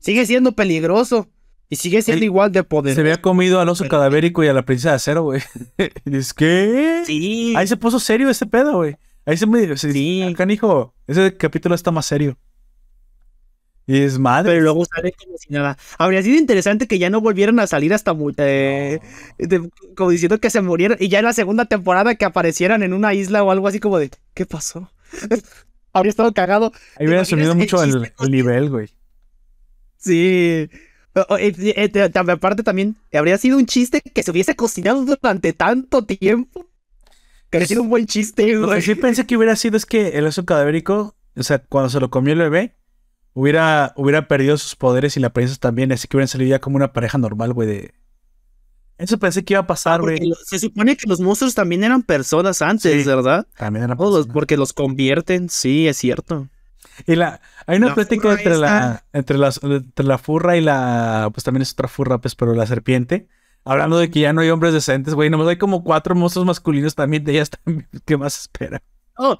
Sigue 0.00 0.26
siendo 0.26 0.52
peligroso. 0.52 1.28
Y 1.70 1.76
sigue 1.76 2.00
siendo 2.00 2.24
igual 2.24 2.50
de 2.50 2.64
poderoso. 2.64 2.94
Se 2.94 3.00
había 3.02 3.20
comido 3.20 3.60
al 3.60 3.68
oso 3.68 3.86
cadavérico 3.86 4.42
y 4.42 4.48
a 4.48 4.54
la 4.54 4.64
princesa 4.64 4.90
de 4.90 4.96
acero, 4.96 5.22
güey. 5.22 5.42
es 6.06 6.32
que. 6.32 7.02
Sí. 7.04 7.52
Ahí 7.56 7.66
se 7.66 7.76
puso 7.76 8.00
serio 8.00 8.30
ese 8.30 8.46
pedo, 8.46 8.76
güey. 8.76 8.96
Ahí 9.28 9.36
se 9.36 9.46
me. 9.46 9.76
Sí. 9.76 10.34
Canijo. 10.38 10.94
Ese 11.06 11.36
capítulo 11.36 11.74
está 11.74 11.90
más 11.90 12.06
serio. 12.06 12.38
Y 13.86 14.00
es 14.00 14.18
madre. 14.18 14.52
Pero 14.52 14.62
luego 14.62 14.86
sale 14.86 15.12
como 15.12 15.36
si 15.36 15.52
nada. 15.52 15.76
Habría 15.98 16.22
sido 16.22 16.38
interesante 16.38 16.86
que 16.86 16.98
ya 16.98 17.10
no 17.10 17.20
volvieran 17.20 17.60
a 17.60 17.66
salir 17.66 17.92
hasta. 17.92 18.16
Eh, 18.38 19.00
como 19.94 20.08
diciendo 20.08 20.40
que 20.40 20.48
se 20.48 20.62
murieron. 20.62 20.96
Y 20.98 21.08
ya 21.10 21.18
en 21.18 21.26
la 21.26 21.34
segunda 21.34 21.66
temporada 21.66 22.14
que 22.14 22.24
aparecieran 22.24 22.82
en 22.82 22.94
una 22.94 23.12
isla 23.12 23.42
o 23.44 23.50
algo 23.50 23.68
así 23.68 23.80
como 23.80 23.98
de. 23.98 24.10
¿Qué 24.32 24.46
pasó? 24.46 24.90
Habría 25.92 26.08
estado 26.08 26.32
cagado. 26.32 26.72
Ahí 26.96 27.06
hubiera 27.06 27.26
subido 27.26 27.54
mucho 27.54 27.82
el, 27.82 28.10
el 28.18 28.30
nivel, 28.30 28.70
güey. 28.70 28.88
Sí. 29.98 30.70
Eh, 31.14 32.10
aparte 32.14 32.62
también, 32.62 32.96
habría 33.12 33.36
sido 33.36 33.58
un 33.58 33.66
chiste 33.66 34.00
que 34.00 34.22
se 34.22 34.30
hubiese 34.30 34.56
cocinado 34.56 35.04
durante 35.04 35.52
tanto 35.52 36.06
tiempo. 36.06 36.67
Sido 37.50 37.82
un 37.82 37.88
buen 37.88 38.06
chiste, 38.06 38.52
Lo 38.54 38.70
que 38.70 38.82
sí 38.82 38.94
pensé 38.94 39.26
que 39.26 39.36
hubiera 39.36 39.56
sido 39.56 39.76
es 39.76 39.86
que 39.86 40.18
el 40.18 40.26
oso 40.26 40.44
cadavérico, 40.44 41.16
o 41.34 41.42
sea, 41.42 41.58
cuando 41.58 41.88
se 41.88 42.00
lo 42.00 42.10
comió 42.10 42.34
el 42.34 42.40
bebé, 42.40 42.76
hubiera, 43.32 43.92
hubiera 43.96 44.28
perdido 44.28 44.58
sus 44.58 44.76
poderes 44.76 45.16
y 45.16 45.20
la 45.20 45.32
princesa 45.32 45.58
también, 45.58 45.92
así 45.92 46.08
que 46.08 46.16
hubieran 46.16 46.28
salido 46.28 46.50
ya 46.50 46.60
como 46.60 46.76
una 46.76 46.92
pareja 46.92 47.18
normal, 47.18 47.52
güey, 47.52 47.68
de... 47.68 47.94
Eso 48.98 49.18
pensé 49.18 49.44
que 49.44 49.54
iba 49.54 49.60
a 49.60 49.66
pasar, 49.66 50.00
güey. 50.00 50.32
se 50.44 50.58
supone 50.58 50.96
que 50.96 51.08
los 51.08 51.20
monstruos 51.20 51.54
también 51.54 51.84
eran 51.84 52.02
personas 52.02 52.60
antes, 52.62 53.06
¿verdad? 53.06 53.46
También 53.56 53.84
eran 53.84 53.96
personas. 53.96 54.26
porque 54.26 54.56
los 54.56 54.72
convierten, 54.72 55.48
sí, 55.48 55.86
es 55.86 55.96
cierto. 55.96 56.48
Y 57.06 57.14
la, 57.14 57.40
hay 57.66 57.76
una 57.78 57.94
plática 57.94 58.32
entre 58.32 58.56
la, 58.56 59.04
entre, 59.12 59.38
las, 59.38 59.60
entre 59.62 60.04
la 60.04 60.18
furra 60.18 60.56
y 60.56 60.60
la, 60.60 61.30
pues 61.32 61.44
también 61.44 61.62
es 61.62 61.72
otra 61.72 61.86
furra, 61.86 62.18
pues, 62.18 62.34
pero 62.34 62.54
la 62.54 62.66
serpiente. 62.66 63.28
Hablando 63.68 63.98
de 63.98 64.10
que 64.10 64.20
ya 64.20 64.32
no 64.32 64.40
hay 64.40 64.48
hombres 64.48 64.72
decentes, 64.72 65.12
güey. 65.12 65.28
Nomás 65.28 65.46
hay 65.46 65.58
como 65.58 65.84
cuatro 65.84 66.14
monstruos 66.14 66.46
masculinos 66.46 66.94
también 66.94 67.22
de 67.22 67.32
ellas 67.32 67.50
también. 67.64 67.86
¿Qué 68.06 68.16
más 68.16 68.38
espera? 68.40 68.82
Oh, 69.18 69.36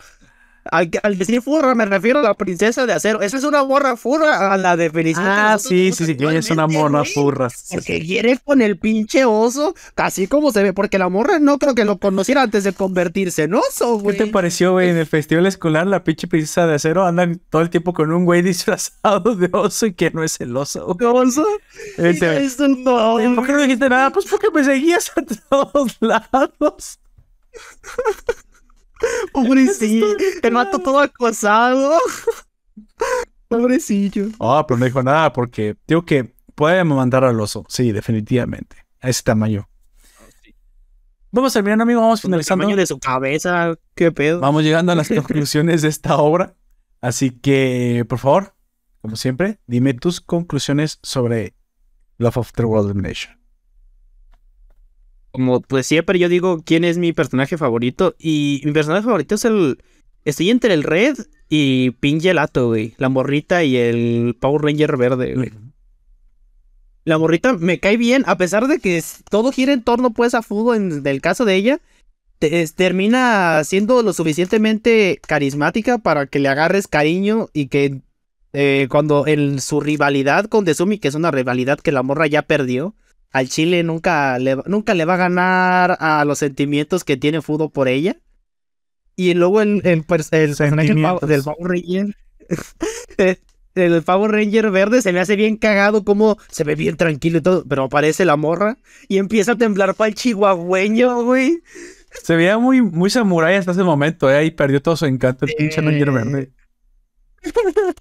al, 0.70 1.18
decir 1.18 1.42
furra 1.42 1.74
me 1.74 1.86
refiero 1.86 2.20
a 2.20 2.22
la 2.22 2.34
princesa 2.34 2.86
de 2.86 2.92
acero. 2.92 3.20
Esa 3.22 3.36
es 3.36 3.44
una 3.44 3.64
morra 3.64 3.96
furra 3.96 4.52
a 4.52 4.56
la 4.56 4.76
de 4.76 4.90
Felicidad. 4.90 5.54
Ah, 5.54 5.58
sí, 5.58 5.92
sí, 5.92 6.04
sí, 6.04 6.16
ella 6.18 6.38
es 6.38 6.50
una 6.50 6.66
morra 6.66 7.04
furra. 7.04 7.48
Porque 7.70 8.00
quiere 8.00 8.38
con 8.44 8.62
el 8.62 8.78
pinche 8.78 9.24
oso, 9.24 9.74
casi 9.94 10.26
como 10.26 10.52
se 10.52 10.62
ve. 10.62 10.72
Porque 10.72 10.98
la 10.98 11.08
morra 11.08 11.38
no 11.38 11.58
creo 11.58 11.74
que 11.74 11.84
lo 11.84 11.98
conociera 11.98 12.42
antes 12.42 12.64
de 12.64 12.72
convertirse 12.72 13.44
en 13.44 13.54
oso, 13.54 13.98
güey. 13.98 14.16
¿Qué 14.16 14.24
te 14.24 14.30
pareció, 14.30 14.72
güey? 14.72 14.90
En 14.90 14.96
el 14.96 15.06
festival 15.06 15.46
escolar, 15.46 15.86
la 15.86 16.04
pinche 16.04 16.26
princesa 16.26 16.66
de 16.66 16.74
acero 16.74 17.06
andan 17.06 17.40
todo 17.50 17.62
el 17.62 17.70
tiempo 17.70 17.92
con 17.92 18.12
un 18.12 18.24
güey 18.24 18.42
disfrazado 18.42 19.34
de 19.34 19.48
oso 19.52 19.86
y 19.86 19.94
que 19.94 20.10
no 20.10 20.22
es 20.22 20.40
el 20.40 20.56
oso. 20.56 20.94
¿De 20.98 21.06
oso? 21.06 21.46
Este, 21.96 22.44
Eso 22.44 22.68
no. 22.68 23.16
¿Por 23.34 23.46
qué 23.46 23.52
no 23.52 23.62
dijiste 23.62 23.88
nada? 23.88 24.10
Pues 24.10 24.26
porque 24.26 24.50
me 24.50 24.64
seguías 24.64 25.12
a 25.16 25.22
todos 25.48 25.96
lados. 26.00 27.00
Pobrecillo. 29.32 30.06
El 30.42 30.52
mato 30.52 30.78
todo 30.78 31.00
acosado. 31.00 31.98
Pobrecillo. 33.48 34.28
Ah, 34.40 34.64
pero 34.66 34.78
no 34.78 34.84
dijo 34.84 35.02
nada 35.02 35.32
porque 35.32 35.76
digo 35.86 36.04
que 36.04 36.34
puede 36.54 36.82
mandar 36.84 37.24
al 37.24 37.40
oso. 37.40 37.64
Sí, 37.68 37.92
definitivamente. 37.92 38.76
A 39.00 39.08
ese 39.08 39.22
tamaño. 39.22 39.68
Vamos 41.30 41.52
terminando, 41.52 41.82
amigo. 41.82 42.00
Vamos 42.00 42.20
finalizando. 42.20 42.62
El 42.62 42.66
tamaño 42.66 42.76
de 42.76 42.86
su 42.86 42.98
cabeza. 42.98 43.74
¿Qué 43.94 44.12
pedo? 44.12 44.40
Vamos 44.40 44.64
llegando 44.64 44.92
a 44.92 44.94
las 44.94 45.08
conclusiones 45.14 45.82
de 45.82 45.88
esta 45.88 46.16
obra. 46.16 46.54
Así 47.00 47.30
que, 47.30 48.04
por 48.08 48.18
favor, 48.18 48.54
como 49.00 49.16
siempre, 49.16 49.60
dime 49.66 49.94
tus 49.94 50.20
conclusiones 50.20 50.98
sobre 51.02 51.54
Love 52.18 52.38
of 52.38 52.52
the 52.52 52.64
World 52.64 52.96
Nation 52.96 53.37
como 55.38 55.60
pues 55.60 55.86
siempre 55.86 56.18
yo 56.18 56.28
digo 56.28 56.62
quién 56.64 56.82
es 56.84 56.98
mi 56.98 57.12
personaje 57.12 57.56
favorito 57.56 58.16
y 58.18 58.60
mi 58.64 58.72
personaje 58.72 59.04
favorito 59.04 59.36
es 59.36 59.44
el 59.44 59.78
estoy 60.24 60.50
entre 60.50 60.74
el 60.74 60.82
Red 60.82 61.16
y 61.48 61.92
Pin 61.92 62.20
Gelato, 62.20 62.66
güey, 62.66 62.94
la 62.98 63.08
morrita 63.08 63.62
y 63.62 63.76
el 63.76 64.36
Power 64.38 64.62
Ranger 64.62 64.96
verde, 64.96 65.34
güey. 65.34 65.52
La 67.04 67.18
morrita 67.18 67.52
me 67.54 67.78
cae 67.78 67.96
bien 67.96 68.24
a 68.26 68.36
pesar 68.36 68.66
de 68.66 68.80
que 68.80 69.02
todo 69.30 69.52
gira 69.52 69.72
en 69.72 69.82
torno 69.82 70.12
pues 70.12 70.34
a 70.34 70.42
fútbol 70.42 70.76
en 70.76 71.06
el 71.06 71.20
caso 71.20 71.44
de 71.44 71.54
ella. 71.54 71.80
termina 72.74 73.62
siendo 73.64 74.02
lo 74.02 74.12
suficientemente 74.12 75.20
carismática 75.26 75.98
para 75.98 76.26
que 76.26 76.40
le 76.40 76.48
agarres 76.48 76.88
cariño 76.88 77.48
y 77.52 77.68
que 77.68 78.02
eh, 78.52 78.88
cuando 78.90 79.26
en 79.26 79.60
su 79.60 79.80
rivalidad 79.80 80.46
con 80.46 80.64
Desumi, 80.64 80.98
que 80.98 81.08
es 81.08 81.14
una 81.14 81.30
rivalidad 81.30 81.78
que 81.78 81.92
la 81.92 82.02
morra 82.02 82.26
ya 82.26 82.42
perdió, 82.42 82.94
al 83.30 83.48
Chile 83.48 83.82
nunca 83.82 84.38
le, 84.38 84.56
nunca 84.66 84.94
le 84.94 85.04
va 85.04 85.14
a 85.14 85.18
ganar 85.18 85.96
a 86.00 86.24
los 86.24 86.38
sentimientos 86.38 87.04
que 87.04 87.16
tiene 87.16 87.42
Fudo 87.42 87.70
por 87.70 87.88
ella. 87.88 88.16
Y 89.16 89.34
luego 89.34 89.60
el, 89.60 89.80
el, 89.84 90.04
pues, 90.04 90.32
el 90.32 90.54
personaje 90.54 90.94
del 91.26 91.42
Power 91.42 91.56
Ranger. 91.60 92.16
el 93.74 94.02
Power 94.02 94.30
Ranger 94.30 94.70
verde 94.70 95.02
se 95.02 95.12
me 95.12 95.20
hace 95.20 95.36
bien 95.36 95.56
cagado, 95.56 96.04
como 96.04 96.38
se 96.50 96.64
ve 96.64 96.74
bien 96.74 96.96
tranquilo 96.96 97.38
y 97.38 97.40
todo, 97.42 97.64
pero 97.68 97.84
aparece 97.84 98.24
la 98.24 98.36
morra 98.36 98.78
y 99.08 99.18
empieza 99.18 99.52
a 99.52 99.58
temblar 99.58 99.94
para 99.94 100.08
el 100.08 100.14
chihuahueño, 100.14 101.24
güey. 101.24 101.62
Se 102.22 102.36
veía 102.36 102.58
muy, 102.58 102.80
muy 102.80 103.10
samurai 103.10 103.56
hasta 103.56 103.72
ese 103.72 103.82
momento, 103.82 104.30
¿eh? 104.30 104.46
Y 104.46 104.50
perdió 104.52 104.80
todo 104.80 104.96
su 104.96 105.06
encanto 105.06 105.44
el 105.44 105.54
pinche 105.54 105.80
Ranger 105.80 106.10
verde. 106.10 106.52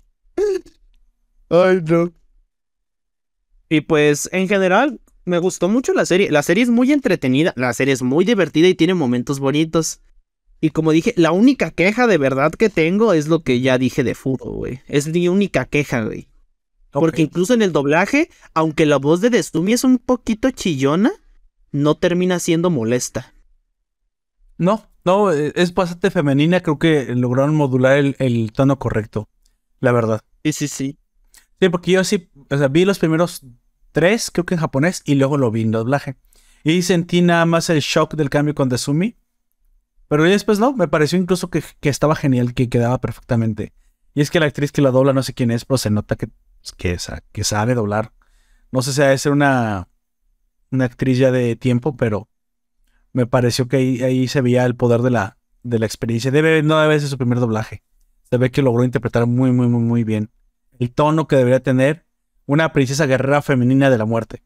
Ay, 1.49 1.81
no. 1.83 2.13
Y 3.69 3.81
pues, 3.81 4.29
en 4.31 4.47
general, 4.47 5.01
me 5.27 5.39
gustó 5.39 5.69
mucho 5.69 5.93
la 5.93 6.05
serie. 6.05 6.31
La 6.31 6.41
serie 6.41 6.63
es 6.63 6.69
muy 6.69 6.91
entretenida, 6.91 7.53
la 7.55 7.73
serie 7.73 7.93
es 7.93 8.01
muy 8.01 8.25
divertida 8.25 8.67
y 8.67 8.75
tiene 8.75 8.93
momentos 8.93 9.39
bonitos. 9.39 9.99
Y 10.61 10.71
como 10.71 10.91
dije, 10.91 11.13
la 11.17 11.31
única 11.31 11.69
queja 11.69 12.07
de 12.07 12.17
verdad 12.17 12.51
que 12.51 12.69
tengo 12.69 13.13
es 13.13 13.27
lo 13.27 13.43
que 13.43 13.59
ya 13.61 13.77
dije 13.77 14.03
de 14.03 14.15
Furo, 14.15 14.45
güey. 14.45 14.81
Es 14.87 15.07
mi 15.07 15.27
única 15.27 15.65
queja, 15.65 16.01
güey. 16.01 16.29
Porque 16.91 17.21
incluso 17.21 17.53
en 17.53 17.61
el 17.61 17.73
doblaje, 17.73 18.29
aunque 18.55 18.85
la 18.85 18.97
voz 18.97 19.21
de 19.21 19.29
Destumi 19.29 19.73
es 19.73 19.83
un 19.83 19.99
poquito 19.99 20.49
chillona, 20.49 21.11
no 21.71 21.95
termina 21.95 22.39
siendo 22.39 22.71
molesta. 22.71 23.33
No, 24.57 24.89
no, 25.05 25.31
e, 25.31 25.51
es 25.55 25.73
bastante 25.73 26.09
femenina. 26.09 26.61
Creo 26.61 26.79
que 26.79 27.13
lograron 27.13 27.53
modular 27.53 27.97
el, 27.97 28.15
el 28.17 28.51
tono 28.53 28.79
correcto. 28.79 29.29
La 29.79 29.91
verdad. 29.91 30.21
Sí, 30.43 30.53
sí, 30.53 30.67
sí. 30.67 30.97
Sí, 31.59 31.69
porque 31.69 31.91
yo 31.91 32.03
sí, 32.03 32.29
o 32.49 32.57
sea, 32.57 32.67
vi 32.67 32.85
los 32.85 32.99
primeros 32.99 33.43
tres, 33.91 34.31
creo 34.31 34.45
que 34.45 34.55
en 34.55 34.59
japonés, 34.59 35.01
y 35.05 35.15
luego 35.15 35.37
lo 35.37 35.51
vi 35.51 35.61
en 35.61 35.71
doblaje. 35.71 36.17
Y 36.63 36.81
sentí 36.81 37.21
nada 37.21 37.45
más 37.45 37.69
el 37.69 37.79
shock 37.79 38.15
del 38.15 38.29
cambio 38.29 38.55
con 38.55 38.69
Desumi. 38.69 39.15
Pero 40.07 40.23
después 40.23 40.59
no, 40.59 40.73
me 40.73 40.87
pareció 40.87 41.19
incluso 41.19 41.49
que, 41.49 41.63
estaba 41.81 42.15
genial, 42.15 42.53
que 42.53 42.69
quedaba 42.69 42.99
perfectamente. 42.99 43.73
Y 44.13 44.21
es 44.21 44.31
que 44.31 44.39
la 44.39 44.45
actriz 44.47 44.71
que 44.71 44.81
la 44.81 44.91
dobla, 44.91 45.13
no 45.13 45.23
sé 45.23 45.33
quién 45.33 45.51
es, 45.51 45.65
pero 45.65 45.77
se 45.77 45.89
nota 45.89 46.15
que, 46.15 46.29
que, 46.77 46.97
que 47.31 47.43
sabe 47.43 47.75
doblar. 47.75 48.13
No 48.71 48.81
sé 48.81 48.93
si 48.93 49.01
debe 49.01 49.17
ser 49.17 49.31
una, 49.31 49.89
una 50.71 50.85
actriz 50.85 51.17
ya 51.17 51.31
de 51.31 51.55
tiempo, 51.55 51.95
pero 51.95 52.29
me 53.13 53.27
pareció 53.27 53.67
que 53.67 53.77
ahí, 53.77 54.27
se 54.27 54.41
veía 54.41 54.65
el 54.65 54.75
poder 54.75 55.01
de 55.01 55.11
la, 55.11 55.37
de 55.63 55.79
la 55.79 55.85
experiencia. 55.85 56.31
Debe, 56.31 56.63
no 56.63 56.79
debe 56.79 56.99
ser 56.99 57.09
su 57.09 57.17
primer 57.17 57.39
doblaje. 57.39 57.83
Se 58.29 58.37
ve 58.37 58.51
que 58.51 58.61
logró 58.61 58.83
interpretar 58.83 59.25
muy, 59.25 59.51
muy, 59.51 59.67
muy, 59.67 59.81
muy 59.81 60.03
bien. 60.03 60.31
El 60.79 60.93
tono 60.93 61.27
que 61.27 61.35
debería 61.35 61.61
tener 61.61 62.06
una 62.47 62.73
princesa 62.73 63.05
guerrera 63.05 63.43
femenina 63.43 63.91
de 63.91 63.97
la 63.99 64.05
muerte. 64.05 64.41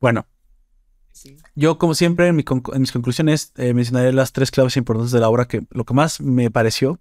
Bueno, 0.00 0.26
Yo, 1.54 1.76
como 1.76 1.94
siempre, 1.94 2.28
en, 2.28 2.34
mis 2.34 2.92
conclusiones 2.92 3.52
eh, 3.56 3.74
mencionaré 3.74 4.12
las 4.14 4.32
tres 4.32 4.50
claves 4.50 4.78
importantes 4.78 5.12
de 5.12 5.20
la 5.20 5.28
obra, 5.28 5.46
que 5.46 5.62
lo 5.70 5.84
que 5.84 5.92
más 5.92 6.20
me 6.22 6.50
pareció, 6.50 7.00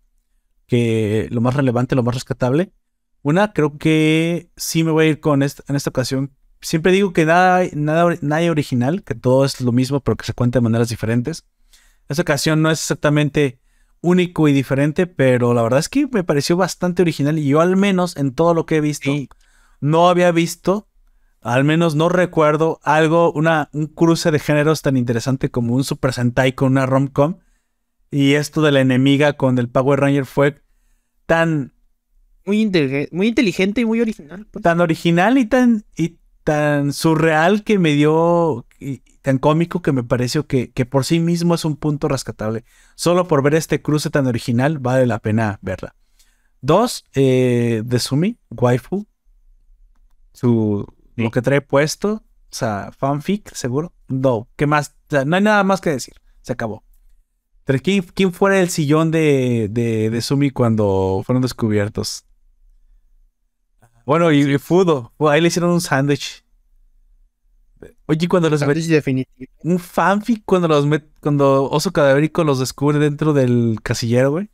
que 0.68 1.28
lo 1.32 1.40
más 1.40 1.56
relevante, 1.56 1.96
lo 1.96 2.04
más 2.04 2.16
rescatable. 2.16 2.74
Una, 3.22 3.54
creo 3.54 3.78
que 3.78 4.52
sí 4.58 4.84
me 4.84 4.92
voy 4.92 5.06
a 5.06 5.10
ir 5.10 5.20
con 5.22 5.44
esta, 5.44 5.64
en 5.68 5.76
esta 5.76 5.92
ocasión. 5.92 6.36
Siempre 6.60 6.92
digo 6.92 7.14
que 7.14 7.26
nada, 7.26 7.64
nada, 7.74 8.16
nada 8.22 8.52
original, 8.52 9.04
que 9.04 9.16
todo 9.16 9.46
es 9.46 9.62
lo 9.62 9.72
mismo, 9.72 10.02
pero 10.02 10.18
que 10.18 10.26
se 10.26 10.34
cuenta 10.34 10.60
de 10.60 10.64
maneras 10.64 10.90
diferentes. 10.90 11.46
Esta 12.10 12.24
ocasión 12.24 12.62
no 12.62 12.70
es 12.70 12.80
exactamente 12.80 13.62
único 14.02 14.48
y 14.48 14.54
diferente, 14.54 15.08
pero 15.08 15.54
la 15.54 15.62
verdad 15.62 15.80
es 15.80 15.90
que 15.90 16.08
me 16.08 16.24
pareció 16.24 16.58
bastante 16.58 17.02
original 17.02 17.40
y 17.40 17.48
yo 17.48 17.62
al 17.62 17.78
menos 17.78 18.18
en 18.18 18.34
todo 18.34 18.54
lo 18.54 18.66
que 18.66 18.78
he 18.78 18.82
visto 18.82 19.12
no 19.82 20.08
había 20.08 20.32
visto, 20.32 20.88
al 21.42 21.64
menos 21.64 21.96
no 21.96 22.08
recuerdo 22.08 22.80
algo, 22.84 23.34
una, 23.34 23.70
un 23.74 23.88
cruce 23.88 24.32
de 24.32 24.40
géneros 24.40 24.82
tan 24.82 24.96
interesante 24.96 25.50
como 25.50 25.76
un 25.76 25.84
Super 25.84 26.14
Sentai 26.14 26.54
con 26.54 26.72
una 26.72 26.86
rom-com 26.86 27.40
y 28.12 28.34
esto 28.34 28.62
de 28.62 28.72
la 28.72 28.82
enemiga 28.82 29.34
con 29.34 29.58
el 29.58 29.70
Power 29.70 30.00
Ranger 30.00 30.26
fue 30.26 30.62
tan 31.26 31.74
muy, 32.46 32.72
muy 33.12 33.28
inteligente 33.28 33.82
y 33.82 33.86
muy 33.86 34.02
original. 34.02 34.48
Pues. 34.52 34.64
Tan 34.64 34.82
original 34.82 35.38
y 35.38 35.46
tan, 35.46 35.86
y 35.96 36.18
tan 36.44 36.94
surreal 36.94 37.64
que 37.64 37.80
me 37.80 37.94
dio 37.94 38.66
tan 39.22 39.38
cómico 39.38 39.82
que 39.82 39.92
me 39.92 40.04
pareció 40.04 40.48
que, 40.48 40.72
que, 40.72 40.86
por 40.86 41.06
sí 41.06 41.20
mismo 41.20 41.56
es 41.56 41.66
un 41.66 41.78
punto 41.78 42.08
rescatable. 42.08 42.66
Solo 42.96 43.28
por 43.28 43.44
ver 43.44 43.56
este 43.56 43.82
cruce 43.82 44.10
tan 44.10 44.28
original 44.28 44.80
vale 44.80 45.06
la 45.06 45.20
pena 45.20 45.60
verla. 45.62 45.96
Dos, 46.62 47.06
eh, 47.16 47.82
de 47.86 48.00
Sumi, 48.00 48.38
waifu. 48.50 49.08
Su, 50.42 50.88
Lo 51.18 51.30
que 51.30 51.44
trae 51.44 51.62
puesto. 51.62 52.14
O 52.14 52.24
sea, 52.50 52.92
fanfic, 52.98 53.54
seguro. 53.54 53.94
No, 54.08 54.50
¿qué 54.56 54.66
más? 54.66 54.96
no 55.26 55.36
hay 55.36 55.42
nada 55.44 55.64
más 55.64 55.82
que 55.82 55.92
decir. 55.92 56.16
Se 56.42 56.54
acabó. 56.54 56.84
¿quién, 57.84 58.02
quién 58.02 58.34
fuera 58.34 58.60
el 58.60 58.70
sillón 58.70 59.12
de, 59.12 59.68
de, 59.70 60.10
de 60.10 60.22
Sumi 60.22 60.50
cuando 60.50 61.22
fueron 61.24 61.44
descubiertos? 61.44 62.26
Bueno, 64.04 64.32
y, 64.32 64.58
Fudo. 64.58 65.14
Ahí 65.20 65.42
le 65.42 65.50
hicieron 65.50 65.70
un 65.70 65.80
sándwich. 65.80 66.44
Oye, 68.08 68.28
cuando 68.28 68.50
los 68.50 68.64
Un 69.64 69.78
fanfic 69.78 70.44
cuando 70.44 70.68
los 70.68 70.88
met, 70.88 71.06
cuando 71.22 71.70
Oso 71.70 71.92
Cadavérico 71.92 72.44
los 72.44 72.58
descubre 72.60 72.98
dentro 72.98 73.34
del 73.34 73.78
casillero, 73.84 74.32
güey. 74.32 74.50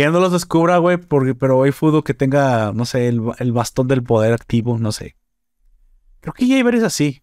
Que 0.00 0.06
no 0.06 0.18
los 0.18 0.32
descubra, 0.32 0.78
güey, 0.78 0.96
porque, 0.96 1.34
pero 1.34 1.62
hay 1.62 1.72
fudo 1.72 2.02
que 2.02 2.14
tenga, 2.14 2.72
no 2.72 2.86
sé, 2.86 3.08
el, 3.08 3.52
bastón 3.52 3.86
del 3.86 4.02
poder 4.02 4.32
activo, 4.32 4.78
no 4.78 4.92
sé. 4.92 5.14
Creo 6.20 6.32
que 6.32 6.44
hay 6.46 6.62
varios 6.62 6.84
así. 6.84 7.22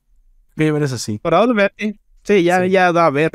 Hay 0.56 0.70
varios 0.70 0.91
así. 0.91 1.18
Probablemente. 1.18 1.99
Sí, 2.24 2.44
ya, 2.44 2.64
ya 2.68 2.91
da 2.91 3.08
a 3.08 3.10
ver. 3.10 3.32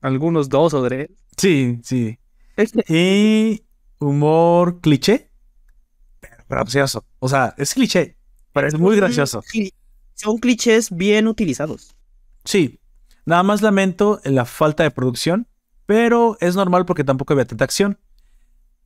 Algunos 0.00 0.48
dos 0.48 0.72
o 0.72 0.82
tres. 0.82 1.10
Sí, 1.36 1.80
sí. 1.82 2.18
Este 2.56 2.82
y 2.88 3.62
humor 3.98 4.80
cliché. 4.80 5.30
Pero 6.20 6.62
gracioso. 6.62 7.04
O 7.18 7.28
sea, 7.28 7.54
es 7.58 7.74
cliché. 7.74 8.16
Pero 8.54 8.68
es 8.68 8.78
muy 8.78 8.96
gracioso 8.96 9.42
son 10.14 10.38
clichés 10.38 10.90
bien 10.90 11.26
utilizados. 11.26 11.94
Sí, 12.44 12.80
nada 13.26 13.42
más 13.42 13.60
lamento 13.60 14.20
la 14.24 14.46
falta 14.46 14.82
de 14.82 14.90
producción, 14.90 15.48
pero 15.84 16.38
es 16.40 16.56
normal 16.56 16.86
porque 16.86 17.04
tampoco 17.04 17.34
había 17.34 17.44
tanta 17.44 17.64
acción. 17.64 17.98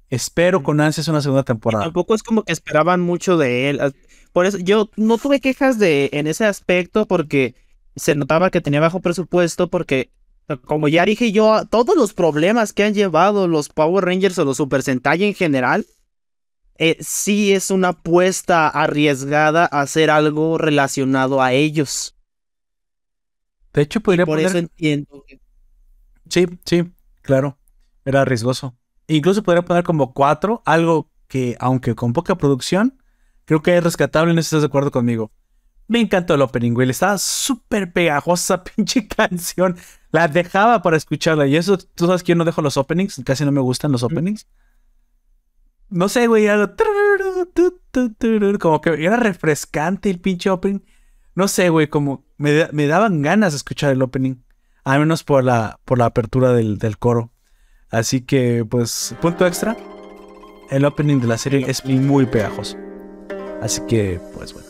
Espero 0.09 0.63
con 0.63 0.81
ansias 0.81 1.09
una 1.09 1.21
segunda 1.21 1.43
temporada. 1.43 1.85
tampoco 1.85 2.15
es 2.15 2.23
como 2.23 2.43
que 2.43 2.53
esperaban 2.53 3.01
mucho 3.01 3.37
de 3.37 3.71
él. 3.71 3.81
Por 4.33 4.47
eso 4.47 4.59
yo 4.59 4.91
no 4.97 5.19
tuve 5.19 5.41
quejas 5.41 5.79
de 5.79 6.11
en 6.13 6.27
ese 6.27 6.45
aspecto 6.45 7.07
porque 7.07 7.55
se 7.97 8.15
notaba 8.15 8.51
que 8.51 8.61
tenía 8.61 8.81
bajo 8.81 9.01
presupuesto 9.01 9.69
porque 9.69 10.11
como 10.65 10.87
ya 10.87 11.05
dije 11.05 11.33
yo, 11.33 11.67
todos 11.69 11.97
los 11.97 12.15
problemas 12.15 12.73
que 12.73 12.85
han 12.85 12.95
llevado 12.95 13.49
los 13.49 13.69
Power 13.69 14.05
Rangers 14.05 14.39
o 14.39 14.45
los 14.45 14.59
Super 14.59 14.83
Sentai 14.83 15.25
en 15.25 15.35
general 15.35 15.87
eh, 16.79 16.97
sí 17.01 17.53
es 17.53 17.71
una 17.71 17.89
apuesta 17.89 18.69
arriesgada 18.69 19.69
a 19.71 19.81
hacer 19.81 20.11
algo 20.11 20.59
relacionado 20.59 21.43
a 21.43 21.53
ellos. 21.53 22.15
De 23.73 23.83
hecho, 23.83 24.01
podría 24.01 24.27
Por 24.27 24.41
eso 24.41 24.59
entiendo. 24.59 25.25
Sí, 26.29 26.47
sí, 26.65 26.85
claro. 27.23 27.59
Era 28.05 28.23
arriesgoso. 28.23 28.77
Incluso 29.09 29.43
podría 29.43 29.65
poner 29.65 29.85
como 29.85 30.13
cuatro, 30.13 30.63
algo 30.65 31.11
que, 31.29 31.57
aunque 31.61 31.95
con 31.95 32.13
poca 32.13 32.37
producción, 32.37 33.01
creo 33.45 33.63
que 33.63 33.77
es 33.77 33.85
rescatable, 33.85 34.35
no 34.35 34.41
estás 34.41 34.63
de 34.63 34.67
acuerdo 34.67 34.91
conmigo. 34.91 35.33
Me 35.89 36.01
encantó 36.01 36.35
el 36.35 36.43
opening, 36.43 36.73
güey. 36.73 36.91
Estaba 36.91 37.17
súper 37.19 37.93
pegajosa 37.93 38.65
pinche 38.77 39.07
canción. 39.07 39.77
La 40.11 40.29
dejaba 40.29 40.83
para 40.83 40.97
escucharla. 40.97 41.47
Y 41.47 41.57
eso, 41.57 41.79
tú 41.79 42.07
sabes 42.07 42.23
que 42.23 42.31
yo 42.31 42.37
no 42.37 42.45
dejo 42.45 42.63
los 42.63 42.77
openings. 42.77 43.23
Casi 43.25 43.45
no 43.45 43.53
me 43.53 43.61
gustan 43.61 43.93
los 43.93 44.03
openings. 44.03 44.47
No 45.89 46.09
sé, 46.09 46.27
güey, 46.27 46.49
Como 48.59 48.81
que 48.81 49.05
era 49.05 49.17
refrescante 49.17 50.11
el 50.11 50.21
pinche 50.21 50.51
opening. 50.51 50.81
No 51.35 51.49
sé, 51.49 51.69
güey, 51.69 51.89
como 51.89 52.25
me, 52.39 52.87
daban 52.87 53.23
ganas 53.23 53.53
de 53.53 53.59
escuchar 53.59 53.93
el 53.93 54.03
opening. 54.03 54.37
Al 54.85 55.01
menos 55.01 55.23
por 55.23 55.45
la, 55.45 55.79
por 55.85 55.99
la 55.99 56.07
apertura 56.07 56.53
del, 56.53 56.99
coro. 56.99 57.31
Así 57.91 58.21
que, 58.21 58.65
pues, 58.69 59.15
punto 59.21 59.47
extra. 59.47 59.77
El 60.71 60.85
opening 60.85 61.21
de 61.21 61.29
la 61.29 61.39
serie 61.39 61.65
es 61.69 61.85
muy 61.85 62.27
pegajoso. 62.27 62.77
Así 63.63 63.81
que, 63.89 64.21
pues 64.35 64.53
bueno. 64.53 64.69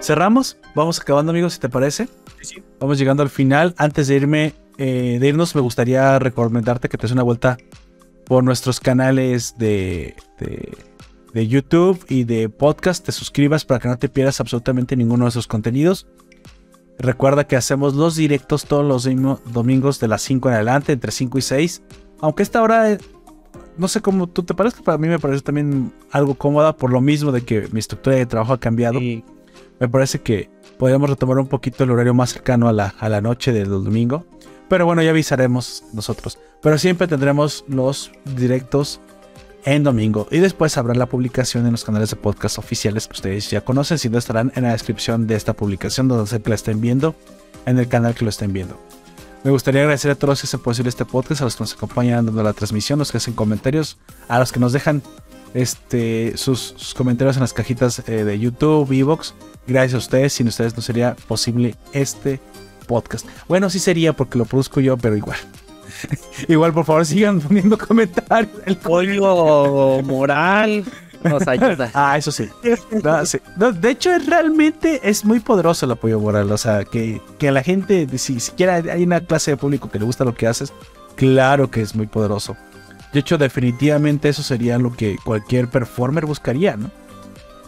Cerramos. 0.00 0.56
Vamos 0.74 1.00
acabando, 1.00 1.30
amigos, 1.30 1.54
si 1.54 1.60
te 1.60 1.68
parece. 1.68 2.08
Vamos 2.80 2.98
llegando 2.98 3.22
al 3.22 3.30
final. 3.30 3.74
Antes 3.76 4.08
de 4.08 4.16
irme, 4.16 4.54
eh, 4.78 5.18
de 5.20 5.28
irnos, 5.28 5.54
me 5.54 5.60
gustaría 5.60 6.18
recomendarte 6.18 6.88
que 6.88 6.96
te 6.96 7.02
des 7.02 7.12
una 7.12 7.22
vuelta 7.22 7.58
por 8.24 8.44
nuestros 8.44 8.80
canales 8.80 9.56
de, 9.58 10.14
de, 10.38 10.76
YouTube 11.34 12.04
y 12.08 12.24
de 12.24 12.48
podcast. 12.48 13.04
Te 13.04 13.12
suscribas 13.12 13.64
para 13.64 13.80
que 13.80 13.88
no 13.88 13.98
te 13.98 14.08
pierdas 14.08 14.40
absolutamente 14.40 14.96
ninguno 14.96 15.24
de 15.24 15.30
esos 15.30 15.46
contenidos. 15.46 16.06
Recuerda 16.98 17.46
que 17.46 17.56
hacemos 17.56 17.94
los 17.94 18.16
directos 18.16 18.64
todos 18.64 18.84
los 18.84 19.08
domingos 19.52 20.00
de 20.00 20.08
las 20.08 20.22
5 20.22 20.48
en 20.48 20.54
adelante, 20.56 20.92
entre 20.92 21.12
5 21.12 21.38
y 21.38 21.42
6. 21.42 21.82
Aunque 22.20 22.42
esta 22.42 22.60
hora, 22.60 22.90
eh, 22.90 22.98
no 23.76 23.86
sé 23.86 24.00
cómo 24.00 24.26
tú 24.26 24.42
te 24.42 24.54
parece, 24.54 24.82
para 24.82 24.98
mí 24.98 25.06
me 25.06 25.20
parece 25.20 25.42
también 25.42 25.92
algo 26.10 26.34
cómoda 26.34 26.76
por 26.76 26.90
lo 26.90 27.00
mismo 27.00 27.30
de 27.30 27.42
que 27.42 27.68
mi 27.70 27.78
estructura 27.78 28.16
de 28.16 28.26
trabajo 28.26 28.52
ha 28.52 28.58
cambiado. 28.58 28.98
Me 28.98 29.88
parece 29.88 30.20
que 30.20 30.50
podríamos 30.76 31.08
retomar 31.08 31.38
un 31.38 31.46
poquito 31.46 31.84
el 31.84 31.92
horario 31.92 32.14
más 32.14 32.30
cercano 32.30 32.68
a 32.68 32.72
la, 32.72 32.94
a 32.98 33.08
la 33.08 33.20
noche 33.20 33.52
del 33.52 33.68
domingo. 33.68 34.26
Pero 34.68 34.84
bueno, 34.84 35.00
ya 35.02 35.10
avisaremos 35.10 35.84
nosotros. 35.92 36.38
Pero 36.60 36.78
siempre 36.78 37.06
tendremos 37.06 37.64
los 37.68 38.10
directos 38.36 39.00
en 39.74 39.84
domingo. 39.84 40.26
Y 40.30 40.38
después 40.38 40.78
habrá 40.78 40.94
la 40.94 41.06
publicación 41.06 41.66
en 41.66 41.72
los 41.72 41.84
canales 41.84 42.08
de 42.08 42.16
podcast 42.16 42.58
oficiales 42.58 43.06
que 43.06 43.12
ustedes 43.12 43.50
ya 43.50 43.60
conocen. 43.60 43.98
Si 43.98 44.08
no, 44.08 44.16
estarán 44.16 44.50
en 44.54 44.62
la 44.62 44.72
descripción 44.72 45.26
de 45.26 45.34
esta 45.34 45.52
publicación 45.52 46.08
donde 46.08 46.26
se 46.26 46.40
la 46.42 46.54
estén 46.54 46.80
viendo. 46.80 47.14
En 47.66 47.78
el 47.78 47.86
canal 47.86 48.14
que 48.14 48.24
lo 48.24 48.30
estén 48.30 48.54
viendo. 48.54 48.80
Me 49.44 49.50
gustaría 49.50 49.82
agradecer 49.82 50.10
a 50.10 50.14
todos 50.14 50.30
los 50.30 50.40
que 50.40 50.46
hacen 50.46 50.60
posible 50.60 50.88
este 50.88 51.04
podcast, 51.04 51.42
a 51.42 51.44
los 51.44 51.56
que 51.56 51.64
nos 51.64 51.74
acompañan 51.74 52.24
dando 52.24 52.42
la 52.42 52.54
transmisión, 52.54 52.98
los 52.98 53.12
que 53.12 53.18
hacen 53.18 53.34
comentarios, 53.34 53.98
a 54.26 54.38
los 54.38 54.52
que 54.52 54.58
nos 54.58 54.72
dejan 54.72 55.02
este, 55.52 56.36
sus, 56.38 56.94
comentarios 56.96 57.36
en 57.36 57.42
las 57.42 57.52
cajitas 57.52 58.02
eh, 58.08 58.24
de 58.24 58.38
YouTube, 58.38 58.90
Evox. 58.90 59.34
Gracias 59.66 59.94
a 59.94 59.98
ustedes, 59.98 60.32
sin 60.32 60.48
ustedes 60.48 60.74
no 60.76 60.82
sería 60.82 61.14
posible 61.26 61.74
este 61.92 62.40
podcast. 62.86 63.26
Bueno, 63.48 63.68
sí 63.68 63.80
sería 63.80 64.14
porque 64.14 64.38
lo 64.38 64.46
produzco 64.46 64.80
yo, 64.80 64.96
pero 64.96 65.14
igual. 65.14 65.38
igual, 66.48 66.72
por 66.72 66.84
favor, 66.84 67.06
sigan 67.06 67.40
poniendo 67.40 67.78
comentarios. 67.78 68.52
El 68.66 68.78
código 68.78 70.02
moral 70.02 70.84
nos 71.22 71.46
ayuda. 71.46 71.90
ah, 71.94 72.16
eso 72.16 72.30
sí. 72.30 72.48
de 72.62 73.90
hecho, 73.90 74.10
realmente 74.26 75.00
es 75.02 75.24
muy 75.24 75.40
poderoso 75.40 75.86
el 75.86 75.92
apoyo 75.92 76.20
moral. 76.20 76.50
O 76.52 76.58
sea, 76.58 76.84
que, 76.84 77.20
que 77.38 77.48
a 77.48 77.52
la 77.52 77.62
gente, 77.62 78.06
si 78.18 78.40
siquiera 78.40 78.76
hay 78.76 79.02
una 79.02 79.20
clase 79.20 79.52
de 79.52 79.56
público 79.56 79.90
que 79.90 79.98
le 79.98 80.04
gusta 80.04 80.24
lo 80.24 80.34
que 80.34 80.46
haces, 80.46 80.72
claro 81.16 81.70
que 81.70 81.82
es 81.82 81.94
muy 81.94 82.06
poderoso. 82.06 82.56
De 83.12 83.20
hecho, 83.20 83.38
definitivamente 83.38 84.28
eso 84.28 84.42
sería 84.42 84.78
lo 84.78 84.92
que 84.92 85.16
cualquier 85.24 85.68
performer 85.68 86.26
buscaría, 86.26 86.76
¿no? 86.76 86.90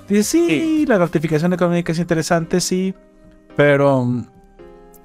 Dice, 0.08 0.24
sí, 0.24 0.86
la 0.86 0.98
gratificación 0.98 1.52
económica 1.52 1.92
es 1.92 1.98
interesante, 1.98 2.60
sí, 2.60 2.94
pero 3.56 4.04
mm, 4.04 4.26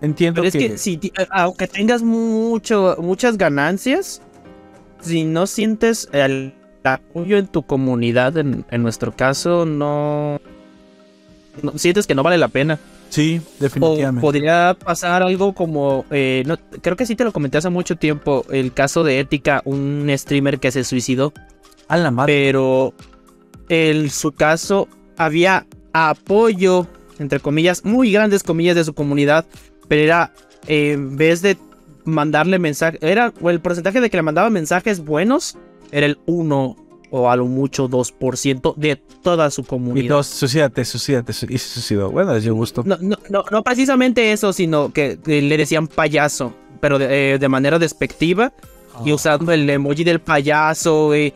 entiendo 0.01 0.41
pero 0.41 0.47
es 0.47 0.53
que, 0.53 0.77
si, 0.77 0.99
aunque 1.31 1.67
tengas 1.67 2.03
mucho, 2.03 2.95
muchas 2.99 3.37
ganancias, 3.37 4.21
si 5.01 5.23
no 5.23 5.47
sientes 5.47 6.09
el 6.11 6.53
apoyo 6.83 7.37
en 7.37 7.47
tu 7.47 7.63
comunidad, 7.63 8.37
en, 8.37 8.65
nuestro 8.79 9.15
caso, 9.15 9.65
no, 9.65 10.39
sientes 11.75 12.07
que 12.07 12.15
no 12.15 12.23
vale 12.23 12.37
la 12.37 12.47
pena. 12.47 12.79
Sí, 13.09 13.39
definitivamente. 13.59 14.21
podría 14.21 14.75
pasar 14.77 15.23
algo 15.23 15.53
como, 15.53 16.05
eh, 16.09 16.43
creo 16.81 16.97
que 16.97 17.05
sí 17.05 17.15
te 17.15 17.23
lo 17.23 17.31
comenté 17.31 17.57
hace 17.57 17.69
mucho 17.69 17.95
tiempo, 17.95 18.45
el 18.51 18.73
caso 18.73 19.03
de 19.03 19.19
Ética, 19.19 19.61
un 19.63 20.11
streamer 20.17 20.59
que 20.59 20.71
se 20.71 20.83
suicidó 20.83 21.31
A 21.87 21.97
la 21.97 22.11
madre. 22.11 22.33
Pero 22.33 22.93
en 23.69 24.09
su 24.09 24.31
caso 24.31 24.87
había 25.17 25.65
apoyo, 25.93 26.87
entre 27.19 27.39
comillas, 27.39 27.85
muy 27.85 28.11
grandes 28.11 28.43
comillas 28.43 28.75
de 28.75 28.83
su 28.83 28.93
comunidad, 28.93 29.45
pero 29.87 30.01
era 30.01 30.33
eh, 30.67 30.91
en 30.93 31.15
vez 31.17 31.41
de 31.41 31.57
mandarle 32.05 32.59
mensajes, 32.59 32.99
era 33.03 33.33
el 33.45 33.59
porcentaje 33.61 33.99
de 34.01 34.09
que 34.09 34.17
le 34.17 34.23
mandaba 34.23 34.49
mensajes 34.49 35.03
buenos, 35.03 35.57
era 35.91 36.05
el 36.05 36.17
1 36.25 36.75
o 37.11 37.29
a 37.29 37.35
lo 37.35 37.45
mucho 37.45 37.87
2% 37.87 38.73
de 38.75 38.95
toda 38.95 39.49
su 39.51 39.61
Y 39.61 39.65
comunidad. 39.65 40.07
todos, 40.09 40.27
suicídate, 40.27 40.83
suicídate, 40.85 41.33
su- 41.33 41.45
y 41.47 41.57
se 41.57 41.69
suicidó. 41.69 42.11
Bueno, 42.11 42.33
les 42.33 42.43
dio 42.43 42.53
gusto. 42.55 42.83
No, 42.85 42.97
no, 42.99 43.15
no, 43.29 43.43
no 43.51 43.63
precisamente 43.63 44.31
eso, 44.31 44.51
sino 44.53 44.91
que 44.91 45.17
eh, 45.25 45.41
le 45.41 45.57
decían 45.57 45.87
payaso, 45.87 46.53
pero 46.81 46.99
de, 46.99 47.33
eh, 47.35 47.39
de 47.39 47.47
manera 47.49 47.79
despectiva 47.79 48.51
y 49.05 49.11
usando 49.13 49.51
el 49.51 49.69
emoji 49.69 50.03
del 50.03 50.19
payaso, 50.19 51.13
El- 51.13 51.31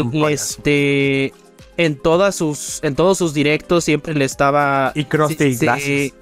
un 0.00 0.10
payaso. 0.10 0.28
Este, 0.28 1.32
en 1.76 1.96
todas 1.96 2.34
sus, 2.36 2.78
en 2.82 2.94
todos 2.94 3.18
sus 3.18 3.32
directos 3.34 3.84
siempre 3.84 4.14
le 4.14 4.24
estaba. 4.24 4.92
Y 4.94 5.04
Krusty, 5.04 5.54
sí, 5.54 5.66
sí. 5.78 6.12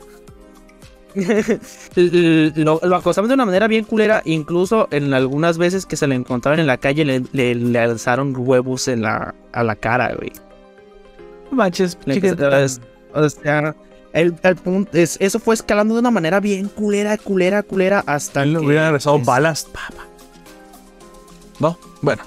lo, 1.95 2.81
lo 2.83 2.97
acosaban 2.97 3.29
de 3.29 3.35
una 3.35 3.47
manera 3.47 3.67
bien 3.67 3.85
culera, 3.85 4.23
incluso 4.25 4.89
en 4.91 5.13
algunas 5.15 5.59
veces 5.59 5.87
que 5.87 5.97
se 5.97 6.07
le 6.07 6.15
encontraban 6.15 6.61
en 6.61 6.67
la 6.67 6.77
calle 6.79 7.05
le, 7.05 7.23
le, 7.33 7.55
le 7.55 7.79
alzaron 7.79 8.35
huevos 8.37 8.89
en 8.89 9.03
la, 9.03 9.35
a 9.53 9.63
la 9.63 9.77
cara, 9.77 10.15
güey. 10.17 10.33
No 11.51 11.57
manches, 11.57 11.97
o 13.15 13.29
sea, 13.31 13.75
el, 14.13 14.35
el 14.43 14.57
punto 14.57 14.91
es, 14.99 15.17
eso 15.21 15.39
fue 15.39 15.55
escalando 15.55 15.95
de 15.95 16.01
una 16.01 16.11
manera 16.11 16.41
bien 16.41 16.69
culera, 16.69 17.17
culera, 17.17 17.63
culera, 17.63 18.03
hasta 18.07 18.43
Él 18.43 18.53
le 18.53 18.61
que- 18.61 18.67
hubiera 18.67 18.87
regresado 18.87 19.17
es- 19.17 19.25
balas. 19.27 19.65
pa, 19.65 19.81
pa. 19.97 20.05
No, 21.59 21.79
bueno. 22.03 22.23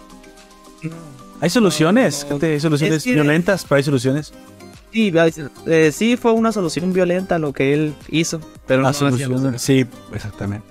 Hay 1.40 1.50
soluciones, 1.50 2.26
no. 2.30 2.38
hay 2.42 2.60
soluciones 2.60 2.98
Es 2.98 3.04
que- 3.04 3.14
violentas, 3.14 3.64
pero 3.68 3.78
hay 3.78 3.84
soluciones. 3.84 4.34
Sí, 4.92 5.14
eh, 5.68 5.92
sí 5.94 6.18
fue 6.18 6.34
una 6.34 6.52
solución 6.52 6.92
violenta 6.92 7.40
lo 7.40 7.54
que 7.54 7.74
él 7.74 7.94
hizo, 8.10 8.42
pero 8.72 8.82
no 8.84 8.94
solución, 8.94 9.32
los- 9.54 9.62
sí, 9.62 9.86
exactamente. 10.14 10.66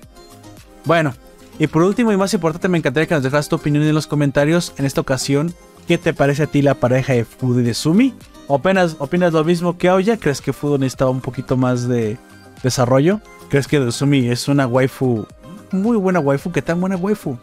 Bueno, 0.84 1.14
y 1.58 1.66
por 1.66 1.82
último 1.82 2.10
y 2.12 2.16
más 2.16 2.32
importante, 2.34 2.68
me 2.68 2.78
encantaría 2.78 3.06
que 3.06 3.14
nos 3.14 3.22
dejaras 3.22 3.48
tu 3.48 3.56
opinión 3.56 3.84
en 3.84 3.94
los 3.94 4.06
comentarios. 4.06 4.72
En 4.78 4.86
esta 4.86 5.00
ocasión, 5.00 5.54
¿qué 5.86 5.98
te 5.98 6.14
parece 6.14 6.44
a 6.44 6.46
ti 6.46 6.62
la 6.62 6.74
pareja 6.74 7.12
de 7.12 7.24
Fudo 7.24 7.60
y 7.60 7.62
de 7.64 7.74
Sumi? 7.74 8.14
¿Opinas, 8.48 8.96
¿Opinas 8.98 9.32
lo 9.32 9.44
mismo 9.44 9.76
que 9.78 9.88
Aoya? 9.88 10.16
¿Crees 10.18 10.40
que 10.40 10.52
Fudo 10.52 10.78
necesitaba 10.78 11.10
un 11.10 11.20
poquito 11.20 11.56
más 11.56 11.86
de 11.86 12.18
desarrollo? 12.62 13.20
¿Crees 13.48 13.68
que 13.68 13.92
Sumi 13.92 14.28
es 14.28 14.48
una 14.48 14.66
waifu, 14.66 15.26
muy 15.70 15.96
buena 15.96 16.18
waifu? 16.20 16.50
¿Qué 16.50 16.62
tan 16.62 16.80
buena 16.80 16.96
waifu? 16.96 17.36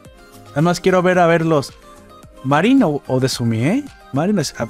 Además, 0.53 0.79
quiero 0.79 1.01
ver 1.03 1.19
a 1.19 1.27
verlos. 1.27 1.71
¿Marin 2.43 2.81
o, 2.83 3.01
o 3.07 3.19
de 3.19 3.29
Sumi, 3.29 3.59
eh? 3.63 3.83
Marin 4.13 4.39
es- 4.39 4.55
ah, 4.57 4.67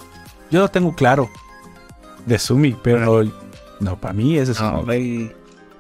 yo 0.52 0.60
lo 0.60 0.68
tengo 0.68 0.94
claro. 0.96 1.30
De 2.26 2.38
Sumi, 2.38 2.76
pero 2.84 3.24
no, 3.80 3.96
para 3.98 4.14
mí 4.14 4.38
es 4.38 4.50
de 4.50 4.54
Sumi. 4.54 4.70
No. 4.72 4.84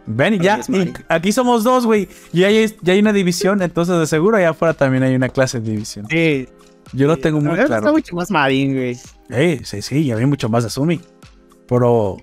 Ven, 0.08 0.36
y 0.36 0.40
ya, 0.40 0.62
y 0.70 0.94
aquí 1.10 1.34
somos 1.34 1.66
dos, 1.66 1.86
güey. 1.86 2.08
Y 2.32 2.46
ahí 2.46 2.58
hay, 2.58 2.76
ya 2.82 2.94
hay 2.94 3.00
una 3.00 3.12
división, 3.12 3.62
entonces 3.62 4.00
de 4.00 4.08
seguro 4.08 4.38
allá 4.38 4.52
afuera 4.52 4.74
también 4.74 5.04
hay 5.04 5.14
una 5.14 5.28
clase 5.28 5.60
de 5.60 5.72
división. 5.72 6.08
Sí, 6.10 6.48
Yo 6.94 7.08
lo 7.08 7.18
tengo 7.18 7.42
muy 7.42 7.56
claro. 7.58 7.92
mucho 7.92 8.16
más 8.16 8.32
Marín, 8.32 8.74
güey. 8.74 8.98
Eh, 9.30 9.60
sí, 9.66 9.82
sí, 9.82 10.00
y 10.04 10.12
había 10.12 10.26
mucho 10.26 10.48
más 10.48 10.64
de 10.64 10.70
Sumi. 10.70 11.02
Pero 11.68 12.18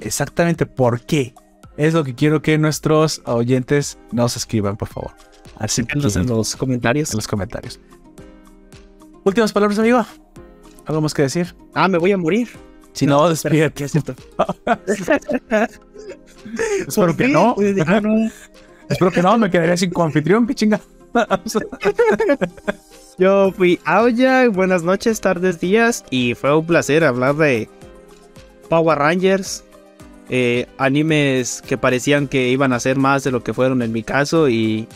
exactamente 0.00 0.66
por 0.66 1.00
qué 1.02 1.34
es 1.76 1.94
lo 1.94 2.02
que 2.02 2.14
quiero 2.16 2.42
que 2.42 2.58
nuestros 2.58 3.22
oyentes 3.26 3.98
nos 4.10 4.36
escriban, 4.36 4.76
por 4.76 4.88
favor. 4.88 5.12
Así 5.58 5.84
que 5.84 5.98
en 5.98 6.26
los 6.26 6.56
comentarios. 6.56 7.12
en 7.12 7.16
los 7.16 7.28
comentarios. 7.28 7.80
Últimas 9.24 9.52
palabras, 9.52 9.78
amigo. 9.78 10.04
¿Algo 10.86 11.00
más 11.00 11.14
que 11.14 11.22
decir? 11.22 11.54
Ah, 11.74 11.86
me 11.88 11.98
voy 11.98 12.12
a 12.12 12.18
morir. 12.18 12.48
Si 12.92 13.06
no, 13.06 13.28
despídete. 13.28 13.84
es 13.84 13.92
cierto. 13.92 14.14
Espero 16.86 17.16
que 17.16 17.28
no. 17.28 17.54
Espero 18.88 19.10
que 19.10 19.22
no, 19.22 19.36
me 19.38 19.50
quedaría 19.50 19.76
sin 19.76 19.92
anfitrión, 20.00 20.46
qué 20.46 20.54
chinga. 20.54 20.80
Yo 23.18 23.50
fui 23.52 23.80
Aoya, 23.84 24.48
buenas 24.50 24.82
noches, 24.82 25.20
tardes, 25.20 25.58
días, 25.58 26.04
y 26.10 26.34
fue 26.34 26.54
un 26.56 26.66
placer 26.66 27.02
hablar 27.02 27.34
de 27.36 27.68
Power 28.68 28.98
Rangers, 28.98 29.64
eh, 30.28 30.66
animes 30.76 31.62
que 31.66 31.78
parecían 31.78 32.28
que 32.28 32.48
iban 32.48 32.72
a 32.74 32.80
ser 32.80 32.96
más 32.96 33.24
de 33.24 33.30
lo 33.30 33.42
que 33.42 33.54
fueron 33.54 33.80
en 33.80 33.92
mi 33.92 34.02
caso, 34.02 34.48
y 34.50 34.86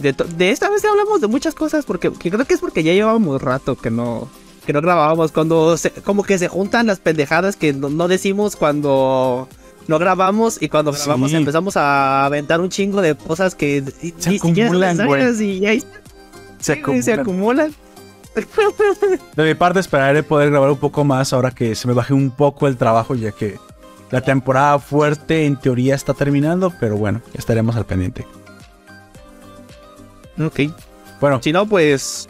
de, 0.00 0.14
esta 0.50 0.68
vez 0.68 0.84
hablamos 0.84 1.22
de 1.22 1.28
muchas 1.28 1.54
cosas, 1.54 1.86
porque 1.86 2.12
que 2.12 2.30
creo 2.30 2.44
que 2.44 2.54
es 2.54 2.60
porque 2.60 2.82
ya 2.82 2.92
llevábamos 2.92 3.40
rato 3.40 3.74
que 3.76 3.90
no, 3.90 4.28
que 4.66 4.74
no 4.74 4.82
grabábamos, 4.82 5.32
cuando 5.32 5.78
se- 5.78 5.92
como 5.92 6.22
que 6.24 6.38
se 6.38 6.48
juntan 6.48 6.86
las 6.88 7.00
pendejadas 7.00 7.56
que 7.56 7.72
no, 7.72 7.88
no 7.88 8.06
decimos 8.06 8.54
cuando... 8.56 9.48
No 9.90 9.98
grabamos 9.98 10.62
y 10.62 10.68
cuando 10.68 10.92
Sí. 10.92 11.00
grabamos 11.02 11.32
empezamos 11.32 11.76
a 11.76 12.24
aventar 12.24 12.60
un 12.60 12.68
chingo 12.68 13.02
de 13.02 13.16
cosas 13.16 13.56
que 13.56 13.82
Se 14.18 14.36
acumulan, 14.36 14.96
güey. 15.04 15.24
y 15.42 15.82
Se 16.60 16.76
güey, 16.80 17.02
se 17.02 17.12
acumulan. 17.14 17.20
acumulan. 17.20 17.74
De 19.36 19.44
mi 19.44 19.54
parte 19.54 19.80
esperaré 19.80 20.22
poder 20.22 20.50
grabar 20.50 20.70
un 20.70 20.76
poco 20.76 21.02
más 21.02 21.32
ahora 21.32 21.50
que 21.50 21.74
se 21.74 21.88
me 21.88 21.94
baje 21.94 22.14
un 22.14 22.30
poco 22.30 22.68
el 22.68 22.76
trabajo 22.76 23.16
ya 23.16 23.32
que 23.32 23.58
la 24.12 24.20
temporada 24.20 24.78
fuerte 24.78 25.44
en 25.46 25.56
teoría 25.58 25.96
está 25.96 26.14
terminando, 26.14 26.72
pero 26.78 26.96
bueno, 26.96 27.20
estaremos 27.34 27.74
al 27.74 27.84
pendiente. 27.84 28.24
Ok. 30.40 30.60
Bueno, 31.20 31.40
Si 31.42 31.52
no, 31.52 31.66
pues. 31.66 32.28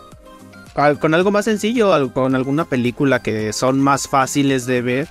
Con 1.01 1.13
algo 1.13 1.31
más 1.31 1.45
sencillo, 1.45 2.11
con 2.15 2.35
alguna 2.35 2.65
película 2.65 3.21
que 3.21 3.53
son 3.53 3.81
más 3.81 4.09
fáciles 4.09 4.65
de 4.65 4.81
ver. 4.81 5.09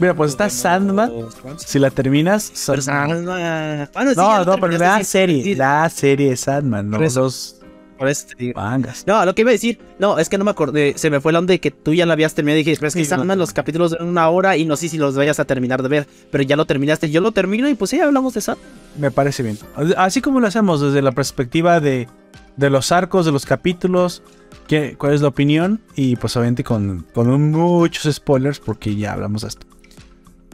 Mira, 0.00 0.14
pues 0.14 0.32
está 0.32 0.50
Sandman. 0.50 1.12
Si 1.58 1.78
la 1.78 1.90
terminas, 1.90 2.50
Sandman- 2.54 3.88
Bueno, 3.92 4.10
sí, 4.10 4.16
No, 4.16 4.44
no, 4.44 4.56
pero 4.58 4.76
la 4.78 5.04
serie, 5.04 5.44
sí, 5.44 5.54
la 5.54 5.88
serie 5.90 6.30
de 6.30 6.36
Sandman, 6.36 6.90
no 6.90 6.96
Por 6.96 7.06
eso. 7.06 7.20
los 7.20 7.56
por 7.98 8.08
eso 8.08 8.26
te 8.28 8.34
digo. 8.46 8.58
mangas. 8.58 9.04
No, 9.06 9.22
lo 9.26 9.34
que 9.34 9.42
iba 9.42 9.50
a 9.50 9.52
decir, 9.52 9.78
no, 9.98 10.18
es 10.18 10.30
que 10.30 10.38
no 10.38 10.44
me 10.44 10.50
acordé, 10.50 10.94
se 10.96 11.10
me 11.10 11.20
fue 11.20 11.34
la 11.34 11.38
onda 11.38 11.52
de 11.52 11.60
que 11.60 11.70
tú 11.70 11.92
ya 11.92 12.06
la 12.06 12.14
habías 12.14 12.32
terminado 12.34 12.58
y 12.58 12.64
dije, 12.64 12.74
pero 12.78 12.88
es 12.88 12.94
que 12.94 13.04
Sí, 13.04 13.10
no. 13.10 13.16
Sandman 13.18 13.38
los 13.38 13.52
capítulos 13.52 13.90
de 13.90 14.02
una 14.02 14.26
hora 14.30 14.56
y 14.56 14.64
no 14.64 14.74
sé 14.76 14.88
si 14.88 14.96
los 14.96 15.14
vayas 15.16 15.38
a 15.38 15.44
terminar 15.44 15.82
de 15.82 15.88
ver, 15.90 16.06
pero 16.30 16.42
ya 16.42 16.56
lo 16.56 16.64
terminaste, 16.64 17.10
yo 17.10 17.20
lo 17.20 17.32
termino 17.32 17.68
y 17.68 17.74
pues 17.74 17.90
sí, 17.90 18.00
hablamos 18.00 18.32
de 18.32 18.40
Sandman. 18.40 18.66
Me 18.98 19.10
parece 19.10 19.42
bien. 19.42 19.58
Así 19.98 20.22
como 20.22 20.40
lo 20.40 20.46
hacemos 20.46 20.80
desde 20.80 21.02
la 21.02 21.12
perspectiva 21.12 21.78
de, 21.80 22.08
de 22.56 22.70
los 22.70 22.90
arcos, 22.90 23.26
de 23.26 23.32
los 23.32 23.44
capítulos, 23.44 24.22
qué, 24.66 24.96
cuál 24.96 25.12
es 25.12 25.20
la 25.20 25.28
opinión 25.28 25.80
y 25.94 26.16
pues 26.16 26.34
obviamente 26.38 26.64
con, 26.64 27.04
con 27.12 27.50
muchos 27.52 28.14
spoilers 28.14 28.60
porque 28.60 28.96
ya 28.96 29.12
hablamos 29.12 29.42
de 29.42 29.48
esto. 29.48 29.66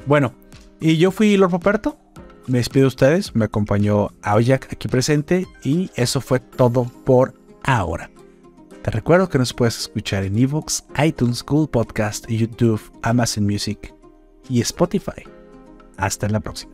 Bueno, 0.06 0.34
y 0.80 0.96
yo 0.98 1.10
fui 1.10 1.36
Lord 1.36 1.50
Poperto. 1.50 1.98
Me 2.46 2.58
despido 2.58 2.84
de 2.84 2.88
ustedes. 2.88 3.34
Me 3.34 3.46
acompañó 3.46 4.10
Aoyak 4.22 4.72
aquí 4.72 4.86
presente 4.88 5.46
y 5.64 5.90
eso 5.96 6.20
fue 6.20 6.38
todo 6.38 6.84
por 7.04 7.34
ahora. 7.64 8.10
Te 8.82 8.92
recuerdo 8.92 9.28
que 9.28 9.38
nos 9.38 9.52
puedes 9.52 9.76
escuchar 9.78 10.22
en 10.22 10.38
Evox, 10.38 10.84
iTunes, 11.04 11.42
Google 11.42 11.66
Podcast, 11.66 12.28
YouTube, 12.28 12.80
Amazon 13.02 13.44
Music 13.44 13.92
y 14.48 14.60
Spotify. 14.60 15.24
Hasta 15.96 16.28
la 16.28 16.38
próxima. 16.38 16.72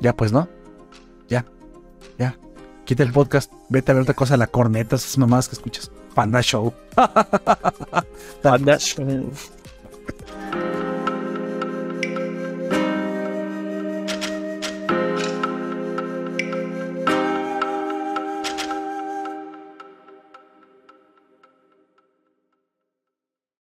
Ya 0.00 0.16
pues, 0.16 0.32
¿no? 0.32 0.48
Ya. 1.28 1.46
Ya. 2.18 2.36
Quita 2.84 3.04
el 3.04 3.12
podcast. 3.12 3.52
Vete 3.68 3.92
a 3.92 3.94
ver 3.94 4.02
otra 4.02 4.14
cosa, 4.14 4.36
la 4.36 4.48
corneta, 4.48 4.96
esas 4.96 5.16
mamadas 5.16 5.48
que 5.48 5.54
escuchas. 5.54 5.92
Panda 6.12 6.42
Show. 6.42 6.74
Panda 8.42 8.78
Show. 8.78 9.30